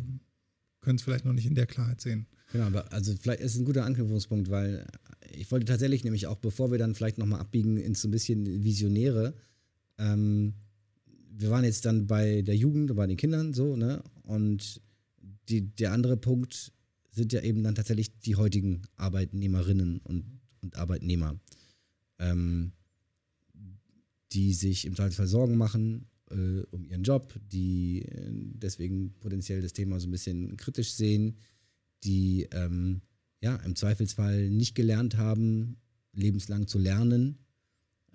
können 0.82 0.96
es 0.96 1.02
vielleicht 1.02 1.26
noch 1.26 1.34
nicht 1.34 1.46
in 1.46 1.56
der 1.56 1.68
Klarheit 1.68 2.00
sehen. 2.00 2.28
Genau, 2.52 2.66
aber 2.66 2.92
also 2.92 3.14
vielleicht 3.16 3.42
ist 3.42 3.54
es 3.54 3.60
ein 3.60 3.66
guter 3.66 3.86
Anknüpfungspunkt, 3.86 4.50
weil 4.50 4.86
ich 5.32 5.52
wollte 5.52 5.66
tatsächlich 5.66 6.04
nämlich 6.04 6.28
auch, 6.28 6.38
bevor 6.38 6.72
wir 6.72 6.80
dann 6.80 6.96
vielleicht 6.96 7.18
nochmal 7.18 7.40
abbiegen 7.40 7.78
ins 7.78 8.02
so 8.02 8.08
ein 8.08 8.12
bisschen 8.12 8.64
Visionäre, 8.64 9.36
ähm, 9.98 10.54
wir 11.32 11.52
waren 11.52 11.64
jetzt 11.64 11.86
dann 11.86 12.08
bei 12.08 12.42
der 12.42 12.56
Jugend, 12.56 12.94
bei 12.96 13.08
den 13.08 13.18
Kindern 13.18 13.54
so, 13.54 13.76
ne? 13.76 14.04
Und 14.24 14.82
die, 15.48 15.62
der 15.62 15.94
andere 15.94 16.18
Punkt 16.18 16.74
sind 17.12 17.34
ja 17.34 17.42
eben 17.42 17.64
dann 17.64 17.76
tatsächlich 17.76 18.20
die 18.20 18.36
heutigen 18.36 18.82
Arbeitnehmerinnen 18.96 20.00
und, 20.00 20.26
und 20.62 20.76
Arbeitnehmer, 20.76 21.40
ähm, 22.20 22.74
die 24.32 24.54
sich 24.54 24.86
im 24.86 24.96
Zweifelsfall 24.96 25.28
Sorgen 25.28 25.58
machen 25.58 26.08
äh, 26.30 26.62
um 26.72 26.86
ihren 26.86 27.04
Job, 27.04 27.34
die 27.52 28.04
äh, 28.04 28.30
deswegen 28.32 29.14
potenziell 29.20 29.62
das 29.62 29.74
Thema 29.74 30.00
so 30.00 30.08
ein 30.08 30.12
bisschen 30.12 30.58
kritisch 30.58 30.94
sehen, 30.94 31.38
die 32.04 32.48
ähm, 32.52 33.02
ja 33.42 33.56
im 33.58 33.76
Zweifelsfall 33.76 34.50
nicht 34.50 34.76
gelernt 34.76 35.18
haben, 35.18 35.78
lebenslang 36.14 36.68
zu 36.68 36.80
lernen, 36.80 37.40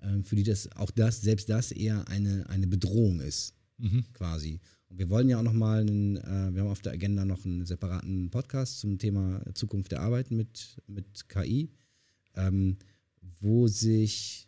äh, 0.01 0.23
für 0.23 0.35
die 0.35 0.43
das 0.43 0.71
auch 0.73 0.91
das, 0.91 1.21
selbst 1.21 1.49
das 1.49 1.71
eher 1.71 2.07
eine, 2.07 2.47
eine 2.49 2.67
Bedrohung 2.67 3.19
ist, 3.19 3.53
mhm. 3.77 4.05
quasi. 4.13 4.59
Und 4.89 4.99
wir 4.99 5.09
wollen 5.09 5.29
ja 5.29 5.39
auch 5.39 5.43
nochmal, 5.43 5.81
einen, 5.81 6.17
äh, 6.17 6.53
wir 6.53 6.61
haben 6.61 6.69
auf 6.69 6.81
der 6.81 6.93
Agenda 6.93 7.25
noch 7.25 7.43
einen 7.45 7.65
separaten 7.65 8.29
Podcast 8.29 8.79
zum 8.79 8.97
Thema 8.97 9.41
Zukunft 9.53 9.91
der 9.91 10.01
Arbeit 10.01 10.31
mit, 10.31 10.81
mit 10.87 11.27
KI, 11.29 11.69
ähm, 12.35 12.77
wo 13.39 13.67
sich, 13.67 14.47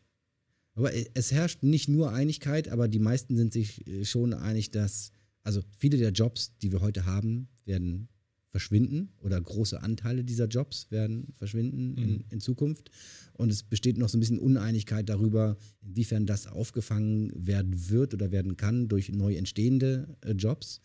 aber 0.75 0.91
es 1.15 1.31
herrscht 1.31 1.63
nicht 1.63 1.89
nur 1.89 2.13
Einigkeit, 2.13 2.69
aber 2.69 2.88
die 2.88 2.99
meisten 2.99 3.35
sind 3.35 3.53
sich 3.53 3.88
äh, 3.88 4.05
schon 4.05 4.33
einig, 4.33 4.71
dass, 4.71 5.11
also 5.41 5.61
viele 5.77 5.97
der 5.97 6.11
Jobs, 6.11 6.55
die 6.59 6.71
wir 6.71 6.81
heute 6.81 7.05
haben, 7.05 7.47
werden 7.65 8.09
verschwinden 8.57 9.09
oder 9.19 9.39
große 9.39 9.83
Anteile 9.83 10.23
dieser 10.23 10.47
Jobs 10.47 10.89
werden 10.89 11.27
verschwinden 11.35 11.91
mhm. 11.91 11.97
in, 11.97 12.23
in, 12.31 12.39
Zukunft. 12.39 12.89
Und 13.33 13.51
es 13.51 13.61
besteht 13.61 13.99
noch 13.99 14.09
so 14.09 14.17
ein 14.17 14.19
bisschen 14.19 14.39
Uneinigkeit 14.39 15.07
darüber, 15.07 15.57
inwiefern 15.83 16.25
das 16.25 16.47
aufgefangen 16.47 17.31
werden 17.35 17.89
wird 17.91 18.15
oder 18.15 18.31
werden 18.31 18.57
kann 18.57 18.87
durch 18.87 19.11
neu 19.11 19.35
entstehende 19.35 20.17
äh, 20.21 20.31
Jobs. 20.31 20.81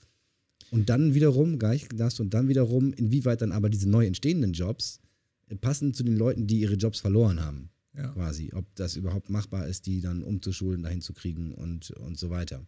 Und 0.70 0.90
dann 0.90 1.14
wiederum, 1.14 1.58
gleich 1.58 1.88
das 1.88 2.20
und 2.20 2.34
dann 2.34 2.48
wiederum, 2.48 2.92
inwieweit 2.92 3.40
dann 3.40 3.52
aber 3.52 3.70
diese 3.70 3.88
neu 3.88 4.04
entstehenden 4.04 4.52
Jobs 4.52 5.00
äh, 5.48 5.56
passen 5.56 5.94
zu 5.94 6.02
den 6.02 6.16
Leuten, 6.16 6.46
die 6.46 6.60
ihre 6.60 6.74
Jobs 6.74 7.00
verloren 7.00 7.40
haben. 7.40 7.70
Ja. 7.96 8.08
Quasi. 8.08 8.50
Ob 8.52 8.66
das 8.74 8.96
überhaupt 8.96 9.30
machbar 9.30 9.66
ist, 9.66 9.86
die 9.86 10.02
dann 10.02 10.22
umzuschulen, 10.22 10.82
dahin 10.82 11.00
zu 11.00 11.14
kriegen 11.14 11.54
und, 11.54 11.90
und 11.92 12.18
so 12.18 12.28
weiter. 12.28 12.66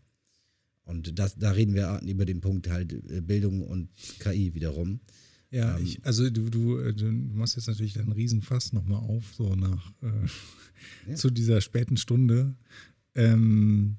Und 0.84 1.18
das, 1.18 1.36
da 1.36 1.52
reden 1.52 1.74
wir 1.74 2.00
über 2.06 2.24
den 2.24 2.40
Punkt 2.40 2.68
halt 2.68 2.92
äh, 3.10 3.20
Bildung 3.20 3.62
und 3.62 3.88
KI 4.18 4.54
wiederum. 4.54 5.00
Ja, 5.50 5.78
ähm, 5.78 5.84
ich, 5.84 6.04
also 6.04 6.28
du, 6.28 6.50
du, 6.50 6.78
äh, 6.78 6.92
du 6.92 7.06
machst 7.06 7.56
jetzt 7.56 7.68
natürlich 7.68 7.98
einen 7.98 8.12
Riesenfass 8.12 8.72
nochmal 8.72 8.98
auf, 8.98 9.34
so 9.34 9.54
nach 9.54 9.92
äh, 10.02 11.10
ja. 11.10 11.14
zu 11.14 11.30
dieser 11.30 11.60
späten 11.60 11.96
Stunde. 11.96 12.54
Ähm, 13.14 13.96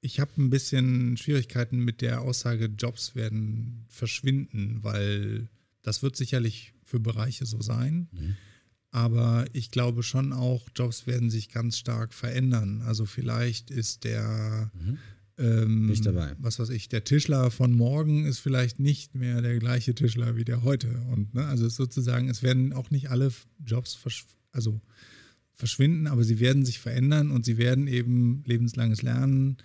ich 0.00 0.18
habe 0.18 0.30
ein 0.38 0.48
bisschen 0.48 1.16
Schwierigkeiten 1.16 1.84
mit 1.84 2.00
der 2.00 2.22
Aussage, 2.22 2.66
Jobs 2.66 3.14
werden 3.14 3.84
verschwinden, 3.88 4.78
weil 4.82 5.48
das 5.82 6.02
wird 6.02 6.16
sicherlich 6.16 6.72
für 6.84 7.00
Bereiche 7.00 7.44
so 7.44 7.60
sein. 7.60 8.08
Mhm. 8.12 8.36
Aber 8.92 9.44
ich 9.52 9.70
glaube 9.70 10.02
schon 10.02 10.32
auch, 10.32 10.68
Jobs 10.74 11.06
werden 11.06 11.30
sich 11.30 11.50
ganz 11.50 11.78
stark 11.78 12.14
verändern. 12.14 12.82
Also 12.82 13.06
vielleicht 13.06 13.70
ist 13.70 14.04
der 14.04 14.70
mhm. 14.74 14.98
Ähm, 15.40 15.86
nicht 15.86 16.04
dabei. 16.04 16.34
Was 16.38 16.58
weiß 16.58 16.68
ich, 16.70 16.88
der 16.88 17.04
Tischler 17.04 17.50
von 17.50 17.72
morgen 17.72 18.26
ist 18.26 18.38
vielleicht 18.38 18.78
nicht 18.78 19.14
mehr 19.14 19.40
der 19.40 19.58
gleiche 19.58 19.94
Tischler 19.94 20.36
wie 20.36 20.44
der 20.44 20.62
heute. 20.62 20.88
Und 21.10 21.34
ne, 21.34 21.46
also 21.46 21.68
sozusagen, 21.68 22.28
es 22.28 22.42
werden 22.42 22.72
auch 22.72 22.90
nicht 22.90 23.10
alle 23.10 23.32
Jobs 23.64 23.94
versch 23.94 24.26
also 24.52 24.80
verschwinden, 25.54 26.06
aber 26.06 26.24
sie 26.24 26.40
werden 26.40 26.64
sich 26.64 26.78
verändern 26.78 27.30
und 27.30 27.44
sie 27.44 27.56
werden 27.56 27.86
eben 27.86 28.42
lebenslanges 28.46 29.02
Lernen 29.02 29.58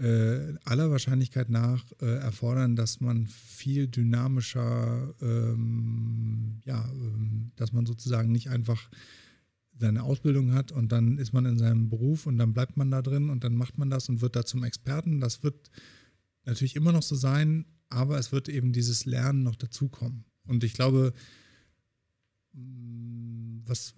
äh, 0.00 0.54
aller 0.64 0.90
Wahrscheinlichkeit 0.90 1.50
nach 1.50 1.84
äh, 2.00 2.06
erfordern, 2.06 2.74
dass 2.74 3.00
man 3.00 3.26
viel 3.26 3.86
dynamischer, 3.86 5.14
ähm, 5.20 6.60
ja, 6.64 6.88
ähm, 6.90 7.52
dass 7.56 7.72
man 7.72 7.86
sozusagen 7.86 8.32
nicht 8.32 8.48
einfach 8.48 8.88
seine 9.80 10.02
Ausbildung 10.02 10.52
hat 10.52 10.72
und 10.72 10.92
dann 10.92 11.18
ist 11.18 11.32
man 11.32 11.46
in 11.46 11.58
seinem 11.58 11.88
Beruf 11.88 12.26
und 12.26 12.38
dann 12.38 12.52
bleibt 12.52 12.76
man 12.76 12.90
da 12.90 13.02
drin 13.02 13.30
und 13.30 13.42
dann 13.42 13.54
macht 13.54 13.78
man 13.78 13.90
das 13.90 14.08
und 14.08 14.20
wird 14.20 14.36
da 14.36 14.44
zum 14.44 14.62
Experten. 14.62 15.20
Das 15.20 15.42
wird 15.42 15.70
natürlich 16.44 16.76
immer 16.76 16.92
noch 16.92 17.02
so 17.02 17.16
sein, 17.16 17.64
aber 17.88 18.18
es 18.18 18.30
wird 18.30 18.48
eben 18.48 18.72
dieses 18.72 19.04
Lernen 19.04 19.42
noch 19.42 19.56
dazukommen. 19.56 20.24
Und 20.46 20.64
ich 20.64 20.74
glaube, 20.74 21.12
mm, 22.52 23.60
was, 23.64 23.94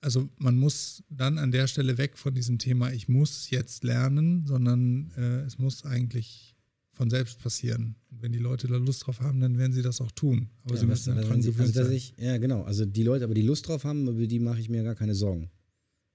also 0.00 0.28
man 0.38 0.58
muss 0.58 1.04
dann 1.08 1.38
an 1.38 1.52
der 1.52 1.66
Stelle 1.66 1.96
weg 1.96 2.18
von 2.18 2.34
diesem 2.34 2.58
Thema, 2.58 2.92
ich 2.92 3.08
muss 3.08 3.50
jetzt 3.50 3.84
lernen, 3.84 4.46
sondern 4.46 5.10
äh, 5.16 5.40
es 5.42 5.58
muss 5.58 5.84
eigentlich 5.84 6.51
von 6.92 7.10
selbst 7.10 7.40
passieren. 7.40 7.96
Und 8.10 8.22
wenn 8.22 8.32
die 8.32 8.38
Leute 8.38 8.68
da 8.68 8.76
Lust 8.76 9.06
drauf 9.06 9.20
haben, 9.20 9.40
dann 9.40 9.58
werden 9.58 9.72
sie 9.72 9.82
das 9.82 10.00
auch 10.00 10.10
tun. 10.12 10.48
Aber 10.64 10.74
ja, 10.74 10.80
sie 10.80 10.86
müssen 10.86 11.16
daran 11.16 11.40
gewöhnt 11.40 11.76
also, 11.76 11.90
ich, 11.90 12.14
Ja, 12.18 12.36
genau. 12.38 12.62
Also 12.62 12.84
die 12.84 13.02
Leute, 13.02 13.24
aber 13.24 13.34
die 13.34 13.42
Lust 13.42 13.66
drauf 13.66 13.84
haben, 13.84 14.08
über 14.08 14.26
die 14.26 14.38
mache 14.38 14.60
ich 14.60 14.68
mir 14.68 14.82
gar 14.82 14.94
keine 14.94 15.14
Sorgen. 15.14 15.50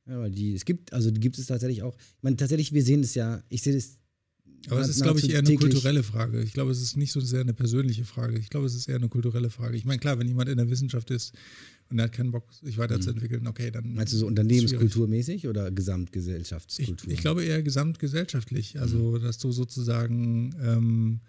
Ja, 0.07 0.19
weil 0.19 0.31
die, 0.31 0.53
es 0.53 0.65
gibt, 0.65 0.93
also 0.93 1.11
gibt 1.11 1.37
es 1.37 1.47
tatsächlich 1.47 1.83
auch. 1.83 1.95
Ich 1.97 2.23
meine, 2.23 2.37
tatsächlich, 2.37 2.73
wir 2.73 2.83
sehen 2.83 3.01
es 3.01 3.15
ja, 3.15 3.43
ich 3.49 3.61
sehe 3.61 3.73
das. 3.73 3.97
Aber 4.69 4.81
es 4.81 4.89
ist, 4.89 5.01
glaube 5.01 5.19
ich, 5.19 5.29
eher 5.29 5.39
eine 5.39 5.55
kulturelle 5.55 6.03
Frage. 6.03 6.41
Ich 6.41 6.53
glaube, 6.53 6.71
es 6.71 6.81
ist 6.81 6.97
nicht 6.97 7.11
so 7.11 7.21
sehr 7.21 7.41
eine 7.41 7.53
persönliche 7.53 8.05
Frage. 8.05 8.37
Ich 8.37 8.49
glaube, 8.49 8.65
es 8.65 8.75
ist 8.75 8.87
eher 8.87 8.97
eine 8.97 9.09
kulturelle 9.09 9.49
Frage. 9.49 9.77
Ich 9.77 9.85
meine, 9.85 9.99
klar, 9.99 10.19
wenn 10.19 10.27
jemand 10.27 10.49
in 10.49 10.57
der 10.57 10.69
Wissenschaft 10.69 11.09
ist, 11.11 11.33
und 11.89 11.99
er 11.99 12.05
hat 12.05 12.11
keinen 12.11 12.31
Bock, 12.31 12.51
sich 12.53 12.77
weiterzuentwickeln, 12.77 13.47
okay, 13.47 13.71
dann. 13.71 13.93
Meinst 13.93 14.13
du 14.13 14.17
so 14.17 14.27
unternehmenskulturmäßig 14.27 15.47
oder 15.47 15.71
Gesamtgesellschaftskultur? 15.71 17.07
Ich, 17.07 17.13
ich, 17.13 17.21
glaube 17.21 17.43
eher 17.43 17.63
gesamtgesellschaftlich. 17.63 18.79
Also, 18.79 18.97
mhm. 18.97 19.23
dass 19.23 19.37
du 19.37 19.51
sozusagen 19.51 20.53
ähm, 20.61 21.19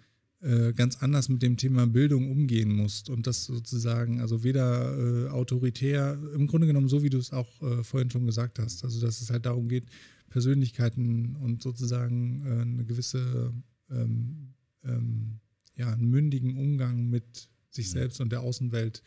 äh, 0.41 0.73
ganz 0.73 0.97
anders 0.97 1.29
mit 1.29 1.41
dem 1.41 1.55
Thema 1.55 1.87
Bildung 1.87 2.29
umgehen 2.29 2.73
musst 2.73 3.09
und 3.09 3.25
das 3.25 3.45
sozusagen, 3.45 4.19
also 4.19 4.43
weder 4.43 4.97
äh, 4.97 5.29
autoritär, 5.29 6.17
im 6.35 6.47
Grunde 6.47 6.67
genommen 6.67 6.89
so, 6.89 7.03
wie 7.03 7.09
du 7.09 7.17
es 7.17 7.31
auch 7.31 7.61
äh, 7.61 7.83
vorhin 7.83 8.09
schon 8.09 8.25
gesagt 8.25 8.59
hast. 8.59 8.83
Also, 8.83 8.99
dass 8.99 9.21
es 9.21 9.29
halt 9.29 9.45
darum 9.45 9.69
geht, 9.69 9.85
Persönlichkeiten 10.29 11.35
und 11.35 11.61
sozusagen 11.61 12.45
äh, 12.45 12.61
eine 12.61 12.85
gewisse, 12.85 13.53
ähm, 13.89 14.53
ähm, 14.83 15.39
ja, 15.75 15.91
einen 15.91 16.09
mündigen 16.09 16.57
Umgang 16.57 17.09
mit 17.09 17.49
sich 17.71 17.87
Ja. 17.87 17.93
selbst 17.93 18.19
und 18.21 18.31
der 18.31 18.41
Außenwelt 18.41 19.03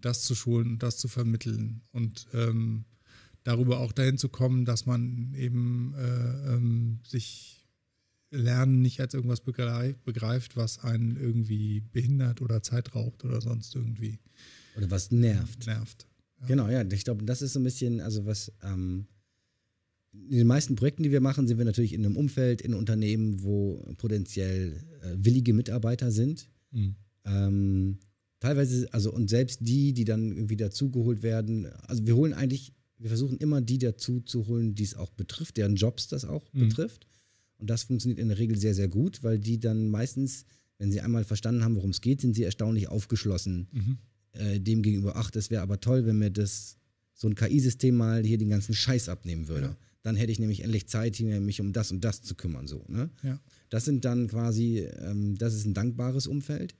das 0.00 0.22
zu 0.22 0.34
schulen 0.34 0.72
und 0.72 0.82
das 0.82 0.98
zu 0.98 1.08
vermitteln 1.08 1.82
und 1.92 2.26
ähm, 2.32 2.84
darüber 3.44 3.80
auch 3.80 3.92
dahin 3.92 4.18
zu 4.18 4.28
kommen, 4.28 4.64
dass 4.64 4.86
man 4.86 5.32
eben 5.34 5.94
äh, 5.94 6.54
ähm, 6.54 7.00
sich 7.04 7.66
Lernen 8.30 8.82
nicht 8.82 9.00
als 9.00 9.14
irgendwas 9.14 9.40
begreif, 9.40 9.96
begreift, 10.02 10.56
was 10.56 10.80
einen 10.80 11.16
irgendwie 11.16 11.80
behindert 11.80 12.42
oder 12.42 12.60
Zeit 12.62 12.94
raubt 12.94 13.24
oder 13.24 13.40
sonst 13.40 13.74
irgendwie 13.74 14.18
Oder 14.76 14.90
was 14.90 15.12
nervt. 15.12 15.66
nervt. 15.66 16.06
Ja. 16.40 16.46
Genau, 16.48 16.68
ja. 16.68 16.82
Ich 16.90 17.04
glaube, 17.04 17.24
das 17.24 17.40
ist 17.40 17.52
so 17.52 17.60
ein 17.60 17.64
bisschen, 17.64 18.00
also 18.00 18.26
was 18.26 18.52
ähm, 18.62 19.06
in 20.30 20.38
den 20.38 20.46
meisten 20.46 20.74
Projekten, 20.76 21.02
die 21.02 21.10
wir 21.12 21.20
machen, 21.20 21.46
sind 21.46 21.58
wir 21.58 21.64
natürlich 21.64 21.92
in 21.92 22.04
einem 22.04 22.16
Umfeld, 22.16 22.60
in 22.62 22.74
Unternehmen, 22.74 23.42
wo 23.42 23.84
potenziell 23.98 24.72
äh, 25.02 25.14
willige 25.16 25.52
Mitarbeiter 25.52 26.10
sind. 26.10 26.48
Mhm. 26.72 26.96
Ähm, 27.24 27.98
teilweise, 28.40 28.92
also 28.92 29.12
und 29.12 29.28
selbst 29.30 29.60
die, 29.62 29.92
die 29.92 30.04
dann 30.04 30.32
irgendwie 30.32 30.56
dazugeholt 30.56 31.22
werden, 31.22 31.66
also 31.86 32.06
wir 32.06 32.16
holen 32.16 32.32
eigentlich, 32.32 32.72
wir 32.98 33.08
versuchen 33.08 33.38
immer 33.38 33.60
die 33.60 33.78
dazu 33.78 34.20
zu 34.20 34.46
holen, 34.46 34.74
die 34.74 34.84
es 34.84 34.94
auch 34.96 35.10
betrifft, 35.10 35.56
deren 35.56 35.76
Jobs 35.76 36.08
das 36.08 36.24
auch 36.24 36.52
Mhm. 36.52 36.68
betrifft. 36.68 37.06
Und 37.58 37.70
das 37.70 37.84
funktioniert 37.84 38.18
in 38.18 38.28
der 38.28 38.38
Regel 38.38 38.58
sehr, 38.58 38.74
sehr 38.74 38.88
gut, 38.88 39.22
weil 39.22 39.38
die 39.38 39.58
dann 39.60 39.88
meistens, 39.88 40.44
wenn 40.78 40.90
sie 40.92 41.00
einmal 41.00 41.24
verstanden 41.24 41.64
haben, 41.64 41.76
worum 41.76 41.90
es 41.90 42.00
geht, 42.00 42.20
sind 42.20 42.34
sie 42.34 42.42
erstaunlich 42.42 42.88
aufgeschlossen 42.88 43.68
Mhm. 43.72 43.98
äh, 44.32 44.60
dem 44.60 44.82
gegenüber, 44.82 45.16
ach, 45.16 45.30
das 45.30 45.50
wäre 45.50 45.62
aber 45.62 45.80
toll, 45.80 46.04
wenn 46.06 46.18
mir 46.18 46.30
das 46.30 46.76
so 47.14 47.28
ein 47.28 47.34
KI-System 47.34 47.96
mal 47.96 48.22
hier 48.24 48.36
den 48.36 48.50
ganzen 48.50 48.74
Scheiß 48.74 49.08
abnehmen 49.08 49.48
würde. 49.48 49.68
Ja. 49.68 49.76
Dann 50.06 50.14
hätte 50.14 50.30
ich 50.30 50.38
nämlich 50.38 50.60
endlich 50.60 50.86
Zeit, 50.86 51.18
mich 51.18 51.60
um 51.60 51.72
das 51.72 51.90
und 51.90 52.04
das 52.04 52.22
zu 52.22 52.36
kümmern. 52.36 52.68
So, 52.68 52.84
ne? 52.86 53.10
Ja. 53.24 53.40
Das 53.70 53.84
sind 53.84 54.04
dann 54.04 54.28
quasi, 54.28 54.86
ähm, 55.00 55.36
das 55.36 55.52
ist 55.52 55.64
ein 55.64 55.74
dankbares 55.74 56.28
Umfeld. 56.28 56.76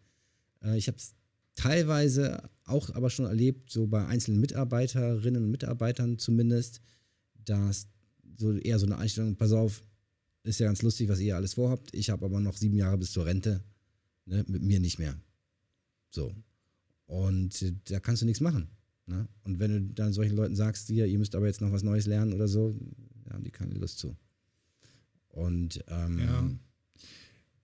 Äh, 0.62 0.78
ich 0.78 0.86
habe 0.86 0.96
es 0.96 1.16
teilweise 1.56 2.48
auch 2.66 2.94
aber 2.94 3.10
schon 3.10 3.26
erlebt, 3.26 3.72
so 3.72 3.88
bei 3.88 4.06
einzelnen 4.06 4.40
Mitarbeiterinnen 4.40 5.42
und 5.42 5.50
Mitarbeitern 5.50 6.20
zumindest, 6.20 6.80
dass 7.44 7.88
so 8.38 8.52
eher 8.52 8.78
so 8.78 8.86
eine 8.86 8.96
Einstellung, 8.98 9.34
pass 9.34 9.50
auf, 9.50 9.82
ist 10.44 10.60
ja 10.60 10.68
ganz 10.68 10.82
lustig, 10.82 11.08
was 11.08 11.18
ihr 11.18 11.34
alles 11.34 11.54
vorhabt. 11.54 11.92
Ich 11.94 12.10
habe 12.10 12.24
aber 12.26 12.38
noch 12.38 12.56
sieben 12.56 12.76
Jahre 12.76 12.96
bis 12.96 13.10
zur 13.10 13.26
Rente, 13.26 13.60
ne, 14.26 14.44
mit 14.46 14.62
mir 14.62 14.78
nicht 14.78 15.00
mehr. 15.00 15.20
So. 16.10 16.32
Und 17.06 17.60
äh, 17.60 17.72
da 17.86 17.98
kannst 17.98 18.22
du 18.22 18.26
nichts 18.26 18.40
machen. 18.40 18.68
Ne? 19.06 19.26
Und 19.42 19.58
wenn 19.58 19.72
du 19.72 19.94
dann 19.94 20.12
solchen 20.12 20.36
Leuten 20.36 20.54
sagst, 20.54 20.86
hier, 20.86 21.06
ihr 21.06 21.18
müsst 21.18 21.34
aber 21.34 21.46
jetzt 21.46 21.60
noch 21.60 21.72
was 21.72 21.82
Neues 21.82 22.06
lernen 22.06 22.32
oder 22.32 22.46
so, 22.46 22.72
da 23.26 23.34
haben 23.34 23.44
die 23.44 23.50
keine 23.50 23.74
Lust 23.74 23.98
zu. 23.98 24.16
Und, 25.28 25.84
ähm, 25.88 26.18
Ja. 26.18 26.50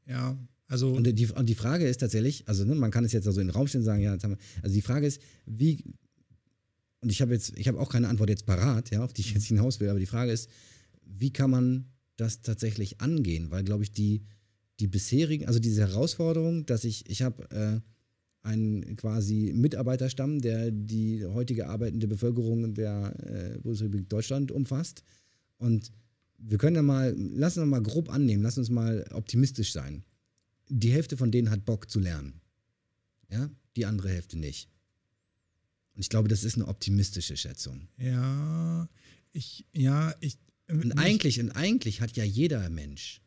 Ja, 0.05 0.37
also 0.67 0.93
und 0.93 1.05
die, 1.05 1.27
und 1.27 1.49
die 1.49 1.55
Frage 1.55 1.87
ist 1.87 1.99
tatsächlich, 1.99 2.49
also 2.49 2.65
ne, 2.65 2.75
man 2.75 2.91
kann 2.91 3.05
es 3.05 3.13
jetzt 3.13 3.27
also 3.27 3.41
in 3.41 3.49
den 3.49 3.55
Raum 3.55 3.67
stellen 3.67 3.83
und 3.83 3.87
sagen, 3.87 4.03
ja, 4.03 4.13
jetzt 4.15 4.25
haben 4.25 4.33
wir, 4.33 4.63
also 4.63 4.75
die 4.75 4.83
Frage 4.83 5.07
ist, 5.07 5.21
wie, 5.47 5.85
und 7.01 7.11
ich 7.11 7.21
habe 7.21 7.35
jetzt, 7.35 7.57
ich 7.57 7.69
habe 7.69 7.79
auch 7.79 7.91
keine 7.91 8.09
Antwort 8.09 8.31
jetzt 8.31 8.47
parat, 8.47 8.91
ja, 8.91 9.05
auf 9.05 9.13
die 9.13 9.21
ich 9.21 9.33
jetzt 9.35 9.47
hinaus 9.47 9.81
will, 9.81 9.89
aber 9.89 10.01
die 10.01 10.07
Frage 10.07 10.33
ist, 10.33 10.51
wie 11.05 11.33
kann 11.33 11.51
man 11.51 11.87
das 12.17 12.43
tatsächlich 12.43 13.01
angehen? 13.01 13.51
Weil, 13.51 13.65
glaube 13.65 13.85
ich, 13.85 13.93
die, 13.93 14.23
die 14.81 14.87
bisherigen, 14.87 15.47
also 15.47 15.61
diese 15.61 15.83
Herausforderung, 15.83 16.67
dass 16.67 16.85
ich, 16.85 17.09
ich 17.09 17.23
habe 17.23 17.51
äh, 17.51 17.81
einen 18.43 18.97
quasi 18.97 19.53
Mitarbeiterstamm, 19.55 20.41
der 20.41 20.71
die 20.71 21.25
heutige 21.25 21.69
arbeitende 21.69 22.09
Bevölkerung 22.09 22.75
der 22.75 23.15
äh, 23.25 23.59
Bundesrepublik 23.59 24.09
Deutschland 24.09 24.51
umfasst. 24.51 25.05
Und 25.63 25.93
wir 26.39 26.59
können 26.59 26.75
ja 26.77 26.83
mal, 26.83 27.15
lass 27.17 27.57
uns 27.57 27.69
mal 27.69 27.83
grob 27.83 28.11
annehmen, 28.11 28.43
lass 28.43 28.59
uns 28.59 28.69
mal 28.69 29.07
optimistisch 29.13 29.73
sein. 29.73 30.05
Die 30.69 30.91
Hälfte 30.93 31.17
von 31.17 31.31
denen 31.31 31.51
hat 31.51 31.65
Bock 31.65 31.89
zu 31.89 32.01
lernen. 32.01 32.41
Ja, 33.31 33.49
die 33.77 33.87
andere 33.87 34.09
Hälfte 34.11 34.39
nicht. 34.39 34.69
Und 35.95 36.01
ich 36.01 36.09
glaube, 36.09 36.29
das 36.29 36.43
ist 36.45 36.57
eine 36.57 36.67
optimistische 36.69 37.37
Schätzung. 37.37 37.89
ja, 37.97 38.89
ich, 39.35 39.65
ja, 39.73 40.15
ich. 40.21 40.37
Und 40.69 40.85
ich- 40.87 40.99
eigentlich, 40.99 41.41
und 41.41 41.51
eigentlich 41.53 42.01
hat 42.01 42.17
ja 42.17 42.25
jeder 42.25 42.69
Mensch 42.69 43.23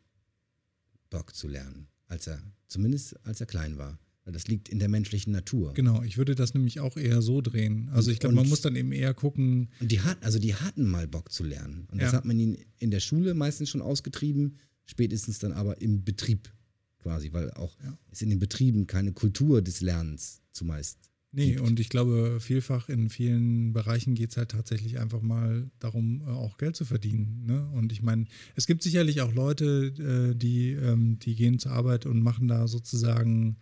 Bock 1.10 1.34
zu 1.34 1.48
lernen, 1.48 1.88
als 2.06 2.26
er, 2.26 2.40
zumindest 2.68 3.24
als 3.24 3.40
er 3.40 3.46
klein 3.46 3.76
war. 3.78 3.98
Weil 4.26 4.32
das 4.32 4.48
liegt 4.48 4.68
in 4.68 4.80
der 4.80 4.88
menschlichen 4.88 5.32
Natur. 5.32 5.72
Genau, 5.74 6.02
ich 6.02 6.18
würde 6.18 6.34
das 6.34 6.52
nämlich 6.52 6.80
auch 6.80 6.96
eher 6.96 7.22
so 7.22 7.40
drehen. 7.40 7.88
Also 7.92 8.10
ich 8.10 8.18
glaube, 8.18 8.34
man 8.34 8.48
muss 8.48 8.60
dann 8.60 8.74
eben 8.74 8.90
eher 8.90 9.14
gucken, 9.14 9.68
Und 9.80 9.92
die 9.92 10.00
hat, 10.00 10.18
also 10.22 10.40
die 10.40 10.54
hatten 10.56 10.90
mal 10.90 11.06
Bock 11.06 11.30
zu 11.30 11.44
lernen. 11.44 11.86
Und 11.92 12.02
das 12.02 12.10
Ja. 12.10 12.18
hat 12.18 12.24
man 12.24 12.38
ihnen 12.38 12.58
in 12.78 12.90
der 12.90 12.98
Schule 13.00 13.34
meistens 13.34 13.70
schon 13.70 13.80
ausgetrieben, 13.80 14.56
spätestens 14.84 15.38
dann 15.38 15.52
aber 15.52 15.80
im 15.80 16.02
Betrieb 16.02 16.52
quasi, 16.98 17.32
weil 17.32 17.52
auch 17.52 17.76
Ja. 17.84 17.96
es 18.10 18.20
in 18.20 18.30
den 18.30 18.40
Betrieben 18.40 18.88
keine 18.88 19.12
Kultur 19.12 19.62
des 19.62 19.80
Lernens 19.80 20.42
zumeist. 20.50 20.98
Nee, 21.30 21.50
gibt. 21.52 21.60
und 21.60 21.78
ich 21.78 21.88
glaube, 21.88 22.38
vielfach 22.40 22.88
in 22.88 23.10
vielen 23.10 23.72
Bereichen 23.74 24.14
geht 24.14 24.30
es 24.30 24.36
halt 24.38 24.50
tatsächlich 24.52 24.98
einfach 24.98 25.20
mal 25.22 25.70
darum, 25.78 26.22
äh, 26.22 26.30
auch 26.30 26.56
Geld 26.58 26.74
zu 26.74 26.84
verdienen. 26.84 27.44
Ne? 27.46 27.68
Und 27.74 27.92
ich 27.92 28.02
meine, 28.02 28.24
es 28.56 28.66
gibt 28.66 28.82
sicherlich 28.82 29.20
auch 29.20 29.32
Leute, 29.34 30.30
äh, 30.32 30.34
die, 30.34 30.70
ähm, 30.72 31.18
die 31.20 31.36
gehen 31.36 31.58
zur 31.60 31.72
Arbeit 31.72 32.06
und 32.06 32.20
machen 32.22 32.48
da 32.48 32.66
sozusagen, 32.66 33.56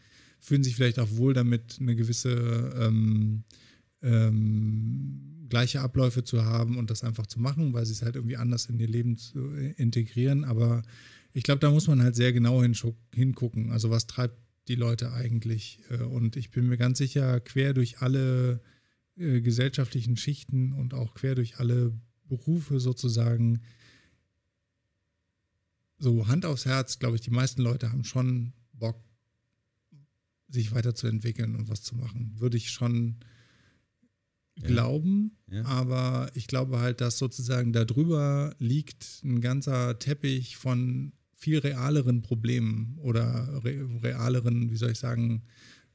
fühlen 0.44 0.62
sich 0.62 0.76
vielleicht 0.76 0.98
auch 0.98 1.10
wohl 1.12 1.32
damit, 1.32 1.78
eine 1.80 1.96
gewisse 1.96 2.74
ähm, 2.78 3.44
ähm, 4.02 5.46
gleiche 5.48 5.80
Abläufe 5.80 6.22
zu 6.22 6.44
haben 6.44 6.76
und 6.76 6.90
das 6.90 7.02
einfach 7.02 7.26
zu 7.26 7.40
machen, 7.40 7.72
weil 7.72 7.86
sie 7.86 7.92
es 7.92 8.02
halt 8.02 8.16
irgendwie 8.16 8.36
anders 8.36 8.66
in 8.66 8.78
ihr 8.78 8.88
Leben 8.88 9.16
zu 9.16 9.54
äh, 9.54 9.72
integrieren. 9.72 10.44
Aber 10.44 10.82
ich 11.32 11.44
glaube, 11.44 11.60
da 11.60 11.70
muss 11.70 11.86
man 11.86 12.02
halt 12.02 12.14
sehr 12.14 12.34
genau 12.34 12.62
hingucken. 13.14 13.70
Also 13.70 13.88
was 13.88 14.06
treibt 14.06 14.36
die 14.68 14.74
Leute 14.74 15.12
eigentlich? 15.12 15.80
Äh, 15.88 16.02
Und 16.02 16.36
ich 16.36 16.50
bin 16.50 16.68
mir 16.68 16.76
ganz 16.76 16.98
sicher, 16.98 17.40
quer 17.40 17.72
durch 17.72 18.00
alle 18.00 18.60
äh, 19.16 19.40
gesellschaftlichen 19.40 20.18
Schichten 20.18 20.72
und 20.74 20.92
auch 20.92 21.14
quer 21.14 21.34
durch 21.34 21.58
alle 21.58 21.92
Berufe 22.28 22.80
sozusagen, 22.80 23.62
so 25.96 26.28
Hand 26.28 26.44
aufs 26.44 26.66
Herz, 26.66 26.98
glaube 26.98 27.16
ich, 27.16 27.22
die 27.22 27.30
meisten 27.30 27.62
Leute 27.62 27.90
haben 27.90 28.04
schon 28.04 28.52
Bock, 28.74 29.00
sich 30.54 30.72
weiterzuentwickeln 30.74 31.54
und 31.56 31.68
was 31.68 31.82
zu 31.82 31.94
machen. 31.96 32.32
Würde 32.38 32.56
ich 32.56 32.70
schon 32.70 33.16
Ja. 34.56 34.68
glauben, 34.68 35.36
Ja. 35.50 35.64
aber 35.64 36.30
ich 36.34 36.46
glaube 36.46 36.78
halt, 36.78 37.00
dass 37.00 37.18
sozusagen 37.18 37.72
darüber 37.72 38.54
liegt 38.58 39.20
ein 39.24 39.40
ganzer 39.40 39.98
Teppich 39.98 40.56
von 40.56 41.12
viel 41.34 41.58
realeren 41.58 42.22
Problemen 42.22 42.96
oder 42.98 43.62
re 43.64 43.86
realeren, 44.02 44.70
wie 44.70 44.76
soll 44.76 44.92
ich 44.92 44.98
sagen, 44.98 45.42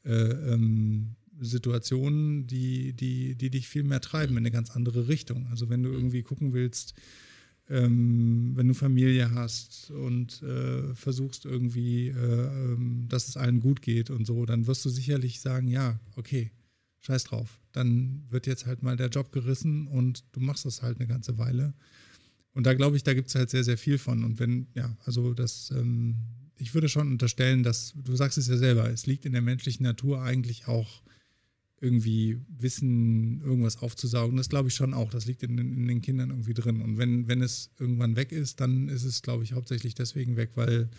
äh, 0.03 0.11
ähm, 0.11 1.15
Situationen, 1.41 2.47
die, 2.47 2.93
die, 2.93 3.35
die 3.35 3.49
dich 3.49 3.67
viel 3.69 3.83
mehr 3.83 4.01
treiben 4.01 4.33
in 4.33 4.39
eine 4.39 4.51
ganz 4.51 4.71
andere 4.71 5.07
Richtung. 5.07 5.47
Also 5.47 5.69
wenn 5.69 5.81
du 5.81 5.89
irgendwie 5.89 6.21
gucken 6.21 6.51
willst, 6.53 6.93
ähm, 7.69 8.53
wenn 8.55 8.67
du 8.67 8.73
Familie 8.73 9.33
hast 9.33 9.91
und 9.91 10.41
äh, 10.41 10.93
versuchst 10.95 11.45
irgendwie, 11.45 12.09
äh, 12.09 12.13
ähm, 12.13 13.05
dass 13.07 13.27
es 13.27 13.37
allen 13.37 13.59
gut 13.59 13.81
geht 13.81 14.09
und 14.09 14.25
so, 14.25 14.45
dann 14.45 14.65
wirst 14.67 14.83
du 14.85 14.89
sicherlich 14.89 15.39
sagen, 15.39 15.67
ja, 15.67 15.99
okay, 16.15 16.51
scheiß 17.01 17.25
drauf. 17.25 17.61
Dann 17.71 18.25
wird 18.29 18.47
jetzt 18.47 18.65
halt 18.65 18.81
mal 18.81 18.97
der 18.97 19.09
Job 19.09 19.31
gerissen 19.31 19.87
und 19.87 20.23
du 20.31 20.39
machst 20.39 20.65
das 20.65 20.81
halt 20.81 20.99
eine 20.99 21.07
ganze 21.07 21.37
Weile. 21.37 21.73
Und 22.53 22.65
da 22.65 22.73
glaube 22.73 22.97
ich, 22.97 23.03
da 23.03 23.13
gibt 23.13 23.29
es 23.29 23.35
halt 23.35 23.51
sehr, 23.51 23.63
sehr 23.63 23.77
viel 23.77 23.99
von. 23.99 24.23
Und 24.23 24.39
wenn, 24.39 24.67
ja, 24.73 24.97
also 25.05 25.33
das, 25.33 25.71
ähm, 25.71 26.15
ich 26.57 26.73
würde 26.73 26.89
schon 26.89 27.07
unterstellen, 27.07 27.61
dass, 27.61 27.93
du 27.95 28.15
sagst 28.15 28.37
es 28.39 28.47
ja 28.47 28.57
selber, 28.57 28.89
es 28.89 29.05
liegt 29.05 29.25
in 29.25 29.33
der 29.33 29.43
menschlichen 29.43 29.83
Natur 29.83 30.23
eigentlich 30.23 30.67
auch 30.67 31.03
irgendwie 31.81 32.37
Wissen, 32.57 33.41
irgendwas 33.41 33.77
aufzusaugen. 33.77 34.37
Das 34.37 34.49
glaube 34.49 34.67
ich 34.69 34.75
schon 34.75 34.93
auch. 34.93 35.09
Das 35.09 35.25
liegt 35.25 35.43
in, 35.43 35.57
den- 35.57 35.73
in 35.77 35.87
den 35.87 36.01
Kindern 36.01 36.29
irgendwie 36.29 36.53
drin. 36.53 36.81
Und 36.81 36.97
wenn, 36.97 37.27
wenn 37.27 37.41
es 37.41 37.71
irgendwann 37.79 38.15
weg 38.15 38.31
ist, 38.31 38.59
dann 38.59 38.89
ist 38.89 39.03
es, 39.03 39.21
glaube 39.21 39.43
ich, 39.43 39.53
hauptsächlich 39.53 39.95
deswegen 39.95 40.35
weg, 40.35 40.51
weil 40.55 40.89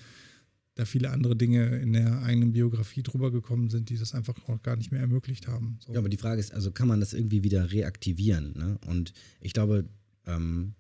da 0.77 0.85
viele 0.85 1.11
andere 1.11 1.37
Dinge 1.37 1.79
in 1.81 1.93
der 1.93 2.23
eigenen 2.23 2.53
Biografie 2.53 3.03
drüber 3.03 3.31
gekommen 3.31 3.69
sind, 3.71 3.91
die 3.91 3.97
das 3.99 4.15
einfach 4.15 4.37
auch 4.49 4.63
gar 4.63 4.77
nicht 4.77 4.93
mehr 4.93 5.01
ermöglicht 5.01 5.49
haben. 5.49 5.79
So. 5.85 5.93
Ja, 5.93 5.99
aber 5.99 6.09
die 6.09 6.17
Frage 6.17 6.41
ist, 6.41 6.55
also 6.55 6.71
kann 6.71 6.89
man 6.89 7.01
das 7.01 7.13
irgendwie 7.13 7.43
wieder 7.43 7.71
reaktivieren? 7.73 8.55
Ne? 8.57 8.79
Und 8.87 9.13
ich 9.41 9.53
glaube, 9.53 9.89
ähm, 10.27 10.75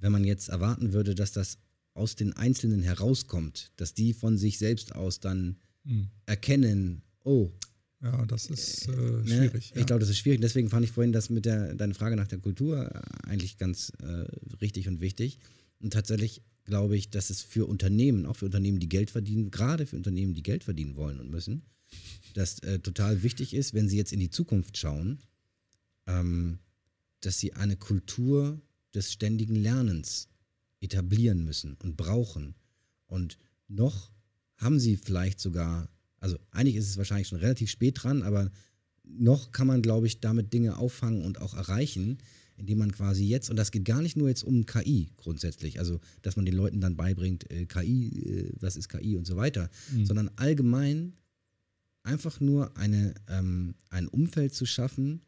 wenn 0.00 0.12
man 0.12 0.24
jetzt 0.24 0.48
erwarten 0.48 0.92
würde, 0.92 1.14
dass 1.14 1.32
das 1.32 1.58
aus 1.94 2.16
den 2.16 2.32
Einzelnen 2.32 2.80
herauskommt, 2.82 3.72
dass 3.76 3.92
die 3.92 4.14
von 4.14 4.38
sich 4.38 4.58
selbst 4.58 4.94
aus 4.94 5.20
dann 5.20 5.56
Hm. 5.84 6.06
erkennen, 6.26 7.02
oh, 7.24 7.50
Ja, 8.02 8.26
das 8.26 8.46
ist 8.46 8.88
äh, 8.88 8.90
Ne? 8.90 9.24
schwierig. 9.26 9.70
Ich 9.72 9.78
ja. 9.78 9.84
glaube, 9.84 10.00
das 10.00 10.08
ist 10.08 10.18
schwierig. 10.18 10.40
Deswegen 10.40 10.68
fand 10.68 10.84
ich 10.84 10.90
vorhin 10.90 11.12
das 11.12 11.30
mit 11.30 11.44
der, 11.44 11.74
deine 11.74 11.94
Frage 11.94 12.16
nach 12.16 12.26
der 12.26 12.38
Kultur 12.38 12.90
äh, 12.92 13.28
eigentlich 13.28 13.58
ganz 13.58 13.92
äh, 14.02 14.26
richtig 14.60 14.88
und 14.88 15.00
wichtig. 15.00 15.38
Und 15.80 15.92
tatsächlich 15.92 16.42
glaube 16.64 16.96
ich, 16.96 17.10
dass 17.10 17.30
es 17.30 17.42
für 17.42 17.66
Unternehmen, 17.66 18.26
auch 18.26 18.36
für 18.36 18.46
Unternehmen, 18.46 18.80
die 18.80 18.88
Geld 18.88 19.10
verdienen, 19.10 19.50
gerade 19.50 19.86
für 19.86 19.96
Unternehmen, 19.96 20.34
die 20.34 20.42
Geld 20.42 20.64
verdienen 20.64 20.96
wollen 20.96 21.20
und 21.20 21.30
müssen, 21.30 21.62
das 22.34 22.58
äh, 22.60 22.78
total 22.78 23.22
wichtig 23.22 23.54
ist, 23.54 23.74
wenn 23.74 23.88
sie 23.88 23.96
jetzt 23.96 24.12
in 24.12 24.20
die 24.20 24.30
Zukunft 24.30 24.76
schauen, 24.78 25.18
ähm, 26.06 26.58
dass 27.20 27.38
sie 27.38 27.52
eine 27.54 27.76
Kultur 27.76 28.60
des 28.94 29.12
ständigen 29.12 29.54
Lernens 29.56 30.28
etablieren 30.80 31.44
müssen 31.44 31.76
und 31.82 31.96
brauchen. 31.96 32.54
Und 33.06 33.38
noch 33.68 34.10
haben 34.56 34.80
sie 34.80 34.96
vielleicht 34.96 35.40
sogar 35.40 35.88
Also 36.22 36.38
eigentlich 36.52 36.76
ist 36.76 36.88
es 36.88 36.96
wahrscheinlich 36.96 37.28
schon 37.28 37.40
relativ 37.40 37.68
spät 37.68 38.02
dran, 38.02 38.22
aber 38.22 38.50
noch 39.04 39.50
kann 39.50 39.66
man, 39.66 39.82
glaube 39.82 40.06
ich, 40.06 40.20
damit 40.20 40.52
Dinge 40.52 40.76
auffangen 40.76 41.24
und 41.24 41.40
auch 41.40 41.54
erreichen, 41.54 42.18
indem 42.56 42.78
man 42.78 42.92
quasi 42.92 43.24
jetzt, 43.24 43.50
und 43.50 43.56
das 43.56 43.72
geht 43.72 43.84
gar 43.84 44.00
nicht 44.00 44.16
nur 44.16 44.28
jetzt 44.28 44.44
um 44.44 44.64
KI 44.64 45.10
grundsätzlich, 45.16 45.80
also 45.80 46.00
dass 46.22 46.36
man 46.36 46.44
den 46.44 46.54
Leuten 46.54 46.80
dann 46.80 46.96
beibringt, 46.96 47.50
äh, 47.50 47.66
KI, 47.66 48.22
äh, 48.24 48.52
was 48.60 48.76
ist 48.76 48.88
KI 48.88 49.16
und 49.16 49.26
so 49.26 49.36
weiter, 49.36 49.68
mhm. 49.90 50.06
sondern 50.06 50.30
allgemein 50.36 51.14
einfach 52.04 52.38
nur 52.38 52.76
eine, 52.76 53.14
ähm, 53.28 53.74
ein 53.90 54.06
Umfeld 54.06 54.54
zu 54.54 54.64
schaffen, 54.64 55.22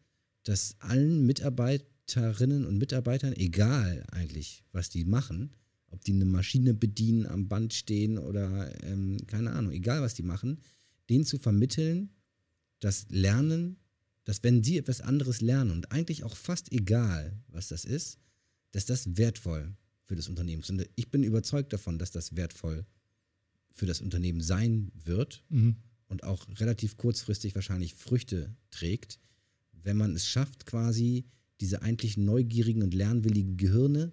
das 0.45 0.77
allen 0.79 1.27
Mitarbeiterinnen 1.27 2.67
und 2.67 2.79
Mitarbeitern, 2.79 3.33
egal 3.33 4.05
eigentlich, 4.13 4.63
was 4.71 4.91
die 4.91 5.05
machen, 5.05 5.57
ob 5.89 6.05
die 6.05 6.13
eine 6.13 6.25
Maschine 6.25 6.73
bedienen, 6.73 7.27
am 7.27 7.49
Band 7.49 7.75
stehen 7.75 8.19
oder 8.19 8.71
ähm, 8.85 9.17
keine 9.27 9.53
Ahnung, 9.53 9.73
egal 9.73 10.03
was 10.03 10.15
die 10.15 10.23
machen, 10.23 10.61
denen 11.11 11.25
zu 11.25 11.39
vermitteln, 11.39 12.11
dass 12.81 13.07
Lernen, 13.09 13.77
dass 14.25 14.43
wenn 14.43 14.63
sie 14.63 14.79
etwas 14.79 15.01
anderes 15.01 15.41
lernen 15.41 15.71
und 15.71 15.93
eigentlich 15.93 16.25
auch 16.25 16.37
fast 16.37 16.73
egal, 16.73 17.39
was 17.49 17.69
das 17.69 17.85
ist, 17.85 18.19
dass 18.73 18.87
das 18.87 19.17
wertvoll 19.17 19.77
für 20.05 20.17
das 20.17 20.29
Unternehmen 20.29 20.63
ist. 20.63 20.71
Und 20.71 20.87
ich 20.97 21.11
bin 21.11 21.23
überzeugt 21.23 21.73
davon, 21.73 21.99
dass 21.99 22.11
das 22.11 22.37
wertvoll 22.37 22.85
für 23.71 23.87
das 23.87 24.01
Unternehmen 24.01 24.41
sein 24.41 24.91
wird 25.05 25.45
mhm. 25.49 25.77
und 26.09 26.25
auch 26.25 26.47
relativ 26.61 26.97
kurzfristig 26.97 27.55
wahrscheinlich 27.55 27.95
Früchte 27.95 28.55
trägt, 28.71 29.19
wenn 29.73 29.97
man 29.97 30.15
es 30.15 30.27
schafft, 30.27 30.67
quasi 30.67 31.25
diese 31.61 31.83
eigentlich 31.83 32.17
neugierigen 32.17 32.83
und 32.83 32.95
lernwilligen 32.95 33.57
Gehirne 33.57 34.13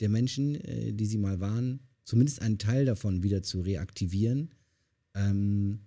der 0.00 0.08
Menschen, 0.08 0.56
äh, 0.56 0.92
die 0.92 1.06
sie 1.06 1.18
mal 1.18 1.40
waren, 1.40 1.80
zumindest 2.04 2.42
einen 2.42 2.58
Teil 2.58 2.84
davon 2.84 3.22
wieder 3.22 3.42
zu 3.42 3.60
reaktivieren. 3.60 4.50
Ähm, 5.14 5.80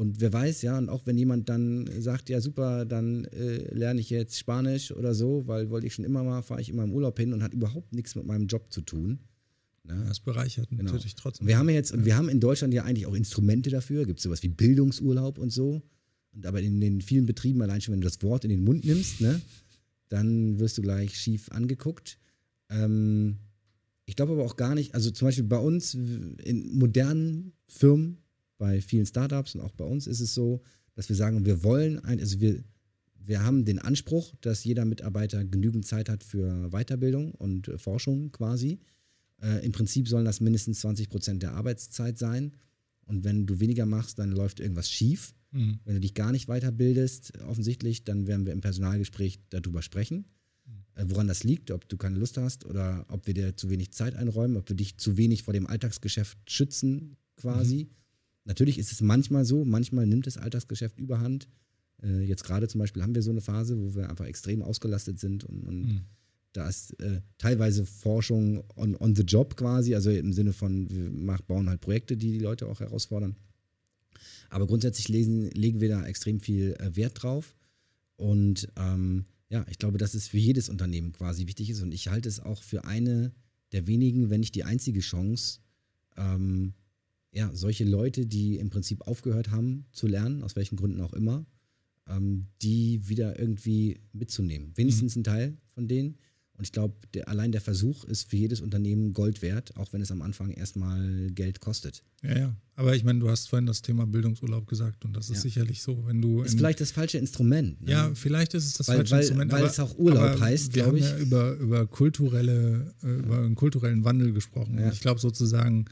und 0.00 0.18
wer 0.22 0.32
weiß, 0.32 0.62
ja, 0.62 0.78
und 0.78 0.88
auch 0.88 1.04
wenn 1.04 1.18
jemand 1.18 1.50
dann 1.50 1.86
sagt, 2.00 2.30
ja 2.30 2.40
super, 2.40 2.86
dann 2.86 3.26
äh, 3.26 3.74
lerne 3.74 4.00
ich 4.00 4.08
jetzt 4.08 4.38
Spanisch 4.38 4.92
oder 4.92 5.12
so, 5.12 5.46
weil 5.46 5.68
wollte 5.68 5.86
ich 5.86 5.92
schon 5.92 6.06
immer 6.06 6.24
mal, 6.24 6.40
fahre 6.40 6.62
ich 6.62 6.70
immer 6.70 6.84
im 6.84 6.92
Urlaub 6.94 7.18
hin 7.18 7.34
und 7.34 7.42
hat 7.42 7.52
überhaupt 7.52 7.92
nichts 7.92 8.14
mit 8.14 8.24
meinem 8.24 8.46
Job 8.46 8.72
zu 8.72 8.80
tun. 8.80 9.18
Ne? 9.84 10.02
Das 10.08 10.20
bereichert 10.20 10.70
genau. 10.70 10.84
natürlich 10.84 11.16
trotzdem. 11.16 11.46
Wir 11.46 11.58
haben 11.58 11.68
jetzt, 11.68 11.92
und 11.92 12.06
wir 12.06 12.16
haben 12.16 12.30
in 12.30 12.40
Deutschland 12.40 12.72
ja 12.72 12.84
eigentlich 12.84 13.04
auch 13.04 13.14
Instrumente 13.14 13.68
dafür, 13.68 14.06
gibt 14.06 14.20
es 14.20 14.22
sowas 14.22 14.42
wie 14.42 14.48
Bildungsurlaub 14.48 15.36
und 15.36 15.50
so. 15.50 15.82
Und 16.32 16.46
aber 16.46 16.62
in 16.62 16.80
den 16.80 17.02
vielen 17.02 17.26
Betrieben, 17.26 17.60
allein 17.60 17.82
schon, 17.82 17.92
wenn 17.92 18.00
du 18.00 18.06
das 18.06 18.22
Wort 18.22 18.44
in 18.44 18.50
den 18.50 18.64
Mund 18.64 18.86
nimmst, 18.86 19.20
ne, 19.20 19.42
dann 20.08 20.58
wirst 20.58 20.78
du 20.78 20.82
gleich 20.82 21.14
schief 21.14 21.50
angeguckt. 21.50 22.18
Ähm, 22.70 23.36
ich 24.06 24.16
glaube 24.16 24.32
aber 24.32 24.46
auch 24.46 24.56
gar 24.56 24.74
nicht, 24.74 24.94
also 24.94 25.10
zum 25.10 25.28
Beispiel 25.28 25.44
bei 25.44 25.58
uns 25.58 25.92
in 25.92 26.70
modernen 26.78 27.52
Firmen, 27.66 28.16
bei 28.60 28.82
vielen 28.82 29.06
Startups 29.06 29.54
und 29.54 29.62
auch 29.62 29.72
bei 29.72 29.84
uns 29.84 30.06
ist 30.06 30.20
es 30.20 30.34
so, 30.34 30.60
dass 30.94 31.08
wir 31.08 31.16
sagen, 31.16 31.46
wir 31.46 31.64
wollen, 31.64 31.98
ein, 32.04 32.20
also 32.20 32.40
wir, 32.40 32.62
wir 33.14 33.42
haben 33.42 33.64
den 33.64 33.78
Anspruch, 33.78 34.34
dass 34.42 34.64
jeder 34.64 34.84
Mitarbeiter 34.84 35.44
genügend 35.46 35.86
Zeit 35.86 36.10
hat 36.10 36.22
für 36.22 36.68
Weiterbildung 36.70 37.32
und 37.32 37.68
äh, 37.68 37.78
Forschung 37.78 38.32
quasi. 38.32 38.78
Äh, 39.40 39.64
Im 39.64 39.72
Prinzip 39.72 40.08
sollen 40.08 40.26
das 40.26 40.40
mindestens 40.40 40.80
20 40.80 41.08
Prozent 41.08 41.42
der 41.42 41.54
Arbeitszeit 41.54 42.18
sein. 42.18 42.52
Und 43.06 43.24
wenn 43.24 43.46
du 43.46 43.60
weniger 43.60 43.86
machst, 43.86 44.18
dann 44.18 44.30
läuft 44.30 44.60
irgendwas 44.60 44.90
schief. 44.90 45.34
Mhm. 45.52 45.80
Wenn 45.86 45.94
du 45.94 46.00
dich 46.00 46.12
gar 46.12 46.30
nicht 46.30 46.46
weiterbildest, 46.46 47.38
offensichtlich, 47.48 48.04
dann 48.04 48.26
werden 48.26 48.44
wir 48.44 48.52
im 48.52 48.60
Personalgespräch 48.60 49.40
darüber 49.48 49.80
sprechen. 49.80 50.26
Äh, 50.96 51.04
woran 51.06 51.28
das 51.28 51.44
liegt, 51.44 51.70
ob 51.70 51.88
du 51.88 51.96
keine 51.96 52.18
Lust 52.18 52.36
hast 52.36 52.66
oder 52.66 53.06
ob 53.08 53.26
wir 53.26 53.32
dir 53.32 53.56
zu 53.56 53.70
wenig 53.70 53.92
Zeit 53.92 54.16
einräumen, 54.16 54.58
ob 54.58 54.68
wir 54.68 54.76
dich 54.76 54.98
zu 54.98 55.16
wenig 55.16 55.44
vor 55.44 55.54
dem 55.54 55.66
Alltagsgeschäft 55.66 56.38
schützen, 56.46 57.16
quasi. 57.36 57.84
Mhm. 57.84 58.00
Natürlich 58.44 58.78
ist 58.78 58.92
es 58.92 59.00
manchmal 59.00 59.44
so, 59.44 59.64
manchmal 59.64 60.06
nimmt 60.06 60.26
das 60.26 60.36
Alltagsgeschäft 60.36 60.98
überhand. 60.98 61.48
Äh, 62.02 62.22
jetzt 62.22 62.44
gerade 62.44 62.68
zum 62.68 62.78
Beispiel 62.78 63.02
haben 63.02 63.14
wir 63.14 63.22
so 63.22 63.30
eine 63.30 63.40
Phase, 63.40 63.78
wo 63.78 63.94
wir 63.94 64.08
einfach 64.08 64.24
extrem 64.24 64.62
ausgelastet 64.62 65.18
sind 65.18 65.44
und, 65.44 65.66
und 65.66 65.82
mhm. 65.82 66.00
da 66.52 66.68
ist 66.68 66.98
äh, 67.00 67.20
teilweise 67.38 67.84
Forschung 67.84 68.64
on, 68.76 68.96
on 68.96 69.14
the 69.14 69.22
job 69.22 69.56
quasi, 69.56 69.94
also 69.94 70.10
im 70.10 70.32
Sinne 70.32 70.52
von, 70.52 70.90
wir 70.90 71.10
machen, 71.10 71.44
bauen 71.46 71.68
halt 71.68 71.80
Projekte, 71.80 72.16
die 72.16 72.32
die 72.32 72.38
Leute 72.38 72.66
auch 72.66 72.80
herausfordern. 72.80 73.36
Aber 74.48 74.66
grundsätzlich 74.66 75.08
lesen, 75.08 75.50
legen 75.50 75.80
wir 75.80 75.88
da 75.88 76.04
extrem 76.06 76.40
viel 76.40 76.74
äh, 76.78 76.96
Wert 76.96 77.22
drauf 77.22 77.56
und 78.16 78.68
ähm, 78.76 79.26
ja, 79.48 79.66
ich 79.68 79.78
glaube, 79.78 79.98
dass 79.98 80.14
es 80.14 80.28
für 80.28 80.38
jedes 80.38 80.68
Unternehmen 80.68 81.12
quasi 81.12 81.46
wichtig 81.46 81.70
ist 81.70 81.82
und 81.82 81.92
ich 81.92 82.08
halte 82.08 82.28
es 82.28 82.40
auch 82.40 82.62
für 82.62 82.84
eine 82.84 83.32
der 83.72 83.86
wenigen, 83.86 84.30
wenn 84.30 84.40
nicht 84.40 84.54
die 84.54 84.64
einzige 84.64 85.00
Chance, 85.00 85.60
ähm, 86.16 86.74
ja, 87.32 87.50
solche 87.54 87.84
Leute, 87.84 88.26
die 88.26 88.56
im 88.56 88.70
Prinzip 88.70 89.02
aufgehört 89.06 89.50
haben 89.50 89.86
zu 89.92 90.06
lernen, 90.06 90.42
aus 90.42 90.56
welchen 90.56 90.76
Gründen 90.76 91.00
auch 91.00 91.12
immer, 91.12 91.46
ähm, 92.08 92.46
die 92.62 93.08
wieder 93.08 93.38
irgendwie 93.38 94.00
mitzunehmen. 94.12 94.72
Wenigstens 94.76 95.16
mhm. 95.16 95.20
ein 95.20 95.24
Teil 95.24 95.56
von 95.74 95.88
denen. 95.88 96.16
Und 96.60 96.64
ich 96.64 96.72
glaube, 96.72 96.94
allein 97.24 97.52
der 97.52 97.62
Versuch 97.62 98.04
ist 98.04 98.28
für 98.28 98.36
jedes 98.36 98.60
Unternehmen 98.60 99.14
Gold 99.14 99.40
wert, 99.40 99.74
auch 99.78 99.94
wenn 99.94 100.02
es 100.02 100.10
am 100.10 100.20
Anfang 100.20 100.50
erstmal 100.50 101.30
Geld 101.30 101.60
kostet. 101.60 102.04
Ja, 102.22 102.38
ja. 102.38 102.56
Aber 102.76 102.94
ich 102.94 103.02
meine, 103.02 103.18
du 103.18 103.30
hast 103.30 103.48
vorhin 103.48 103.64
das 103.64 103.80
Thema 103.80 104.06
Bildungsurlaub 104.06 104.66
gesagt 104.66 105.06
und 105.06 105.16
das 105.16 105.30
ist 105.30 105.36
ja. 105.36 105.42
sicherlich 105.42 105.80
so, 105.80 106.04
wenn 106.06 106.20
du. 106.20 106.42
Ist 106.42 106.58
vielleicht 106.58 106.82
das 106.82 106.90
falsche 106.90 107.16
Instrument. 107.16 107.80
Ne? 107.80 107.92
Ja, 107.92 108.10
vielleicht 108.14 108.52
ist 108.52 108.66
es 108.66 108.74
das 108.74 108.88
weil, 108.88 108.96
falsche 108.96 109.12
weil, 109.12 109.20
Instrument. 109.20 109.52
Weil 109.52 109.60
aber, 109.60 109.70
es 109.70 109.80
auch 109.80 109.96
Urlaub 109.96 110.38
heißt, 110.38 110.74
glaube 110.74 110.98
ich. 110.98 111.04
Wir 111.04 111.12
haben 111.12 111.18
ja 111.18 111.24
über, 111.24 111.52
über 111.54 111.86
kulturelle, 111.86 112.94
äh, 113.02 113.06
über 113.06 113.38
einen 113.38 113.54
kulturellen 113.54 114.04
Wandel 114.04 114.34
gesprochen. 114.34 114.78
Ja. 114.78 114.92
Ich 114.92 115.00
glaube 115.00 115.18
sozusagen, 115.18 115.86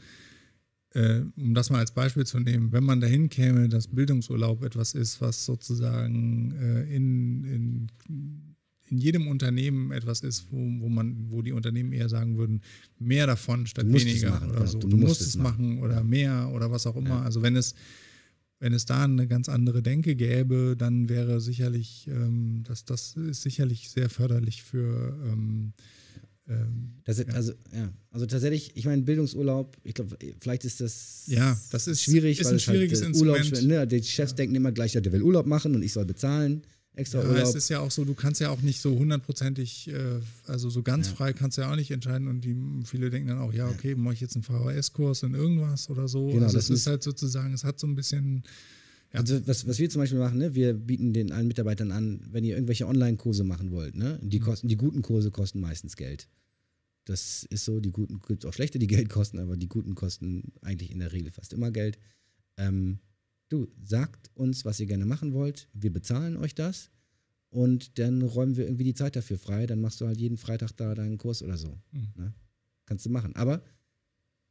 äh, 0.93 1.21
um 1.37 1.53
das 1.53 1.69
mal 1.69 1.79
als 1.79 1.93
Beispiel 1.93 2.25
zu 2.25 2.39
nehmen, 2.39 2.71
wenn 2.71 2.83
man 2.83 2.99
dahin 2.99 3.29
käme, 3.29 3.69
dass 3.69 3.87
Bildungsurlaub 3.87 4.63
etwas 4.63 4.93
ist, 4.93 5.21
was 5.21 5.45
sozusagen 5.45 6.53
äh, 6.59 6.95
in, 6.95 7.43
in 7.43 8.49
in 8.91 8.97
jedem 8.97 9.27
Unternehmen 9.27 9.91
etwas 9.91 10.21
ist, 10.21 10.47
wo, 10.51 10.57
wo 10.57 10.89
man, 10.89 11.29
wo 11.29 11.41
die 11.41 11.51
Unternehmen 11.51 11.93
eher 11.93 12.09
sagen 12.09 12.37
würden, 12.37 12.61
mehr 12.97 13.27
davon 13.27 13.67
statt 13.67 13.85
weniger 13.87 14.31
machen, 14.31 14.51
oder 14.51 14.67
so. 14.67 14.79
Du, 14.79 14.87
du 14.87 14.97
musst, 14.97 15.21
es 15.21 15.37
machen, 15.37 15.79
oder 15.79 16.03
mehr 16.03 16.49
oder 16.53 16.71
was 16.71 16.87
auch 16.87 16.95
immer. 16.95 17.09
Ja. 17.09 17.21
Also 17.21 17.41
wenn 17.41 17.55
es, 17.55 17.75
wenn 18.59 18.73
es 18.73 18.85
da 18.85 19.03
eine 19.03 19.27
ganz 19.27 19.47
andere 19.47 19.81
Denke 19.81 20.15
gäbe, 20.15 20.75
dann 20.77 21.07
wäre 21.07 21.39
sicherlich, 21.39 22.07
ähm, 22.07 22.63
das, 22.67 22.85
das 22.85 23.15
ist 23.15 23.43
sicherlich 23.43 23.89
sehr 23.89 24.09
förderlich 24.09 24.63
für 24.63 25.17
ähm, 25.25 25.73
ähm, 26.49 26.93
das, 27.03 27.19
also, 27.29 27.53
ja. 27.73 27.93
also 28.11 28.25
tatsächlich, 28.25 28.71
ich 28.75 28.85
meine, 28.85 29.03
Bildungsurlaub, 29.03 29.77
ich 29.83 29.93
glaube, 29.93 30.17
vielleicht 30.39 30.65
ist 30.65 30.81
das, 30.81 31.23
ja, 31.27 31.59
das 31.71 31.87
ist, 31.87 32.03
schwierig, 32.03 32.39
ist 32.39 32.47
weil 32.47 32.53
ein 32.53 32.59
schwieriges 32.59 33.03
halt 33.03 33.15
Urlaub, 33.15 33.39
ne, 33.61 33.87
die 33.87 34.03
Chefs 34.03 34.31
ja. 34.31 34.37
denken 34.37 34.55
immer 34.55 34.71
gleich, 34.71 34.93
ja, 34.93 35.01
der 35.01 35.11
will 35.11 35.21
Urlaub 35.21 35.45
machen 35.45 35.75
und 35.75 35.83
ich 35.83 35.93
soll 35.93 36.05
bezahlen 36.05 36.63
extra 36.95 37.21
ja, 37.21 37.29
Urlaub. 37.29 37.43
Es 37.43 37.55
ist 37.55 37.69
ja 37.69 37.79
auch 37.79 37.91
so, 37.91 38.03
du 38.03 38.13
kannst 38.13 38.41
ja 38.41 38.49
auch 38.49 38.61
nicht 38.61 38.81
so 38.81 38.97
hundertprozentig, 38.97 39.89
äh, 39.89 40.19
also 40.47 40.69
so 40.69 40.83
ganz 40.83 41.07
frei 41.07 41.33
kannst 41.33 41.57
du 41.57 41.61
ja 41.61 41.71
auch 41.71 41.75
nicht 41.75 41.91
entscheiden 41.91 42.27
und 42.27 42.41
die, 42.41 42.55
viele 42.83 43.09
denken 43.09 43.29
dann 43.29 43.39
auch, 43.39 43.53
ja, 43.53 43.67
okay, 43.69 43.95
mache 43.95 44.15
ich 44.15 44.21
jetzt 44.21 44.35
einen 44.35 44.43
VHS-Kurs 44.43 45.23
in 45.23 45.35
irgendwas 45.35 45.89
oder 45.89 46.07
so. 46.07 46.27
Genau, 46.27 46.45
also 46.45 46.57
das 46.57 46.69
ist 46.69 46.87
halt 46.87 47.03
sozusagen, 47.03 47.53
es 47.53 47.63
hat 47.63 47.79
so 47.79 47.87
ein 47.87 47.95
bisschen. 47.95 48.43
Ja. 49.13 49.21
Also 49.21 49.47
was, 49.47 49.67
was 49.67 49.79
wir 49.79 49.89
zum 49.89 50.01
Beispiel 50.01 50.19
machen, 50.19 50.37
ne, 50.37 50.53
wir 50.53 50.73
bieten 50.73 51.13
den 51.13 51.31
allen 51.31 51.47
Mitarbeitern 51.47 51.91
an, 51.91 52.21
wenn 52.31 52.43
ihr 52.43 52.55
irgendwelche 52.55 52.87
Online-Kurse 52.87 53.43
machen 53.43 53.71
wollt, 53.71 53.95
ne, 53.95 54.19
die, 54.21 54.39
mhm. 54.39 54.43
kosten, 54.43 54.67
die 54.67 54.77
guten 54.77 55.01
Kurse 55.01 55.31
kosten 55.31 55.59
meistens 55.59 55.95
Geld. 55.95 56.27
Das 57.05 57.43
ist 57.49 57.65
so, 57.65 57.79
die 57.79 57.91
guten 57.91 58.19
gibt 58.19 58.43
es 58.43 58.49
auch 58.49 58.53
schlechte, 58.53 58.77
die 58.77 58.87
Geld 58.87 59.09
kosten, 59.09 59.39
aber 59.39 59.57
die 59.57 59.67
guten 59.67 59.95
kosten 59.95 60.53
eigentlich 60.61 60.91
in 60.91 60.99
der 60.99 61.11
Regel 61.11 61.31
fast 61.31 61.53
immer 61.53 61.71
Geld. 61.71 61.97
Ähm, 62.57 62.99
du, 63.49 63.67
sagt 63.83 64.29
uns, 64.35 64.63
was 64.63 64.79
ihr 64.79 64.85
gerne 64.85 65.05
machen 65.05 65.33
wollt, 65.33 65.69
wir 65.73 65.91
bezahlen 65.91 66.37
euch 66.37 66.53
das 66.53 66.91
und 67.49 67.97
dann 67.97 68.21
räumen 68.21 68.57
wir 68.57 68.65
irgendwie 68.65 68.83
die 68.83 68.93
Zeit 68.93 69.15
dafür 69.15 69.39
frei, 69.39 69.65
dann 69.65 69.81
machst 69.81 70.01
du 70.01 70.05
halt 70.05 70.19
jeden 70.19 70.37
Freitag 70.37 70.71
da 70.77 70.93
deinen 70.93 71.17
Kurs 71.17 71.41
oder 71.41 71.57
so. 71.57 71.79
Mhm. 71.91 72.11
Ne? 72.15 72.33
Kannst 72.85 73.07
du 73.07 73.09
machen. 73.09 73.35
Aber 73.35 73.63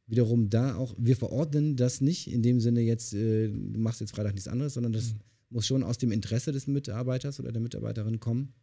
wiederum 0.09 0.49
da 0.49 0.75
auch, 0.75 0.95
wir 0.97 1.15
verordnen 1.15 1.75
das 1.75 2.01
nicht 2.01 2.31
in 2.31 2.41
dem 2.41 2.59
Sinne 2.59 2.81
jetzt, 2.81 3.13
äh, 3.13 3.49
du 3.49 3.79
machst 3.79 4.01
jetzt 4.01 4.11
Freitag 4.11 4.33
nichts 4.33 4.47
anderes, 4.47 4.73
sondern 4.73 4.93
das 4.93 5.13
mhm. 5.13 5.19
muss 5.49 5.67
schon 5.67 5.83
aus 5.83 5.97
dem 5.97 6.11
Interesse 6.11 6.51
des 6.51 6.67
Mitarbeiters 6.67 7.39
oder 7.39 7.51
der 7.51 7.61
Mitarbeiterin 7.61 8.19
kommen. 8.19 8.53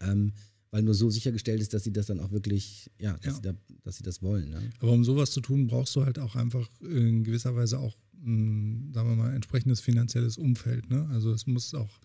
Ähm, 0.00 0.32
weil 0.70 0.82
nur 0.82 0.94
so 0.94 1.10
sichergestellt 1.10 1.60
ist, 1.60 1.74
dass 1.74 1.84
sie 1.84 1.92
das 1.92 2.06
dann 2.06 2.18
auch 2.18 2.30
wirklich, 2.30 2.90
ja, 2.98 3.18
dass, 3.18 3.24
ja. 3.24 3.34
Sie, 3.34 3.42
da, 3.42 3.54
dass 3.82 3.96
sie 3.98 4.02
das 4.02 4.22
wollen. 4.22 4.48
Ne? 4.48 4.70
Aber 4.80 4.92
um 4.92 5.04
sowas 5.04 5.30
zu 5.30 5.42
tun, 5.42 5.66
brauchst 5.66 5.94
du 5.96 6.04
halt 6.06 6.18
auch 6.18 6.34
einfach 6.34 6.70
in 6.80 7.24
gewisser 7.24 7.54
Weise 7.54 7.78
auch 7.78 7.94
sagen 8.24 8.92
wir 8.92 9.16
mal, 9.16 9.34
entsprechendes 9.34 9.80
finanzielles 9.80 10.38
Umfeld. 10.38 10.88
Ne? 10.90 11.08
Also 11.10 11.32
es 11.32 11.46
muss 11.46 11.74
auch, 11.74 11.98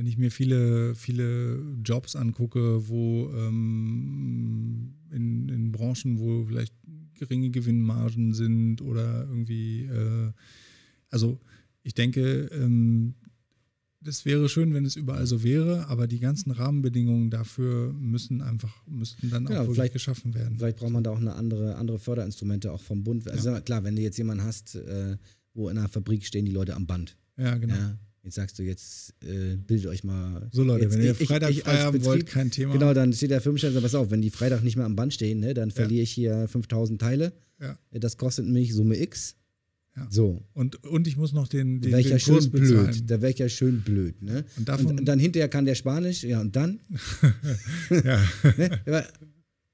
wenn 0.00 0.06
ich 0.06 0.16
mir 0.16 0.30
viele, 0.30 0.94
viele 0.94 1.60
Jobs 1.84 2.16
angucke, 2.16 2.88
wo 2.88 3.30
ähm, 3.34 4.94
in, 5.10 5.50
in 5.50 5.72
Branchen, 5.72 6.18
wo 6.18 6.46
vielleicht 6.46 6.74
geringe 7.12 7.50
Gewinnmargen 7.50 8.32
sind 8.32 8.80
oder 8.80 9.26
irgendwie, 9.28 9.82
äh, 9.84 10.32
also 11.10 11.38
ich 11.82 11.92
denke, 11.92 12.48
ähm, 12.50 13.12
das 14.00 14.24
wäre 14.24 14.48
schön, 14.48 14.72
wenn 14.72 14.86
es 14.86 14.96
überall 14.96 15.26
so 15.26 15.42
wäre, 15.42 15.86
aber 15.88 16.06
die 16.06 16.20
ganzen 16.20 16.50
Rahmenbedingungen 16.50 17.28
dafür 17.28 17.92
müssen 17.92 18.40
einfach, 18.40 18.74
müssten 18.86 19.28
dann 19.28 19.44
auch 19.48 19.50
genau, 19.50 19.70
vielleicht 19.70 19.92
geschaffen 19.92 20.32
werden. 20.32 20.56
Vielleicht 20.56 20.78
braucht 20.78 20.92
man 20.92 21.04
da 21.04 21.10
auch 21.10 21.20
eine 21.20 21.34
andere, 21.34 21.76
andere 21.76 21.98
Förderinstrumente 21.98 22.72
auch 22.72 22.82
vom 22.82 23.04
Bund. 23.04 23.28
Also 23.28 23.50
ja. 23.50 23.60
klar, 23.60 23.84
wenn 23.84 23.96
du 23.96 24.00
jetzt 24.00 24.16
jemanden 24.16 24.44
hast, 24.44 24.76
äh, 24.76 25.18
wo 25.52 25.68
in 25.68 25.76
einer 25.76 25.90
Fabrik 25.90 26.24
stehen 26.24 26.46
die 26.46 26.52
Leute 26.52 26.74
am 26.74 26.86
Band. 26.86 27.18
Ja, 27.36 27.58
genau. 27.58 27.74
Ja, 27.74 27.98
jetzt 28.22 28.34
sagst 28.34 28.58
du, 28.58 28.62
jetzt 28.62 29.14
äh, 29.24 29.56
bildet 29.56 29.86
euch 29.86 30.04
mal. 30.04 30.48
So 30.52 30.62
Leute, 30.62 30.84
jetzt, 30.84 30.94
wenn 30.94 31.02
ihr 31.04 31.12
ich- 31.18 31.26
Freitag 31.28 31.50
ich 31.50 31.60
frei 31.62 31.76
haben 31.78 31.92
Betrieb- 31.92 32.06
wollt, 32.06 32.26
kein 32.26 32.50
Thema. 32.50 32.72
Genau, 32.74 32.92
dann 32.94 33.12
steht 33.12 33.30
der 33.30 33.40
Firmenchef 33.40 33.74
und 33.74 33.82
pass 33.82 33.94
auf, 33.94 34.10
wenn 34.10 34.22
die 34.22 34.30
Freitag 34.30 34.62
nicht 34.62 34.76
mehr 34.76 34.86
am 34.86 34.96
Band 34.96 35.14
stehen, 35.14 35.40
ne, 35.40 35.54
dann 35.54 35.70
verliere 35.70 36.02
ich 36.02 36.10
hier 36.10 36.46
5000 36.48 37.00
Teile. 37.00 37.32
Ja. 37.60 37.78
Das 37.92 38.16
kostet 38.16 38.46
mich 38.46 38.72
Summe 38.74 39.00
X. 39.00 39.36
Ja. 39.96 40.06
So, 40.08 40.40
Und, 40.54 40.84
und 40.84 41.08
ich 41.08 41.16
muss 41.16 41.32
noch 41.32 41.48
den, 41.48 41.80
da 41.80 41.88
den, 41.88 41.98
ich 41.98 42.04
den 42.06 42.12
ja 42.12 42.18
schön 42.20 42.34
Kurs 42.34 42.48
bezahlen. 42.48 42.86
blöd. 42.92 43.10
Da 43.10 43.20
wäre 43.20 43.32
ich 43.32 43.38
ja 43.38 43.48
schön 43.48 43.80
blöd. 43.82 44.22
Ne? 44.22 44.44
Und 44.56 44.68
davon- 44.68 44.98
und 45.00 45.04
dann 45.04 45.18
hinterher 45.18 45.48
kann 45.48 45.64
der 45.64 45.74
Spanisch, 45.74 46.22
ja, 46.22 46.40
und 46.40 46.54
dann? 46.54 46.78
Ja. 47.90 48.22
Ne? 48.56 49.06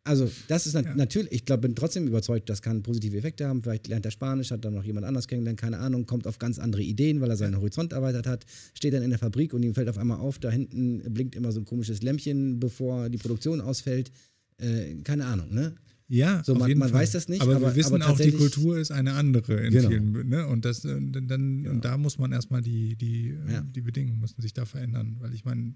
Aber, 0.07 0.11
Also, 0.23 0.31
das 0.49 0.66
ist 0.66 0.74
nat 0.74 0.85
Ja. 0.85 0.95
natürlich, 0.95 1.33
ich 1.33 1.45
glaube, 1.45 1.62
bin 1.62 1.74
trotzdem 1.74 2.07
überzeugt, 2.07 2.49
das 2.49 2.62
kann 2.62 2.83
positive 2.83 3.16
Effekte 3.16 3.47
haben. 3.49 3.62
Vielleicht 3.62 3.89
lernt 3.89 4.05
er 4.05 4.12
Spanisch, 4.12 4.51
hat 4.53 4.65
dann 4.65 4.74
noch 4.74 4.85
jemand 4.85 5.05
anders 5.05 5.27
kennengelernt, 5.27 5.61
keine 5.61 5.78
Ahnung, 5.78 6.07
kommt 6.07 6.27
auf 6.27 6.39
ganz 6.39 6.59
andere 6.59 6.83
Ideen, 6.83 7.20
weil 7.20 7.28
er 7.31 7.37
seinen 7.37 7.57
Horizont 7.57 7.93
erweitert 7.93 8.27
hat, 8.27 8.47
steht 8.74 8.95
dann 8.95 9.03
in 9.03 9.11
der 9.11 9.19
Fabrik 9.19 9.53
und 9.53 9.62
ihm 9.65 9.74
fällt 9.74 9.89
auf 9.89 9.99
einmal 9.99 10.19
auf, 10.19 10.39
da 10.39 10.51
hinten 10.51 11.03
blinkt 11.12 11.35
immer 11.35 11.51
so 11.53 11.61
ein 11.61 11.65
komisches 11.65 12.03
Lämpchen, 12.03 12.61
bevor 12.61 13.09
die 13.09 13.19
Produktion 13.19 13.61
ausfällt. 13.61 14.11
Äh, 14.59 14.95
keine 15.03 15.27
Ahnung, 15.27 15.53
ne? 15.53 15.74
Ja, 16.09 16.41
So, 16.47 16.55
man- 16.55 16.78
man 16.78 16.93
weiß 16.93 17.11
das 17.11 17.28
nicht, 17.28 17.43
aber, 17.43 17.57
aber- 17.57 17.66
wir 17.70 17.74
wissen 17.77 18.01
aber 18.01 18.12
auch, 18.12 18.16
die 18.19 18.31
Kultur 18.31 18.78
ist 18.78 18.93
eine 18.93 19.15
andere 19.15 19.66
in 19.66 19.73
Genau. 19.73 19.89
vielen, 19.89 20.28
ne? 20.28 20.47
Und 20.47 20.65
das, 20.65 20.85
äh, 20.85 20.89
dann, 21.01 21.27
dann 21.27 21.62
Genau. 21.65 21.70
und 21.74 21.85
da 21.85 21.99
muss 21.99 22.16
man 22.16 22.31
erstmal 22.31 22.62
die, 22.62 22.95
die, 22.95 23.31
äh, 23.49 23.53
Ja. 23.55 23.61
die 23.62 23.81
Bedingungen 23.81 24.20
müssen 24.20 24.41
sich 24.41 24.55
da 24.55 24.65
verändern, 24.65 25.16
weil 25.19 25.35
ich 25.35 25.45
meine, 25.45 25.74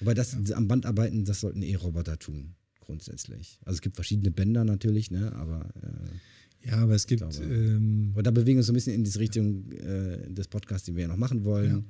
Wobei 0.00 0.14
das 0.14 0.36
am 0.52 0.68
Band 0.68 0.86
arbeiten, 0.86 1.24
das 1.24 1.40
sollten 1.40 1.62
eh 1.62 1.74
Roboter 1.76 2.18
tun, 2.18 2.54
grundsätzlich. 2.84 3.58
Also 3.64 3.76
es 3.76 3.80
gibt 3.80 3.96
verschiedene 3.96 4.30
Bänder 4.30 4.64
natürlich, 4.64 5.10
ne? 5.10 5.32
Aber, 5.34 5.68
äh, 5.82 6.68
ja, 6.68 6.76
aber 6.78 6.94
es 6.94 7.06
gibt, 7.06 7.20
glaube- 7.20 7.44
ähm, 7.44 8.10
aber 8.12 8.22
da 8.22 8.30
bewegen 8.30 8.56
wir 8.56 8.60
uns 8.60 8.66
so 8.66 8.72
ein 8.72 8.74
bisschen 8.74 8.94
in 8.94 9.04
diese 9.04 9.20
Richtung 9.20 9.70
äh, 9.72 10.30
des 10.30 10.48
Podcasts, 10.48 10.86
den 10.86 10.96
wir 10.96 11.02
ja 11.02 11.08
noch 11.08 11.16
machen 11.16 11.44
wollen. 11.44 11.86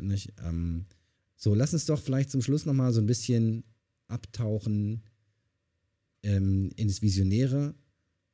Nicht? 0.00 0.32
Ähm, 0.44 0.86
so, 1.36 1.54
lass 1.54 1.72
uns 1.72 1.86
doch 1.86 2.00
vielleicht 2.00 2.30
zum 2.30 2.42
Schluss 2.42 2.66
nochmal 2.66 2.92
so 2.92 3.00
ein 3.00 3.06
bisschen 3.06 3.64
abtauchen 4.08 5.02
ähm, 6.22 6.70
ins 6.76 7.02
Visionäre 7.02 7.74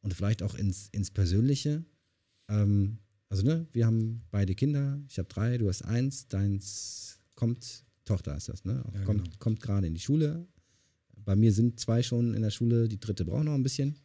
und 0.02 0.14
vielleicht 0.14 0.42
auch 0.42 0.54
ins, 0.54 0.88
ins 0.92 1.10
Persönliche. 1.10 1.84
Ähm, 2.48 2.98
also, 3.28 3.44
ne, 3.44 3.66
wir 3.72 3.86
haben 3.86 4.22
beide 4.30 4.54
Kinder, 4.54 5.00
ich 5.08 5.18
habe 5.18 5.28
drei, 5.28 5.58
du 5.58 5.68
hast 5.68 5.82
eins, 5.82 6.26
deins 6.28 7.18
kommt, 7.34 7.84
Tochter 8.04 8.36
ist 8.36 8.48
das, 8.48 8.64
ne? 8.64 8.82
Ja, 8.92 9.04
kommt 9.04 9.24
genau. 9.24 9.36
kommt 9.38 9.60
gerade 9.60 9.86
in 9.86 9.94
die 9.94 10.00
Schule. 10.00 10.46
Bei 11.24 11.36
mir 11.36 11.52
sind 11.52 11.80
zwei 11.80 12.02
schon 12.02 12.34
in 12.34 12.42
der 12.42 12.50
Schule, 12.50 12.88
die 12.88 13.00
dritte 13.00 13.24
braucht 13.24 13.44
noch 13.44 13.54
ein 13.54 13.62
bisschen. 13.62 13.96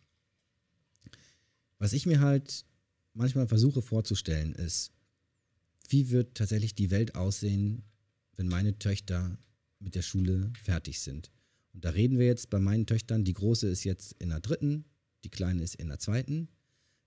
Was 1.78 1.94
ich 1.94 2.06
mir 2.06 2.20
halt 2.20 2.66
manchmal 3.14 3.48
versuche 3.48 3.82
vorzustellen, 3.82 4.54
ist, 4.54 4.92
wie 5.90 6.10
wird 6.10 6.36
tatsächlich 6.36 6.76
die 6.76 6.92
Welt 6.92 7.16
aussehen, 7.16 7.84
wenn 8.36 8.48
meine 8.48 8.78
Töchter 8.78 9.38
mit 9.80 9.96
der 9.96 10.02
Schule 10.02 10.52
fertig 10.64 11.00
sind. 11.00 11.32
Und 11.74 11.86
da 11.86 11.92
reden 11.92 12.18
wir 12.18 12.26
jetzt 12.26 12.50
bei 12.50 12.60
meinen 12.60 12.86
Töchtern, 12.86 13.24
die 13.24 13.34
große 13.34 13.68
ist 13.68 13.84
jetzt 13.84 14.14
in 14.20 14.30
der 14.30 14.40
dritten, 14.40 14.86
die 15.24 15.30
kleine 15.30 15.64
ist 15.64 15.76
in 15.76 15.90
der 15.90 16.00
zweiten. 16.00 16.48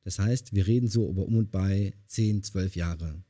Das 0.02 0.18
heißt, 0.18 0.54
wir 0.54 0.66
reden 0.66 0.88
so 0.88 1.08
über 1.08 1.24
um 1.26 1.36
und 1.36 1.50
bei 1.50 1.92
10, 2.06 2.42
12 2.42 2.76
Jahre 2.76 3.22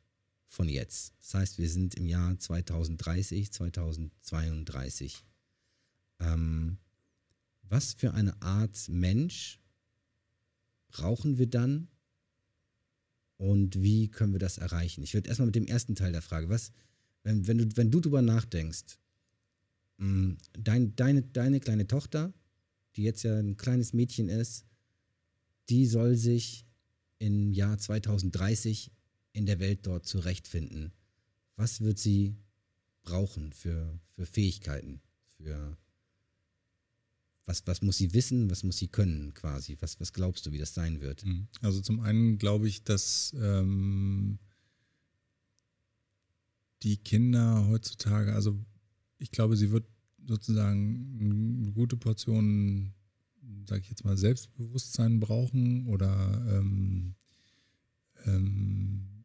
von 0.48 0.68
jetzt. 0.68 1.14
Das 1.20 1.34
heißt, 1.34 1.58
wir 1.58 1.68
sind 1.68 1.94
im 1.94 2.06
Jahr 2.06 2.38
2030, 2.38 3.52
2032. 3.52 5.24
Ähm, 6.20 6.78
was 7.62 7.94
für 7.94 8.14
eine 8.14 8.40
Art 8.42 8.88
Mensch 8.88 9.60
brauchen 10.88 11.38
wir 11.38 11.46
dann 11.46 11.88
und 13.36 13.80
wie 13.82 14.08
können 14.08 14.32
wir 14.32 14.40
das 14.40 14.58
erreichen? 14.58 15.02
Ich 15.02 15.14
würde 15.14 15.28
erstmal 15.28 15.46
mit 15.46 15.54
dem 15.54 15.66
ersten 15.66 15.94
Teil 15.94 16.12
der 16.12 16.22
Frage, 16.22 16.48
was, 16.48 16.72
wenn, 17.22 17.46
wenn, 17.46 17.58
du, 17.58 17.76
wenn 17.76 17.90
du 17.90 18.00
drüber 18.00 18.22
nachdenkst, 18.22 18.98
mh, 19.98 20.36
dein, 20.58 20.96
deine, 20.96 21.22
deine 21.22 21.60
kleine 21.60 21.86
Tochter, 21.86 22.32
die 22.96 23.02
jetzt 23.02 23.22
ja 23.22 23.38
ein 23.38 23.56
kleines 23.56 23.92
Mädchen 23.92 24.28
ist, 24.28 24.64
die 25.68 25.86
soll 25.86 26.16
sich 26.16 26.66
im 27.18 27.52
Jahr 27.52 27.78
2030 27.78 28.90
in 29.32 29.46
der 29.46 29.60
Welt 29.60 29.86
dort 29.86 30.06
zurechtfinden. 30.06 30.92
Was 31.56 31.80
wird 31.80 31.98
sie 31.98 32.36
brauchen 33.02 33.52
für, 33.52 34.00
für 34.14 34.26
Fähigkeiten? 34.26 35.00
Für 35.36 35.76
was, 37.48 37.66
was 37.66 37.80
muss 37.80 37.96
sie 37.96 38.12
wissen, 38.12 38.50
was 38.50 38.62
muss 38.62 38.76
sie 38.76 38.88
können 38.88 39.32
quasi? 39.32 39.76
Was, 39.80 39.98
was 40.00 40.12
glaubst 40.12 40.44
du, 40.44 40.52
wie 40.52 40.58
das 40.58 40.74
sein 40.74 41.00
wird? 41.00 41.24
Also 41.62 41.80
zum 41.80 42.00
einen 42.00 42.36
glaube 42.36 42.68
ich, 42.68 42.84
dass 42.84 43.34
ähm, 43.40 44.38
die 46.82 46.98
Kinder 46.98 47.66
heutzutage, 47.68 48.34
also 48.34 48.58
ich 49.18 49.30
glaube, 49.30 49.56
sie 49.56 49.70
wird 49.70 49.86
sozusagen 50.26 51.58
eine 51.62 51.72
gute 51.72 51.96
Portion, 51.96 52.92
sage 53.66 53.80
ich 53.80 53.88
jetzt 53.88 54.04
mal, 54.04 54.18
Selbstbewusstsein 54.18 55.18
brauchen 55.18 55.86
oder 55.86 56.44
ähm, 56.50 57.14
ähm, 58.26 59.17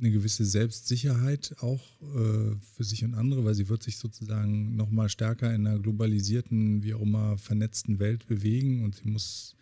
eine 0.00 0.10
gewisse 0.10 0.44
Selbstsicherheit 0.44 1.56
auch 1.60 1.84
äh, 2.02 2.56
für 2.74 2.84
sich 2.84 3.04
und 3.04 3.14
andere, 3.14 3.44
weil 3.44 3.54
sie 3.54 3.68
wird 3.68 3.82
sich 3.82 3.98
sozusagen 3.98 4.76
nochmal 4.76 5.08
stärker 5.08 5.54
in 5.54 5.66
einer 5.66 5.78
globalisierten, 5.78 6.82
wie 6.82 6.94
auch 6.94 7.02
immer 7.02 7.38
vernetzten 7.38 7.98
Welt 7.98 8.26
bewegen 8.26 8.84
und 8.84 8.96
sie 8.96 9.08
muss 9.08 9.56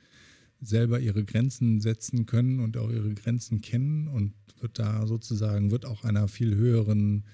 selber 0.60 1.00
ihre 1.00 1.24
Grenzen 1.24 1.80
setzen 1.80 2.26
können 2.26 2.60
und 2.60 2.76
auch 2.76 2.90
ihre 2.90 3.14
Grenzen 3.14 3.60
kennen 3.60 4.08
und 4.08 4.32
wird 4.60 4.78
da 4.78 5.06
sozusagen, 5.06 5.70
wird 5.70 5.86
auch 5.86 6.04
einer 6.04 6.28
viel 6.28 6.54
höheren, 6.54 7.24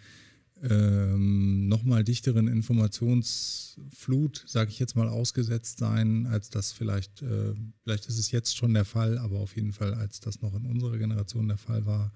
ähm, 0.62 1.68
nochmal 1.68 2.04
dichteren 2.04 2.48
Informationsflut, 2.48 4.44
sage 4.46 4.70
ich 4.70 4.78
jetzt 4.78 4.96
mal, 4.96 5.08
ausgesetzt 5.08 5.78
sein, 5.78 6.26
als 6.26 6.50
das 6.50 6.72
vielleicht, 6.72 7.22
äh, 7.22 7.54
vielleicht 7.82 8.06
ist 8.06 8.18
es 8.18 8.30
jetzt 8.30 8.56
schon 8.56 8.74
der 8.74 8.84
Fall, 8.84 9.18
aber 9.18 9.38
auf 9.40 9.56
jeden 9.56 9.72
Fall, 9.72 9.94
als 9.94 10.20
das 10.20 10.42
noch 10.42 10.54
in 10.54 10.66
unserer 10.66 10.98
Generation 10.98 11.48
der 11.48 11.58
Fall 11.58 11.86
war. 11.86 12.12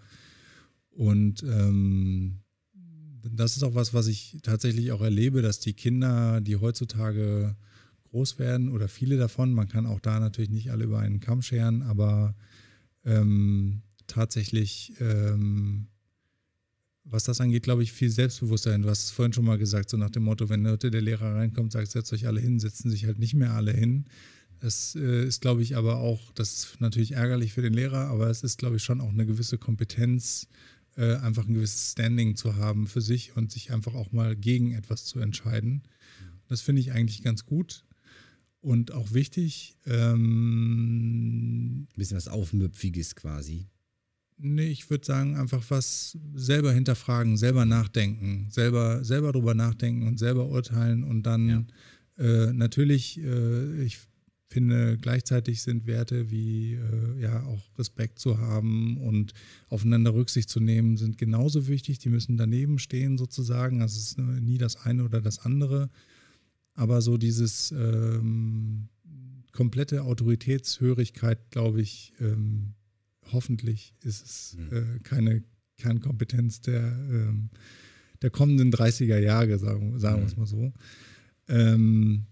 Und 0.99 1.45
ähm, 1.45 2.41
das 3.23 3.57
ist 3.57 3.62
auch 3.62 3.77
was, 3.77 3.95
was 3.95 4.09
ich 4.09 4.39
tatsächlich 4.43 4.91
auch 4.91 5.01
erlebe, 5.01 5.43
dass 5.43 5.61
die 5.61 5.73
Kinder, 5.73 6.41
die 6.41 6.57
heutzutage 6.57 7.55
groß 8.11 8.41
werden 8.41 8.69
oder 8.69 8.89
viele 8.89 9.16
davon, 9.16 9.53
man 9.53 9.69
kann 9.69 9.87
auch 9.87 10.01
da 10.01 10.19
natürlich 10.19 10.51
nicht 10.51 10.73
alle 10.73 10.83
über 10.83 10.99
einen 10.99 11.20
Kamm 11.20 11.41
scheren, 11.41 11.83
aber 11.83 12.35
ähm, 13.05 13.83
tatsächlich, 14.09 14.93
ähm, 14.99 15.87
was 17.05 17.23
das 17.23 17.41
angeht, 17.41 17.62
glaube 17.62 17.85
ich, 17.85 17.93
viel 17.93 18.11
Selbstbewusstsein. 18.11 18.83
Du 18.83 18.89
hast 18.89 19.05
es 19.05 19.11
vorhin 19.12 19.33
schon 19.33 19.45
mal 19.45 19.57
gesagt, 19.57 19.91
so 19.91 19.97
nach 19.97 20.11
dem 20.11 20.25
Motto, 20.25 20.49
wenn 20.49 20.66
heute 20.66 20.91
der 20.91 21.01
Lehrer 21.01 21.37
reinkommt, 21.37 21.70
sagt, 21.70 21.93
setzt 21.93 22.12
euch 22.12 22.27
alle 22.27 22.41
hin, 22.41 22.59
setzen 22.59 22.91
sich 22.91 23.05
halt 23.05 23.20
nicht 23.20 23.35
mehr 23.35 23.53
alle 23.53 23.73
hin. 23.73 24.07
Das 24.59 24.97
äh, 24.97 25.25
ist, 25.25 25.43
glaube 25.43 25.62
ich, 25.62 25.77
aber 25.77 25.99
auch, 25.99 26.33
das 26.33 26.55
ist 26.55 26.81
natürlich 26.81 27.12
ärgerlich 27.12 27.53
für 27.53 27.62
den 27.62 27.75
Lehrer, 27.75 28.09
aber 28.09 28.29
es 28.29 28.43
ist, 28.43 28.59
glaube 28.59 28.77
ich, 28.77 28.83
schon 28.83 29.01
auch 29.01 29.11
eine 29.11 29.27
gewisse 29.27 29.59
Kompetenz, 29.59 30.49
äh, 30.99 31.15
einfach 31.16 31.47
ein 31.47 31.55
gewisses 31.55 31.93
Standing 31.93 32.37
zu 32.37 32.57
haben 32.57 32.87
für 32.87 33.01
sich 33.01 33.37
und 33.37 33.51
sich 33.53 33.73
einfach 33.73 33.95
auch 33.95 34.12
mal 34.12 34.37
gegen 34.37 34.73
etwas 34.73 35.05
zu 35.07 35.20
entscheiden. 35.20 35.83
Das 36.49 36.61
finde 36.61 36.81
ich 36.81 36.93
eigentlich 36.93 37.23
ganz 37.23 37.47
gut 37.47 37.85
und 38.61 38.93
auch 38.93 39.12
wichtig. 39.12 39.77
Ähm, 39.87 41.83
Ein 41.83 41.89
bisschen 41.97 42.16
was 42.16 42.29
Aufmüpfiges 42.29 43.15
quasi. 43.15 43.66
Nee, 44.41 44.69
ich 44.69 44.89
würde 44.89 45.05
sagen, 45.05 45.37
einfach 45.37 45.65
was 45.69 46.16
selber 46.35 46.73
hinterfragen, 46.73 47.37
selber 47.37 47.65
nachdenken, 47.65 48.47
selber, 48.51 49.05
selber 49.05 49.33
drüber 49.33 49.55
nachdenken 49.55 50.07
und 50.07 50.19
selber 50.19 50.47
urteilen 50.49 51.03
und 51.03 51.25
dann 51.25 51.49
Ja. 51.49 51.65
äh, 52.25 52.53
natürlich, 52.53 53.19
äh, 53.20 53.83
ich 53.83 53.99
finde, 54.49 54.97
gleichzeitig 54.99 55.62
sind 55.62 55.87
Werte 55.87 56.31
wie 56.31 56.75
äh, 56.75 57.20
ja 57.20 57.43
auch 57.45 57.62
Respekt 57.79 58.19
zu 58.19 58.39
haben 58.39 58.97
und 58.99 59.35
aufeinander 59.69 60.15
Rücksicht 60.15 60.49
zu 60.49 60.59
nehmen, 60.61 60.97
sind 60.97 61.19
genauso 61.19 61.69
wichtig. 61.69 61.99
Die 61.99 62.09
müssen 62.09 62.37
daneben 62.37 62.79
stehen 62.79 63.19
sozusagen. 63.19 63.83
Also 63.83 63.99
es 63.99 64.12
ist 64.12 64.19
äh, 64.19 64.23
nie 64.23 64.59
das 64.59 64.77
eine 64.77 65.05
oder 65.05 65.20
das 65.20 65.39
andere. 65.41 65.91
Aber 66.75 67.03
so 67.03 67.19
dieses 67.19 67.73
ähm, 67.73 68.89
komplette 69.53 70.05
Autoritätshörigkeit, 70.05 71.51
glaube 71.51 71.81
ich, 71.83 72.12
ähm, 72.20 72.75
hoffentlich 73.33 73.95
ist 74.03 74.25
es 74.25 74.57
Mhm. 74.57 74.77
äh, 74.77 74.99
keine 75.01 75.43
Kernkompetenz 75.77 76.61
der, 76.61 76.81
ähm, 77.11 77.51
der 78.23 78.31
kommenden 78.31 78.70
30er 78.73 79.19
Jahre, 79.19 79.59
sagen, 79.59 79.99
sagen 79.99 80.20
wir 80.20 80.27
es 80.27 80.37
Mhm. 80.37 80.41
mal 80.41 80.47
so. 80.47 80.73
Ähm, 81.49 82.27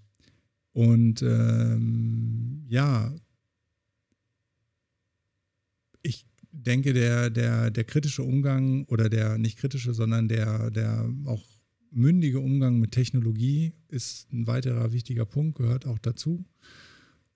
und 0.77 1.23
ähm, 1.23 2.67
ja, 2.69 3.11
ich 6.03 6.27
denke, 6.53 6.93
der, 6.93 7.31
der, 7.31 7.71
der 7.71 7.85
kritische 7.85 8.23
Umgang 8.23 8.85
oder 8.85 9.09
der 9.09 9.39
nicht 9.39 9.57
kritische, 9.57 9.95
sondern 9.95 10.29
der, 10.29 10.71
der 10.71 11.09
auch 11.25 11.43
mündige 11.91 12.41
Umgang 12.41 12.79
mit 12.79 12.93
Technologie 12.93 13.73
ist 13.89 14.31
ein 14.35 14.47
weiterer 14.47 14.93
wichtiger 14.93 15.25
Punkt, 15.25 15.57
gehört 15.57 15.87
auch 15.87 15.99
dazu. 15.99 16.45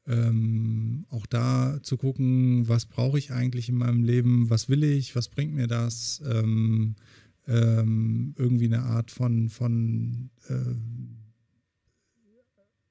ähm, 0.07 1.07
auch 1.11 1.27
da 1.27 1.79
zu 1.83 1.97
gucken, 1.97 2.69
was 2.69 2.87
brauche 2.87 3.19
ich 3.19 3.33
eigentlich 3.33 3.69
in 3.69 3.77
meinem 3.77 4.03
Leben, 4.03 4.51
was 4.51 4.69
will 4.69 4.83
ich, 4.83 5.15
was 5.15 5.29
bringt 5.29 5.55
mir 5.55 5.67
das, 5.67 6.23
ähm, 6.27 6.97
ähm, 7.47 8.35
irgendwie 8.37 8.67
eine 8.67 8.83
Art 8.83 9.11
von, 9.11 9.49
von 9.49 10.31
äh, 10.49 10.55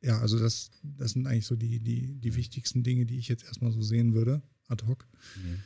ja, 0.02 0.20
also 0.20 0.40
das, 0.40 0.72
das 0.84 1.12
sind 1.12 1.28
eigentlich 1.28 1.46
so 1.46 1.56
die, 1.56 1.80
die, 1.80 2.16
die 2.16 2.36
wichtigsten 2.36 2.84
Dinge, 2.84 3.06
die 3.06 3.18
ich 3.18 3.28
jetzt 3.28 3.44
erstmal 3.44 3.72
so 3.72 3.82
sehen 3.82 4.14
würde, 4.14 4.42
ad 4.68 4.86
hoc. 4.88 5.08
Mhm. 5.36 5.60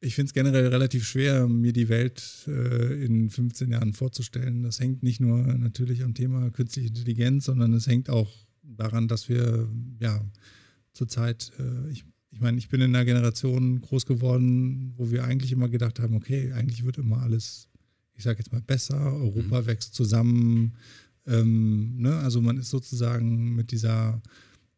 Ich 0.00 0.14
finde 0.14 0.28
es 0.28 0.34
generell 0.34 0.68
relativ 0.68 1.04
schwer, 1.08 1.48
mir 1.48 1.72
die 1.72 1.88
Welt 1.88 2.22
äh, 2.46 3.04
in 3.04 3.30
15 3.30 3.72
Jahren 3.72 3.94
vorzustellen. 3.94 4.62
Das 4.62 4.78
hängt 4.78 5.02
nicht 5.02 5.20
nur 5.20 5.38
natürlich 5.38 6.04
am 6.04 6.14
Thema 6.14 6.50
künstliche 6.50 6.88
Intelligenz, 6.88 7.46
sondern 7.46 7.72
es 7.72 7.88
hängt 7.88 8.08
auch 8.08 8.30
daran, 8.62 9.08
dass 9.08 9.28
wir 9.28 9.68
ja 9.98 10.24
zurzeit, 10.92 11.50
äh, 11.58 11.90
ich, 11.90 12.04
ich 12.30 12.40
meine, 12.40 12.58
ich 12.58 12.68
bin 12.68 12.80
in 12.80 12.94
einer 12.94 13.04
Generation 13.04 13.80
groß 13.80 14.06
geworden, 14.06 14.94
wo 14.96 15.10
wir 15.10 15.24
eigentlich 15.24 15.50
immer 15.50 15.68
gedacht 15.68 15.98
haben, 15.98 16.14
okay, 16.14 16.52
eigentlich 16.52 16.84
wird 16.84 16.98
immer 16.98 17.22
alles, 17.22 17.68
ich 18.14 18.22
sage 18.22 18.38
jetzt 18.38 18.52
mal, 18.52 18.62
besser, 18.62 19.14
Europa 19.14 19.62
mhm. 19.62 19.66
wächst 19.66 19.94
zusammen. 19.94 20.74
Ähm, 21.28 21.96
ne? 21.98 22.16
Also 22.16 22.40
man 22.40 22.56
ist 22.56 22.70
sozusagen 22.70 23.54
mit 23.54 23.70
dieser 23.70 24.20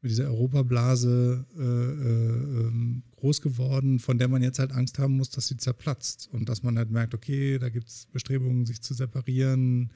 mit 0.02 0.12
dieser 0.12 0.28
Europablase 0.28 1.44
äh, 1.58 1.62
äh, 1.62 2.66
ähm, 2.66 3.02
groß 3.16 3.42
geworden, 3.42 3.98
von 3.98 4.16
der 4.16 4.28
man 4.28 4.42
jetzt 4.42 4.58
halt 4.58 4.72
Angst 4.72 4.98
haben 4.98 5.16
muss, 5.16 5.28
dass 5.30 5.48
sie 5.48 5.58
zerplatzt 5.58 6.28
und 6.32 6.48
dass 6.48 6.62
man 6.62 6.78
halt 6.78 6.90
merkt, 6.90 7.14
okay, 7.14 7.58
da 7.58 7.68
gibt 7.68 7.88
es 7.88 8.06
Bestrebungen, 8.06 8.64
sich 8.64 8.80
zu 8.80 8.94
separieren. 8.94 9.92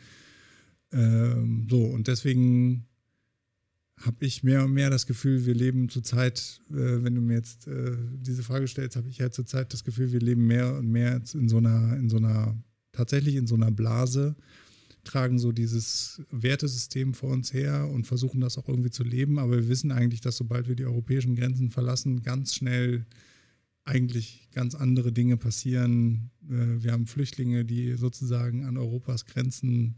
Ähm, 0.93 1.67
so, 1.71 1.85
und 1.85 2.07
deswegen 2.07 2.85
habe 4.01 4.27
ich 4.27 4.43
mehr 4.43 4.65
und 4.65 4.75
mehr 4.75 4.91
das 4.91 5.07
Gefühl, 5.07 5.47
wir 5.47 5.55
leben 5.55 5.89
zurzeit, 5.89 6.61
äh, 6.71 7.03
wenn 7.03 7.15
du 7.15 7.23
mir 7.23 7.35
jetzt 7.35 7.67
äh, 7.67 7.97
diese 8.17 8.43
Frage 8.43 8.69
stellst, 8.69 8.97
habe 8.97 9.09
ich 9.09 9.21
halt 9.23 9.33
zurzeit 9.33 9.73
das 9.73 9.85
Gefühl, 9.85 10.13
wir 10.13 10.21
leben 10.21 10.47
mehr 10.47 10.77
und 10.77 10.91
mehr 10.91 11.23
in 11.33 11.49
so 11.49 11.59
einer, 11.59 11.97
in 11.97 12.11
so 12.11 12.19
einer, 12.19 12.57
tatsächlich 12.93 13.37
in 13.37 13.47
so 13.47 13.55
einer 13.55 13.71
Blase, 13.71 14.37
tragen 15.05 15.39
so 15.39 15.53
dieses 15.53 16.23
Wertesystem 16.31 17.15
vor 17.15 17.31
uns 17.31 17.53
her 17.53 17.89
und 17.91 18.07
versuchen 18.07 18.41
das 18.41 18.59
auch 18.59 18.69
irgendwie 18.69 18.91
zu 18.91 19.05
leben. 19.05 19.39
Aber 19.39 19.53
wir 19.53 19.69
wissen 19.69 19.93
eigentlich, 19.93 20.21
dass 20.21 20.37
sobald 20.37 20.69
wir 20.69 20.77
die 20.77 20.85
europäischen 20.85 21.37
Grenzen 21.37 21.71
verlassen, 21.71 22.23
ganz 22.23 22.55
schnell 22.55 23.07
eigentlich 23.85 24.49
ganz 24.53 24.75
andere 24.75 25.13
Dinge 25.13 25.37
passieren. 25.37 26.31
Äh, 26.49 26.83
wir 26.83 26.93
haben 26.93 27.07
Flüchtlinge, 27.07 27.65
die 27.65 27.95
sozusagen 27.95 28.65
an 28.65 28.77
Europas 28.77 29.27
Grenzen 29.27 29.97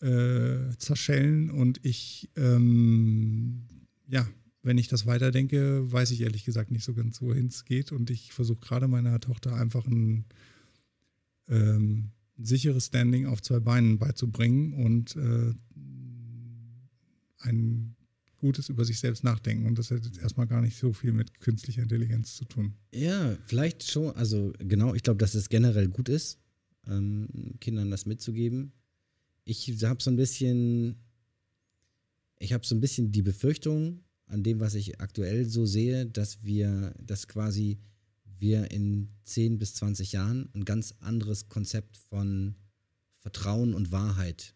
äh, 0.00 0.76
zerschellen 0.78 1.50
und 1.50 1.84
ich, 1.84 2.30
ähm, 2.36 3.66
ja, 4.08 4.26
wenn 4.62 4.78
ich 4.78 4.88
das 4.88 5.06
weiterdenke, 5.06 5.90
weiß 5.90 6.10
ich 6.10 6.22
ehrlich 6.22 6.44
gesagt 6.44 6.70
nicht 6.70 6.84
so 6.84 6.94
ganz, 6.94 7.20
wohin 7.20 7.46
es 7.48 7.64
geht 7.64 7.92
und 7.92 8.10
ich 8.10 8.32
versuche 8.32 8.60
gerade 8.60 8.88
meiner 8.88 9.20
Tochter 9.20 9.54
einfach 9.54 9.86
ein 9.86 10.24
ähm, 11.48 12.12
sicheres 12.42 12.86
Standing 12.86 13.26
auf 13.26 13.42
zwei 13.42 13.60
Beinen 13.60 13.98
beizubringen 13.98 14.72
und 14.74 15.16
äh, 15.16 15.54
ein 17.40 17.96
gutes 18.38 18.68
über 18.68 18.84
sich 18.84 18.98
selbst 18.98 19.22
nachdenken. 19.22 19.66
Und 19.66 19.78
das 19.78 19.90
hat 19.90 20.04
jetzt 20.04 20.18
erstmal 20.18 20.46
gar 20.46 20.60
nicht 20.60 20.76
so 20.76 20.92
viel 20.92 21.12
mit 21.12 21.40
künstlicher 21.40 21.82
Intelligenz 21.82 22.36
zu 22.36 22.44
tun. 22.44 22.74
Ja, 22.92 23.36
vielleicht 23.46 23.88
schon. 23.90 24.14
Also 24.16 24.52
genau, 24.58 24.94
ich 24.94 25.02
glaube, 25.02 25.18
dass 25.18 25.34
es 25.34 25.48
generell 25.48 25.88
gut 25.88 26.08
ist, 26.08 26.38
ähm, 26.86 27.28
Kindern 27.60 27.90
das 27.90 28.06
mitzugeben. 28.06 28.72
Ich 29.44 29.70
habe 29.82 30.02
so 30.02 30.10
ein 30.10 30.16
bisschen, 30.16 30.96
ich 32.38 32.52
habe 32.52 32.66
so 32.66 32.74
ein 32.74 32.80
bisschen 32.80 33.12
die 33.12 33.22
Befürchtung 33.22 34.00
an 34.26 34.42
dem, 34.42 34.60
was 34.60 34.74
ich 34.74 35.00
aktuell 35.00 35.44
so 35.46 35.66
sehe, 35.66 36.06
dass 36.06 36.42
wir, 36.42 36.94
dass 37.04 37.28
quasi 37.28 37.78
wir 38.40 38.70
in 38.70 39.08
10 39.24 39.58
bis 39.58 39.74
20 39.74 40.12
Jahren 40.12 40.48
ein 40.54 40.64
ganz 40.64 40.94
anderes 41.00 41.48
Konzept 41.48 41.96
von 41.96 42.54
Vertrauen 43.18 43.74
und 43.74 43.92
Wahrheit 43.92 44.54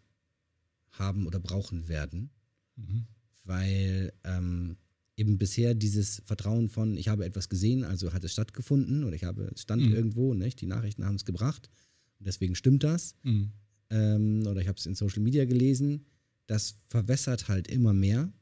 haben 0.93 1.27
oder 1.27 1.39
brauchen 1.41 1.89
werden. 1.89 2.31
Mhm. 2.77 3.07
Weil 3.45 4.13
ähm, 4.25 4.77
eben 5.17 5.39
bisher 5.39 5.75
dieses 5.75 6.23
Vertrauen 6.25 6.69
von, 6.69 6.97
ich 6.97 7.09
habe 7.09 7.25
etwas 7.25 7.49
gesehen, 7.49 7.85
also 7.85 8.13
hat 8.13 8.25
es 8.25 8.33
stattgefunden 8.33 9.05
oder 9.05 9.15
ich 9.15 9.25
habe, 9.25 9.51
es 9.55 9.63
stand 9.63 9.83
mhm. 9.83 9.95
irgendwo, 9.95 10.35
nicht? 10.35 10.61
die 10.61 10.67
Nachrichten 10.67 11.05
haben 11.05 11.17
es 11.17 11.25
gebracht 11.25 11.71
und 12.19 12.27
deswegen 12.27 12.55
stimmt 12.55 12.85
das. 12.85 13.15
Mhm. 13.23 13.53
Ähm, 13.91 14.47
oder 14.47 14.61
ich 14.61 14.69
habe 14.69 14.79
es 14.79 14.87
in 14.87 14.95
Social 14.95 15.23
Media 15.23 15.45
gelesen. 15.45 16.07
Das 16.47 16.77
verwässert 16.89 17.49
halt 17.49 17.69
immer 17.69 17.93
mehr 17.93 18.33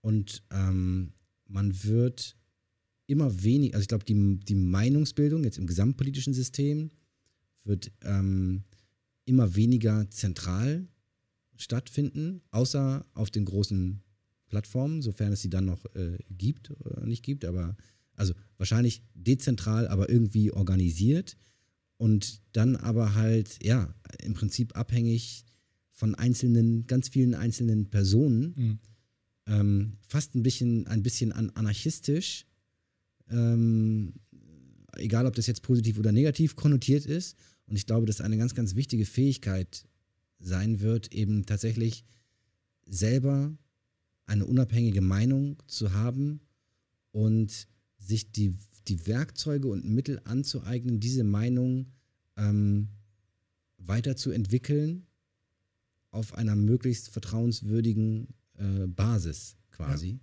und 0.00 0.42
ähm, 0.50 1.12
man 1.46 1.84
wird 1.84 2.36
immer 3.06 3.42
weniger, 3.42 3.74
also 3.74 3.82
ich 3.82 3.88
glaube, 3.88 4.04
die, 4.04 4.40
die 4.40 4.54
Meinungsbildung 4.54 5.44
jetzt 5.44 5.58
im 5.58 5.66
gesamtpolitischen 5.66 6.34
System 6.34 6.90
wird 7.64 7.92
ähm, 8.02 8.64
immer 9.24 9.54
weniger 9.54 10.08
zentral 10.10 10.88
stattfinden, 11.56 12.42
außer 12.50 13.06
auf 13.14 13.30
den 13.30 13.44
großen 13.44 14.02
Plattformen, 14.46 15.02
sofern 15.02 15.32
es 15.32 15.42
sie 15.42 15.50
dann 15.50 15.66
noch 15.66 15.84
äh, 15.94 16.18
gibt 16.30 16.70
oder 16.80 17.06
nicht 17.06 17.22
gibt, 17.22 17.44
aber 17.44 17.76
also 18.14 18.34
wahrscheinlich 18.58 19.02
dezentral, 19.14 19.88
aber 19.88 20.08
irgendwie 20.10 20.52
organisiert 20.52 21.36
und 21.96 22.40
dann 22.52 22.76
aber 22.76 23.14
halt, 23.14 23.58
ja, 23.62 23.94
im 24.22 24.34
Prinzip 24.34 24.76
abhängig 24.76 25.44
von 25.92 26.14
einzelnen, 26.14 26.86
ganz 26.86 27.08
vielen 27.08 27.34
einzelnen 27.34 27.90
Personen, 27.90 28.54
mhm. 28.56 28.78
ähm, 29.46 29.92
fast 30.08 30.34
ein 30.34 30.42
bisschen, 30.42 30.86
ein 30.88 31.02
bisschen 31.02 31.32
anarchistisch, 31.32 32.46
ähm, 33.30 34.14
egal 34.96 35.26
ob 35.26 35.34
das 35.34 35.46
jetzt 35.46 35.62
positiv 35.62 35.98
oder 35.98 36.12
negativ 36.12 36.56
konnotiert 36.56 37.06
ist. 37.06 37.36
Und 37.66 37.76
ich 37.76 37.86
glaube, 37.86 38.06
dass 38.06 38.20
eine 38.20 38.36
ganz, 38.36 38.54
ganz 38.54 38.74
wichtige 38.74 39.06
Fähigkeit 39.06 39.86
sein 40.38 40.80
wird, 40.80 41.12
eben 41.12 41.46
tatsächlich 41.46 42.04
selber 42.86 43.56
eine 44.26 44.46
unabhängige 44.46 45.00
Meinung 45.00 45.62
zu 45.66 45.92
haben 45.92 46.40
und 47.12 47.68
sich 47.98 48.32
die, 48.32 48.56
die 48.88 49.06
Werkzeuge 49.06 49.68
und 49.68 49.84
Mittel 49.84 50.20
anzueignen, 50.24 51.00
diese 51.00 51.24
Meinung 51.24 51.86
ähm, 52.36 52.88
weiterzuentwickeln 53.78 55.06
auf 56.10 56.34
einer 56.34 56.56
möglichst 56.56 57.10
vertrauenswürdigen 57.10 58.28
äh, 58.58 58.86
Basis 58.86 59.56
quasi. 59.70 60.10
Ja. 60.10 60.18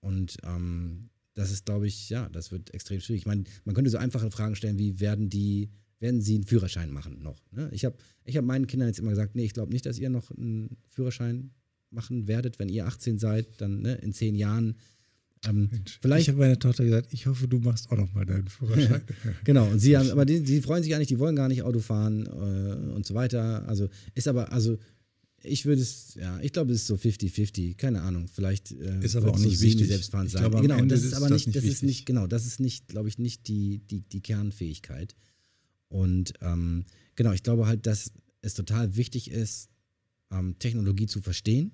Und 0.00 0.36
ähm, 0.42 1.10
das 1.34 1.50
ist, 1.50 1.66
glaube 1.66 1.86
ich, 1.86 2.10
ja, 2.10 2.28
das 2.28 2.52
wird 2.52 2.72
extrem 2.74 3.00
schwierig. 3.00 3.22
Ich 3.22 3.26
meine, 3.26 3.44
man 3.64 3.74
könnte 3.74 3.90
so 3.90 3.98
einfache 3.98 4.30
Fragen 4.30 4.54
stellen, 4.54 4.78
wie 4.78 5.00
werden 5.00 5.30
die, 5.30 5.70
werden 5.98 6.20
sie 6.20 6.34
einen 6.34 6.44
Führerschein 6.44 6.90
machen 6.90 7.22
noch? 7.22 7.40
Ne? 7.52 7.70
Ich 7.72 7.84
habe 7.84 7.96
ich 8.24 8.36
hab 8.36 8.44
meinen 8.44 8.66
Kindern 8.66 8.88
jetzt 8.88 8.98
immer 8.98 9.10
gesagt, 9.10 9.34
nee, 9.34 9.44
ich 9.44 9.54
glaube 9.54 9.72
nicht, 9.72 9.86
dass 9.86 9.98
ihr 9.98 10.10
noch 10.10 10.30
einen 10.30 10.76
Führerschein 10.88 11.50
machen 11.90 12.26
werdet, 12.26 12.58
wenn 12.58 12.68
ihr 12.68 12.86
18 12.86 13.18
seid, 13.18 13.60
dann 13.60 13.82
ne, 13.82 13.94
in 13.94 14.12
zehn 14.12 14.34
Jahren. 14.34 14.76
Ähm, 15.44 15.70
vielleicht, 16.00 16.22
ich 16.22 16.28
habe 16.28 16.38
meiner 16.38 16.58
Tochter 16.58 16.84
gesagt, 16.84 17.12
ich 17.12 17.26
hoffe, 17.26 17.48
du 17.48 17.58
machst 17.58 17.90
auch 17.90 17.96
noch 17.96 18.12
mal 18.14 18.24
deinen 18.24 18.48
Führerschein. 18.48 19.02
genau, 19.44 19.68
und 19.68 19.80
sie 19.80 19.96
haben, 19.96 20.10
aber 20.10 20.24
die, 20.24 20.42
die 20.42 20.60
freuen 20.60 20.82
sich 20.82 20.90
gar 20.90 20.98
nicht, 20.98 21.10
die 21.10 21.18
wollen 21.18 21.34
gar 21.34 21.48
nicht 21.48 21.62
Auto 21.62 21.80
fahren 21.80 22.26
äh, 22.26 22.94
und 22.94 23.04
so 23.04 23.14
weiter. 23.14 23.66
Also 23.68 23.88
ist 24.14 24.28
aber, 24.28 24.52
also 24.52 24.78
ich 25.44 25.66
würde 25.66 25.82
es, 25.82 26.14
ja, 26.14 26.38
ich 26.40 26.52
glaube, 26.52 26.72
es 26.72 26.82
ist 26.82 26.86
so 26.86 26.94
50-50, 26.94 27.76
keine 27.76 28.02
Ahnung. 28.02 28.28
Vielleicht 28.28 28.72
äh, 28.72 29.00
ist 29.04 29.16
aber 29.16 29.30
auch 29.30 29.38
nicht 29.38 29.60
wichtig. 29.60 29.88
Selbstfahrend 29.88 30.30
sein. 30.30 30.42
Glaube, 30.42 30.62
genau, 30.62 30.84
das 30.84 31.02
ist 31.02 31.14
aber 31.14 31.28
das 31.28 31.46
nicht, 31.46 31.56
das 31.56 31.64
ist 31.64 31.82
nicht, 31.82 32.06
genau, 32.06 32.26
das 32.26 32.46
ist 32.46 32.60
nicht, 32.60 32.88
glaube 32.88 33.08
ich, 33.08 33.18
nicht 33.18 33.48
die, 33.48 33.78
die, 33.78 34.00
die 34.00 34.20
Kernfähigkeit. 34.20 35.14
Und 35.88 36.34
ähm, 36.40 36.84
genau, 37.16 37.32
ich 37.32 37.42
glaube 37.42 37.66
halt, 37.66 37.86
dass 37.86 38.12
es 38.40 38.54
total 38.54 38.96
wichtig 38.96 39.30
ist, 39.30 39.68
ähm, 40.30 40.58
Technologie 40.58 41.06
zu 41.06 41.20
verstehen. 41.20 41.72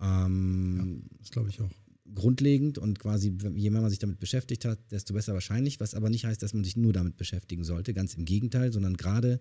Ähm, 0.00 1.02
ja, 1.10 1.16
das 1.18 1.30
glaube 1.30 1.50
ich 1.50 1.60
auch. 1.60 1.70
Grundlegend 2.14 2.78
und 2.78 2.98
quasi, 2.98 3.36
je 3.54 3.68
mehr 3.68 3.82
man 3.82 3.90
sich 3.90 3.98
damit 3.98 4.18
beschäftigt 4.18 4.64
hat, 4.64 4.78
desto 4.90 5.12
besser 5.12 5.34
wahrscheinlich, 5.34 5.78
was 5.78 5.94
aber 5.94 6.08
nicht 6.08 6.24
heißt, 6.24 6.42
dass 6.42 6.54
man 6.54 6.64
sich 6.64 6.76
nur 6.76 6.94
damit 6.94 7.18
beschäftigen 7.18 7.64
sollte, 7.64 7.92
ganz 7.92 8.14
im 8.14 8.24
Gegenteil, 8.24 8.72
sondern 8.72 8.96
gerade 8.96 9.40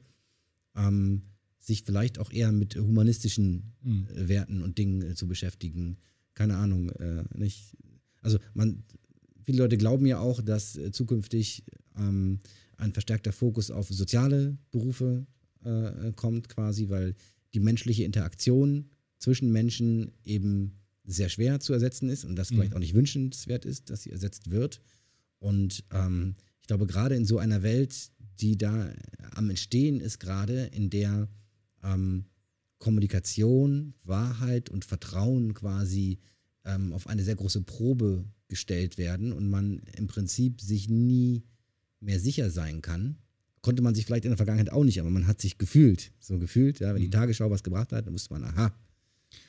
ähm, 0.76 1.22
sich 1.68 1.84
vielleicht 1.84 2.18
auch 2.18 2.32
eher 2.32 2.52
mit 2.54 2.76
humanistischen 2.78 3.74
mhm. 3.84 4.08
Werten 4.10 4.64
und 4.64 4.78
Dingen 4.78 5.02
äh, 5.02 5.16
zu 5.16 5.28
beschäftigen. 5.28 5.98
Keine 6.34 6.56
Ahnung, 6.56 6.90
äh, 6.92 7.26
nicht. 7.36 7.76
Also 8.22 8.40
man, 8.54 8.84
viele 9.44 9.60
Leute 9.60 9.78
glauben 9.78 10.06
ja 10.06 10.20
auch, 10.20 10.42
dass 10.42 10.80
zukünftig 10.92 11.66
ähm, 11.98 12.40
ein 12.78 12.94
verstärkter 12.94 13.34
Fokus 13.34 13.70
auf 13.70 13.90
soziale 13.90 14.58
Berufe 14.72 15.28
äh, 15.64 16.14
kommt, 16.14 16.48
quasi, 16.48 16.90
weil 16.90 17.16
die 17.54 17.60
menschliche 17.60 18.06
Interaktion 18.06 18.90
zwischen 19.20 19.52
Menschen 19.52 20.14
eben 20.24 20.80
sehr 21.04 21.30
schwer 21.30 21.60
zu 21.60 21.74
ersetzen 21.74 22.10
ist 22.10 22.24
und 22.24 22.36
das 22.36 22.50
mhm. 22.50 22.56
vielleicht 22.56 22.76
auch 22.76 22.80
nicht 22.80 22.94
wünschenswert 22.94 23.66
ist, 23.66 23.90
dass 23.90 24.04
sie 24.04 24.12
ersetzt 24.12 24.52
wird. 24.52 24.82
Und 25.40 25.84
ähm, 25.92 26.36
ich 26.62 26.68
glaube, 26.68 26.88
gerade 26.88 27.16
in 27.16 27.26
so 27.26 27.40
einer 27.40 27.62
Welt, 27.62 28.12
die 28.40 28.58
da 28.58 28.90
am 29.32 29.50
Entstehen 29.50 30.00
ist, 30.00 30.20
gerade 30.20 30.66
in 30.66 30.90
der 30.90 31.28
ähm, 31.88 32.26
Kommunikation, 32.80 33.94
Wahrheit 34.04 34.70
und 34.70 34.86
Vertrauen 34.86 35.54
quasi 35.54 36.20
ähm, 36.66 36.94
auf 36.94 37.08
eine 37.08 37.24
sehr 37.24 37.36
große 37.36 37.62
Probe 37.64 38.26
gestellt 38.48 38.98
werden 38.98 39.34
und 39.34 39.50
man 39.50 39.82
im 39.98 40.08
Prinzip 40.08 40.62
sich 40.62 40.90
nie 40.90 41.44
mehr 42.00 42.20
sicher 42.20 42.50
sein 42.50 42.82
kann. 42.82 43.18
Konnte 43.62 43.82
man 43.82 43.96
sich 43.96 44.06
vielleicht 44.06 44.26
in 44.26 44.32
der 44.32 44.38
Vergangenheit 44.38 44.72
auch 44.72 44.84
nicht, 44.84 45.00
aber 45.00 45.10
man 45.10 45.28
hat 45.28 45.42
sich 45.42 45.58
gefühlt, 45.58 46.12
so 46.20 46.38
gefühlt, 46.40 46.80
ja, 46.80 46.94
wenn 46.94 47.02
die 47.02 47.08
Mhm. 47.08 47.12
Tagesschau 47.12 47.50
was 47.50 47.64
gebracht 47.64 47.92
hat, 47.92 48.06
dann 48.06 48.14
wusste 48.14 48.34
man, 48.34 48.44
aha, 48.46 48.72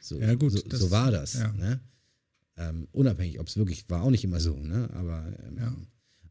so, 0.00 0.18
Ja, 0.18 0.34
gut, 0.34 0.52
so, 0.52 0.60
das- 0.62 0.80
so 0.80 0.90
war 0.90 1.10
das. 1.10 1.34
ja. 1.34 1.52
Ne? 1.52 1.80
Ähm, 2.56 2.88
unabhängig, 2.92 3.38
ob 3.38 3.46
es 3.46 3.56
wirklich 3.56 3.88
war, 3.88 4.02
auch 4.02 4.10
nicht 4.10 4.24
immer 4.24 4.40
so, 4.40 4.56
ne? 4.58 4.90
aber 4.94 5.32
ähm, 5.46 5.56
Ja. 5.58 5.76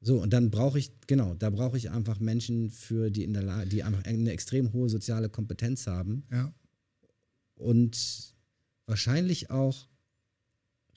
So, 0.01 0.21
und 0.21 0.31
dann 0.31 0.51
brauche 0.51 0.77
ich, 0.79 0.91
genau, 1.07 1.33
da 1.35 1.49
brauche 1.49 1.77
ich 1.77 1.89
einfach 1.91 2.19
Menschen 2.19 2.69
für, 2.69 3.09
die 3.11 3.23
in 3.23 3.33
der 3.33 3.43
Lage, 3.43 3.69
die 3.69 3.83
einfach 3.83 4.03
eine 4.05 4.31
extrem 4.31 4.71
hohe 4.73 4.89
soziale 4.89 5.29
Kompetenz 5.29 5.87
haben 5.87 6.23
Ja, 6.31 6.53
und 7.55 8.33
wahrscheinlich 8.85 9.49
auch 9.49 9.87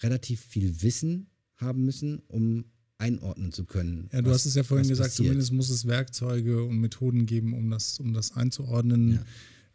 relativ 0.03 0.41
viel 0.41 0.83
Wissen 0.83 1.27
haben 1.57 1.85
müssen, 1.85 2.21
um 2.29 2.65
einordnen 2.99 3.53
zu 3.53 3.65
können. 3.65 4.09
ja 4.13 4.21
du 4.23 4.29
was- 4.31 4.39
hast 4.41 4.47
es 4.47 4.55
ja 4.55 4.63
vorhin 4.63 4.89
gesagt, 4.89 5.11
passiert. 5.11 5.27
zumindest 5.29 5.53
muss 5.53 5.71
es 5.71 5.87
Werkzeuge 5.87 6.63
und 6.65 6.79
Methoden 6.81 7.27
geben, 7.27 7.55
um 7.55 7.71
das, 7.71 7.99
um 7.99 8.13
das 8.13 8.37
einzuordnen. 8.37 9.15
Ja. 9.15 9.25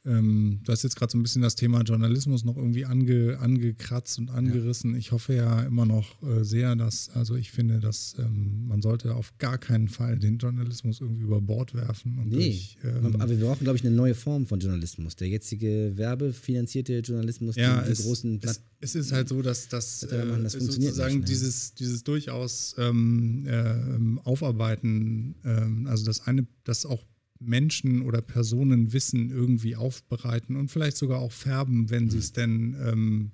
Ähm, 0.06 0.60
du 0.64 0.72
hast 0.72 0.84
jetzt 0.84 0.96
gerade 0.96 1.12
so 1.12 1.18
ein 1.18 1.24
bisschen 1.24 1.42
das 1.42 1.56
Thema 1.56 1.82
Journalismus 1.82 2.46
noch 2.46 2.58
irgendwie 2.58 2.86
ange, 2.86 3.38
angekratzt 3.40 4.20
und 4.20 4.30
angerissen. 4.30 4.96
Ich 4.96 5.12
hoffe 5.12 5.34
ja 5.34 5.64
immer 5.64 5.86
noch 5.86 6.22
äh, 6.22 6.44
sehr, 6.44 6.76
dass, 6.76 7.10
also 7.10 7.36
ich 7.36 7.52
finde, 7.52 7.80
dass 7.80 8.16
ähm, 8.20 8.68
man 8.68 8.82
sollte 8.82 9.16
auf 9.16 9.34
gar 9.40 9.58
keinen 9.58 9.88
Fall 9.88 10.20
den 10.20 10.38
Journalismus 10.38 11.02
irgendwie 11.02 11.24
über 11.24 11.42
Bord 11.42 11.74
werfen. 11.74 12.20
Und 12.20 12.30
Nee, 12.30 12.50
durch, 12.50 12.78
ähm, 12.84 13.16
aber 13.20 13.30
wir 13.38 13.46
brauchen, 13.46 13.64
glaube 13.64 13.78
ich, 13.78 13.86
eine 13.86 13.96
neue 13.96 14.16
Form 14.16 14.46
von 14.46 14.60
Journalismus. 14.60 15.16
Der 15.16 15.28
jetzige 15.28 15.94
werbefinanzierte 15.96 17.00
Journalismus, 17.00 17.56
ja, 17.56 17.80
die, 17.80 17.88
die 17.88 17.92
es, 17.94 18.04
großen 18.04 18.40
es, 18.44 18.62
es 18.82 18.96
ist 18.96 19.12
halt 19.12 19.30
so, 19.30 19.42
dass 19.42 19.68
das, 19.70 20.08
man 20.12 20.28
machen? 20.30 20.44
Das 20.44 20.56
äh, 20.56 20.60
funktioniert 20.60 20.94
sozusagen 20.94 21.16
nicht, 21.16 21.24
ne? 21.24 21.30
dieses, 21.30 21.74
dieses 21.74 22.04
durchaus 22.04 22.76
ähm, 22.78 23.46
äh, 23.48 24.20
Aufarbeiten, 24.24 25.36
ähm, 25.44 25.88
also 25.88 26.06
das 26.06 26.28
eine, 26.28 26.46
dass 26.64 26.86
auch 26.86 27.04
Menschen 27.48 28.02
oder 28.02 28.22
Personen 28.22 28.94
Wissen 28.94 29.30
irgendwie 29.30 29.76
aufbereiten 29.76 30.56
und 30.56 30.70
vielleicht 30.70 30.98
sogar 30.98 31.20
auch 31.20 31.32
färben, 31.32 31.90
wenn 31.90 32.06
Mhm. 32.06 32.10
sie 32.12 32.18
es 32.18 32.32
denn, 32.34 32.76
ähm, 32.84 33.32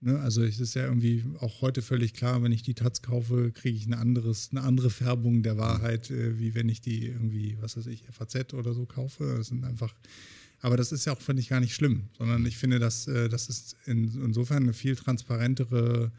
ne, 0.00 0.18
also 0.20 0.42
es 0.42 0.58
ist 0.60 0.74
ja 0.74 0.84
irgendwie 0.84 1.24
auch 1.40 1.60
heute 1.62 1.82
völlig 1.82 2.14
klar, 2.14 2.42
wenn 2.42 2.52
ich 2.52 2.62
die 2.62 2.74
Taz 2.74 3.02
kaufe, 3.02 3.52
kriege 3.52 3.76
ich 3.76 3.86
eine, 3.86 3.98
anderes, 3.98 4.48
eine 4.50 4.62
andere 4.62 4.90
Färbung 4.90 5.42
der 5.42 5.56
Wahrheit, 5.58 6.10
äh, 6.10 6.38
wie 6.38 6.54
wenn 6.54 6.68
ich 6.68 6.80
die 6.80 7.06
irgendwie, 7.06 7.56
was 7.60 7.76
weiß 7.76 7.86
ich, 7.86 8.04
FAZ 8.10 8.54
oder 8.54 8.72
so 8.74 8.86
kaufe. 8.86 9.34
Das 9.38 9.48
sind 9.48 9.64
einfach 9.64 9.94
aber 10.64 10.76
das 10.76 10.92
ist 10.92 11.06
ja 11.06 11.12
auch, 11.12 11.20
finde 11.20 11.42
ich, 11.42 11.48
gar 11.48 11.58
nicht 11.58 11.74
schlimm, 11.74 12.04
sondern 12.16 12.46
ich 12.46 12.56
finde, 12.56 12.78
dass 12.78 13.08
äh, 13.08 13.28
das 13.28 13.48
ist 13.48 13.74
in, 13.84 14.04
insofern 14.22 14.62
eine 14.62 14.72
viel 14.74 14.94
transparentere, 14.94 16.12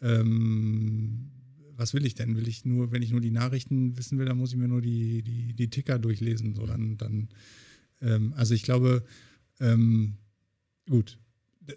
ähm, 0.00 1.30
was 1.78 1.94
will 1.94 2.04
ich 2.04 2.14
denn? 2.14 2.36
Will 2.36 2.48
ich 2.48 2.64
nur, 2.64 2.92
wenn 2.92 3.02
ich 3.02 3.12
nur 3.12 3.20
die 3.20 3.30
Nachrichten 3.30 3.96
wissen 3.96 4.18
will, 4.18 4.26
dann 4.26 4.36
muss 4.36 4.52
ich 4.52 4.58
mir 4.58 4.68
nur 4.68 4.82
die, 4.82 5.22
die, 5.22 5.54
die 5.54 5.70
Ticker 5.70 5.98
durchlesen. 5.98 6.54
So, 6.54 6.66
dann, 6.66 6.98
dann 6.98 7.28
ähm, 8.00 8.34
also 8.36 8.52
ich 8.52 8.64
glaube, 8.64 9.04
ähm, 9.60 10.16
gut, 10.90 11.18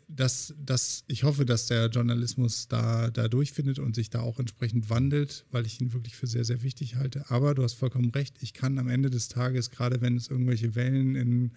das, 0.08 0.54
das, 0.58 1.04
ich 1.08 1.24
hoffe, 1.24 1.46
dass 1.46 1.68
der 1.68 1.88
Journalismus 1.88 2.68
da, 2.68 3.10
da 3.10 3.28
durchfindet 3.28 3.78
und 3.78 3.96
sich 3.96 4.10
da 4.10 4.22
auch 4.22 4.40
entsprechend 4.40 4.90
wandelt, 4.90 5.46
weil 5.52 5.66
ich 5.66 5.80
ihn 5.82 5.94
wirklich 5.94 6.16
für 6.16 6.28
sehr, 6.28 6.46
sehr 6.46 6.64
wichtig 6.64 6.96
halte. 6.96 7.30
Aber 7.30 7.54
du 7.54 7.64
hast 7.64 7.74
vollkommen 7.74 8.10
recht, 8.12 8.38
ich 8.42 8.54
kann 8.54 8.80
am 8.80 8.88
Ende 8.88 9.10
des 9.10 9.28
Tages, 9.28 9.70
gerade 9.70 10.02
wenn 10.02 10.18
es 10.18 10.30
irgendwelche 10.30 10.76
Wellen 10.76 11.16
in 11.16 11.52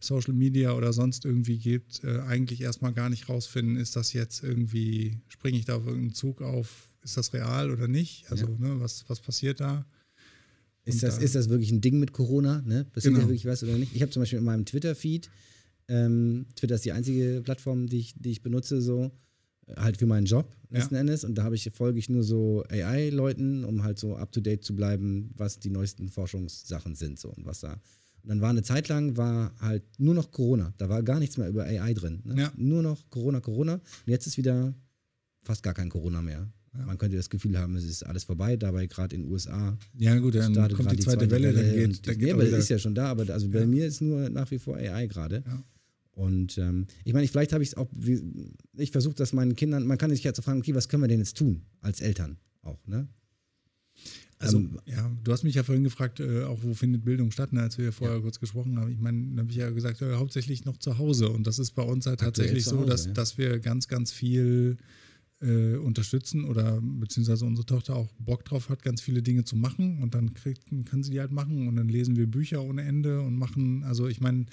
Social 0.00 0.34
Media 0.34 0.72
oder 0.72 0.92
sonst 0.92 1.24
irgendwie 1.24 1.58
gibt, 1.58 2.04
äh, 2.04 2.20
eigentlich 2.20 2.60
erstmal 2.60 2.92
gar 2.92 3.08
nicht 3.08 3.28
rausfinden, 3.28 3.76
ist 3.76 3.96
das 3.96 4.12
jetzt 4.12 4.42
irgendwie, 4.42 5.20
springe 5.28 5.58
ich 5.58 5.64
da 5.64 5.76
auf 5.76 5.86
irgendeinen 5.86 6.14
Zug 6.14 6.42
auf, 6.42 6.87
ist 7.08 7.16
das 7.16 7.32
real 7.32 7.70
oder 7.70 7.88
nicht? 7.88 8.30
Also, 8.30 8.46
ne, 8.58 8.80
was, 8.80 9.04
was 9.08 9.20
passiert 9.20 9.60
da? 9.60 9.84
Ist 10.84 11.02
das, 11.02 11.16
da- 11.18 11.22
ist 11.22 11.34
das 11.34 11.48
wirklich 11.48 11.70
ein 11.70 11.80
Ding 11.80 11.98
mit 11.98 12.12
Corona? 12.12 12.62
Ne? 12.64 12.84
Passiert 12.86 13.14
Genau. 13.14 13.24
da 13.26 13.28
wirklich 13.30 13.44
was 13.46 13.62
oder 13.62 13.76
nicht? 13.76 13.94
Ich 13.94 14.00
habe 14.02 14.10
zum 14.10 14.22
Beispiel 14.22 14.38
in 14.38 14.44
meinem 14.44 14.64
Twitter-Feed, 14.64 15.28
ähm, 15.88 16.46
Twitter 16.54 16.74
ist 16.76 16.84
die 16.84 16.92
einzige 16.92 17.40
Plattform, 17.42 17.86
die 17.88 17.98
ich, 17.98 18.14
die 18.16 18.30
ich 18.30 18.42
benutze, 18.42 18.80
so 18.80 19.10
äh, 19.66 19.74
halt 19.76 19.96
für 19.98 20.06
meinen 20.06 20.26
Job 20.26 20.54
letzten 20.70 20.94
Ja. 20.94 21.00
Endes. 21.00 21.24
Und 21.24 21.34
da 21.36 21.44
habe 21.44 21.54
ich 21.56 21.70
folge 21.74 21.98
ich 21.98 22.08
nur 22.08 22.22
so 22.24 22.62
AI-Leuten, 22.70 23.64
um 23.64 23.82
halt 23.84 23.98
so 23.98 24.16
up 24.16 24.32
to 24.32 24.40
date 24.40 24.64
zu 24.64 24.74
bleiben, 24.76 25.30
was 25.36 25.58
die 25.58 25.70
neuesten 25.70 26.08
Forschungssachen 26.08 26.94
sind 26.94 27.18
so 27.18 27.30
und 27.30 27.44
was 27.46 27.60
da. 27.60 27.74
Und 28.22 28.30
dann 28.30 28.40
war 28.40 28.50
eine 28.50 28.62
Zeit 28.62 28.88
lang 28.88 29.16
war 29.16 29.54
halt 29.60 29.84
nur 29.98 30.14
noch 30.14 30.30
Corona. 30.30 30.74
Da 30.78 30.88
war 30.88 31.02
gar 31.02 31.18
nichts 31.18 31.36
mehr 31.38 31.48
über 31.48 31.64
AI 31.64 31.94
drin. 31.94 32.20
Ne? 32.24 32.40
Ja. 32.42 32.52
Nur 32.56 32.82
noch 32.82 33.08
Corona, 33.10 33.40
Corona. 33.40 33.74
Und 33.74 33.82
jetzt 34.06 34.26
ist 34.26 34.36
wieder 34.36 34.74
fast 35.42 35.62
gar 35.62 35.72
kein 35.74 35.88
Corona 35.88 36.20
mehr. 36.20 36.50
Ja. 36.78 36.86
Man 36.86 36.96
könnte 36.96 37.16
das 37.16 37.28
Gefühl 37.28 37.58
haben, 37.58 37.74
es 37.76 37.84
ist 37.84 38.04
alles 38.04 38.24
vorbei. 38.24 38.56
Dabei 38.56 38.86
gerade 38.86 39.14
in 39.16 39.22
den 39.24 39.30
USA 39.32 39.76
Ja, 39.98 40.16
gut, 40.18 40.34
dann 40.36 40.54
kommt 40.54 40.76
gerade 40.76 40.96
die 40.96 41.02
zweite, 41.02 41.30
Welle, 41.30 41.52
dann 41.52 41.64
geht, 41.74 42.06
dann 42.06 42.14
die, 42.14 42.18
geht 42.18 42.20
nee, 42.20 42.32
aber 42.32 42.42
das 42.42 42.48
wieder- 42.50 42.58
ist 42.58 42.68
ja 42.70 42.78
schon 42.78 42.94
da, 42.94 43.06
aber 43.10 43.28
also 43.32 43.48
bei 43.48 43.60
Ja. 43.60 43.66
mir 43.66 43.86
ist 43.86 44.00
nur 44.00 44.30
nach 44.30 44.50
wie 44.50 44.58
vor 44.58 44.76
AI 44.76 45.06
gerade. 45.06 45.42
Ja. 45.46 45.62
Und 46.12 46.56
ähm, 46.58 46.86
ich 47.04 47.12
meine, 47.12 47.24
ich- 47.24 47.30
vielleicht 47.30 47.52
habe 47.52 47.62
ich 47.62 47.70
es 47.70 47.76
auch, 47.76 47.88
ich 48.76 48.90
versuche 48.90 49.14
das 49.14 49.32
meinen 49.32 49.54
Kindern, 49.56 49.86
man 49.86 49.98
kann 49.98 50.10
sich 50.10 50.22
jetzt 50.24 50.42
fragen, 50.42 50.60
okay, 50.60 50.74
was 50.74 50.88
können 50.88 51.02
wir 51.02 51.08
denn 51.08 51.18
jetzt 51.20 51.36
tun 51.36 51.62
als 51.80 52.00
Eltern 52.00 52.38
auch, 52.62 52.84
ne? 52.86 53.08
Also, 54.40 54.58
Ähm, 54.58 54.78
ja, 54.86 55.10
du 55.24 55.32
hast 55.32 55.42
mich 55.42 55.56
ja 55.56 55.64
vorhin 55.64 55.82
gefragt, 55.82 56.20
äh, 56.20 56.44
auch 56.44 56.62
wo 56.62 56.72
findet 56.72 57.04
Bildung 57.04 57.32
statt, 57.32 57.52
ne, 57.52 57.62
als 57.62 57.76
wir 57.76 57.90
vorher 57.92 58.20
kurz 58.20 58.38
gesprochen 58.38 58.78
haben. 58.78 58.92
Ich 58.92 59.00
meine, 59.00 59.34
da 59.34 59.40
habe 59.42 59.50
ich 59.50 59.56
ja 59.56 59.68
gesagt, 59.70 60.00
äh, 60.00 60.14
hauptsächlich 60.14 60.64
noch 60.64 60.76
zu 60.76 60.96
Hause. 60.98 61.28
Und 61.30 61.46
das 61.48 61.58
ist 61.58 61.72
bei 61.72 61.82
uns 61.82 62.06
halt 62.06 62.22
Aktuell 62.22 62.32
tatsächlich 62.46 62.62
zu 62.64 62.70
so, 62.70 62.76
Hause, 62.78 62.88
dass, 62.88 63.06
ja. 63.06 63.12
dass 63.14 63.36
wir 63.38 63.58
ganz, 63.58 63.88
ganz 63.88 64.12
viel 64.12 64.76
äh, 65.40 65.76
unterstützen 65.76 66.44
oder 66.44 66.80
beziehungsweise 66.80 67.44
unsere 67.44 67.66
Tochter 67.66 67.94
auch 67.96 68.10
Bock 68.18 68.44
drauf 68.44 68.68
hat, 68.68 68.82
ganz 68.82 69.00
viele 69.00 69.22
Dinge 69.22 69.44
zu 69.44 69.56
machen. 69.56 70.02
Und 70.02 70.14
dann 70.14 70.34
kriegt, 70.34 70.64
kann 70.86 71.02
sie 71.02 71.12
die 71.12 71.20
halt 71.20 71.30
machen. 71.32 71.68
Und 71.68 71.76
dann 71.76 71.88
lesen 71.88 72.16
wir 72.16 72.26
Bücher 72.26 72.62
ohne 72.62 72.82
Ende 72.82 73.20
und 73.22 73.36
machen, 73.36 73.84
also 73.84 74.08
ich 74.08 74.20
meine, 74.20 74.46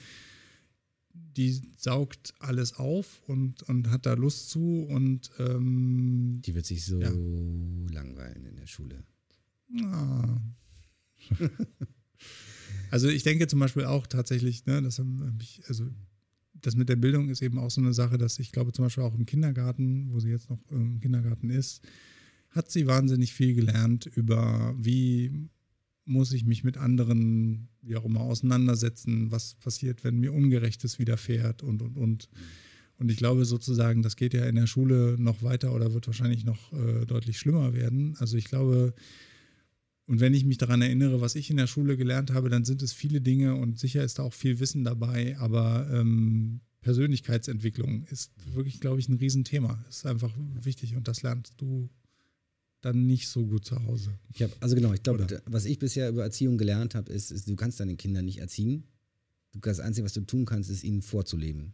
die 1.14 1.62
saugt 1.78 2.34
alles 2.40 2.74
auf 2.74 3.22
und, 3.28 3.64
und 3.64 3.90
hat 3.90 4.06
da 4.06 4.14
Lust 4.14 4.50
zu 4.50 4.84
und 4.90 5.32
ähm, 5.40 6.42
Die 6.46 6.56
wird 6.56 6.66
sich 6.66 6.86
so 6.86 7.02
Ja. 7.02 7.12
langweilen 7.92 8.46
in 8.46 8.56
der 8.56 8.68
Schule. 8.68 9.04
Ah. 9.84 10.38
also 12.92 13.08
ich 13.10 13.24
denke 13.24 13.48
zum 13.48 13.60
Beispiel 13.60 13.86
auch 13.86 14.08
tatsächlich, 14.08 14.66
ne, 14.66 14.82
das 14.82 15.00
hab 15.00 15.08
ich, 15.42 15.62
also 15.68 15.86
das 16.66 16.76
mit 16.76 16.90
der 16.90 16.96
Bildung 16.96 17.30
ist 17.30 17.42
eben 17.42 17.60
auch 17.60 17.70
so 17.70 17.82
eine 17.82 17.94
Sache, 17.94 18.18
dass 18.18 18.40
ich 18.40 18.52
glaube 18.52 18.72
zum 18.72 18.86
Beispiel 18.86 19.04
auch 19.04 19.16
im 19.16 19.26
Kindergarten, 19.26 20.10
wo 20.12 20.20
sie 20.20 20.30
jetzt 20.30 20.50
noch 20.50 20.60
im 20.72 21.00
Kindergarten 21.00 21.50
ist, 21.50 21.82
hat 22.50 22.72
sie 22.72 22.88
wahnsinnig 22.88 23.34
viel 23.34 23.54
gelernt 23.54 24.06
über, 24.06 24.74
wie 24.78 25.50
muss 26.06 26.32
ich 26.32 26.46
mich 26.46 26.64
mit 26.64 26.78
anderen, 26.78 27.68
wie 27.82 27.96
auch 27.96 28.06
immer, 28.06 28.22
auseinandersetzen, 28.22 29.32
was 29.32 29.56
passiert, 29.56 30.04
wenn 30.04 30.20
mir 30.20 30.34
Ungerechtes 30.34 31.00
widerfährt 31.00 31.64
und, 31.64 31.82
und, 31.82 31.98
und. 31.98 32.30
Und 32.98 33.12
ich 33.12 33.18
glaube 33.18 33.44
sozusagen, 33.44 34.04
das 34.04 34.16
geht 34.16 34.34
ja 34.34 34.46
in 34.46 34.56
der 34.56 34.68
Schule 34.68 35.18
noch 35.20 35.44
weiter 35.44 35.74
oder 35.74 35.94
wird 35.94 36.08
wahrscheinlich 36.08 36.46
noch 36.46 36.72
äh, 36.72 37.06
deutlich 37.06 37.38
schlimmer 37.38 37.74
werden. 37.74 38.16
Also 38.20 38.38
ich 38.38 38.46
glaube, 38.46 38.94
und 40.08 40.20
wenn 40.20 40.34
ich 40.34 40.46
mich 40.46 40.58
daran 40.58 40.82
erinnere, 40.82 41.22
was 41.22 41.36
ich 41.36 41.50
in 41.50 41.58
der 41.58 41.68
Schule 41.68 41.98
gelernt 41.98 42.32
habe, 42.32 42.50
dann 42.50 42.64
sind 42.66 42.82
es 42.82 42.94
viele 42.94 43.22
Dinge 43.22 43.56
und 43.56 43.80
sicher 43.80 44.04
ist 44.04 44.20
da 44.20 44.24
auch 44.24 44.34
viel 44.34 44.60
Wissen 44.60 44.84
dabei, 44.84 45.38
aber 45.40 45.88
ähm, 45.92 46.62
Persönlichkeitsentwicklung 46.82 48.04
ist 48.12 48.32
wirklich, 48.54 48.80
glaube 48.80 49.00
ich, 49.00 49.10
ein 49.10 49.18
Riesenthema. 49.18 49.84
Ist 49.90 50.06
einfach 50.06 50.32
wichtig 50.62 50.96
und 50.96 51.08
das 51.08 51.24
lernst 51.24 51.56
du 51.58 51.90
dann 52.82 53.08
nicht 53.08 53.28
so 53.28 53.44
gut 53.48 53.66
zu 53.66 53.84
Hause. 53.84 54.12
Ich 54.32 54.44
hab, 54.44 54.52
also 54.60 54.76
genau, 54.76 54.94
ich 54.94 55.02
glaube, 55.02 55.42
was 55.48 55.66
ich 55.66 55.80
bisher 55.80 56.10
über 56.10 56.24
Erziehung 56.24 56.60
gelernt 56.60 56.94
habe, 56.94 57.12
ist, 57.12 57.32
ist, 57.32 57.50
du 57.50 57.56
kannst 57.56 57.80
deine 57.80 57.96
Kinder 57.96 58.22
nicht 58.22 58.38
erziehen. 58.38 58.84
Du, 59.52 59.60
das 59.60 59.80
Einzige, 59.80 60.06
was 60.06 60.14
du 60.14 60.22
tun 60.22 60.46
kannst, 60.46 60.70
ist 60.70 60.84
ihnen 60.84 61.02
vorzuleben. 61.02 61.74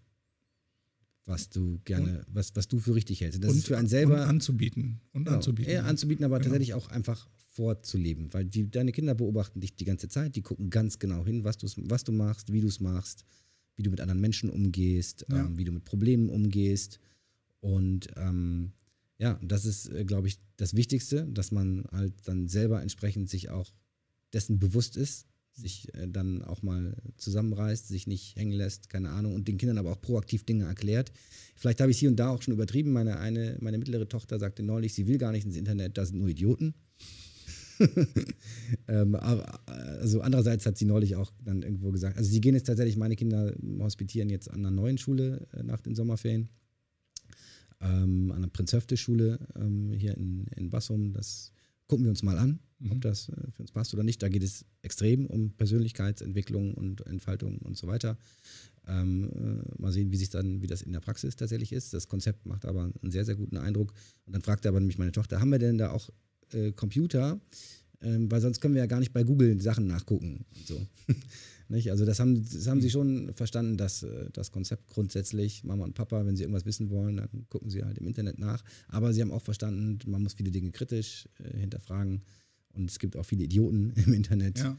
Was 1.25 1.49
du 1.49 1.81
gerne, 1.83 2.25
was, 2.27 2.55
was 2.55 2.69
du 2.69 2.79
für 2.79 2.95
richtig 2.95 3.19
hältst. 3.19 3.35
Und 3.37 3.43
Das 3.43 3.51
und, 3.51 3.57
ist 3.57 3.67
für 3.67 3.77
einen 3.77 3.89
selber 3.89 4.15
und 4.15 4.29
anzubieten. 4.29 5.01
Und 5.11 5.25
Genau, 5.25 5.35
anzubieten. 5.37 5.71
eher 5.71 5.85
anzubieten, 5.85 6.23
aber 6.23 6.37
Genau. 6.39 6.45
tatsächlich 6.51 6.73
auch 6.73 6.87
einfach 6.87 7.27
vorzuleben. 7.51 8.33
Weil 8.33 8.45
die, 8.45 8.69
deine 8.69 8.91
Kinder 8.91 9.13
beobachten 9.13 9.59
dich 9.59 9.75
die 9.75 9.85
ganze 9.85 10.07
Zeit, 10.07 10.35
die 10.35 10.41
gucken 10.41 10.69
ganz 10.69 10.99
genau 10.99 11.25
hin, 11.25 11.43
was, 11.43 11.57
was 11.61 12.03
du 12.03 12.11
machst, 12.11 12.51
wie 12.53 12.61
du 12.61 12.67
es 12.67 12.79
machst, 12.79 13.25
wie 13.75 13.83
du 13.83 13.89
mit 13.91 14.01
anderen 14.01 14.21
Menschen 14.21 14.49
umgehst, 14.49 15.25
Ja. 15.29 15.45
ähm, 15.45 15.57
wie 15.57 15.65
du 15.65 15.71
mit 15.71 15.83
Problemen 15.85 16.29
umgehst. 16.29 16.99
Und 17.59 18.07
ähm, 18.15 18.71
ja, 19.17 19.39
das 19.43 19.65
ist, 19.65 19.89
äh, 19.89 20.05
glaube 20.05 20.27
ich, 20.27 20.39
das 20.57 20.75
Wichtigste, 20.75 21.27
dass 21.27 21.51
man 21.51 21.85
halt 21.91 22.13
dann 22.25 22.47
selber 22.47 22.81
entsprechend 22.81 23.29
sich 23.29 23.49
auch 23.49 23.71
dessen 24.33 24.57
bewusst 24.59 24.95
ist, 24.97 25.27
sich 25.53 25.93
äh, 25.93 26.07
dann 26.07 26.41
auch 26.43 26.63
mal 26.63 26.95
zusammenreißt, 27.17 27.87
sich 27.87 28.07
nicht 28.07 28.35
hängen 28.37 28.53
lässt, 28.53 28.89
keine 28.89 29.09
Ahnung, 29.09 29.35
und 29.35 29.47
den 29.47 29.57
Kindern 29.57 29.77
aber 29.77 29.91
auch 29.91 30.01
proaktiv 30.01 30.45
Dinge 30.45 30.65
erklärt. 30.65 31.11
Vielleicht 31.55 31.81
habe 31.81 31.91
ich 31.91 31.99
hier 31.99 32.09
und 32.09 32.15
da 32.15 32.29
auch 32.29 32.41
schon 32.41 32.53
übertrieben. 32.53 32.93
Meine, 32.93 33.19
eine, 33.19 33.57
meine 33.59 33.77
mittlere 33.77 34.07
Tochter 34.07 34.39
sagte 34.39 34.63
neulich, 34.63 34.93
sie 34.93 35.07
will 35.07 35.17
gar 35.17 35.33
nicht 35.33 35.45
ins 35.45 35.57
Internet, 35.57 35.97
da 35.97 36.05
sind 36.05 36.17
nur 36.19 36.29
Idioten. 36.29 36.73
ähm, 38.87 39.15
aber, 39.15 39.59
also 39.67 40.21
andererseits 40.21 40.65
hat 40.65 40.77
sie 40.77 40.85
neulich 40.85 41.15
auch 41.15 41.31
dann 41.43 41.63
irgendwo 41.63 41.91
gesagt, 41.91 42.17
also 42.17 42.29
sie 42.29 42.41
gehen 42.41 42.55
jetzt 42.55 42.67
tatsächlich, 42.67 42.97
meine 42.97 43.15
Kinder 43.15 43.53
hospitieren 43.79 44.29
jetzt 44.29 44.49
an 44.49 44.59
einer 44.59 44.71
neuen 44.71 44.97
Schule 44.97 45.47
äh, 45.53 45.63
nach 45.63 45.79
den 45.79 45.95
Sommerferien. 45.95 46.49
ähm, 47.81 48.31
an 48.31 48.41
der 48.41 48.49
Prinz-Höfte-Schule 48.49 49.39
ähm, 49.55 49.91
hier 49.93 50.15
in, 50.15 50.45
in 50.55 50.69
Bassum. 50.69 51.13
Das 51.13 51.51
gucken 51.87 52.05
wir 52.05 52.11
uns 52.11 52.23
mal 52.23 52.37
an, 52.37 52.59
mhm. 52.79 52.91
ob 52.91 53.01
das 53.01 53.29
äh, 53.29 53.51
für 53.51 53.63
uns 53.63 53.71
passt 53.71 53.93
oder 53.93 54.03
nicht. 54.03 54.21
Da 54.21 54.29
geht 54.29 54.43
es 54.43 54.65
extrem 54.81 55.25
um 55.25 55.51
Persönlichkeitsentwicklung 55.51 56.73
und 56.73 57.05
Entfaltung 57.07 57.57
und 57.59 57.77
so 57.77 57.87
weiter. 57.87 58.17
Ähm, 58.87 59.29
äh, 59.35 59.81
mal 59.81 59.91
sehen, 59.91 60.11
wie 60.11 60.17
sich 60.17 60.29
dann, 60.29 60.61
wie 60.61 60.67
das 60.67 60.81
in 60.81 60.93
der 60.93 61.01
Praxis 61.01 61.35
tatsächlich 61.35 61.71
ist. 61.73 61.93
Das 61.93 62.07
Konzept 62.07 62.45
macht 62.45 62.65
aber 62.65 62.91
einen 63.01 63.11
sehr, 63.11 63.25
sehr 63.25 63.35
guten 63.35 63.57
Eindruck. 63.57 63.93
Und 64.25 64.33
dann 64.33 64.41
fragte 64.41 64.69
aber 64.69 64.79
nämlich 64.79 64.97
meine 64.97 65.11
Tochter, 65.11 65.39
haben 65.39 65.51
wir 65.51 65.59
denn 65.59 65.77
da 65.77 65.91
auch 65.91 66.09
äh, 66.53 66.71
Computer? 66.71 67.39
Ähm, 68.01 68.31
weil 68.31 68.41
sonst 68.41 68.61
können 68.61 68.73
wir 68.73 68.81
ja 68.81 68.87
gar 68.87 68.99
nicht 68.99 69.13
bei 69.13 69.23
Google 69.23 69.61
Sachen 69.61 69.87
nachgucken. 69.87 70.45
so. 70.65 70.81
nicht? 71.71 71.89
Also 71.89 72.05
das 72.05 72.19
haben, 72.19 72.43
das 72.43 72.67
haben 72.67 72.81
sie 72.81 72.91
schon 72.91 73.33
verstanden, 73.33 73.77
dass 73.77 74.03
äh, 74.03 74.29
das 74.33 74.51
Konzept 74.51 74.87
grundsätzlich, 74.87 75.63
Mama 75.63 75.83
und 75.83 75.95
Papa, 75.95 76.25
wenn 76.25 76.35
sie 76.35 76.43
irgendwas 76.43 76.65
wissen 76.65 76.89
wollen, 76.91 77.17
dann 77.17 77.29
gucken 77.49 77.69
sie 77.69 77.83
halt 77.83 77.97
im 77.97 78.05
Internet 78.05 78.37
nach. 78.37 78.63
Aber 78.87 79.13
sie 79.13 79.21
haben 79.21 79.31
auch 79.31 79.41
verstanden, 79.41 79.97
man 80.05 80.21
muss 80.21 80.33
viele 80.33 80.51
Dinge 80.51 80.71
kritisch 80.71 81.27
äh, 81.39 81.57
hinterfragen. 81.57 82.21
Und 82.73 82.89
es 82.89 82.99
gibt 82.99 83.17
auch 83.17 83.25
viele 83.25 83.43
Idioten 83.43 83.93
im 84.05 84.13
Internet. 84.13 84.59
Ja. 84.59 84.77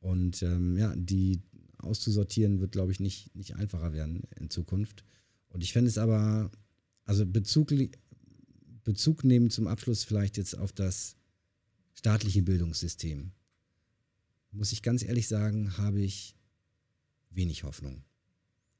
Und 0.00 0.42
ähm, 0.42 0.76
ja, 0.76 0.94
die 0.96 1.40
auszusortieren 1.78 2.60
wird, 2.60 2.72
glaube 2.72 2.92
ich, 2.92 3.00
nicht, 3.00 3.34
nicht 3.34 3.56
einfacher 3.56 3.92
werden 3.92 4.22
in 4.38 4.50
Zukunft. 4.50 5.04
Und 5.48 5.62
ich 5.62 5.72
fände 5.72 5.88
es 5.88 5.98
aber, 5.98 6.50
also 7.04 7.26
Bezug, 7.26 7.72
Bezug 8.84 9.24
nehmen 9.24 9.50
zum 9.50 9.66
Abschluss 9.66 10.04
vielleicht 10.04 10.36
jetzt 10.36 10.58
auf 10.58 10.72
das 10.72 11.16
staatliche 11.94 12.42
Bildungssystem. 12.42 13.30
Muss 14.52 14.72
ich 14.72 14.82
ganz 14.82 15.02
ehrlich 15.02 15.28
sagen, 15.28 15.76
habe 15.78 16.00
ich 16.00 16.36
wenig 17.30 17.64
Hoffnung. 17.64 18.02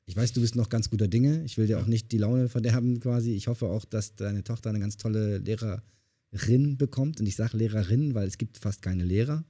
Ich 0.04 0.16
weiß, 0.16 0.32
du 0.32 0.40
bist 0.40 0.56
noch 0.56 0.68
ganz 0.68 0.90
guter 0.90 1.08
Dinge. 1.08 1.44
Ich 1.44 1.56
will 1.56 1.66
dir 1.66 1.78
auch 1.78 1.86
nicht 1.86 2.12
die 2.12 2.18
Laune 2.18 2.48
verderben 2.48 3.00
quasi. 3.00 3.32
Ich 3.32 3.46
hoffe 3.46 3.66
auch, 3.66 3.84
dass 3.84 4.16
deine 4.16 4.44
Tochter 4.44 4.70
eine 4.70 4.80
ganz 4.80 4.96
tolle 4.96 5.38
Lehrerin 5.38 6.76
bekommt. 6.76 7.20
Und 7.20 7.26
ich 7.26 7.36
sage 7.36 7.56
Lehrerin, 7.56 8.14
weil 8.14 8.26
es 8.26 8.36
gibt 8.36 8.58
fast 8.58 8.82
keine 8.82 9.04
Lehrer. 9.04 9.44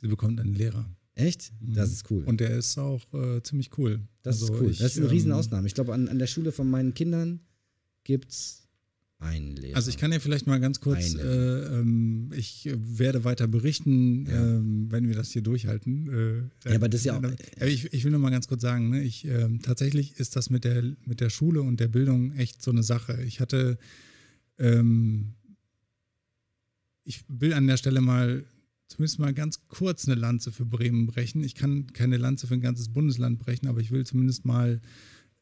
Sie 0.00 0.08
bekommt 0.08 0.40
einen 0.40 0.54
Lehrer. 0.54 0.88
Echt? 1.14 1.52
Mhm. 1.60 1.74
Das 1.74 1.90
ist 1.90 2.08
cool. 2.10 2.22
Und 2.24 2.38
der 2.40 2.56
ist 2.56 2.78
auch 2.78 3.02
äh, 3.12 3.42
ziemlich 3.42 3.76
cool. 3.76 4.00
Das 4.22 4.40
also 4.40 4.54
ist 4.54 4.60
cool. 4.60 4.70
Ich, 4.70 4.78
das 4.78 4.92
ist 4.92 4.98
eine 4.98 5.06
ähm, 5.06 5.12
Riesenausnahme. 5.12 5.66
Ich 5.66 5.74
glaube, 5.74 5.92
an, 5.92 6.08
an 6.08 6.18
der 6.18 6.28
Schule 6.28 6.52
von 6.52 6.70
meinen 6.70 6.94
Kindern 6.94 7.40
gibt 8.04 8.30
es 8.30 8.67
einen 9.18 9.56
Lehrer. 9.56 9.76
Also 9.76 9.90
ich 9.90 9.96
kann 9.96 10.12
ja 10.12 10.20
vielleicht 10.20 10.46
mal 10.46 10.60
ganz 10.60 10.80
kurz, 10.80 11.14
äh, 11.14 11.20
ähm, 11.20 12.30
ich 12.34 12.68
werde 12.72 13.24
weiter 13.24 13.48
berichten, 13.48 14.26
ja. 14.26 14.32
ähm, 14.32 14.86
wenn 14.90 15.08
wir 15.08 15.14
das 15.14 15.30
hier 15.30 15.42
durchhalten. 15.42 16.50
Äh, 16.64 16.68
ja, 16.68 16.76
aber 16.76 16.88
das 16.88 17.00
ist 17.00 17.06
ja 17.06 17.18
auch. 17.18 17.22
Äh, 17.22 17.68
ich, 17.68 17.92
ich 17.92 18.04
will 18.04 18.12
nur 18.12 18.20
mal 18.20 18.30
ganz 18.30 18.46
kurz 18.46 18.62
sagen, 18.62 18.90
ne, 18.90 19.02
ich, 19.02 19.24
ähm, 19.24 19.60
tatsächlich 19.62 20.18
ist 20.18 20.36
das 20.36 20.50
mit 20.50 20.64
der, 20.64 20.82
mit 21.04 21.20
der 21.20 21.30
Schule 21.30 21.62
und 21.62 21.80
der 21.80 21.88
Bildung 21.88 22.32
echt 22.32 22.62
so 22.62 22.70
eine 22.70 22.82
Sache. 22.82 23.22
Ich 23.24 23.40
hatte, 23.40 23.78
ähm, 24.58 25.34
ich 27.04 27.24
will 27.28 27.54
an 27.54 27.66
der 27.66 27.76
Stelle 27.76 28.00
mal 28.00 28.44
zumindest 28.86 29.18
mal 29.18 29.34
ganz 29.34 29.66
kurz 29.68 30.06
eine 30.06 30.18
Lanze 30.18 30.52
für 30.52 30.64
Bremen 30.64 31.06
brechen. 31.06 31.42
Ich 31.42 31.54
kann 31.54 31.92
keine 31.92 32.16
Lanze 32.16 32.46
für 32.46 32.54
ein 32.54 32.60
ganzes 32.60 32.88
Bundesland 32.88 33.38
brechen, 33.38 33.66
aber 33.66 33.80
ich 33.80 33.90
will 33.90 34.06
zumindest 34.06 34.44
mal 34.44 34.80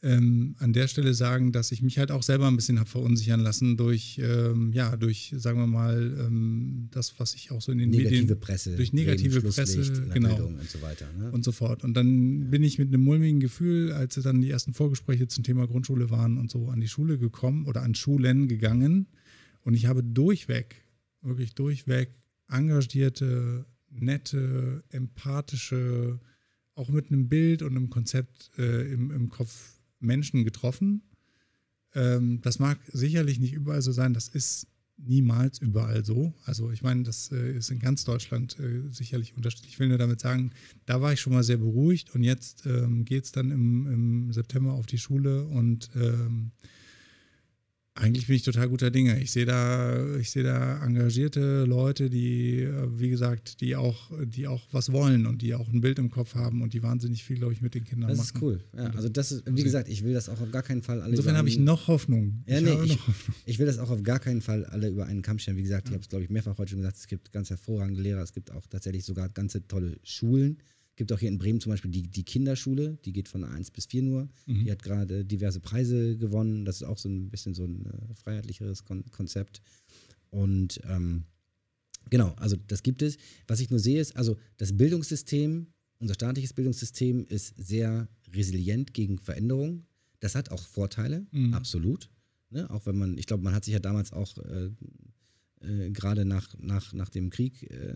ähm, 0.06 0.54
an 0.60 0.72
der 0.72 0.86
Stelle 0.86 1.14
sagen, 1.14 1.50
dass 1.50 1.72
ich 1.72 1.82
mich 1.82 1.98
halt 1.98 2.12
auch 2.12 2.22
selber 2.22 2.46
ein 2.46 2.54
bisschen 2.54 2.78
habe 2.78 2.88
verunsichern 2.88 3.40
lassen 3.40 3.76
durch, 3.76 4.20
ähm, 4.22 4.72
ja, 4.72 4.96
durch, 4.96 5.34
sagen 5.36 5.58
wir 5.58 5.66
mal, 5.66 6.16
ähm, 6.20 6.88
das, 6.92 7.18
was 7.18 7.34
ich 7.34 7.50
auch 7.50 7.60
so 7.60 7.72
in 7.72 7.78
den 7.78 7.90
negative 7.90 8.20
Medien. 8.20 8.40
Presse. 8.40 8.76
Durch 8.76 8.92
negative 8.92 9.40
Presse, 9.42 10.04
genau. 10.14 10.46
Und 10.46 10.70
so 10.70 10.80
weiter. 10.80 11.06
Ne? 11.18 11.32
Und 11.32 11.44
so 11.44 11.50
fort. 11.50 11.82
Und 11.82 11.94
dann 11.94 12.50
bin 12.50 12.62
ich 12.62 12.78
mit 12.78 12.88
einem 12.88 13.02
mulmigen 13.02 13.40
Gefühl, 13.40 13.92
als 13.92 14.14
dann 14.14 14.40
die 14.40 14.50
ersten 14.50 14.74
Vorgespräche 14.74 15.26
zum 15.26 15.42
Thema 15.42 15.66
Grundschule 15.66 16.08
waren 16.10 16.38
und 16.38 16.50
so 16.50 16.68
an 16.68 16.80
die 16.80 16.88
Schule 16.88 17.18
gekommen 17.18 17.66
oder 17.66 17.82
an 17.82 17.94
Schulen 17.94 18.46
gegangen. 18.46 19.08
Und 19.62 19.74
ich 19.74 19.86
habe 19.86 20.04
durchweg, 20.04 20.84
wirklich 21.20 21.54
durchweg 21.54 22.10
engagierte, 22.48 23.66
nette, 23.90 24.84
empathische, 24.90 26.20
auch 26.76 26.90
mit 26.90 27.10
einem 27.10 27.28
Bild 27.28 27.62
und 27.62 27.70
einem 27.70 27.90
Konzept 27.90 28.50
äh, 28.58 28.92
im, 28.92 29.10
im 29.10 29.28
Kopf 29.30 29.75
Menschen 30.00 30.44
getroffen. 30.44 31.02
Ähm, 31.94 32.40
das 32.42 32.58
mag 32.58 32.78
sicherlich 32.92 33.38
nicht 33.40 33.52
überall 33.52 33.82
so 33.82 33.92
sein, 33.92 34.14
das 34.14 34.28
ist 34.28 34.68
niemals 34.98 35.58
überall 35.58 36.04
so. 36.04 36.34
Also 36.44 36.70
ich 36.70 36.82
meine, 36.82 37.02
das 37.02 37.30
äh, 37.30 37.56
ist 37.56 37.70
in 37.70 37.78
ganz 37.78 38.04
Deutschland 38.04 38.58
äh, 38.58 38.90
sicherlich 38.90 39.36
unterschiedlich. 39.36 39.72
Ich 39.72 39.78
will 39.78 39.88
nur 39.88 39.98
damit 39.98 40.20
sagen, 40.20 40.52
da 40.86 41.00
war 41.00 41.12
ich 41.12 41.20
schon 41.20 41.32
mal 41.32 41.42
sehr 41.42 41.58
beruhigt 41.58 42.14
und 42.14 42.22
jetzt 42.22 42.66
ähm, 42.66 43.04
geht 43.04 43.24
es 43.24 43.32
dann 43.32 43.50
im, 43.50 43.86
im, 43.86 44.32
September 44.32 44.72
auf 44.72 44.86
die 44.86 44.98
Schule 44.98 45.44
und 45.44 45.90
ähm, 45.94 46.52
eigentlich 47.96 48.26
bin 48.26 48.36
ich 48.36 48.42
total 48.42 48.68
guter 48.68 48.90
Dinge. 48.90 49.18
Ich 49.20 49.30
sehe 49.32 49.46
da, 49.46 50.16
ich 50.16 50.30
sehe 50.30 50.42
da 50.42 50.84
engagierte 50.84 51.64
Leute, 51.64 52.10
die, 52.10 52.62
äh, 52.62 52.72
wie 52.98 53.08
gesagt, 53.08 53.60
die 53.60 53.74
auch, 53.74 54.10
die 54.22 54.46
auch 54.46 54.62
was 54.72 54.92
wollen 54.92 55.26
und 55.26 55.42
die 55.42 55.54
auch 55.54 55.68
ein 55.68 55.80
Bild 55.80 55.98
im 55.98 56.10
Kopf 56.10 56.34
haben 56.34 56.62
und 56.62 56.74
die 56.74 56.82
wahnsinnig 56.82 57.24
viel, 57.24 57.36
glaube 57.36 57.54
ich, 57.54 57.62
mit 57.62 57.74
den 57.74 57.84
Kindern 57.84 58.10
das 58.10 58.18
machen. 58.18 58.28
Das 58.32 58.36
ist 58.36 58.42
cool. 58.42 58.60
Ja, 58.76 58.90
also 58.90 59.08
das 59.08 59.32
ist, 59.32 59.44
wie 59.46 59.62
gesagt, 59.62 59.88
ich 59.88 60.04
will 60.04 60.12
das 60.12 60.28
auch 60.28 60.40
auf 60.40 60.50
gar 60.50 60.62
keinen 60.62 60.82
Fall 60.82 61.00
alle. 61.00 61.10
Insofern 61.10 61.36
habe 61.36 61.48
ich 61.48 61.58
noch 61.58 61.88
Hoffnung. 61.88 62.42
Ja, 62.46 62.58
ich, 62.58 62.64
nee, 62.64 62.78
ich, 62.84 62.92
Hoffnung. 63.06 63.36
ich, 63.46 63.58
will 63.58 63.66
das 63.66 63.78
auch 63.78 63.90
auf 63.90 64.02
gar 64.02 64.18
keinen 64.18 64.42
Fall 64.42 64.64
alle 64.66 64.88
über 64.88 65.06
einen 65.06 65.22
Kamm 65.22 65.38
stellen. 65.38 65.56
Wie 65.56 65.62
gesagt, 65.62 65.86
ja. 65.86 65.90
ich 65.90 65.94
habe 65.94 66.02
es, 66.02 66.08
glaube 66.08 66.24
ich, 66.24 66.30
mehrfach 66.30 66.58
heute 66.58 66.70
schon 66.70 66.80
gesagt, 66.80 66.98
es 66.98 67.06
gibt 67.06 67.32
ganz 67.32 67.50
hervorragende 67.50 68.02
Lehrer, 68.02 68.22
es 68.22 68.32
gibt 68.32 68.52
auch 68.52 68.66
tatsächlich 68.66 69.04
sogar 69.04 69.28
ganze 69.30 69.66
tolle 69.66 69.96
Schulen 70.02 70.58
gibt 70.96 71.12
auch 71.12 71.18
hier 71.18 71.28
in 71.28 71.38
Bremen 71.38 71.60
zum 71.60 71.70
Beispiel 71.70 71.90
die, 71.90 72.02
die 72.02 72.24
Kinderschule, 72.24 72.98
die 73.04 73.12
geht 73.12 73.28
von 73.28 73.44
1 73.44 73.70
bis 73.70 73.86
4 73.86 74.02
nur. 74.02 74.28
Mhm. 74.46 74.64
Die 74.64 74.70
hat 74.70 74.82
gerade 74.82 75.24
diverse 75.24 75.60
Preise 75.60 76.16
gewonnen. 76.16 76.64
Das 76.64 76.76
ist 76.76 76.82
auch 76.82 76.98
so 76.98 77.08
ein 77.08 77.30
bisschen 77.30 77.54
so 77.54 77.64
ein 77.64 77.86
äh, 77.86 78.14
freiheitlicheres 78.14 78.84
Kon 78.84 79.04
Konzept. 79.10 79.60
Und 80.30 80.80
ähm, 80.84 81.24
genau, 82.10 82.34
also 82.36 82.56
das 82.66 82.82
gibt 82.82 83.02
es. 83.02 83.16
Was 83.46 83.60
ich 83.60 83.70
nur 83.70 83.78
sehe, 83.78 84.00
ist, 84.00 84.16
also 84.16 84.36
das 84.56 84.76
Bildungssystem, 84.76 85.68
unser 85.98 86.14
staatliches 86.14 86.52
Bildungssystem 86.52 87.26
ist 87.28 87.54
sehr 87.56 88.08
resilient 88.32 88.94
gegen 88.94 89.18
Veränderungen. 89.18 89.86
Das 90.20 90.34
hat 90.34 90.50
auch 90.50 90.66
Vorteile, 90.66 91.26
mhm. 91.30 91.54
absolut. 91.54 92.10
Ne? 92.50 92.68
Auch 92.70 92.86
wenn 92.86 92.96
man, 92.96 93.18
ich 93.18 93.26
glaube, 93.26 93.42
man 93.42 93.54
hat 93.54 93.64
sich 93.64 93.74
ja 93.74 93.80
damals 93.80 94.12
auch 94.12 94.36
äh, 94.38 94.70
äh, 95.60 95.90
gerade 95.90 96.24
nach, 96.24 96.54
nach, 96.58 96.92
nach 96.92 97.08
dem 97.08 97.30
Krieg 97.30 97.62
äh, 97.70 97.94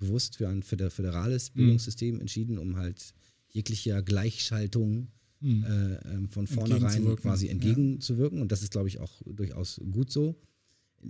bewusst 0.00 0.36
für 0.36 0.48
ein 0.48 0.62
föderales 0.64 1.50
mhm. 1.50 1.58
Bildungssystem 1.58 2.16
mhm. 2.16 2.20
entschieden, 2.22 2.58
um 2.58 2.76
halt 2.76 3.14
jeglicher 3.48 4.02
Gleichschaltung 4.02 5.08
mhm. 5.40 5.64
äh, 5.64 5.94
ähm, 6.12 6.28
von 6.28 6.48
vornherein 6.48 7.16
quasi 7.16 7.48
entgegenzuwirken. 7.48 8.38
Ja. 8.38 8.42
Und 8.42 8.50
das 8.50 8.62
ist, 8.62 8.72
glaube 8.72 8.88
ich, 8.88 8.98
auch 8.98 9.22
durchaus 9.24 9.80
gut 9.92 10.10
so. 10.10 10.34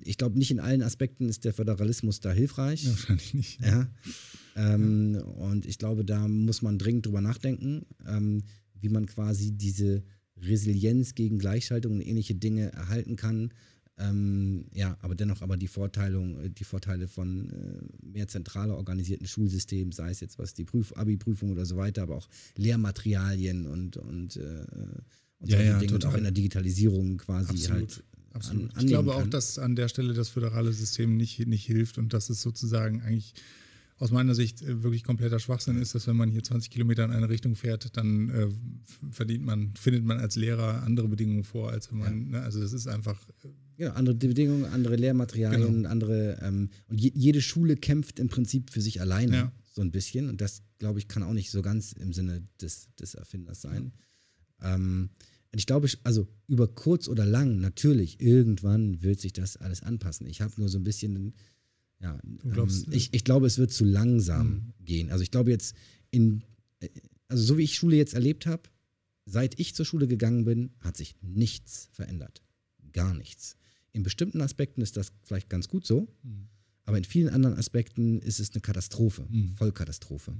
Ich 0.02 0.18
glaube, 0.18 0.38
nicht 0.38 0.50
in 0.50 0.60
allen 0.60 0.82
Aspekten 0.82 1.28
ist 1.28 1.44
der 1.44 1.54
Föderalismus 1.54 2.20
da 2.20 2.32
hilfreich. 2.32 2.86
Wahrscheinlich 2.88 3.34
nicht. 3.34 3.60
Ja. 3.60 3.88
Ähm, 4.56 5.14
ja. 5.14 5.22
Und 5.22 5.66
ich 5.66 5.78
glaube, 5.78 6.04
da 6.04 6.28
muss 6.28 6.62
man 6.62 6.78
dringend 6.78 7.06
drüber 7.06 7.20
nachdenken, 7.20 7.86
ähm, 8.06 8.42
wie 8.80 8.88
man 8.88 9.06
quasi 9.06 9.52
diese 9.52 10.02
Resilienz 10.36 11.14
gegen 11.14 11.38
Gleichschaltung 11.38 11.94
und 11.94 12.00
ähnliche 12.00 12.34
Dinge 12.34 12.72
erhalten 12.72 13.16
kann 13.16 13.52
ähm, 14.00 14.64
ja, 14.72 14.96
aber 15.02 15.14
dennoch 15.14 15.42
aber 15.42 15.56
die 15.56 15.68
Vorteilung, 15.68 16.40
äh, 16.40 16.50
die 16.50 16.64
Vorteile 16.64 17.06
von 17.06 17.50
äh, 17.50 18.06
mehr 18.06 18.28
zentraler 18.28 18.76
organisierten 18.76 19.26
Schulsystemen, 19.26 19.92
sei 19.92 20.10
es 20.10 20.20
jetzt 20.20 20.38
was 20.38 20.54
die 20.54 20.64
Prüf 20.64 20.92
Abi-Prüfung 20.96 21.50
oder 21.50 21.66
so 21.66 21.76
weiter, 21.76 22.02
aber 22.02 22.16
auch 22.16 22.28
Lehrmaterialien 22.56 23.66
und, 23.66 23.96
und, 23.96 24.36
äh, 24.36 24.64
und 25.38 25.50
ja, 25.50 25.60
ja, 25.60 25.78
Dinge 25.78 25.94
und 25.94 26.06
auch 26.06 26.14
in 26.14 26.22
der 26.22 26.32
Digitalisierung 26.32 27.18
quasi 27.18 27.50
Absolut. 27.50 27.80
halt. 27.80 28.04
Absolut. 28.32 28.74
An, 28.76 28.82
ich 28.82 28.86
glaube 28.86 29.10
kann. 29.10 29.22
auch, 29.22 29.26
dass 29.26 29.58
an 29.58 29.74
der 29.74 29.88
Stelle 29.88 30.14
das 30.14 30.28
föderale 30.28 30.72
System 30.72 31.16
nicht, 31.16 31.46
nicht 31.46 31.66
hilft 31.66 31.98
und 31.98 32.12
dass 32.12 32.30
es 32.30 32.42
sozusagen 32.42 33.02
eigentlich 33.02 33.34
aus 34.00 34.10
meiner 34.10 34.34
Sicht 34.34 34.62
äh, 34.62 34.82
wirklich 34.82 35.04
kompletter 35.04 35.38
Schwachsinn 35.38 35.76
ist, 35.76 35.94
dass 35.94 36.06
wenn 36.06 36.16
man 36.16 36.30
hier 36.30 36.42
20 36.42 36.70
Kilometer 36.70 37.04
in 37.04 37.12
eine 37.12 37.28
Richtung 37.28 37.54
fährt, 37.54 37.96
dann 37.96 38.30
äh, 38.30 38.48
verdient 39.10 39.44
man, 39.44 39.74
findet 39.76 40.04
man 40.04 40.18
als 40.18 40.36
Lehrer 40.36 40.82
andere 40.82 41.06
Bedingungen 41.06 41.44
vor, 41.44 41.70
als 41.70 41.92
wenn 41.92 41.98
man, 41.98 42.24
ja. 42.24 42.38
ne, 42.38 42.42
also 42.42 42.60
das 42.60 42.72
ist 42.72 42.88
einfach. 42.88 43.20
Äh, 43.44 43.48
genau, 43.76 43.92
andere 43.92 44.14
Bedingungen, 44.16 44.64
andere 44.64 44.96
Lehrmaterialien, 44.96 45.74
genau. 45.74 45.88
andere, 45.90 46.38
ähm, 46.42 46.70
und 46.88 46.98
je, 46.98 47.12
jede 47.14 47.42
Schule 47.42 47.76
kämpft 47.76 48.18
im 48.18 48.28
Prinzip 48.28 48.70
für 48.70 48.80
sich 48.80 49.02
alleine 49.02 49.36
ja. 49.36 49.52
so 49.70 49.82
ein 49.82 49.90
bisschen. 49.90 50.30
Und 50.30 50.40
das, 50.40 50.62
glaube 50.78 50.98
ich, 50.98 51.06
kann 51.06 51.22
auch 51.22 51.34
nicht 51.34 51.50
so 51.50 51.60
ganz 51.60 51.92
im 51.92 52.14
Sinne 52.14 52.42
des, 52.58 52.88
des 52.98 53.14
Erfinders 53.14 53.60
sein. 53.60 53.92
Ja. 54.62 54.76
Ähm, 54.76 55.10
ich 55.52 55.66
glaube, 55.66 55.88
also 56.04 56.26
über 56.46 56.68
kurz 56.68 57.06
oder 57.08 57.26
lang, 57.26 57.60
natürlich, 57.60 58.20
irgendwann 58.20 59.02
wird 59.02 59.20
sich 59.20 59.32
das 59.32 59.56
alles 59.56 59.82
anpassen. 59.82 60.26
Ich 60.26 60.40
habe 60.40 60.54
nur 60.56 60.68
so 60.68 60.78
ein 60.78 60.84
bisschen 60.84 61.34
ja, 62.00 62.18
glaubst, 62.50 62.86
ähm, 62.86 62.92
ich, 62.92 63.12
ich 63.12 63.24
glaube, 63.24 63.46
es 63.46 63.58
wird 63.58 63.72
zu 63.72 63.84
langsam 63.84 64.48
mhm. 64.48 64.84
gehen. 64.84 65.10
Also 65.10 65.22
ich 65.22 65.30
glaube 65.30 65.50
jetzt 65.50 65.74
in, 66.10 66.42
äh, 66.80 66.88
also 67.28 67.42
so 67.42 67.58
wie 67.58 67.64
ich 67.64 67.74
Schule 67.74 67.96
jetzt 67.96 68.14
erlebt 68.14 68.46
habe, 68.46 68.62
seit 69.26 69.60
ich 69.60 69.74
zur 69.74 69.84
Schule 69.84 70.08
gegangen 70.08 70.44
bin, 70.44 70.70
hat 70.80 70.96
sich 70.96 71.14
nichts 71.20 71.88
verändert. 71.92 72.42
Gar 72.92 73.14
nichts. 73.14 73.56
In 73.92 74.02
bestimmten 74.02 74.40
Aspekten 74.40 74.82
ist 74.82 74.96
das 74.96 75.12
vielleicht 75.22 75.50
ganz 75.50 75.68
gut 75.68 75.86
so, 75.86 76.08
mhm. 76.22 76.48
aber 76.84 76.98
in 76.98 77.04
vielen 77.04 77.28
anderen 77.28 77.56
Aspekten 77.56 78.20
ist 78.20 78.40
es 78.40 78.52
eine 78.52 78.60
Katastrophe, 78.60 79.26
mhm. 79.28 79.54
Vollkatastrophe. 79.56 80.34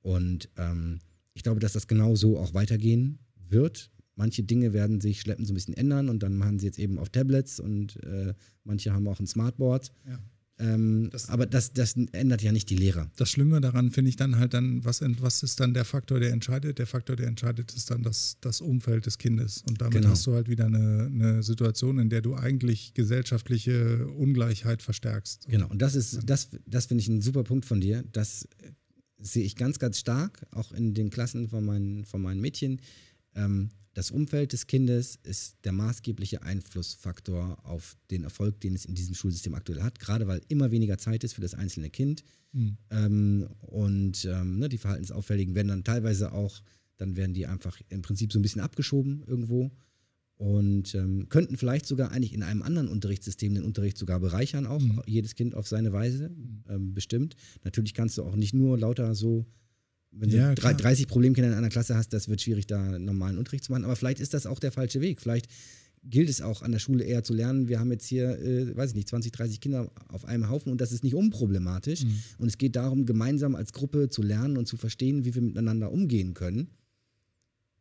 Und 0.00 0.48
ähm, 0.56 1.00
ich 1.34 1.42
glaube, 1.42 1.60
dass 1.60 1.72
das 1.72 1.88
genau 1.88 2.14
so 2.14 2.38
auch 2.38 2.54
weitergehen 2.54 3.18
wird. 3.48 3.90
Manche 4.14 4.42
Dinge 4.42 4.72
werden 4.72 5.00
sich 5.00 5.20
schleppen 5.20 5.44
so 5.44 5.52
ein 5.52 5.54
bisschen 5.54 5.74
ändern 5.74 6.08
und 6.08 6.22
dann 6.22 6.36
machen 6.36 6.58
sie 6.58 6.66
jetzt 6.66 6.78
eben 6.78 6.98
auf 6.98 7.10
Tablets 7.10 7.60
und 7.60 8.02
äh, 8.04 8.32
manche 8.64 8.92
haben 8.92 9.06
auch 9.08 9.20
ein 9.20 9.26
Smartboard. 9.26 9.92
Ja. 10.06 10.18
Ähm, 10.58 11.10
Das- 11.12 11.28
aber 11.28 11.44
das, 11.44 11.72
das 11.74 11.96
ändert 12.12 12.42
ja 12.42 12.50
nicht 12.50 12.70
die 12.70 12.76
Lehrer. 12.76 13.10
Das 13.16 13.28
Schlimme 13.30 13.60
daran 13.60 13.90
finde 13.90 14.08
ich 14.08 14.16
dann 14.16 14.36
halt 14.38 14.54
dann, 14.54 14.82
was, 14.84 15.02
was 15.20 15.42
ist 15.42 15.60
dann 15.60 15.74
der 15.74 15.84
Faktor, 15.84 16.18
der 16.18 16.32
entscheidet? 16.32 16.78
Der 16.78 16.86
Faktor, 16.86 17.14
der 17.16 17.26
entscheidet, 17.26 17.74
ist 17.74 17.90
dann 17.90 18.02
das, 18.02 18.38
das 18.40 18.62
Umfeld 18.62 19.04
des 19.04 19.18
Kindes. 19.18 19.62
Und 19.68 19.80
damit 19.82 19.94
Genau. 19.94 20.08
hast 20.10 20.26
du 20.26 20.32
halt 20.34 20.48
wieder 20.48 20.64
eine, 20.66 21.10
eine 21.12 21.42
Situation, 21.42 21.98
in 21.98 22.08
der 22.08 22.22
du 22.22 22.34
eigentlich 22.36 22.94
gesellschaftliche 22.94 24.06
Ungleichheit 24.08 24.82
verstärkst. 24.82 25.46
Genau, 25.48 25.68
und 25.68 25.82
das 25.82 25.94
ist, 25.94 26.20
das, 26.24 26.48
das 26.66 26.86
finde 26.86 27.02
ich 27.02 27.08
ein 27.08 27.20
super 27.20 27.44
Punkt 27.44 27.66
von 27.66 27.80
dir. 27.80 28.02
Das 28.12 28.44
äh, 28.62 28.70
sehe 29.18 29.44
ich 29.44 29.56
ganz, 29.56 29.78
ganz 29.78 29.98
stark, 29.98 30.46
auch 30.52 30.72
in 30.72 30.94
den 30.94 31.10
Klassen 31.10 31.48
von 31.48 31.64
meinen, 31.64 32.04
von 32.06 32.22
meinen 32.22 32.40
Mädchen. 32.40 32.80
Ähm, 33.34 33.68
das 33.96 34.10
Umfeld 34.10 34.52
des 34.52 34.66
Kindes 34.66 35.18
ist 35.22 35.56
der 35.64 35.72
maßgebliche 35.72 36.42
Einflussfaktor 36.42 37.58
auf 37.64 37.96
den 38.10 38.24
Erfolg, 38.24 38.60
den 38.60 38.74
es 38.74 38.84
in 38.84 38.94
diesem 38.94 39.14
Schulsystem 39.14 39.54
aktuell 39.54 39.82
hat, 39.82 39.98
gerade 39.98 40.26
weil 40.26 40.42
immer 40.48 40.70
weniger 40.70 40.98
Zeit 40.98 41.24
ist 41.24 41.32
für 41.32 41.40
das 41.40 41.54
einzelne 41.54 41.88
Kind. 41.88 42.22
Mhm. 42.52 42.76
Ähm, 42.90 43.48
und 43.62 44.26
ähm, 44.26 44.58
ne, 44.58 44.68
die 44.68 44.76
Verhaltensauffälligen 44.76 45.54
werden 45.54 45.68
dann 45.68 45.82
teilweise 45.82 46.32
auch, 46.32 46.60
dann 46.98 47.16
werden 47.16 47.32
die 47.32 47.46
einfach 47.46 47.80
im 47.88 48.02
Prinzip 48.02 48.34
so 48.34 48.38
ein 48.38 48.42
bisschen 48.42 48.60
abgeschoben 48.60 49.24
irgendwo 49.26 49.70
und 50.36 50.94
ähm, 50.94 51.30
könnten 51.30 51.56
vielleicht 51.56 51.86
sogar 51.86 52.12
eigentlich 52.12 52.34
in 52.34 52.42
einem 52.42 52.60
anderen 52.62 52.88
Unterrichtssystem 52.88 53.54
den 53.54 53.64
Unterricht 53.64 53.96
sogar 53.96 54.20
bereichern, 54.20 54.66
auch 54.66 54.82
Mhm. 54.82 55.00
jedes 55.06 55.36
Kind 55.36 55.54
auf 55.54 55.68
seine 55.68 55.94
Weise, 55.94 56.30
ähm, 56.68 56.92
bestimmt. 56.92 57.34
Natürlich 57.64 57.94
kannst 57.94 58.18
du 58.18 58.24
auch 58.24 58.36
nicht 58.36 58.52
nur 58.52 58.78
lauter 58.78 59.14
so, 59.14 59.46
wenn 60.18 60.30
du 60.30 60.36
Ja, 60.36 60.54
drei- 60.54 60.74
klar. 60.74 60.74
30 60.74 61.06
Problemkinder 61.08 61.50
in 61.50 61.56
einer 61.56 61.68
Klasse 61.68 61.94
hast, 61.96 62.12
das 62.12 62.28
wird 62.28 62.40
schwierig, 62.40 62.66
da 62.66 62.98
normalen 62.98 63.38
Unterricht 63.38 63.64
zu 63.64 63.72
machen, 63.72 63.84
aber 63.84 63.96
vielleicht 63.96 64.20
ist 64.20 64.34
das 64.34 64.46
auch 64.46 64.58
der 64.58 64.72
falsche 64.72 65.00
Weg. 65.00 65.20
Vielleicht 65.20 65.46
gilt 66.08 66.28
es 66.28 66.40
auch 66.40 66.62
an 66.62 66.70
der 66.72 66.78
Schule 66.78 67.02
eher 67.04 67.24
zu 67.24 67.34
lernen, 67.34 67.68
wir 67.68 67.80
haben 67.80 67.90
jetzt 67.90 68.06
hier, 68.06 68.38
äh, 68.38 68.76
weiß 68.76 68.90
ich 68.90 68.96
nicht, 68.96 69.08
20, 69.08 69.32
30 69.32 69.60
Kinder 69.60 69.90
auf 70.08 70.24
einem 70.24 70.48
Haufen 70.48 70.70
und 70.70 70.80
das 70.80 70.92
ist 70.92 71.02
nicht 71.02 71.14
unproblematisch. 71.14 72.04
Mhm. 72.04 72.20
Und 72.38 72.48
es 72.48 72.58
geht 72.58 72.76
darum, 72.76 73.06
gemeinsam 73.06 73.54
als 73.56 73.72
Gruppe 73.72 74.08
zu 74.08 74.22
lernen 74.22 74.56
und 74.56 74.66
zu 74.66 74.76
verstehen, 74.76 75.24
wie 75.24 75.34
wir 75.34 75.42
miteinander 75.42 75.90
umgehen 75.90 76.34
können. 76.34 76.68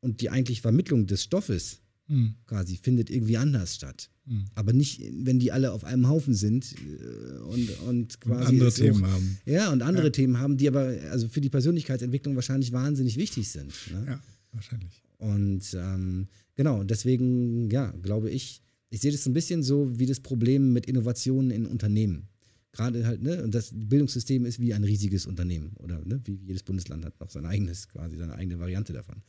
Und 0.01 0.21
die 0.21 0.29
eigentliche 0.29 0.61
Vermittlung 0.61 1.05
des 1.07 1.23
Stoffes 1.23 1.81
Mhm. 2.07 2.35
quasi 2.45 2.77
findet 2.77 3.09
irgendwie 3.09 3.37
anders 3.37 3.75
statt. 3.75 4.09
Mhm. 4.25 4.45
Aber 4.55 4.73
nicht, 4.73 5.01
wenn 5.23 5.39
die 5.39 5.51
alle 5.51 5.71
auf 5.71 5.83
einem 5.83 6.07
Haufen 6.07 6.33
sind 6.35 6.73
äh, 6.73 7.37
und, 7.39 7.69
und 7.81 7.87
Und 7.87 8.19
quasi. 8.19 8.45
andere 8.47 8.67
es 8.69 8.75
so- 8.75 8.83
Themen 8.83 9.05
haben. 9.07 9.37
Ja, 9.45 9.71
und 9.71 9.81
andere 9.81 10.05
Ja. 10.07 10.11
Themen 10.11 10.39
haben, 10.39 10.57
die 10.57 10.67
aber 10.67 10.95
also 11.11 11.27
für 11.27 11.41
die 11.41 11.49
Persönlichkeitsentwicklung 11.49 12.35
wahrscheinlich 12.35 12.71
wahnsinnig 12.71 13.17
wichtig 13.17 13.49
sind. 13.49 13.73
Ne? 13.91 14.03
Ja, 14.07 14.19
wahrscheinlich. 14.51 15.01
Und 15.17 15.61
ähm, 15.73 16.27
genau, 16.55 16.83
deswegen, 16.83 17.69
ja, 17.71 17.91
glaube 18.01 18.29
ich, 18.29 18.61
ich 18.89 19.01
sehe 19.01 19.11
das 19.11 19.25
ein 19.25 19.33
bisschen 19.33 19.63
so 19.63 19.97
wie 19.99 20.05
das 20.05 20.19
Problem 20.19 20.73
mit 20.73 20.85
Innovationen 20.85 21.51
in 21.51 21.65
Unternehmen. 21.65 22.27
Gerade 22.75 23.07
halt, 23.07 23.21
ne, 23.21 23.41
und 23.41 23.55
das 23.55 23.71
Bildungssystem 23.73 24.45
ist 24.45 24.59
wie 24.59 24.73
ein 24.73 24.83
riesiges 24.83 25.25
Unternehmen. 25.25 25.71
Oder 25.77 26.03
ne, 26.03 26.19
wie 26.25 26.35
jedes 26.45 26.61
Bundesland 26.61 27.05
hat 27.05 27.17
noch 27.21 27.29
sein 27.29 27.45
eigenes, 27.45 27.87
quasi 27.87 28.17
seine 28.17 28.35
eigene 28.35 28.59
Variante 28.59 28.91
davon. 28.91 29.23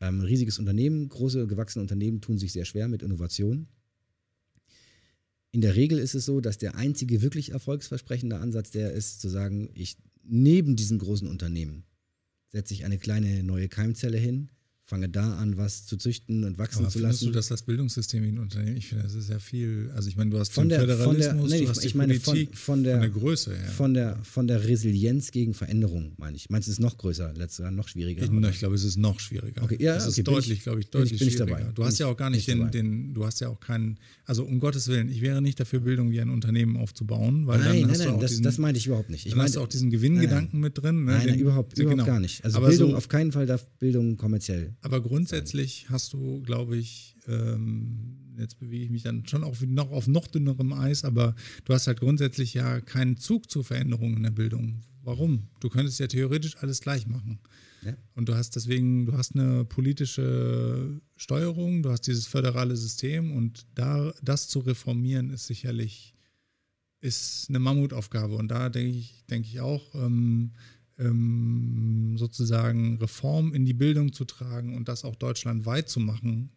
Ähm, 0.00 0.20
riesiges 0.20 0.58
Unternehmen, 0.58 1.08
große 1.08 1.46
gewachsene 1.46 1.80
Unternehmen 1.80 2.20
tun 2.20 2.38
sich 2.38 2.52
sehr 2.52 2.66
schwer 2.66 2.88
mit 2.88 3.02
Innovation. 3.02 3.66
In 5.52 5.62
der 5.62 5.74
Regel 5.74 5.98
ist 5.98 6.14
es 6.14 6.26
so, 6.26 6.42
dass 6.42 6.58
der 6.58 6.74
einzige 6.74 7.22
wirklich 7.22 7.52
erfolgsversprechende 7.52 8.38
Ansatz 8.38 8.70
der 8.70 8.92
ist, 8.92 9.22
zu 9.22 9.30
sagen, 9.30 9.70
ich 9.72 9.96
neben 10.22 10.76
diesen 10.76 10.98
großen 10.98 11.28
Unternehmen 11.28 11.84
setze 12.50 12.74
ich 12.74 12.84
eine 12.84 12.98
kleine 12.98 13.42
neue 13.42 13.68
Keimzelle 13.68 14.18
hin, 14.18 14.50
fange 14.84 15.08
da 15.08 15.36
an, 15.38 15.56
was 15.56 15.86
zu 15.86 15.96
züchten 15.96 16.44
und 16.44 16.58
wachsen 16.58 16.80
Aber 16.82 16.88
zu 16.90 16.98
lassen. 16.98 17.26
du, 17.26 17.30
dass 17.32 17.48
das 17.48 17.62
Bildungssystem 17.62 18.22
wie 18.24 18.28
ein 18.28 18.38
Unternehmen, 18.38 18.76
ich 18.76 18.88
finde, 18.88 19.04
das 19.04 19.14
ist 19.14 19.30
ja 19.30 19.38
viel, 19.38 19.90
also 19.94 20.08
ich 20.08 20.16
meine, 20.16 20.30
du 20.30 20.38
hast 20.38 20.52
Von 20.52 20.68
den 20.68 20.86
der- 20.86 20.96
von 20.98 21.16
der- 21.16 21.28
Föderalismus, 21.30 21.50
nee, 21.50 21.56
du 21.58 21.62
ich- 21.64 21.68
hast 21.70 21.82
die 21.82 21.86
ich 21.86 21.94
meine 21.94 22.14
von- 22.14 22.34
Politik, 22.34 22.58
von 22.58 22.84
der- 22.84 23.08
Größe 23.08 23.56
her. 23.56 23.68
von, 23.70 23.94
der, 23.94 24.18
von 24.24 24.46
der 24.48 24.66
Resilienz 24.66 25.30
gegen 25.30 25.54
Veränderung, 25.54 26.12
meine 26.18 26.36
ich. 26.36 26.50
Meinst 26.50 26.66
du, 26.68 26.72
es 26.72 26.78
ist 26.78 26.82
noch 26.82 26.98
größer, 26.98 27.32
letztes 27.34 27.62
Jahr 27.62 27.70
noch 27.70 27.88
schwieriger? 27.88 28.24
Ich, 28.24 28.30
oder? 28.30 28.50
ich 28.50 28.58
glaube, 28.58 28.74
es 28.74 28.84
ist 28.84 28.96
noch 28.98 29.20
schwieriger. 29.20 29.62
Okay, 29.62 29.76
ja, 29.80 29.96
es 29.96 30.02
okay, 30.02 30.08
ist 30.10 30.14
bin 30.16 30.22
ich- 30.22 30.34
deutlich, 30.40 30.62
glaube 30.62 30.80
ich, 30.80 30.90
bin 30.90 31.02
ich- 31.02 31.08
deutlich 31.10 31.18
bin 31.20 31.28
ich 31.28 31.34
schwieriger. 31.34 31.56
dabei. 31.58 31.72
Du 31.72 31.84
hast 31.84 31.96
Bin 31.98 32.06
ja 32.06 32.12
auch 32.12 32.16
gar 32.16 32.28
bin 32.30 32.36
nicht 32.36 32.48
ich 32.48 32.54
den, 32.54 32.70
den, 32.70 33.14
du 33.14 33.24
hast 33.24 33.40
ja 33.40 33.48
auch 33.48 33.60
keinen, 33.60 33.98
also 34.26 34.44
um 34.44 34.58
Gottes 34.60 34.88
Willen, 34.88 35.08
ich 35.10 35.20
wäre 35.22 35.40
nicht 35.40 35.58
dafür, 35.60 35.80
Bildung 35.80 36.10
wie 36.10 36.20
ein 36.20 36.28
Unternehmen 36.28 36.76
aufzubauen, 36.76 37.46
weil 37.46 37.60
nein, 37.60 37.68
dann 37.68 37.80
nein, 37.82 37.90
hast 37.90 38.00
du 38.00 38.04
nein, 38.06 38.14
auch 38.16 38.20
das, 38.20 38.30
diesen, 38.32 38.42
das 38.42 38.58
meinte 38.58 38.78
ich 38.78 38.86
überhaupt 38.88 39.10
nicht. 39.10 39.26
Ich 39.26 39.32
dann 39.32 39.40
hast 39.42 39.54
du 39.56 39.60
auch 39.60 39.68
diesen 39.68 39.90
Gewinngedanken 39.90 40.60
mit 40.60 40.76
drin. 40.76 41.04
Ne? 41.04 41.12
nein, 41.12 41.26
nein, 41.28 41.38
überhaupt, 41.38 41.76
genau. 41.76 41.92
überhaupt 41.92 42.06
gar 42.06 42.20
nicht. 42.20 42.44
Also 42.44 42.60
Bildung, 42.60 42.94
auf 42.94 43.08
keinen 43.08 43.32
Fall 43.32 43.46
darf 43.46 43.64
Bildung 43.78 44.16
kommerziell. 44.16 44.71
Aber 44.80 45.00
grundsätzlich 45.00 45.90
hast 45.90 46.12
du, 46.12 46.42
glaube 46.42 46.76
ich, 46.76 47.16
ähm, 47.26 48.34
jetzt 48.38 48.58
bewege 48.58 48.84
ich 48.84 48.90
mich 48.90 49.02
dann 49.02 49.26
schon 49.26 49.44
auch 49.44 49.60
noch 49.60 49.90
auf 49.90 50.06
noch 50.06 50.26
dünnerem 50.26 50.72
Eis, 50.72 51.04
aber 51.04 51.34
du 51.64 51.74
hast 51.74 51.86
halt 51.86 52.00
grundsätzlich 52.00 52.54
ja 52.54 52.80
keinen 52.80 53.16
Zug 53.16 53.50
zur 53.50 53.64
Veränderung 53.64 54.16
in 54.16 54.22
der 54.22 54.30
Bildung. 54.30 54.80
Warum? 55.02 55.48
Du 55.60 55.68
könntest 55.68 55.98
ja 55.98 56.06
theoretisch 56.06 56.56
alles 56.58 56.80
gleich 56.80 57.06
machen. 57.06 57.40
Ja. 57.84 57.96
Und 58.14 58.28
du 58.28 58.34
hast 58.34 58.54
deswegen, 58.54 59.06
du 59.06 59.14
hast 59.14 59.34
eine 59.34 59.64
politische 59.64 61.00
Steuerung, 61.16 61.82
du 61.82 61.90
hast 61.90 62.02
dieses 62.02 62.26
föderale 62.26 62.76
System 62.76 63.32
und 63.32 63.66
da 63.74 64.14
das 64.22 64.48
zu 64.48 64.60
reformieren 64.60 65.30
ist 65.30 65.46
sicherlich 65.46 66.14
ist 67.02 67.46
eine 67.48 67.58
Mammutaufgabe. 67.58 68.36
Und 68.36 68.48
da 68.48 68.68
denke 68.68 68.96
ich, 68.96 69.24
denke 69.28 69.48
ich 69.48 69.60
auch, 69.60 69.94
ähm, 69.94 70.52
ähm, 71.02 72.14
sozusagen 72.16 72.98
Reform 72.98 73.54
in 73.54 73.64
die 73.64 73.74
Bildung 73.74 74.12
zu 74.12 74.24
tragen 74.24 74.76
und 74.76 74.88
das 74.88 75.04
auch 75.04 75.16
deutschlandweit 75.16 75.88
zu 75.88 76.00
machen, 76.00 76.50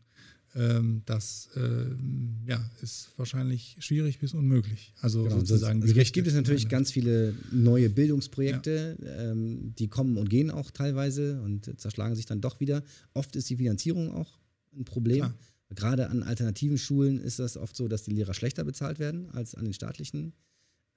ähm, 0.56 1.02
das 1.06 1.50
ähm, 1.58 2.38
ja, 2.48 2.64
ist 2.82 3.10
wahrscheinlich 3.18 3.76
schwierig 3.80 4.20
bis 4.20 4.34
unmöglich. 4.34 4.94
Also 5.02 5.24
Genau, 5.24 5.40
sozusagen. 5.40 5.82
also 5.82 5.94
gerichtet 5.94 6.14
gibt 6.14 6.28
es 6.28 6.34
natürlich 6.34 6.64
an- 6.66 6.70
ganz 6.70 6.92
viele 6.92 7.34
neue 7.52 7.90
Bildungsprojekte, 7.90 8.98
ähm, 9.20 9.74
die 9.78 9.88
kommen 9.90 10.18
und 10.18 10.30
gehen 10.30 10.52
auch 10.52 10.72
teilweise 10.72 11.42
und 11.42 11.80
zerschlagen 11.80 12.16
sich 12.16 12.26
dann 12.26 12.40
doch 12.42 12.60
wieder. 12.62 12.84
Oft 13.14 13.36
ist 13.36 13.50
die 13.50 13.58
Finanzierung 13.58 14.12
auch 14.12 14.40
ein 14.78 14.86
Problem. 14.86 15.18
Klar. 15.20 15.36
Gerade 15.76 16.10
an 16.10 16.24
alternativen 16.24 16.78
Schulen 16.78 17.20
ist 17.20 17.40
das 17.40 17.58
oft 17.58 17.76
so, 17.76 17.88
dass 17.88 18.04
die 18.04 18.12
Lehrer 18.12 18.34
schlechter 18.34 18.64
bezahlt 18.64 19.00
werden 19.00 19.30
als 19.32 19.56
an 19.56 19.66
den 19.66 19.74
staatlichen. 19.74 20.32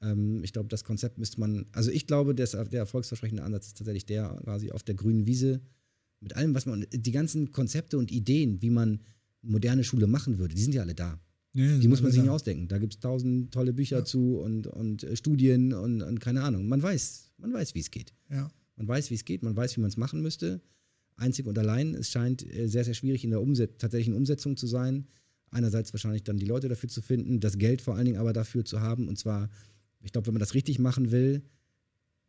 Ähm, 0.02 0.42
ich 0.44 0.52
glaube, 0.52 0.68
das 0.68 0.84
Konzept 0.84 1.18
müsste 1.18 1.40
man, 1.40 1.66
also 1.72 1.90
ich 1.90 2.06
glaube, 2.06 2.34
der, 2.34 2.46
der 2.46 2.80
erfolgsversprechende 2.80 3.42
Ansatz 3.42 3.68
ist 3.68 3.78
tatsächlich 3.78 4.06
der 4.06 4.40
quasi 4.44 4.70
auf 4.70 4.82
der 4.82 4.94
grünen 4.94 5.26
Wiese 5.26 5.60
mit 6.20 6.34
allem, 6.36 6.54
was 6.54 6.66
man, 6.66 6.84
die 6.92 7.12
ganzen 7.12 7.52
Konzepte 7.52 7.96
und 7.98 8.10
Ideen, 8.10 8.60
wie 8.62 8.70
man 8.70 9.00
moderne 9.42 9.84
Schule 9.84 10.06
machen 10.06 10.38
würde, 10.38 10.54
die 10.54 10.62
sind 10.62 10.74
ja 10.74 10.82
alle 10.82 10.94
da. 10.94 11.20
Ja, 11.54 11.78
Die 11.78 11.88
muss 11.88 12.02
man 12.02 12.12
sich 12.12 12.20
nicht 12.20 12.30
ausdenken. 12.30 12.68
Da 12.68 12.78
gibt 12.78 12.94
es 12.94 13.00
tausend 13.00 13.52
tolle 13.52 13.72
Bücher 13.72 13.98
Ja. 13.98 14.04
zu 14.04 14.38
und, 14.38 14.66
und 14.66 15.04
äh, 15.04 15.16
Studien 15.16 15.72
und, 15.72 16.02
und 16.02 16.20
keine 16.20 16.42
Ahnung. 16.42 16.68
Man 16.68 16.82
weiß, 16.82 17.32
man 17.38 17.52
weiß, 17.52 17.74
wie 17.74 17.80
es 17.80 17.90
geht. 17.90 18.12
Ja. 18.30 18.50
Man 18.76 18.86
weiß, 18.86 19.10
wie 19.10 19.14
es 19.14 19.24
geht, 19.24 19.42
man 19.42 19.56
weiß, 19.56 19.76
wie 19.76 19.80
man 19.80 19.88
es 19.88 19.96
machen 19.96 20.20
müsste. 20.22 20.60
Einzig 21.16 21.46
und 21.46 21.58
allein, 21.58 21.94
es 21.94 22.10
scheint 22.10 22.44
äh, 22.44 22.68
sehr, 22.68 22.84
sehr 22.84 22.94
schwierig 22.94 23.24
in 23.24 23.30
der 23.30 23.40
Umset 23.40 23.78
tatsächlichen 23.78 24.14
Umsetzung 24.14 24.56
zu 24.56 24.66
sein. 24.66 25.06
Einerseits 25.50 25.92
wahrscheinlich 25.94 26.22
dann 26.24 26.36
die 26.36 26.46
Leute 26.46 26.68
dafür 26.68 26.88
zu 26.88 27.00
finden, 27.00 27.40
das 27.40 27.58
Geld 27.58 27.80
vor 27.80 27.94
allen 27.96 28.04
Dingen 28.04 28.18
aber 28.18 28.32
dafür 28.32 28.64
zu 28.64 28.80
haben. 28.80 29.08
Und 29.08 29.18
zwar, 29.18 29.48
ich 30.00 30.12
glaube, 30.12 30.26
wenn 30.26 30.34
man 30.34 30.40
das 30.40 30.54
richtig 30.54 30.78
machen 30.78 31.10
will, 31.10 31.42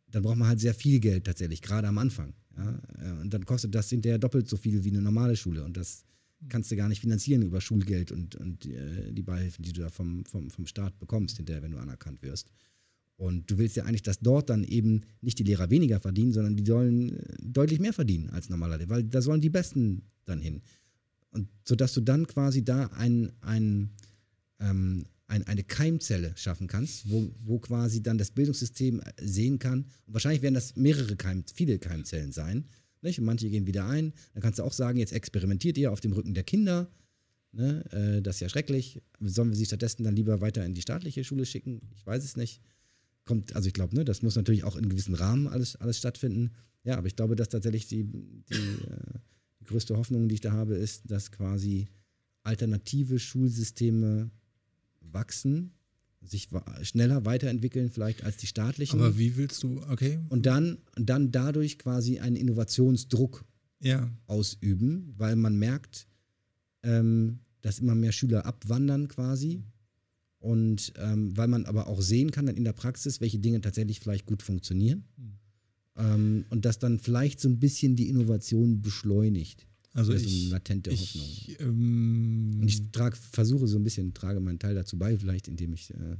dann 0.08 0.22
braucht 0.22 0.36
man 0.36 0.48
halt 0.48 0.60
sehr 0.60 0.74
viel 0.74 1.00
Geld 1.00 1.24
tatsächlich, 1.24 1.62
gerade 1.62 1.88
am 1.88 1.98
Anfang. 1.98 2.34
Ja? 2.56 2.80
Äh, 2.98 3.20
Und 3.20 3.32
dann 3.32 3.44
kostet 3.44 3.74
das 3.74 3.90
hinterher 3.90 4.18
doppelt 4.18 4.48
so 4.48 4.56
viel 4.56 4.84
wie 4.84 4.90
eine 4.90 5.02
normale 5.02 5.36
Schule. 5.36 5.64
Und 5.64 5.76
das 5.76 6.04
kannst 6.48 6.70
du 6.70 6.76
gar 6.76 6.88
nicht 6.88 7.00
finanzieren 7.00 7.42
über 7.42 7.60
Schulgeld 7.60 8.12
und, 8.12 8.34
und 8.36 8.66
äh, 8.66 9.12
die 9.12 9.22
Beihilfen, 9.22 9.62
die 9.64 9.72
du 9.72 9.82
da 9.82 9.90
vom, 9.90 10.24
vom, 10.24 10.50
vom 10.50 10.66
Staat 10.66 10.98
bekommst, 10.98 11.36
hinterher, 11.36 11.62
wenn 11.62 11.72
du 11.72 11.78
anerkannt 11.78 12.22
wirst. 12.22 12.50
Und 13.16 13.50
du 13.50 13.58
willst 13.58 13.76
ja 13.76 13.84
eigentlich, 13.84 14.02
dass 14.02 14.20
dort 14.20 14.48
dann 14.48 14.64
eben 14.64 15.02
nicht 15.20 15.38
die 15.38 15.44
Lehrer 15.44 15.68
weniger 15.68 16.00
verdienen, 16.00 16.32
sondern 16.32 16.56
die 16.56 16.64
sollen 16.64 17.18
äh, 17.18 17.36
deutlich 17.42 17.78
mehr 17.78 17.92
verdienen 17.92 18.30
als 18.30 18.48
normaler 18.48 18.78
Lehrer, 18.78 18.90
weil 18.90 19.04
da 19.04 19.20
sollen 19.20 19.42
die 19.42 19.50
Besten 19.50 20.02
dann 20.24 20.40
hin. 20.40 20.62
Und 21.30 21.48
sodass 21.64 21.92
du 21.92 22.00
dann 22.00 22.26
quasi 22.26 22.64
da 22.64 22.86
ein, 22.86 23.30
ein, 23.42 23.90
ähm, 24.58 25.04
ein, 25.30 25.46
eine 25.46 25.62
Keimzelle 25.62 26.32
schaffen 26.36 26.66
kannst, 26.66 27.08
wo, 27.08 27.32
wo 27.44 27.58
quasi 27.58 28.02
dann 28.02 28.18
das 28.18 28.32
Bildungssystem 28.32 29.00
äh, 29.00 29.12
sehen 29.22 29.58
kann. 29.58 29.86
Und 30.06 30.14
wahrscheinlich 30.14 30.42
werden 30.42 30.54
das 30.54 30.76
mehrere 30.76 31.16
Keim, 31.16 31.44
viele 31.54 31.78
Keimzellen 31.78 32.32
sein. 32.32 32.66
Nicht? 33.02 33.18
Und 33.18 33.24
manche 33.24 33.48
gehen 33.48 33.66
wieder 33.66 33.86
ein. 33.86 34.12
Dann 34.34 34.42
kannst 34.42 34.58
du 34.58 34.64
auch 34.64 34.72
sagen, 34.72 34.98
jetzt 34.98 35.12
experimentiert 35.12 35.78
ihr 35.78 35.92
auf 35.92 36.00
dem 36.00 36.12
Rücken 36.12 36.34
der 36.34 36.42
Kinder. 36.42 36.90
Ne? 37.52 37.84
Äh, 37.92 38.22
das 38.22 38.36
ist 38.36 38.40
ja 38.40 38.48
schrecklich. 38.48 39.00
Sollen 39.20 39.50
wir 39.50 39.56
sie 39.56 39.66
stattdessen 39.66 40.02
dann 40.02 40.16
lieber 40.16 40.40
weiter 40.40 40.64
in 40.64 40.74
die 40.74 40.82
staatliche 40.82 41.22
Schule 41.22 41.46
schicken? 41.46 41.80
Ich 41.94 42.04
weiß 42.04 42.24
es 42.24 42.36
nicht. 42.36 42.60
Kommt, 43.24 43.54
also 43.54 43.68
ich 43.68 43.74
glaube, 43.74 43.94
ne, 43.94 44.04
das 44.04 44.22
muss 44.22 44.34
natürlich 44.34 44.64
auch 44.64 44.76
in 44.76 44.88
gewissen 44.88 45.14
Rahmen 45.14 45.46
alles, 45.46 45.76
alles 45.76 45.98
stattfinden. 45.98 46.50
Ja, 46.82 46.96
aber 46.98 47.06
ich 47.06 47.14
glaube, 47.14 47.36
dass 47.36 47.50
tatsächlich 47.50 47.86
die, 47.86 48.04
die, 48.04 48.54
äh, 48.54 49.18
die 49.60 49.64
größte 49.64 49.96
Hoffnung, 49.96 50.28
die 50.28 50.36
ich 50.36 50.40
da 50.40 50.52
habe, 50.52 50.74
ist, 50.74 51.08
dass 51.10 51.30
quasi 51.30 51.88
alternative 52.42 53.18
Schulsysteme 53.18 54.30
wachsen, 55.12 55.72
sich 56.22 56.48
schneller 56.82 57.24
weiterentwickeln 57.24 57.90
vielleicht 57.90 58.24
als 58.24 58.36
die 58.36 58.46
staatlichen. 58.46 59.00
Aber 59.00 59.16
wie 59.18 59.36
willst 59.36 59.62
du, 59.62 59.80
okay? 59.88 60.18
und 60.28 60.46
dann, 60.46 60.78
dann 60.96 61.30
dadurch 61.30 61.78
quasi 61.78 62.18
einen 62.18 62.36
Innovationsdruck 62.36 63.44
Ja, 63.80 64.10
ausüben, 64.26 65.14
weil 65.16 65.36
man 65.36 65.56
merkt, 65.56 66.06
ähm, 66.82 67.40
dass 67.62 67.78
immer 67.78 67.94
mehr 67.94 68.12
Schüler 68.12 68.46
abwandern 68.46 69.08
quasi. 69.08 69.62
Und 70.38 70.94
ähm, 70.96 71.36
weil 71.36 71.48
man 71.48 71.66
aber 71.66 71.86
auch 71.86 72.00
sehen 72.00 72.30
kann 72.30 72.46
dann 72.46 72.56
in 72.56 72.64
der 72.64 72.72
Praxis, 72.72 73.20
welche 73.20 73.38
Dinge 73.38 73.60
tatsächlich 73.60 74.00
vielleicht 74.00 74.24
gut 74.24 74.42
funktionieren. 74.42 75.04
Mhm. 75.16 75.32
Ähm, 75.96 76.44
und 76.48 76.64
das 76.64 76.78
dann 76.78 76.98
vielleicht 76.98 77.40
so 77.40 77.48
ein 77.48 77.58
bisschen 77.58 77.96
die 77.96 78.08
Innovation 78.08 78.80
beschleunigt. 78.80 79.66
Also 79.92 80.12
Das 80.12 80.22
ist 80.22 80.28
ich, 80.28 80.40
eine 80.42 80.50
latente 80.52 80.90
ich, 80.90 81.00
Hoffnung. 81.00 81.56
ähm, 81.68 82.58
Und 82.62 82.68
ich 82.68 82.90
trag, 82.92 83.16
versuche 83.16 83.66
so 83.66 83.76
ein 83.78 83.84
bisschen, 83.84 84.14
trage 84.14 84.38
meinen 84.40 84.58
Teil 84.58 84.74
dazu 84.74 84.96
bei, 84.98 85.16
vielleicht 85.18 85.48
indem 85.48 85.72
ich. 85.72 85.90
Äh, 85.92 86.16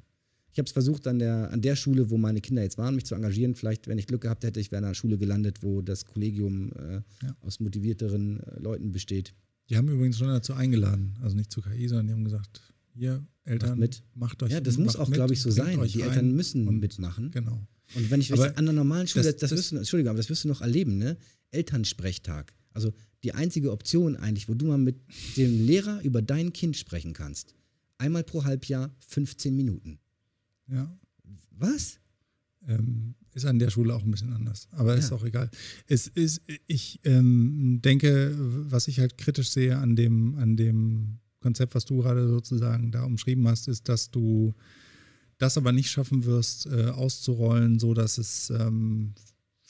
ich 0.53 0.59
habe 0.59 0.67
es 0.67 0.73
versucht, 0.73 1.07
an 1.07 1.21
der, 1.21 1.53
an 1.53 1.63
der 1.63 1.77
Schule, 1.77 2.11
wo 2.11 2.17
meine 2.19 2.41
Kinder 2.41 2.63
jetzt 2.63 2.77
waren, 2.79 2.97
mich 2.97 3.05
zu 3.07 3.15
engagieren. 3.15 3.55
Vielleicht, 3.55 3.87
wenn 3.87 3.99
ich 3.99 4.09
Glück 4.09 4.23
gehabt 4.23 4.43
hätte, 4.43 4.59
ich 4.59 4.73
wäre 4.73 4.79
an 4.79 4.87
einer 4.87 4.95
Schule 4.95 5.17
gelandet, 5.17 5.63
wo 5.63 5.81
das 5.83 6.05
Kollegium 6.05 6.73
äh, 6.73 6.95
Ja. 7.25 7.37
aus 7.43 7.61
motivierteren 7.61 8.41
äh, 8.41 8.59
Leuten 8.59 8.91
besteht. 8.91 9.33
die 9.69 9.77
haben 9.77 9.89
übrigens 9.89 10.19
schon 10.19 10.27
dazu 10.27 10.53
eingeladen. 10.55 11.15
Also 11.23 11.37
nicht 11.37 11.53
zu 11.53 11.61
KI, 11.61 11.87
sondern 11.87 12.07
die 12.09 12.13
haben 12.15 12.25
gesagt, 12.25 12.61
ihr 12.97 13.25
Eltern, 13.45 13.71
Macht 13.71 13.79
mit. 13.79 14.03
macht 14.17 14.43
euch 14.43 14.51
Ja, 14.51 14.61
das 14.61 14.77
muss 14.79 14.97
auch, 14.97 15.11
glaube 15.13 15.33
ich, 15.35 15.41
so 15.41 15.51
sein. 15.53 15.81
Die. 15.87 16.03
Eltern 16.03 16.33
müssen 16.33 16.67
und- 16.67 16.81
mitmachen. 16.81 17.31
Genau. 17.31 17.65
Und 17.95 18.11
wenn 18.11 18.21
ich 18.21 18.31
weiß, 18.33 18.57
an 18.57 18.65
der 18.65 18.75
normalen 18.75 19.07
Schule, 19.07 19.25
das, 19.25 19.37
das- 19.37 19.51
das, 19.51 19.59
wirst 19.59 19.73
du, 19.73 19.77
Entschuldigung, 19.77 20.11
aber 20.11 20.17
das 20.19 20.29
wirst 20.29 20.43
du 20.45 20.49
noch 20.49 20.61
erleben, 20.61 20.99
ne? 20.99 21.17
Elternsprechtag. 21.53 22.53
Also 22.73 22.93
die 23.23 23.35
einzige 23.35 23.73
Option 23.73 24.17
eigentlich, 24.17 24.49
wo 24.49 24.55
du 24.55 24.67
mal 24.67 24.79
mit 24.79 24.97
dem 25.37 25.67
Lehrer 25.67 26.01
über 26.03 26.23
dein 26.23 26.53
Kind 26.53 26.77
sprechen 26.77 27.13
kannst. 27.13 27.55
Einmal 27.99 28.25
pro 28.25 28.45
Halbjahr 28.45 28.95
15 29.09 29.55
Minuten. 29.55 29.99
Ja. 30.69 30.97
Was? 31.51 31.99
Ähm, 32.67 33.15
ist 33.35 33.45
an 33.45 33.59
der 33.59 33.71
Schule 33.71 33.95
auch 33.95 34.03
ein 34.03 34.11
bisschen 34.11 34.33
anders. 34.33 34.69
Aber 34.73 34.97
ist 34.97 35.11
Ja. 35.11 35.17
auch 35.17 35.25
egal. 35.25 35.51
Es 35.87 36.07
ist, 36.07 36.41
ich 36.67 37.01
ähm, 37.05 37.81
denke, 37.83 38.35
was 38.71 38.89
ich 38.89 38.99
halt 39.01 39.19
kritisch 39.19 39.51
sehe 39.51 39.77
an 39.79 39.97
dem, 39.97 40.37
an 40.37 40.57
dem 40.57 41.19
Konzept, 41.41 41.75
was 41.75 41.85
du 41.85 41.99
gerade 41.99 42.27
sozusagen 42.29 42.91
da 42.91 43.05
umschrieben 43.05 43.47
hast, 43.49 43.69
ist, 43.69 43.89
dass 43.89 44.11
du 44.11 44.55
das 45.39 45.57
aber 45.57 45.73
nicht 45.73 45.91
schaffen 45.91 46.25
wirst, 46.25 46.67
äh, 46.67 46.87
auszurollen, 46.87 47.79
so 47.79 47.95
dass 47.95 48.19
es 48.19 48.51
ähm, 48.51 49.15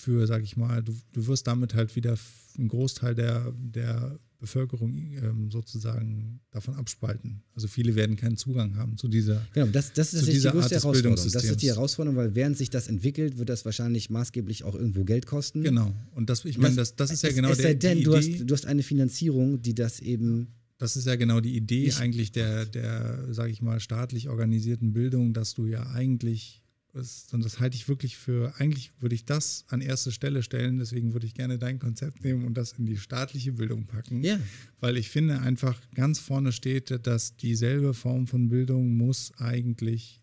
für, 0.00 0.26
sag 0.26 0.42
ich 0.42 0.56
mal, 0.56 0.82
du, 0.82 0.94
du 1.12 1.26
wirst 1.26 1.46
damit 1.46 1.74
halt 1.74 1.94
wieder 1.96 2.16
einen 2.58 2.68
Großteil 2.68 3.14
der, 3.14 3.52
der 3.58 4.18
Bevölkerung 4.38 4.96
ähm, 5.22 5.50
sozusagen 5.50 6.40
davon 6.50 6.74
abspalten. 6.74 7.42
Also 7.54 7.68
viele 7.68 7.94
werden 7.94 8.16
keinen 8.16 8.38
Zugang 8.38 8.76
haben 8.76 8.96
zu 8.96 9.06
dieser. 9.06 9.46
Genau, 9.52 9.66
das, 9.66 9.92
das 9.92 10.14
ist 10.14 10.20
tatsächlich 10.20 10.42
die 10.44 10.48
größte 10.48 10.76
Art 10.76 10.82
Herausforderung. 10.84 11.16
Das 11.16 11.44
ist 11.44 11.62
die. 11.62 11.66
Herausforderung, 11.68 12.16
weil 12.16 12.34
während 12.34 12.56
sich 12.56 12.70
das 12.70 12.88
entwickelt, 12.88 13.36
wird 13.36 13.50
das 13.50 13.64
wahrscheinlich 13.66 14.08
maßgeblich 14.08 14.64
auch 14.64 14.74
irgendwo 14.74 15.04
Geld 15.04 15.26
kosten. 15.26 15.62
Genau. 15.62 15.94
Und 16.14 16.30
das, 16.30 16.44
ich 16.46 16.56
meine, 16.56 16.74
das, 16.76 16.96
das 16.96 17.10
ist 17.10 17.22
ja 17.22 17.28
es, 17.28 17.34
genau 17.34 17.50
es 17.50 17.58
der, 17.58 17.66
sei 17.66 17.74
denn, 17.74 17.98
die 17.98 18.04
du 18.04 18.16
Idee. 18.16 18.38
hast, 18.38 18.48
du 18.50 18.54
hast 18.54 18.66
eine 18.66 18.82
Finanzierung, 18.82 19.60
die 19.60 19.74
das 19.74 20.00
eben. 20.00 20.48
Das 20.78 20.96
ist 20.96 21.06
ja 21.06 21.16
genau 21.16 21.40
die 21.40 21.54
Idee 21.54 21.84
Ich- 21.88 21.98
eigentlich 21.98 22.32
der, 22.32 22.64
der, 22.64 23.34
sage 23.34 23.52
ich 23.52 23.60
mal, 23.60 23.78
staatlich 23.80 24.30
organisierten 24.30 24.94
Bildung, 24.94 25.34
dass 25.34 25.52
du 25.52 25.66
ja 25.66 25.86
eigentlich, 25.90 26.59
das, 26.92 27.28
und 27.32 27.44
das 27.44 27.60
halte 27.60 27.76
ich 27.76 27.88
wirklich 27.88 28.16
für, 28.16 28.54
eigentlich 28.58 28.92
würde 29.00 29.14
ich 29.14 29.24
das 29.24 29.64
an 29.68 29.80
erste 29.80 30.12
Stelle 30.12 30.42
stellen, 30.42 30.78
deswegen 30.78 31.12
würde 31.12 31.26
ich 31.26 31.34
gerne 31.34 31.58
dein 31.58 31.78
Konzept 31.78 32.24
nehmen 32.24 32.44
und 32.44 32.54
das 32.54 32.72
in 32.72 32.86
die 32.86 32.96
staatliche 32.96 33.52
Bildung 33.52 33.86
packen. 33.86 34.22
Ja. 34.22 34.38
Weil 34.80 34.96
ich 34.96 35.10
finde 35.10 35.40
einfach 35.40 35.80
ganz 35.94 36.18
vorne 36.18 36.52
steht, 36.52 37.06
dass 37.06 37.36
dieselbe 37.36 37.94
Form 37.94 38.26
von 38.26 38.48
Bildung 38.48 38.96
muss 38.96 39.32
eigentlich 39.38 40.22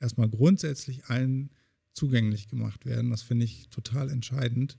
erstmal 0.00 0.28
grundsätzlich 0.28 1.06
allen 1.06 1.50
zugänglich 1.92 2.48
gemacht 2.48 2.86
werden. 2.86 3.10
Das 3.10 3.22
finde 3.22 3.44
ich 3.44 3.68
total 3.68 4.10
entscheidend. 4.10 4.78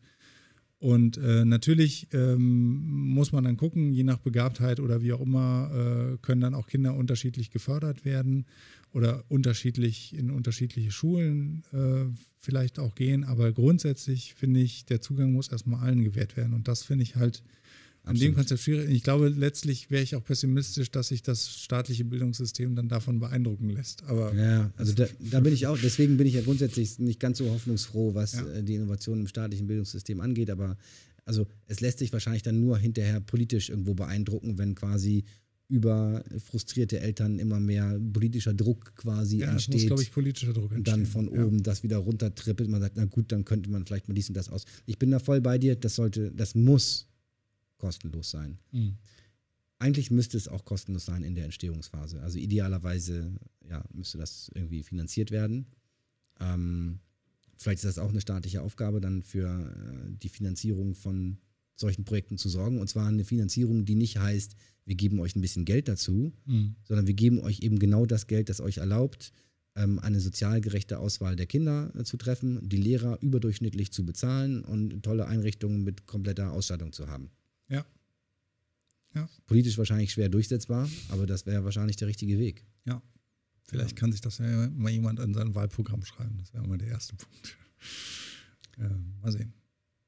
Und 0.80 1.18
äh, 1.18 1.44
natürlich 1.44 2.08
ähm, 2.14 3.10
muss 3.14 3.34
man 3.34 3.44
dann 3.44 3.58
gucken, 3.58 3.92
je 3.92 4.04
nach 4.04 4.20
Begabtheit 4.20 4.80
oder 4.80 5.02
wie 5.02 5.12
auch 5.12 5.20
immer, 5.20 5.70
äh, 6.14 6.18
können 6.22 6.40
dann 6.40 6.56
auch 6.56 6.68
Kinder 6.68 6.96
unterschiedlich 6.96 7.52
gefördert 7.52 8.06
werden 8.06 8.46
oder 8.94 9.26
unterschiedlich 9.28 10.18
in 10.18 10.32
unterschiedliche 10.32 10.92
Schulen 10.92 11.64
äh, 11.74 12.06
vielleicht 12.38 12.80
auch 12.80 12.96
gehen. 12.96 13.26
Aber 13.26 13.52
grundsätzlich 13.52 14.34
finde 14.36 14.62
ich, 14.62 14.86
der 14.86 15.02
Zugang 15.02 15.34
muss 15.34 15.50
erstmal 15.50 15.82
allen 15.82 16.02
gewährt 16.02 16.38
werden. 16.38 16.54
Und 16.54 16.70
das 16.70 16.84
finde 16.84 17.04
ich 17.04 17.18
halt 17.18 17.44
an 18.10 18.16
dem 18.16 18.32
Absolut. 18.32 18.36
Konzept 18.36 18.62
schwierig. 18.62 18.90
Ich 18.90 19.04
glaube, 19.04 19.30
letztlich 19.30 19.90
wäre 19.92 20.04
ich 20.04 20.16
auch 20.16 20.24
pessimistisch, 20.24 20.92
dass 20.92 21.10
sich 21.10 21.22
das 21.22 21.50
staatliche 21.62 22.04
Bildungssystem 22.06 22.76
dann 22.76 22.90
davon 22.90 23.20
beeindrucken 23.20 23.70
lässt. 23.70 24.04
Aber 24.04 24.34
Ja, 24.36 24.72
also 24.78 24.94
da, 24.94 25.08
da 25.20 25.40
bin 25.40 25.54
ich 25.54 25.68
auch, 25.68 25.78
deswegen 25.78 26.18
bin 26.18 26.28
ich 26.28 26.34
ja 26.34 26.42
grundsätzlich 26.42 27.00
nicht 27.00 27.20
ganz 27.20 27.38
so 27.38 27.50
hoffnungsfroh, 27.50 28.14
was 28.16 28.34
Ja. 28.34 28.48
äh, 28.48 28.64
die 28.64 28.76
Innovation 28.76 29.20
im 29.22 29.28
staatlichen 29.28 29.68
Bildungssystem 29.68 30.20
angeht, 30.22 30.50
aber 30.50 30.78
also 31.26 31.46
es 31.68 31.80
lässt 31.80 32.00
sich 32.00 32.12
wahrscheinlich 32.12 32.44
dann 32.44 32.60
nur 32.60 32.78
hinterher 32.78 33.20
politisch 33.20 33.70
irgendwo 33.70 33.94
beeindrucken, 33.94 34.58
wenn 34.58 34.74
quasi 34.76 35.24
über 35.68 36.24
frustrierte 36.44 37.00
Eltern 37.00 37.38
immer 37.38 37.60
mehr 37.60 38.00
politischer 38.12 38.56
Druck 38.56 38.96
quasi 38.96 39.42
ja, 39.42 39.52
entsteht. 39.52 39.86
glaube 39.86 40.02
ich, 40.02 40.12
politischer 40.12 40.52
Druck 40.52 40.72
und 40.72 40.78
entstehen. 40.78 41.04
dann 41.04 41.06
von 41.06 41.32
ja. 41.32 41.46
oben 41.46 41.62
das 41.62 41.84
wieder 41.84 41.98
runtertrippelt. 41.98 42.68
Man 42.68 42.82
sagt, 42.82 42.98
na 42.98 43.06
gut, 43.06 43.32
dann 43.32 43.46
könnte 43.46 43.70
man 43.70 43.86
vielleicht 43.86 44.08
mal 44.08 44.16
dies 44.16 44.30
und 44.30 44.36
das 44.36 44.50
aus. 44.50 44.66
Ich 44.88 44.98
bin 44.98 45.12
da 45.12 45.20
voll 45.20 45.42
bei 45.42 45.60
dir, 45.60 45.76
das 45.76 45.94
sollte, 45.96 46.32
das 46.32 46.56
muss 46.56 47.06
kostenlos 47.80 48.30
sein. 48.30 48.60
Mhm. 48.72 48.98
Eigentlich 49.80 50.12
müsste 50.12 50.38
es 50.38 50.48
auch 50.48 50.66
kostenlos 50.66 51.06
sein 51.06 51.24
in 51.24 51.36
der 51.36 51.46
Entstehungsphase. 51.46 52.22
Also 52.22 52.38
idealerweise 52.38 53.34
ja, 53.68 53.84
müsste 53.94 54.18
das 54.18 54.52
irgendwie 54.54 54.84
finanziert 54.84 55.32
werden. 55.32 55.66
Ähm, 56.40 57.00
vielleicht 57.56 57.80
ist 57.80 57.86
das 57.86 57.98
auch 57.98 58.10
eine 58.10 58.22
staatliche 58.22 58.62
Aufgabe, 58.62 59.02
dann 59.02 59.24
für 59.24 59.48
äh, 59.48 60.12
die 60.22 60.30
Finanzierung 60.30 60.96
von 60.96 61.38
solchen 61.76 62.04
Projekten 62.04 62.38
zu 62.38 62.50
sorgen. 62.50 62.80
Und 62.80 62.90
zwar 62.90 63.08
eine 63.08 63.24
Finanzierung, 63.24 63.86
die 63.86 63.96
nicht 63.96 64.18
heißt, 64.20 64.56
wir 64.86 64.96
geben 64.96 65.20
euch 65.20 65.36
ein 65.36 65.42
bisschen 65.42 65.66
Geld 65.66 65.88
dazu, 65.88 66.34
Mhm. 66.46 66.76
sondern 66.84 67.08
wir 67.08 67.14
geben 67.14 67.40
euch 67.40 67.62
eben 67.62 67.80
genau 67.80 68.06
das 68.06 68.28
Geld, 68.28 68.50
das 68.50 68.60
euch 68.60 68.78
erlaubt, 68.78 69.32
ähm, 69.76 70.00
eine 70.00 70.20
sozial 70.20 70.60
gerechte 70.60 71.00
Auswahl 71.00 71.38
der 71.38 71.46
Kinder 71.46 71.92
äh, 71.96 72.04
zu 72.04 72.18
treffen, 72.18 72.68
die 72.68 72.78
Lehrer 72.78 73.18
überdurchschnittlich 73.22 73.92
zu 73.94 74.06
bezahlen 74.06 74.66
und 74.66 75.04
tolle 75.04 75.28
Einrichtungen 75.28 75.84
mit 75.84 76.06
kompletter 76.06 76.52
Ausstattung 76.52 76.92
zu 76.92 77.08
haben. 77.08 77.30
Ja. 77.70 77.86
Ja. 79.16 79.28
Politisch 79.48 79.78
wahrscheinlich 79.78 80.12
schwer 80.12 80.30
durchsetzbar, 80.30 80.90
aber 81.10 81.26
das 81.26 81.46
wäre 81.46 81.64
wahrscheinlich 81.64 81.96
der 81.96 82.08
richtige 82.08 82.38
Weg. 82.38 82.66
Ja. 82.86 83.02
Vielleicht 83.64 83.96
kann 83.96 84.12
sich 84.12 84.22
das 84.22 84.40
ja 84.40 84.70
mal 84.70 84.90
jemand 84.92 85.20
an 85.20 85.34
sein 85.34 85.54
Wahlprogramm 85.56 86.04
schreiben. 86.04 86.38
Das 86.40 86.54
wäre 86.54 86.68
mal 86.68 86.78
der 86.78 86.90
erste 86.90 87.16
Punkt. 87.16 87.58
Ähm, 88.78 89.16
mal 89.22 89.30
sehen. 89.32 89.52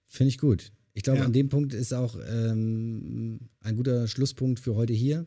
Finde 0.05 0.29
ich 0.29 0.37
gut. 0.37 0.71
Ich 0.93 1.03
glaube, 1.03 1.19
Ja. 1.19 1.25
an 1.25 1.33
dem 1.33 1.49
Punkt 1.49 1.73
ist 1.73 1.93
auch 1.93 2.17
ähm, 2.25 3.49
ein 3.59 3.75
guter 3.75 4.07
Schlusspunkt 4.07 4.61
für 4.61 4.75
heute 4.75 4.93
hier. 4.93 5.25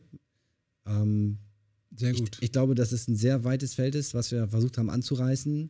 Ähm, 0.87 1.37
Sehr 1.95 2.09
ich, 2.11 2.19
gut. 2.19 2.37
ich 2.41 2.51
glaube, 2.51 2.73
dass 2.73 2.91
es 2.91 3.07
ein 3.07 3.15
sehr 3.15 3.43
weites 3.43 3.75
Feld 3.75 3.93
ist, 3.93 4.15
was 4.15 4.31
wir 4.31 4.47
versucht 4.47 4.79
haben 4.79 4.89
anzureißen. 4.89 5.69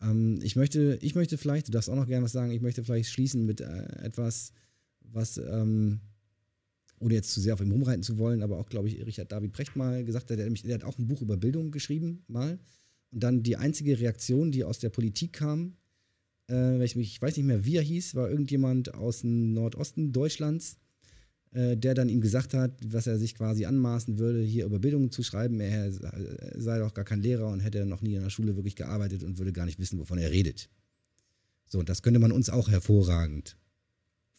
Ähm, 0.00 0.38
ich, 0.42 0.54
möchte, 0.54 0.96
ich 1.02 1.16
möchte 1.16 1.38
vielleicht, 1.38 1.66
du 1.66 1.72
darfst 1.72 1.90
auch 1.90 1.96
noch 1.96 2.06
gerne 2.06 2.24
was 2.24 2.30
sagen, 2.32 2.52
ich 2.52 2.60
möchte 2.60 2.84
vielleicht 2.84 3.10
schließen 3.10 3.44
mit 3.46 3.60
äh, 3.60 3.82
etwas, 4.04 4.52
was, 5.10 5.38
ähm, 5.38 6.00
ohne 7.00 7.14
jetzt 7.14 7.32
zu 7.32 7.40
sehr 7.40 7.54
auf 7.54 7.60
ihm 7.60 7.72
rumreiten 7.72 8.02
zu 8.02 8.18
wollen, 8.18 8.42
aber 8.42 8.58
auch, 8.58 8.68
glaube 8.68 8.88
ich, 8.88 9.04
Richard 9.04 9.32
David 9.32 9.52
Precht 9.52 9.76
mal 9.76 10.04
gesagt 10.04 10.30
hat, 10.30 10.38
der, 10.38 10.44
hat 10.44 10.44
nämlich- 10.44 10.62
der 10.62 10.74
hat 10.74 10.84
auch 10.84 10.98
ein 10.98 11.08
Buch 11.08 11.22
über 11.22 11.36
Bildung 11.36 11.70
geschrieben, 11.70 12.24
mal. 12.28 12.58
Und 13.10 13.22
dann 13.22 13.42
die 13.42 13.56
einzige 13.56 13.98
Reaktion, 13.98 14.52
die 14.52 14.64
aus 14.64 14.78
der 14.78 14.90
Politik 14.90 15.34
kam, 15.34 15.76
äh, 16.50 16.82
ich, 16.84 16.96
ich 16.96 17.20
weiß 17.20 17.36
nicht 17.36 17.46
mehr, 17.46 17.64
wie 17.64 17.76
er 17.76 17.82
hieß, 17.82 18.14
war 18.14 18.30
irgendjemand 18.30 18.94
aus 18.94 19.20
dem 19.20 19.52
Nordosten 19.52 20.12
Deutschlands, 20.12 20.78
äh, 21.52 21.76
der 21.76 21.94
dann 21.94 22.08
ihm 22.08 22.20
gesagt 22.20 22.54
hat, 22.54 22.78
was 22.84 23.06
er 23.06 23.18
sich 23.18 23.34
quasi 23.34 23.66
anmaßen 23.66 24.18
würde, 24.18 24.40
hier 24.42 24.64
über 24.64 24.78
Bildung 24.78 25.10
zu 25.10 25.22
schreiben. 25.22 25.60
Er 25.60 25.92
sei 25.92 26.78
doch 26.78 26.94
gar 26.94 27.04
kein 27.04 27.20
Lehrer 27.20 27.48
und 27.48 27.60
hätte 27.60 27.84
noch 27.84 28.00
nie 28.00 28.14
in 28.14 28.22
der 28.22 28.30
Schule 28.30 28.56
wirklich 28.56 28.76
gearbeitet 28.76 29.22
und 29.22 29.38
würde 29.38 29.52
gar 29.52 29.66
nicht 29.66 29.78
wissen, 29.78 29.98
wovon 29.98 30.18
er 30.18 30.30
redet. 30.30 30.70
So, 31.68 31.78
und 31.78 31.88
das 31.88 32.02
könnte 32.02 32.20
man 32.20 32.32
uns 32.32 32.48
auch 32.48 32.70
hervorragend 32.70 33.56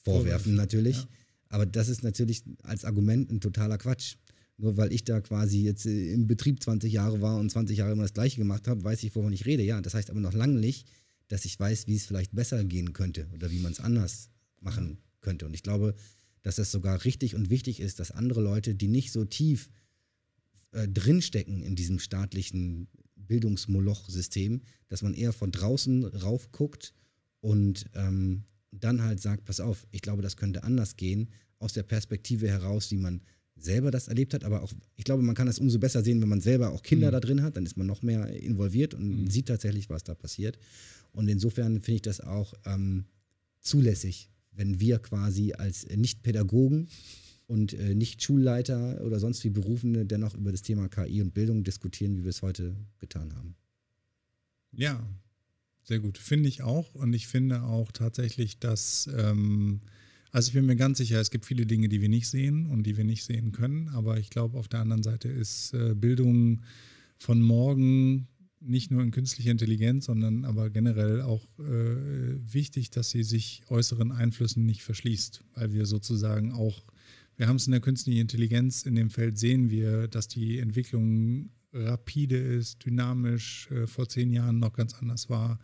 vorwerfen, 0.04 0.56
natürlich. 0.56 0.98
ja. 0.98 1.08
Aber 1.50 1.66
das 1.66 1.88
ist 1.88 2.04
natürlich 2.04 2.44
als 2.64 2.86
Argument 2.86 3.32
ein 3.32 3.40
totaler 3.40 3.78
Quatsch. 3.78 4.16
Nur 4.58 4.78
weil 4.78 4.94
ich 4.94 5.04
da 5.04 5.20
quasi 5.20 5.64
jetzt 5.64 5.86
äh, 5.86 6.14
im 6.14 6.28
Betrieb 6.28 6.62
20 6.62 6.92
Jahre 6.92 7.22
war 7.22 7.38
und 7.38 7.50
20 7.50 7.78
Jahre 7.78 7.94
immer 7.94 8.04
das 8.04 8.14
Gleiche 8.14 8.38
gemacht 8.38 8.68
habe, 8.68 8.84
weiß 8.84 9.04
ich, 9.04 9.16
wovon 9.16 9.34
ich 9.34 9.46
rede. 9.46 9.64
Ja, 9.64 9.82
das 9.82 9.94
heißt 9.94 10.10
aber 10.10 10.20
noch 10.20 10.34
lange 10.34 10.60
nicht, 10.60 10.88
dass 11.28 11.46
ich 11.46 11.60
weiß, 11.60 11.88
wie 11.88 11.96
es 11.96 12.06
vielleicht 12.06 12.36
besser 12.36 12.64
gehen 12.64 12.94
könnte 12.94 13.28
oder 13.34 13.52
wie 13.52 13.60
man 13.60 13.72
es 13.72 13.80
anders 13.80 14.30
machen 14.62 15.00
könnte. 15.22 15.46
Und 15.46 15.54
ich 15.54 15.64
glaube, 15.64 15.96
dass 16.44 16.58
das 16.58 16.72
sogar 16.72 17.04
richtig 17.06 17.36
und 17.36 17.50
wichtig 17.50 17.80
ist, 17.80 18.00
dass 18.00 18.12
andere 18.12 18.42
Leute, 18.42 18.76
die 18.76 18.88
nicht 18.88 19.12
so 19.12 19.26
tief 19.26 19.70
äh, 20.72 20.88
drinstecken 20.88 21.64
in 21.64 21.76
diesem 21.76 22.00
staatlichen 22.00 22.88
Bildungsmoloch-System, 23.16 24.62
dass 24.90 25.02
man 25.02 25.14
eher 25.14 25.34
von 25.34 25.52
draußen 25.52 26.06
rauf 26.06 26.52
guckt 26.52 26.94
und 27.40 27.90
ähm, 27.94 28.44
dann 28.80 29.02
halt 29.02 29.20
sagt, 29.22 29.46
pass 29.46 29.60
auf, 29.60 29.86
ich 29.92 30.02
glaube, 30.02 30.22
das 30.22 30.38
könnte 30.38 30.64
anders 30.64 30.96
gehen, 30.98 31.30
aus 31.60 31.74
der 31.74 31.84
Perspektive 31.84 32.48
heraus, 32.48 32.92
wie 32.92 32.98
man 32.98 33.22
selber 33.56 33.92
das 33.92 34.08
erlebt 34.08 34.34
hat, 34.34 34.44
aber 34.44 34.64
auch, 34.64 34.74
ich 34.96 35.04
glaube, 35.06 35.22
man 35.24 35.36
kann 35.36 35.46
das 35.48 35.60
umso 35.60 35.78
besser 35.80 36.04
sehen, 36.04 36.22
wenn 36.22 36.28
man 36.30 36.42
selber 36.42 36.72
auch 36.72 36.82
Kinder 36.82 37.08
Mhm. 37.08 37.12
da 37.12 37.20
drin 37.20 37.42
hat, 37.44 37.56
dann 37.56 37.66
ist 37.66 37.78
man 37.78 37.86
noch 37.88 38.02
mehr 38.02 38.28
involviert 38.42 38.94
und 38.94 39.22
Mhm. 39.24 39.30
sieht 39.30 39.48
tatsächlich, 39.48 39.90
was 39.90 40.04
da 40.04 40.16
passiert. 40.16 40.58
Und 41.12 41.28
insofern 41.30 41.80
finde 41.82 41.96
ich 41.98 42.02
das 42.02 42.20
auch 42.20 42.54
ähm, 42.66 43.06
zulässig, 43.62 44.30
wenn 44.52 44.80
wir 44.80 45.00
quasi 45.00 45.54
als 45.54 45.86
Nicht-Pädagogen 45.96 46.88
und 47.48 47.74
äh, 47.74 47.94
nicht 47.94 48.24
Schulleiter 48.24 49.02
oder 49.06 49.20
sonst 49.20 49.44
wie 49.44 49.50
Berufene 49.52 50.06
dennoch 50.06 50.34
über 50.36 50.52
das 50.52 50.64
Thema 50.64 50.90
KI 50.90 51.22
und 51.22 51.34
Bildung 51.34 51.64
diskutieren, 51.64 52.16
wie 52.18 52.24
wir 52.24 52.30
es 52.32 52.42
heute 52.42 52.76
getan 53.00 53.36
haben. 53.36 53.56
Ja, 54.72 55.00
sehr 55.84 56.00
gut. 56.00 56.18
Finde 56.18 56.50
ich 56.50 56.64
auch. 56.64 56.96
Und 56.96 57.14
ich 57.14 57.28
finde 57.28 57.64
auch 57.64 57.92
tatsächlich, 57.92 58.60
dass, 58.60 59.10
ähm, 59.18 59.82
also 60.32 60.48
ich 60.48 60.54
bin 60.54 60.66
mir 60.66 60.76
ganz 60.76 60.98
sicher, 60.98 61.20
es 61.20 61.32
gibt 61.32 61.46
viele 61.46 61.66
Dinge, 61.66 61.90
die 61.90 62.02
wir 62.02 62.10
nicht 62.10 62.28
sehen 62.28 62.68
und 62.68 62.84
die 62.84 62.98
wir 62.98 63.04
nicht 63.04 63.24
sehen 63.24 63.52
können. 63.52 63.90
Aber 63.90 64.18
ich 64.18 64.30
glaube, 64.30 64.58
auf 64.58 64.68
der 64.68 64.80
anderen 64.80 65.04
Seite 65.04 65.28
ist 65.28 65.74
äh, 65.74 65.94
Bildung 65.94 66.62
von 67.18 67.42
morgen 67.42 68.28
nicht 68.66 68.92
nur 68.92 69.04
in 69.04 69.12
künstlicher 69.12 69.52
Intelligenz, 69.52 70.06
sondern 70.06 70.46
aber 70.46 70.70
generell 70.70 71.22
auch 71.22 71.46
äh, 71.60 72.54
wichtig, 72.54 72.90
dass 72.90 73.10
sie 73.10 73.24
sich 73.24 73.64
äußeren 73.68 74.12
Einflüssen 74.12 74.66
nicht 74.66 74.84
verschließt, 74.84 75.44
weil 75.56 75.74
wir 75.74 75.86
sozusagen 75.86 76.54
auch, 76.54 76.84
wir 77.36 77.48
haben 77.48 77.58
es 77.58 77.68
in 77.68 77.72
der 77.72 77.82
künstlichen 77.82 78.22
Intelligenz, 78.22 78.84
in 78.84 78.96
dem 78.96 79.10
Feld 79.10 79.38
sehen 79.38 79.70
wir, 79.70 80.08
dass 80.08 80.28
die 80.28 80.60
Entwicklung 80.60 81.50
rapide 81.74 82.38
ist, 82.38 82.86
dynamisch, 82.86 83.70
äh, 83.72 83.88
vor 83.88 84.08
zehn 84.08 84.32
Jahren 84.32 84.60
noch 84.60 84.74
ganz 84.74 84.94
anders 84.96 85.30
war. 85.30 85.60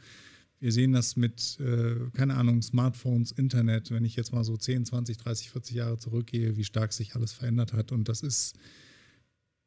Wir 0.59 0.71
sehen 0.73 0.91
das 0.91 1.15
mit, 1.15 1.57
äh, 1.61 1.95
keine 2.13 2.35
Ahnung, 2.35 2.61
Smartphones, 2.61 3.31
Internet, 3.31 3.91
wenn 3.91 4.03
ich 4.03 4.15
jetzt 4.15 4.33
mal 4.33 4.43
so 4.43 4.57
10, 4.57 4.85
20, 4.85 5.17
30, 5.17 5.51
40 5.51 5.75
Jahre 5.75 5.97
zurückgehe, 5.97 6.57
wie 6.57 6.65
stark 6.65 6.91
sich 6.91 7.15
alles 7.15 7.31
verändert 7.31 7.71
hat. 7.71 7.93
Und 7.93 8.09
das 8.09 8.21
ist, 8.21 8.57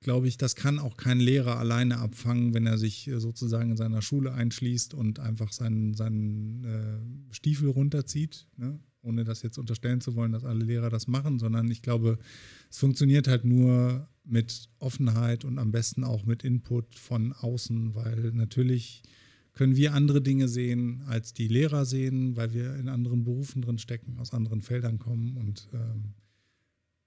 glaube 0.00 0.28
ich, 0.28 0.36
das 0.36 0.54
kann 0.54 0.78
auch 0.78 0.98
kein 0.98 1.18
Lehrer 1.18 1.58
alleine 1.58 1.98
abfangen, 1.98 2.52
wenn 2.52 2.66
er 2.66 2.76
sich 2.76 3.08
äh, 3.08 3.20
sozusagen 3.20 3.70
in 3.70 3.76
seiner 3.78 4.02
Schule 4.02 4.34
einschließt 4.34 4.92
und 4.92 5.18
einfach 5.18 5.52
seinen, 5.52 5.94
seinen 5.94 6.64
äh, 6.64 7.34
Stiefel 7.34 7.70
runterzieht, 7.70 8.46
ne? 8.56 8.78
Ohne 9.02 9.24
das 9.24 9.42
jetzt 9.42 9.58
unterstellen 9.58 10.00
zu 10.00 10.14
wollen, 10.14 10.32
dass 10.32 10.44
alle 10.44 10.64
Lehrer 10.64 10.90
das 10.90 11.08
machen, 11.08 11.38
sondern 11.38 11.70
ich 11.70 11.82
glaube, 11.82 12.18
es 12.70 12.78
funktioniert 12.78 13.28
halt 13.28 13.44
nur 13.44 14.08
mit 14.24 14.68
Offenheit 14.78 15.44
und 15.44 15.58
am 15.58 15.72
besten 15.72 16.04
auch 16.04 16.24
mit 16.24 16.44
Input 16.44 16.94
von 16.94 17.32
außen, 17.32 17.94
weil 17.94 18.32
natürlich 18.32 19.02
können 19.52 19.76
wir 19.76 19.92
andere 19.92 20.22
Dinge 20.22 20.48
sehen, 20.48 21.02
als 21.06 21.34
die 21.34 21.48
Lehrer 21.48 21.84
sehen, 21.84 22.36
weil 22.36 22.54
wir 22.54 22.76
in 22.76 22.88
anderen 22.88 23.24
Berufen 23.24 23.62
drin 23.62 23.78
stecken, 23.78 24.18
aus 24.18 24.32
anderen 24.32 24.62
Feldern 24.62 24.98
kommen 24.98 25.36
und 25.36 25.68
ähm, 25.74 26.14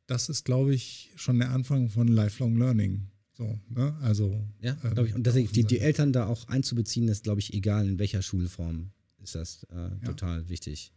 das 0.07 0.29
ist, 0.29 0.45
glaube 0.45 0.73
ich, 0.75 1.11
schon 1.15 1.39
der 1.39 1.51
Anfang 1.51 1.89
von 1.89 2.07
Lifelong 2.07 2.57
Learning. 2.57 3.07
So, 3.33 3.59
ne? 3.69 3.97
Also. 4.01 4.47
Ja, 4.61 4.77
ähm, 4.83 4.93
glaube 4.93 5.09
ich. 5.09 5.15
Und 5.15 5.25
deswegen, 5.25 5.51
die, 5.51 5.63
die 5.63 5.79
Eltern 5.79 6.13
da 6.13 6.27
auch 6.27 6.47
einzubeziehen, 6.47 7.07
ist, 7.07 7.23
glaube 7.23 7.39
ich, 7.39 7.53
egal 7.53 7.87
in 7.87 7.99
welcher 7.99 8.21
Schulform 8.21 8.91
ist 9.21 9.35
das 9.35 9.63
äh, 9.71 9.75
ja. 9.75 9.97
total 10.05 10.47
wichtig. 10.47 10.93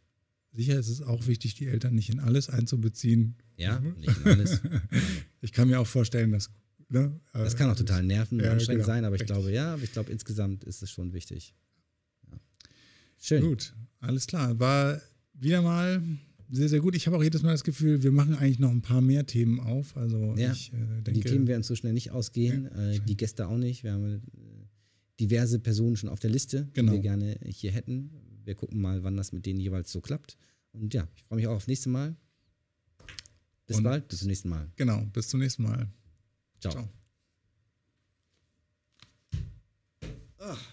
Sicher 0.52 0.78
ist 0.78 0.88
es 0.88 1.02
auch 1.02 1.26
wichtig, 1.26 1.54
die 1.54 1.66
Eltern 1.66 1.94
nicht 1.94 2.10
in 2.10 2.20
alles 2.20 2.48
einzubeziehen. 2.48 3.36
Ja, 3.56 3.80
mhm. 3.80 3.94
nicht 3.98 4.16
in 4.18 4.32
alles. 4.32 4.60
ich 5.40 5.52
kann 5.52 5.68
mir 5.68 5.80
auch 5.80 5.86
vorstellen, 5.86 6.32
dass. 6.32 6.50
Ne, 6.90 7.20
das 7.34 7.54
kann 7.54 7.70
auch 7.70 7.76
total 7.76 8.02
nerven 8.02 8.40
ja, 8.40 8.50
anstrengend 8.50 8.84
genau, 8.84 8.94
sein, 8.94 9.04
aber 9.04 9.16
ich 9.16 9.20
richtig. 9.20 9.36
glaube, 9.36 9.52
ja, 9.52 9.74
aber 9.74 9.82
ich 9.82 9.92
glaube, 9.92 10.10
insgesamt 10.10 10.64
ist 10.64 10.82
es 10.82 10.90
schon 10.90 11.12
wichtig. 11.12 11.54
Ja. 12.30 12.38
Schön. 13.18 13.42
Gut, 13.42 13.74
alles 14.00 14.26
klar. 14.26 14.58
War 14.58 14.98
wieder 15.34 15.60
mal 15.60 16.02
sehr, 16.50 16.68
sehr 16.68 16.80
gut. 16.80 16.96
Ich 16.96 17.06
habe 17.06 17.16
auch 17.16 17.22
jedes 17.22 17.42
Mal 17.42 17.52
das 17.52 17.64
Gefühl, 17.64 18.02
wir 18.02 18.10
machen 18.10 18.34
eigentlich 18.34 18.58
noch 18.58 18.70
ein 18.70 18.80
paar 18.80 19.02
mehr 19.02 19.26
Themen 19.26 19.60
auf. 19.60 19.96
Also 19.96 20.34
ja, 20.36 20.52
ich 20.52 20.72
äh, 20.72 21.02
denke, 21.02 21.12
die 21.12 21.20
Themen 21.20 21.46
werden 21.46 21.62
so 21.62 21.74
schnell 21.74 21.92
nicht 21.92 22.10
ausgehen, 22.10 22.70
ja, 22.74 22.90
äh, 22.90 23.00
die 23.00 23.16
Gäste 23.16 23.48
auch 23.48 23.58
nicht. 23.58 23.84
Wir 23.84 23.92
haben 23.92 24.14
äh, 24.14 24.20
diverse 25.20 25.58
Personen 25.58 25.96
schon 25.96 26.08
auf 26.08 26.20
der 26.20 26.30
Liste, 26.30 26.68
genau. 26.72 26.92
die 26.92 26.98
wir 26.98 27.02
gerne 27.02 27.36
hier 27.44 27.72
hätten. 27.72 28.10
Wir 28.48 28.54
gucken 28.54 28.80
mal, 28.80 29.04
wann 29.04 29.14
das 29.14 29.32
mit 29.32 29.44
denen 29.44 29.60
jeweils 29.60 29.92
so 29.92 30.00
klappt. 30.00 30.38
Und 30.72 30.94
ja, 30.94 31.06
ich 31.14 31.22
freue 31.24 31.36
mich 31.36 31.46
auch 31.46 31.56
aufs 31.56 31.66
nächste 31.66 31.90
Mal. 31.90 32.16
Bis 33.66 33.76
Und 33.76 33.82
bald, 33.84 34.08
bis 34.08 34.20
zum 34.20 34.28
nächsten 34.28 34.48
Mal. 34.48 34.70
Genau, 34.76 35.04
bis 35.12 35.28
zum 35.28 35.40
nächsten 35.40 35.64
Mal. 35.64 35.86
Ciao. 36.58 36.72
Ciao. 36.72 36.88
Ach, 40.38 40.66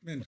Mensch. 0.00 0.24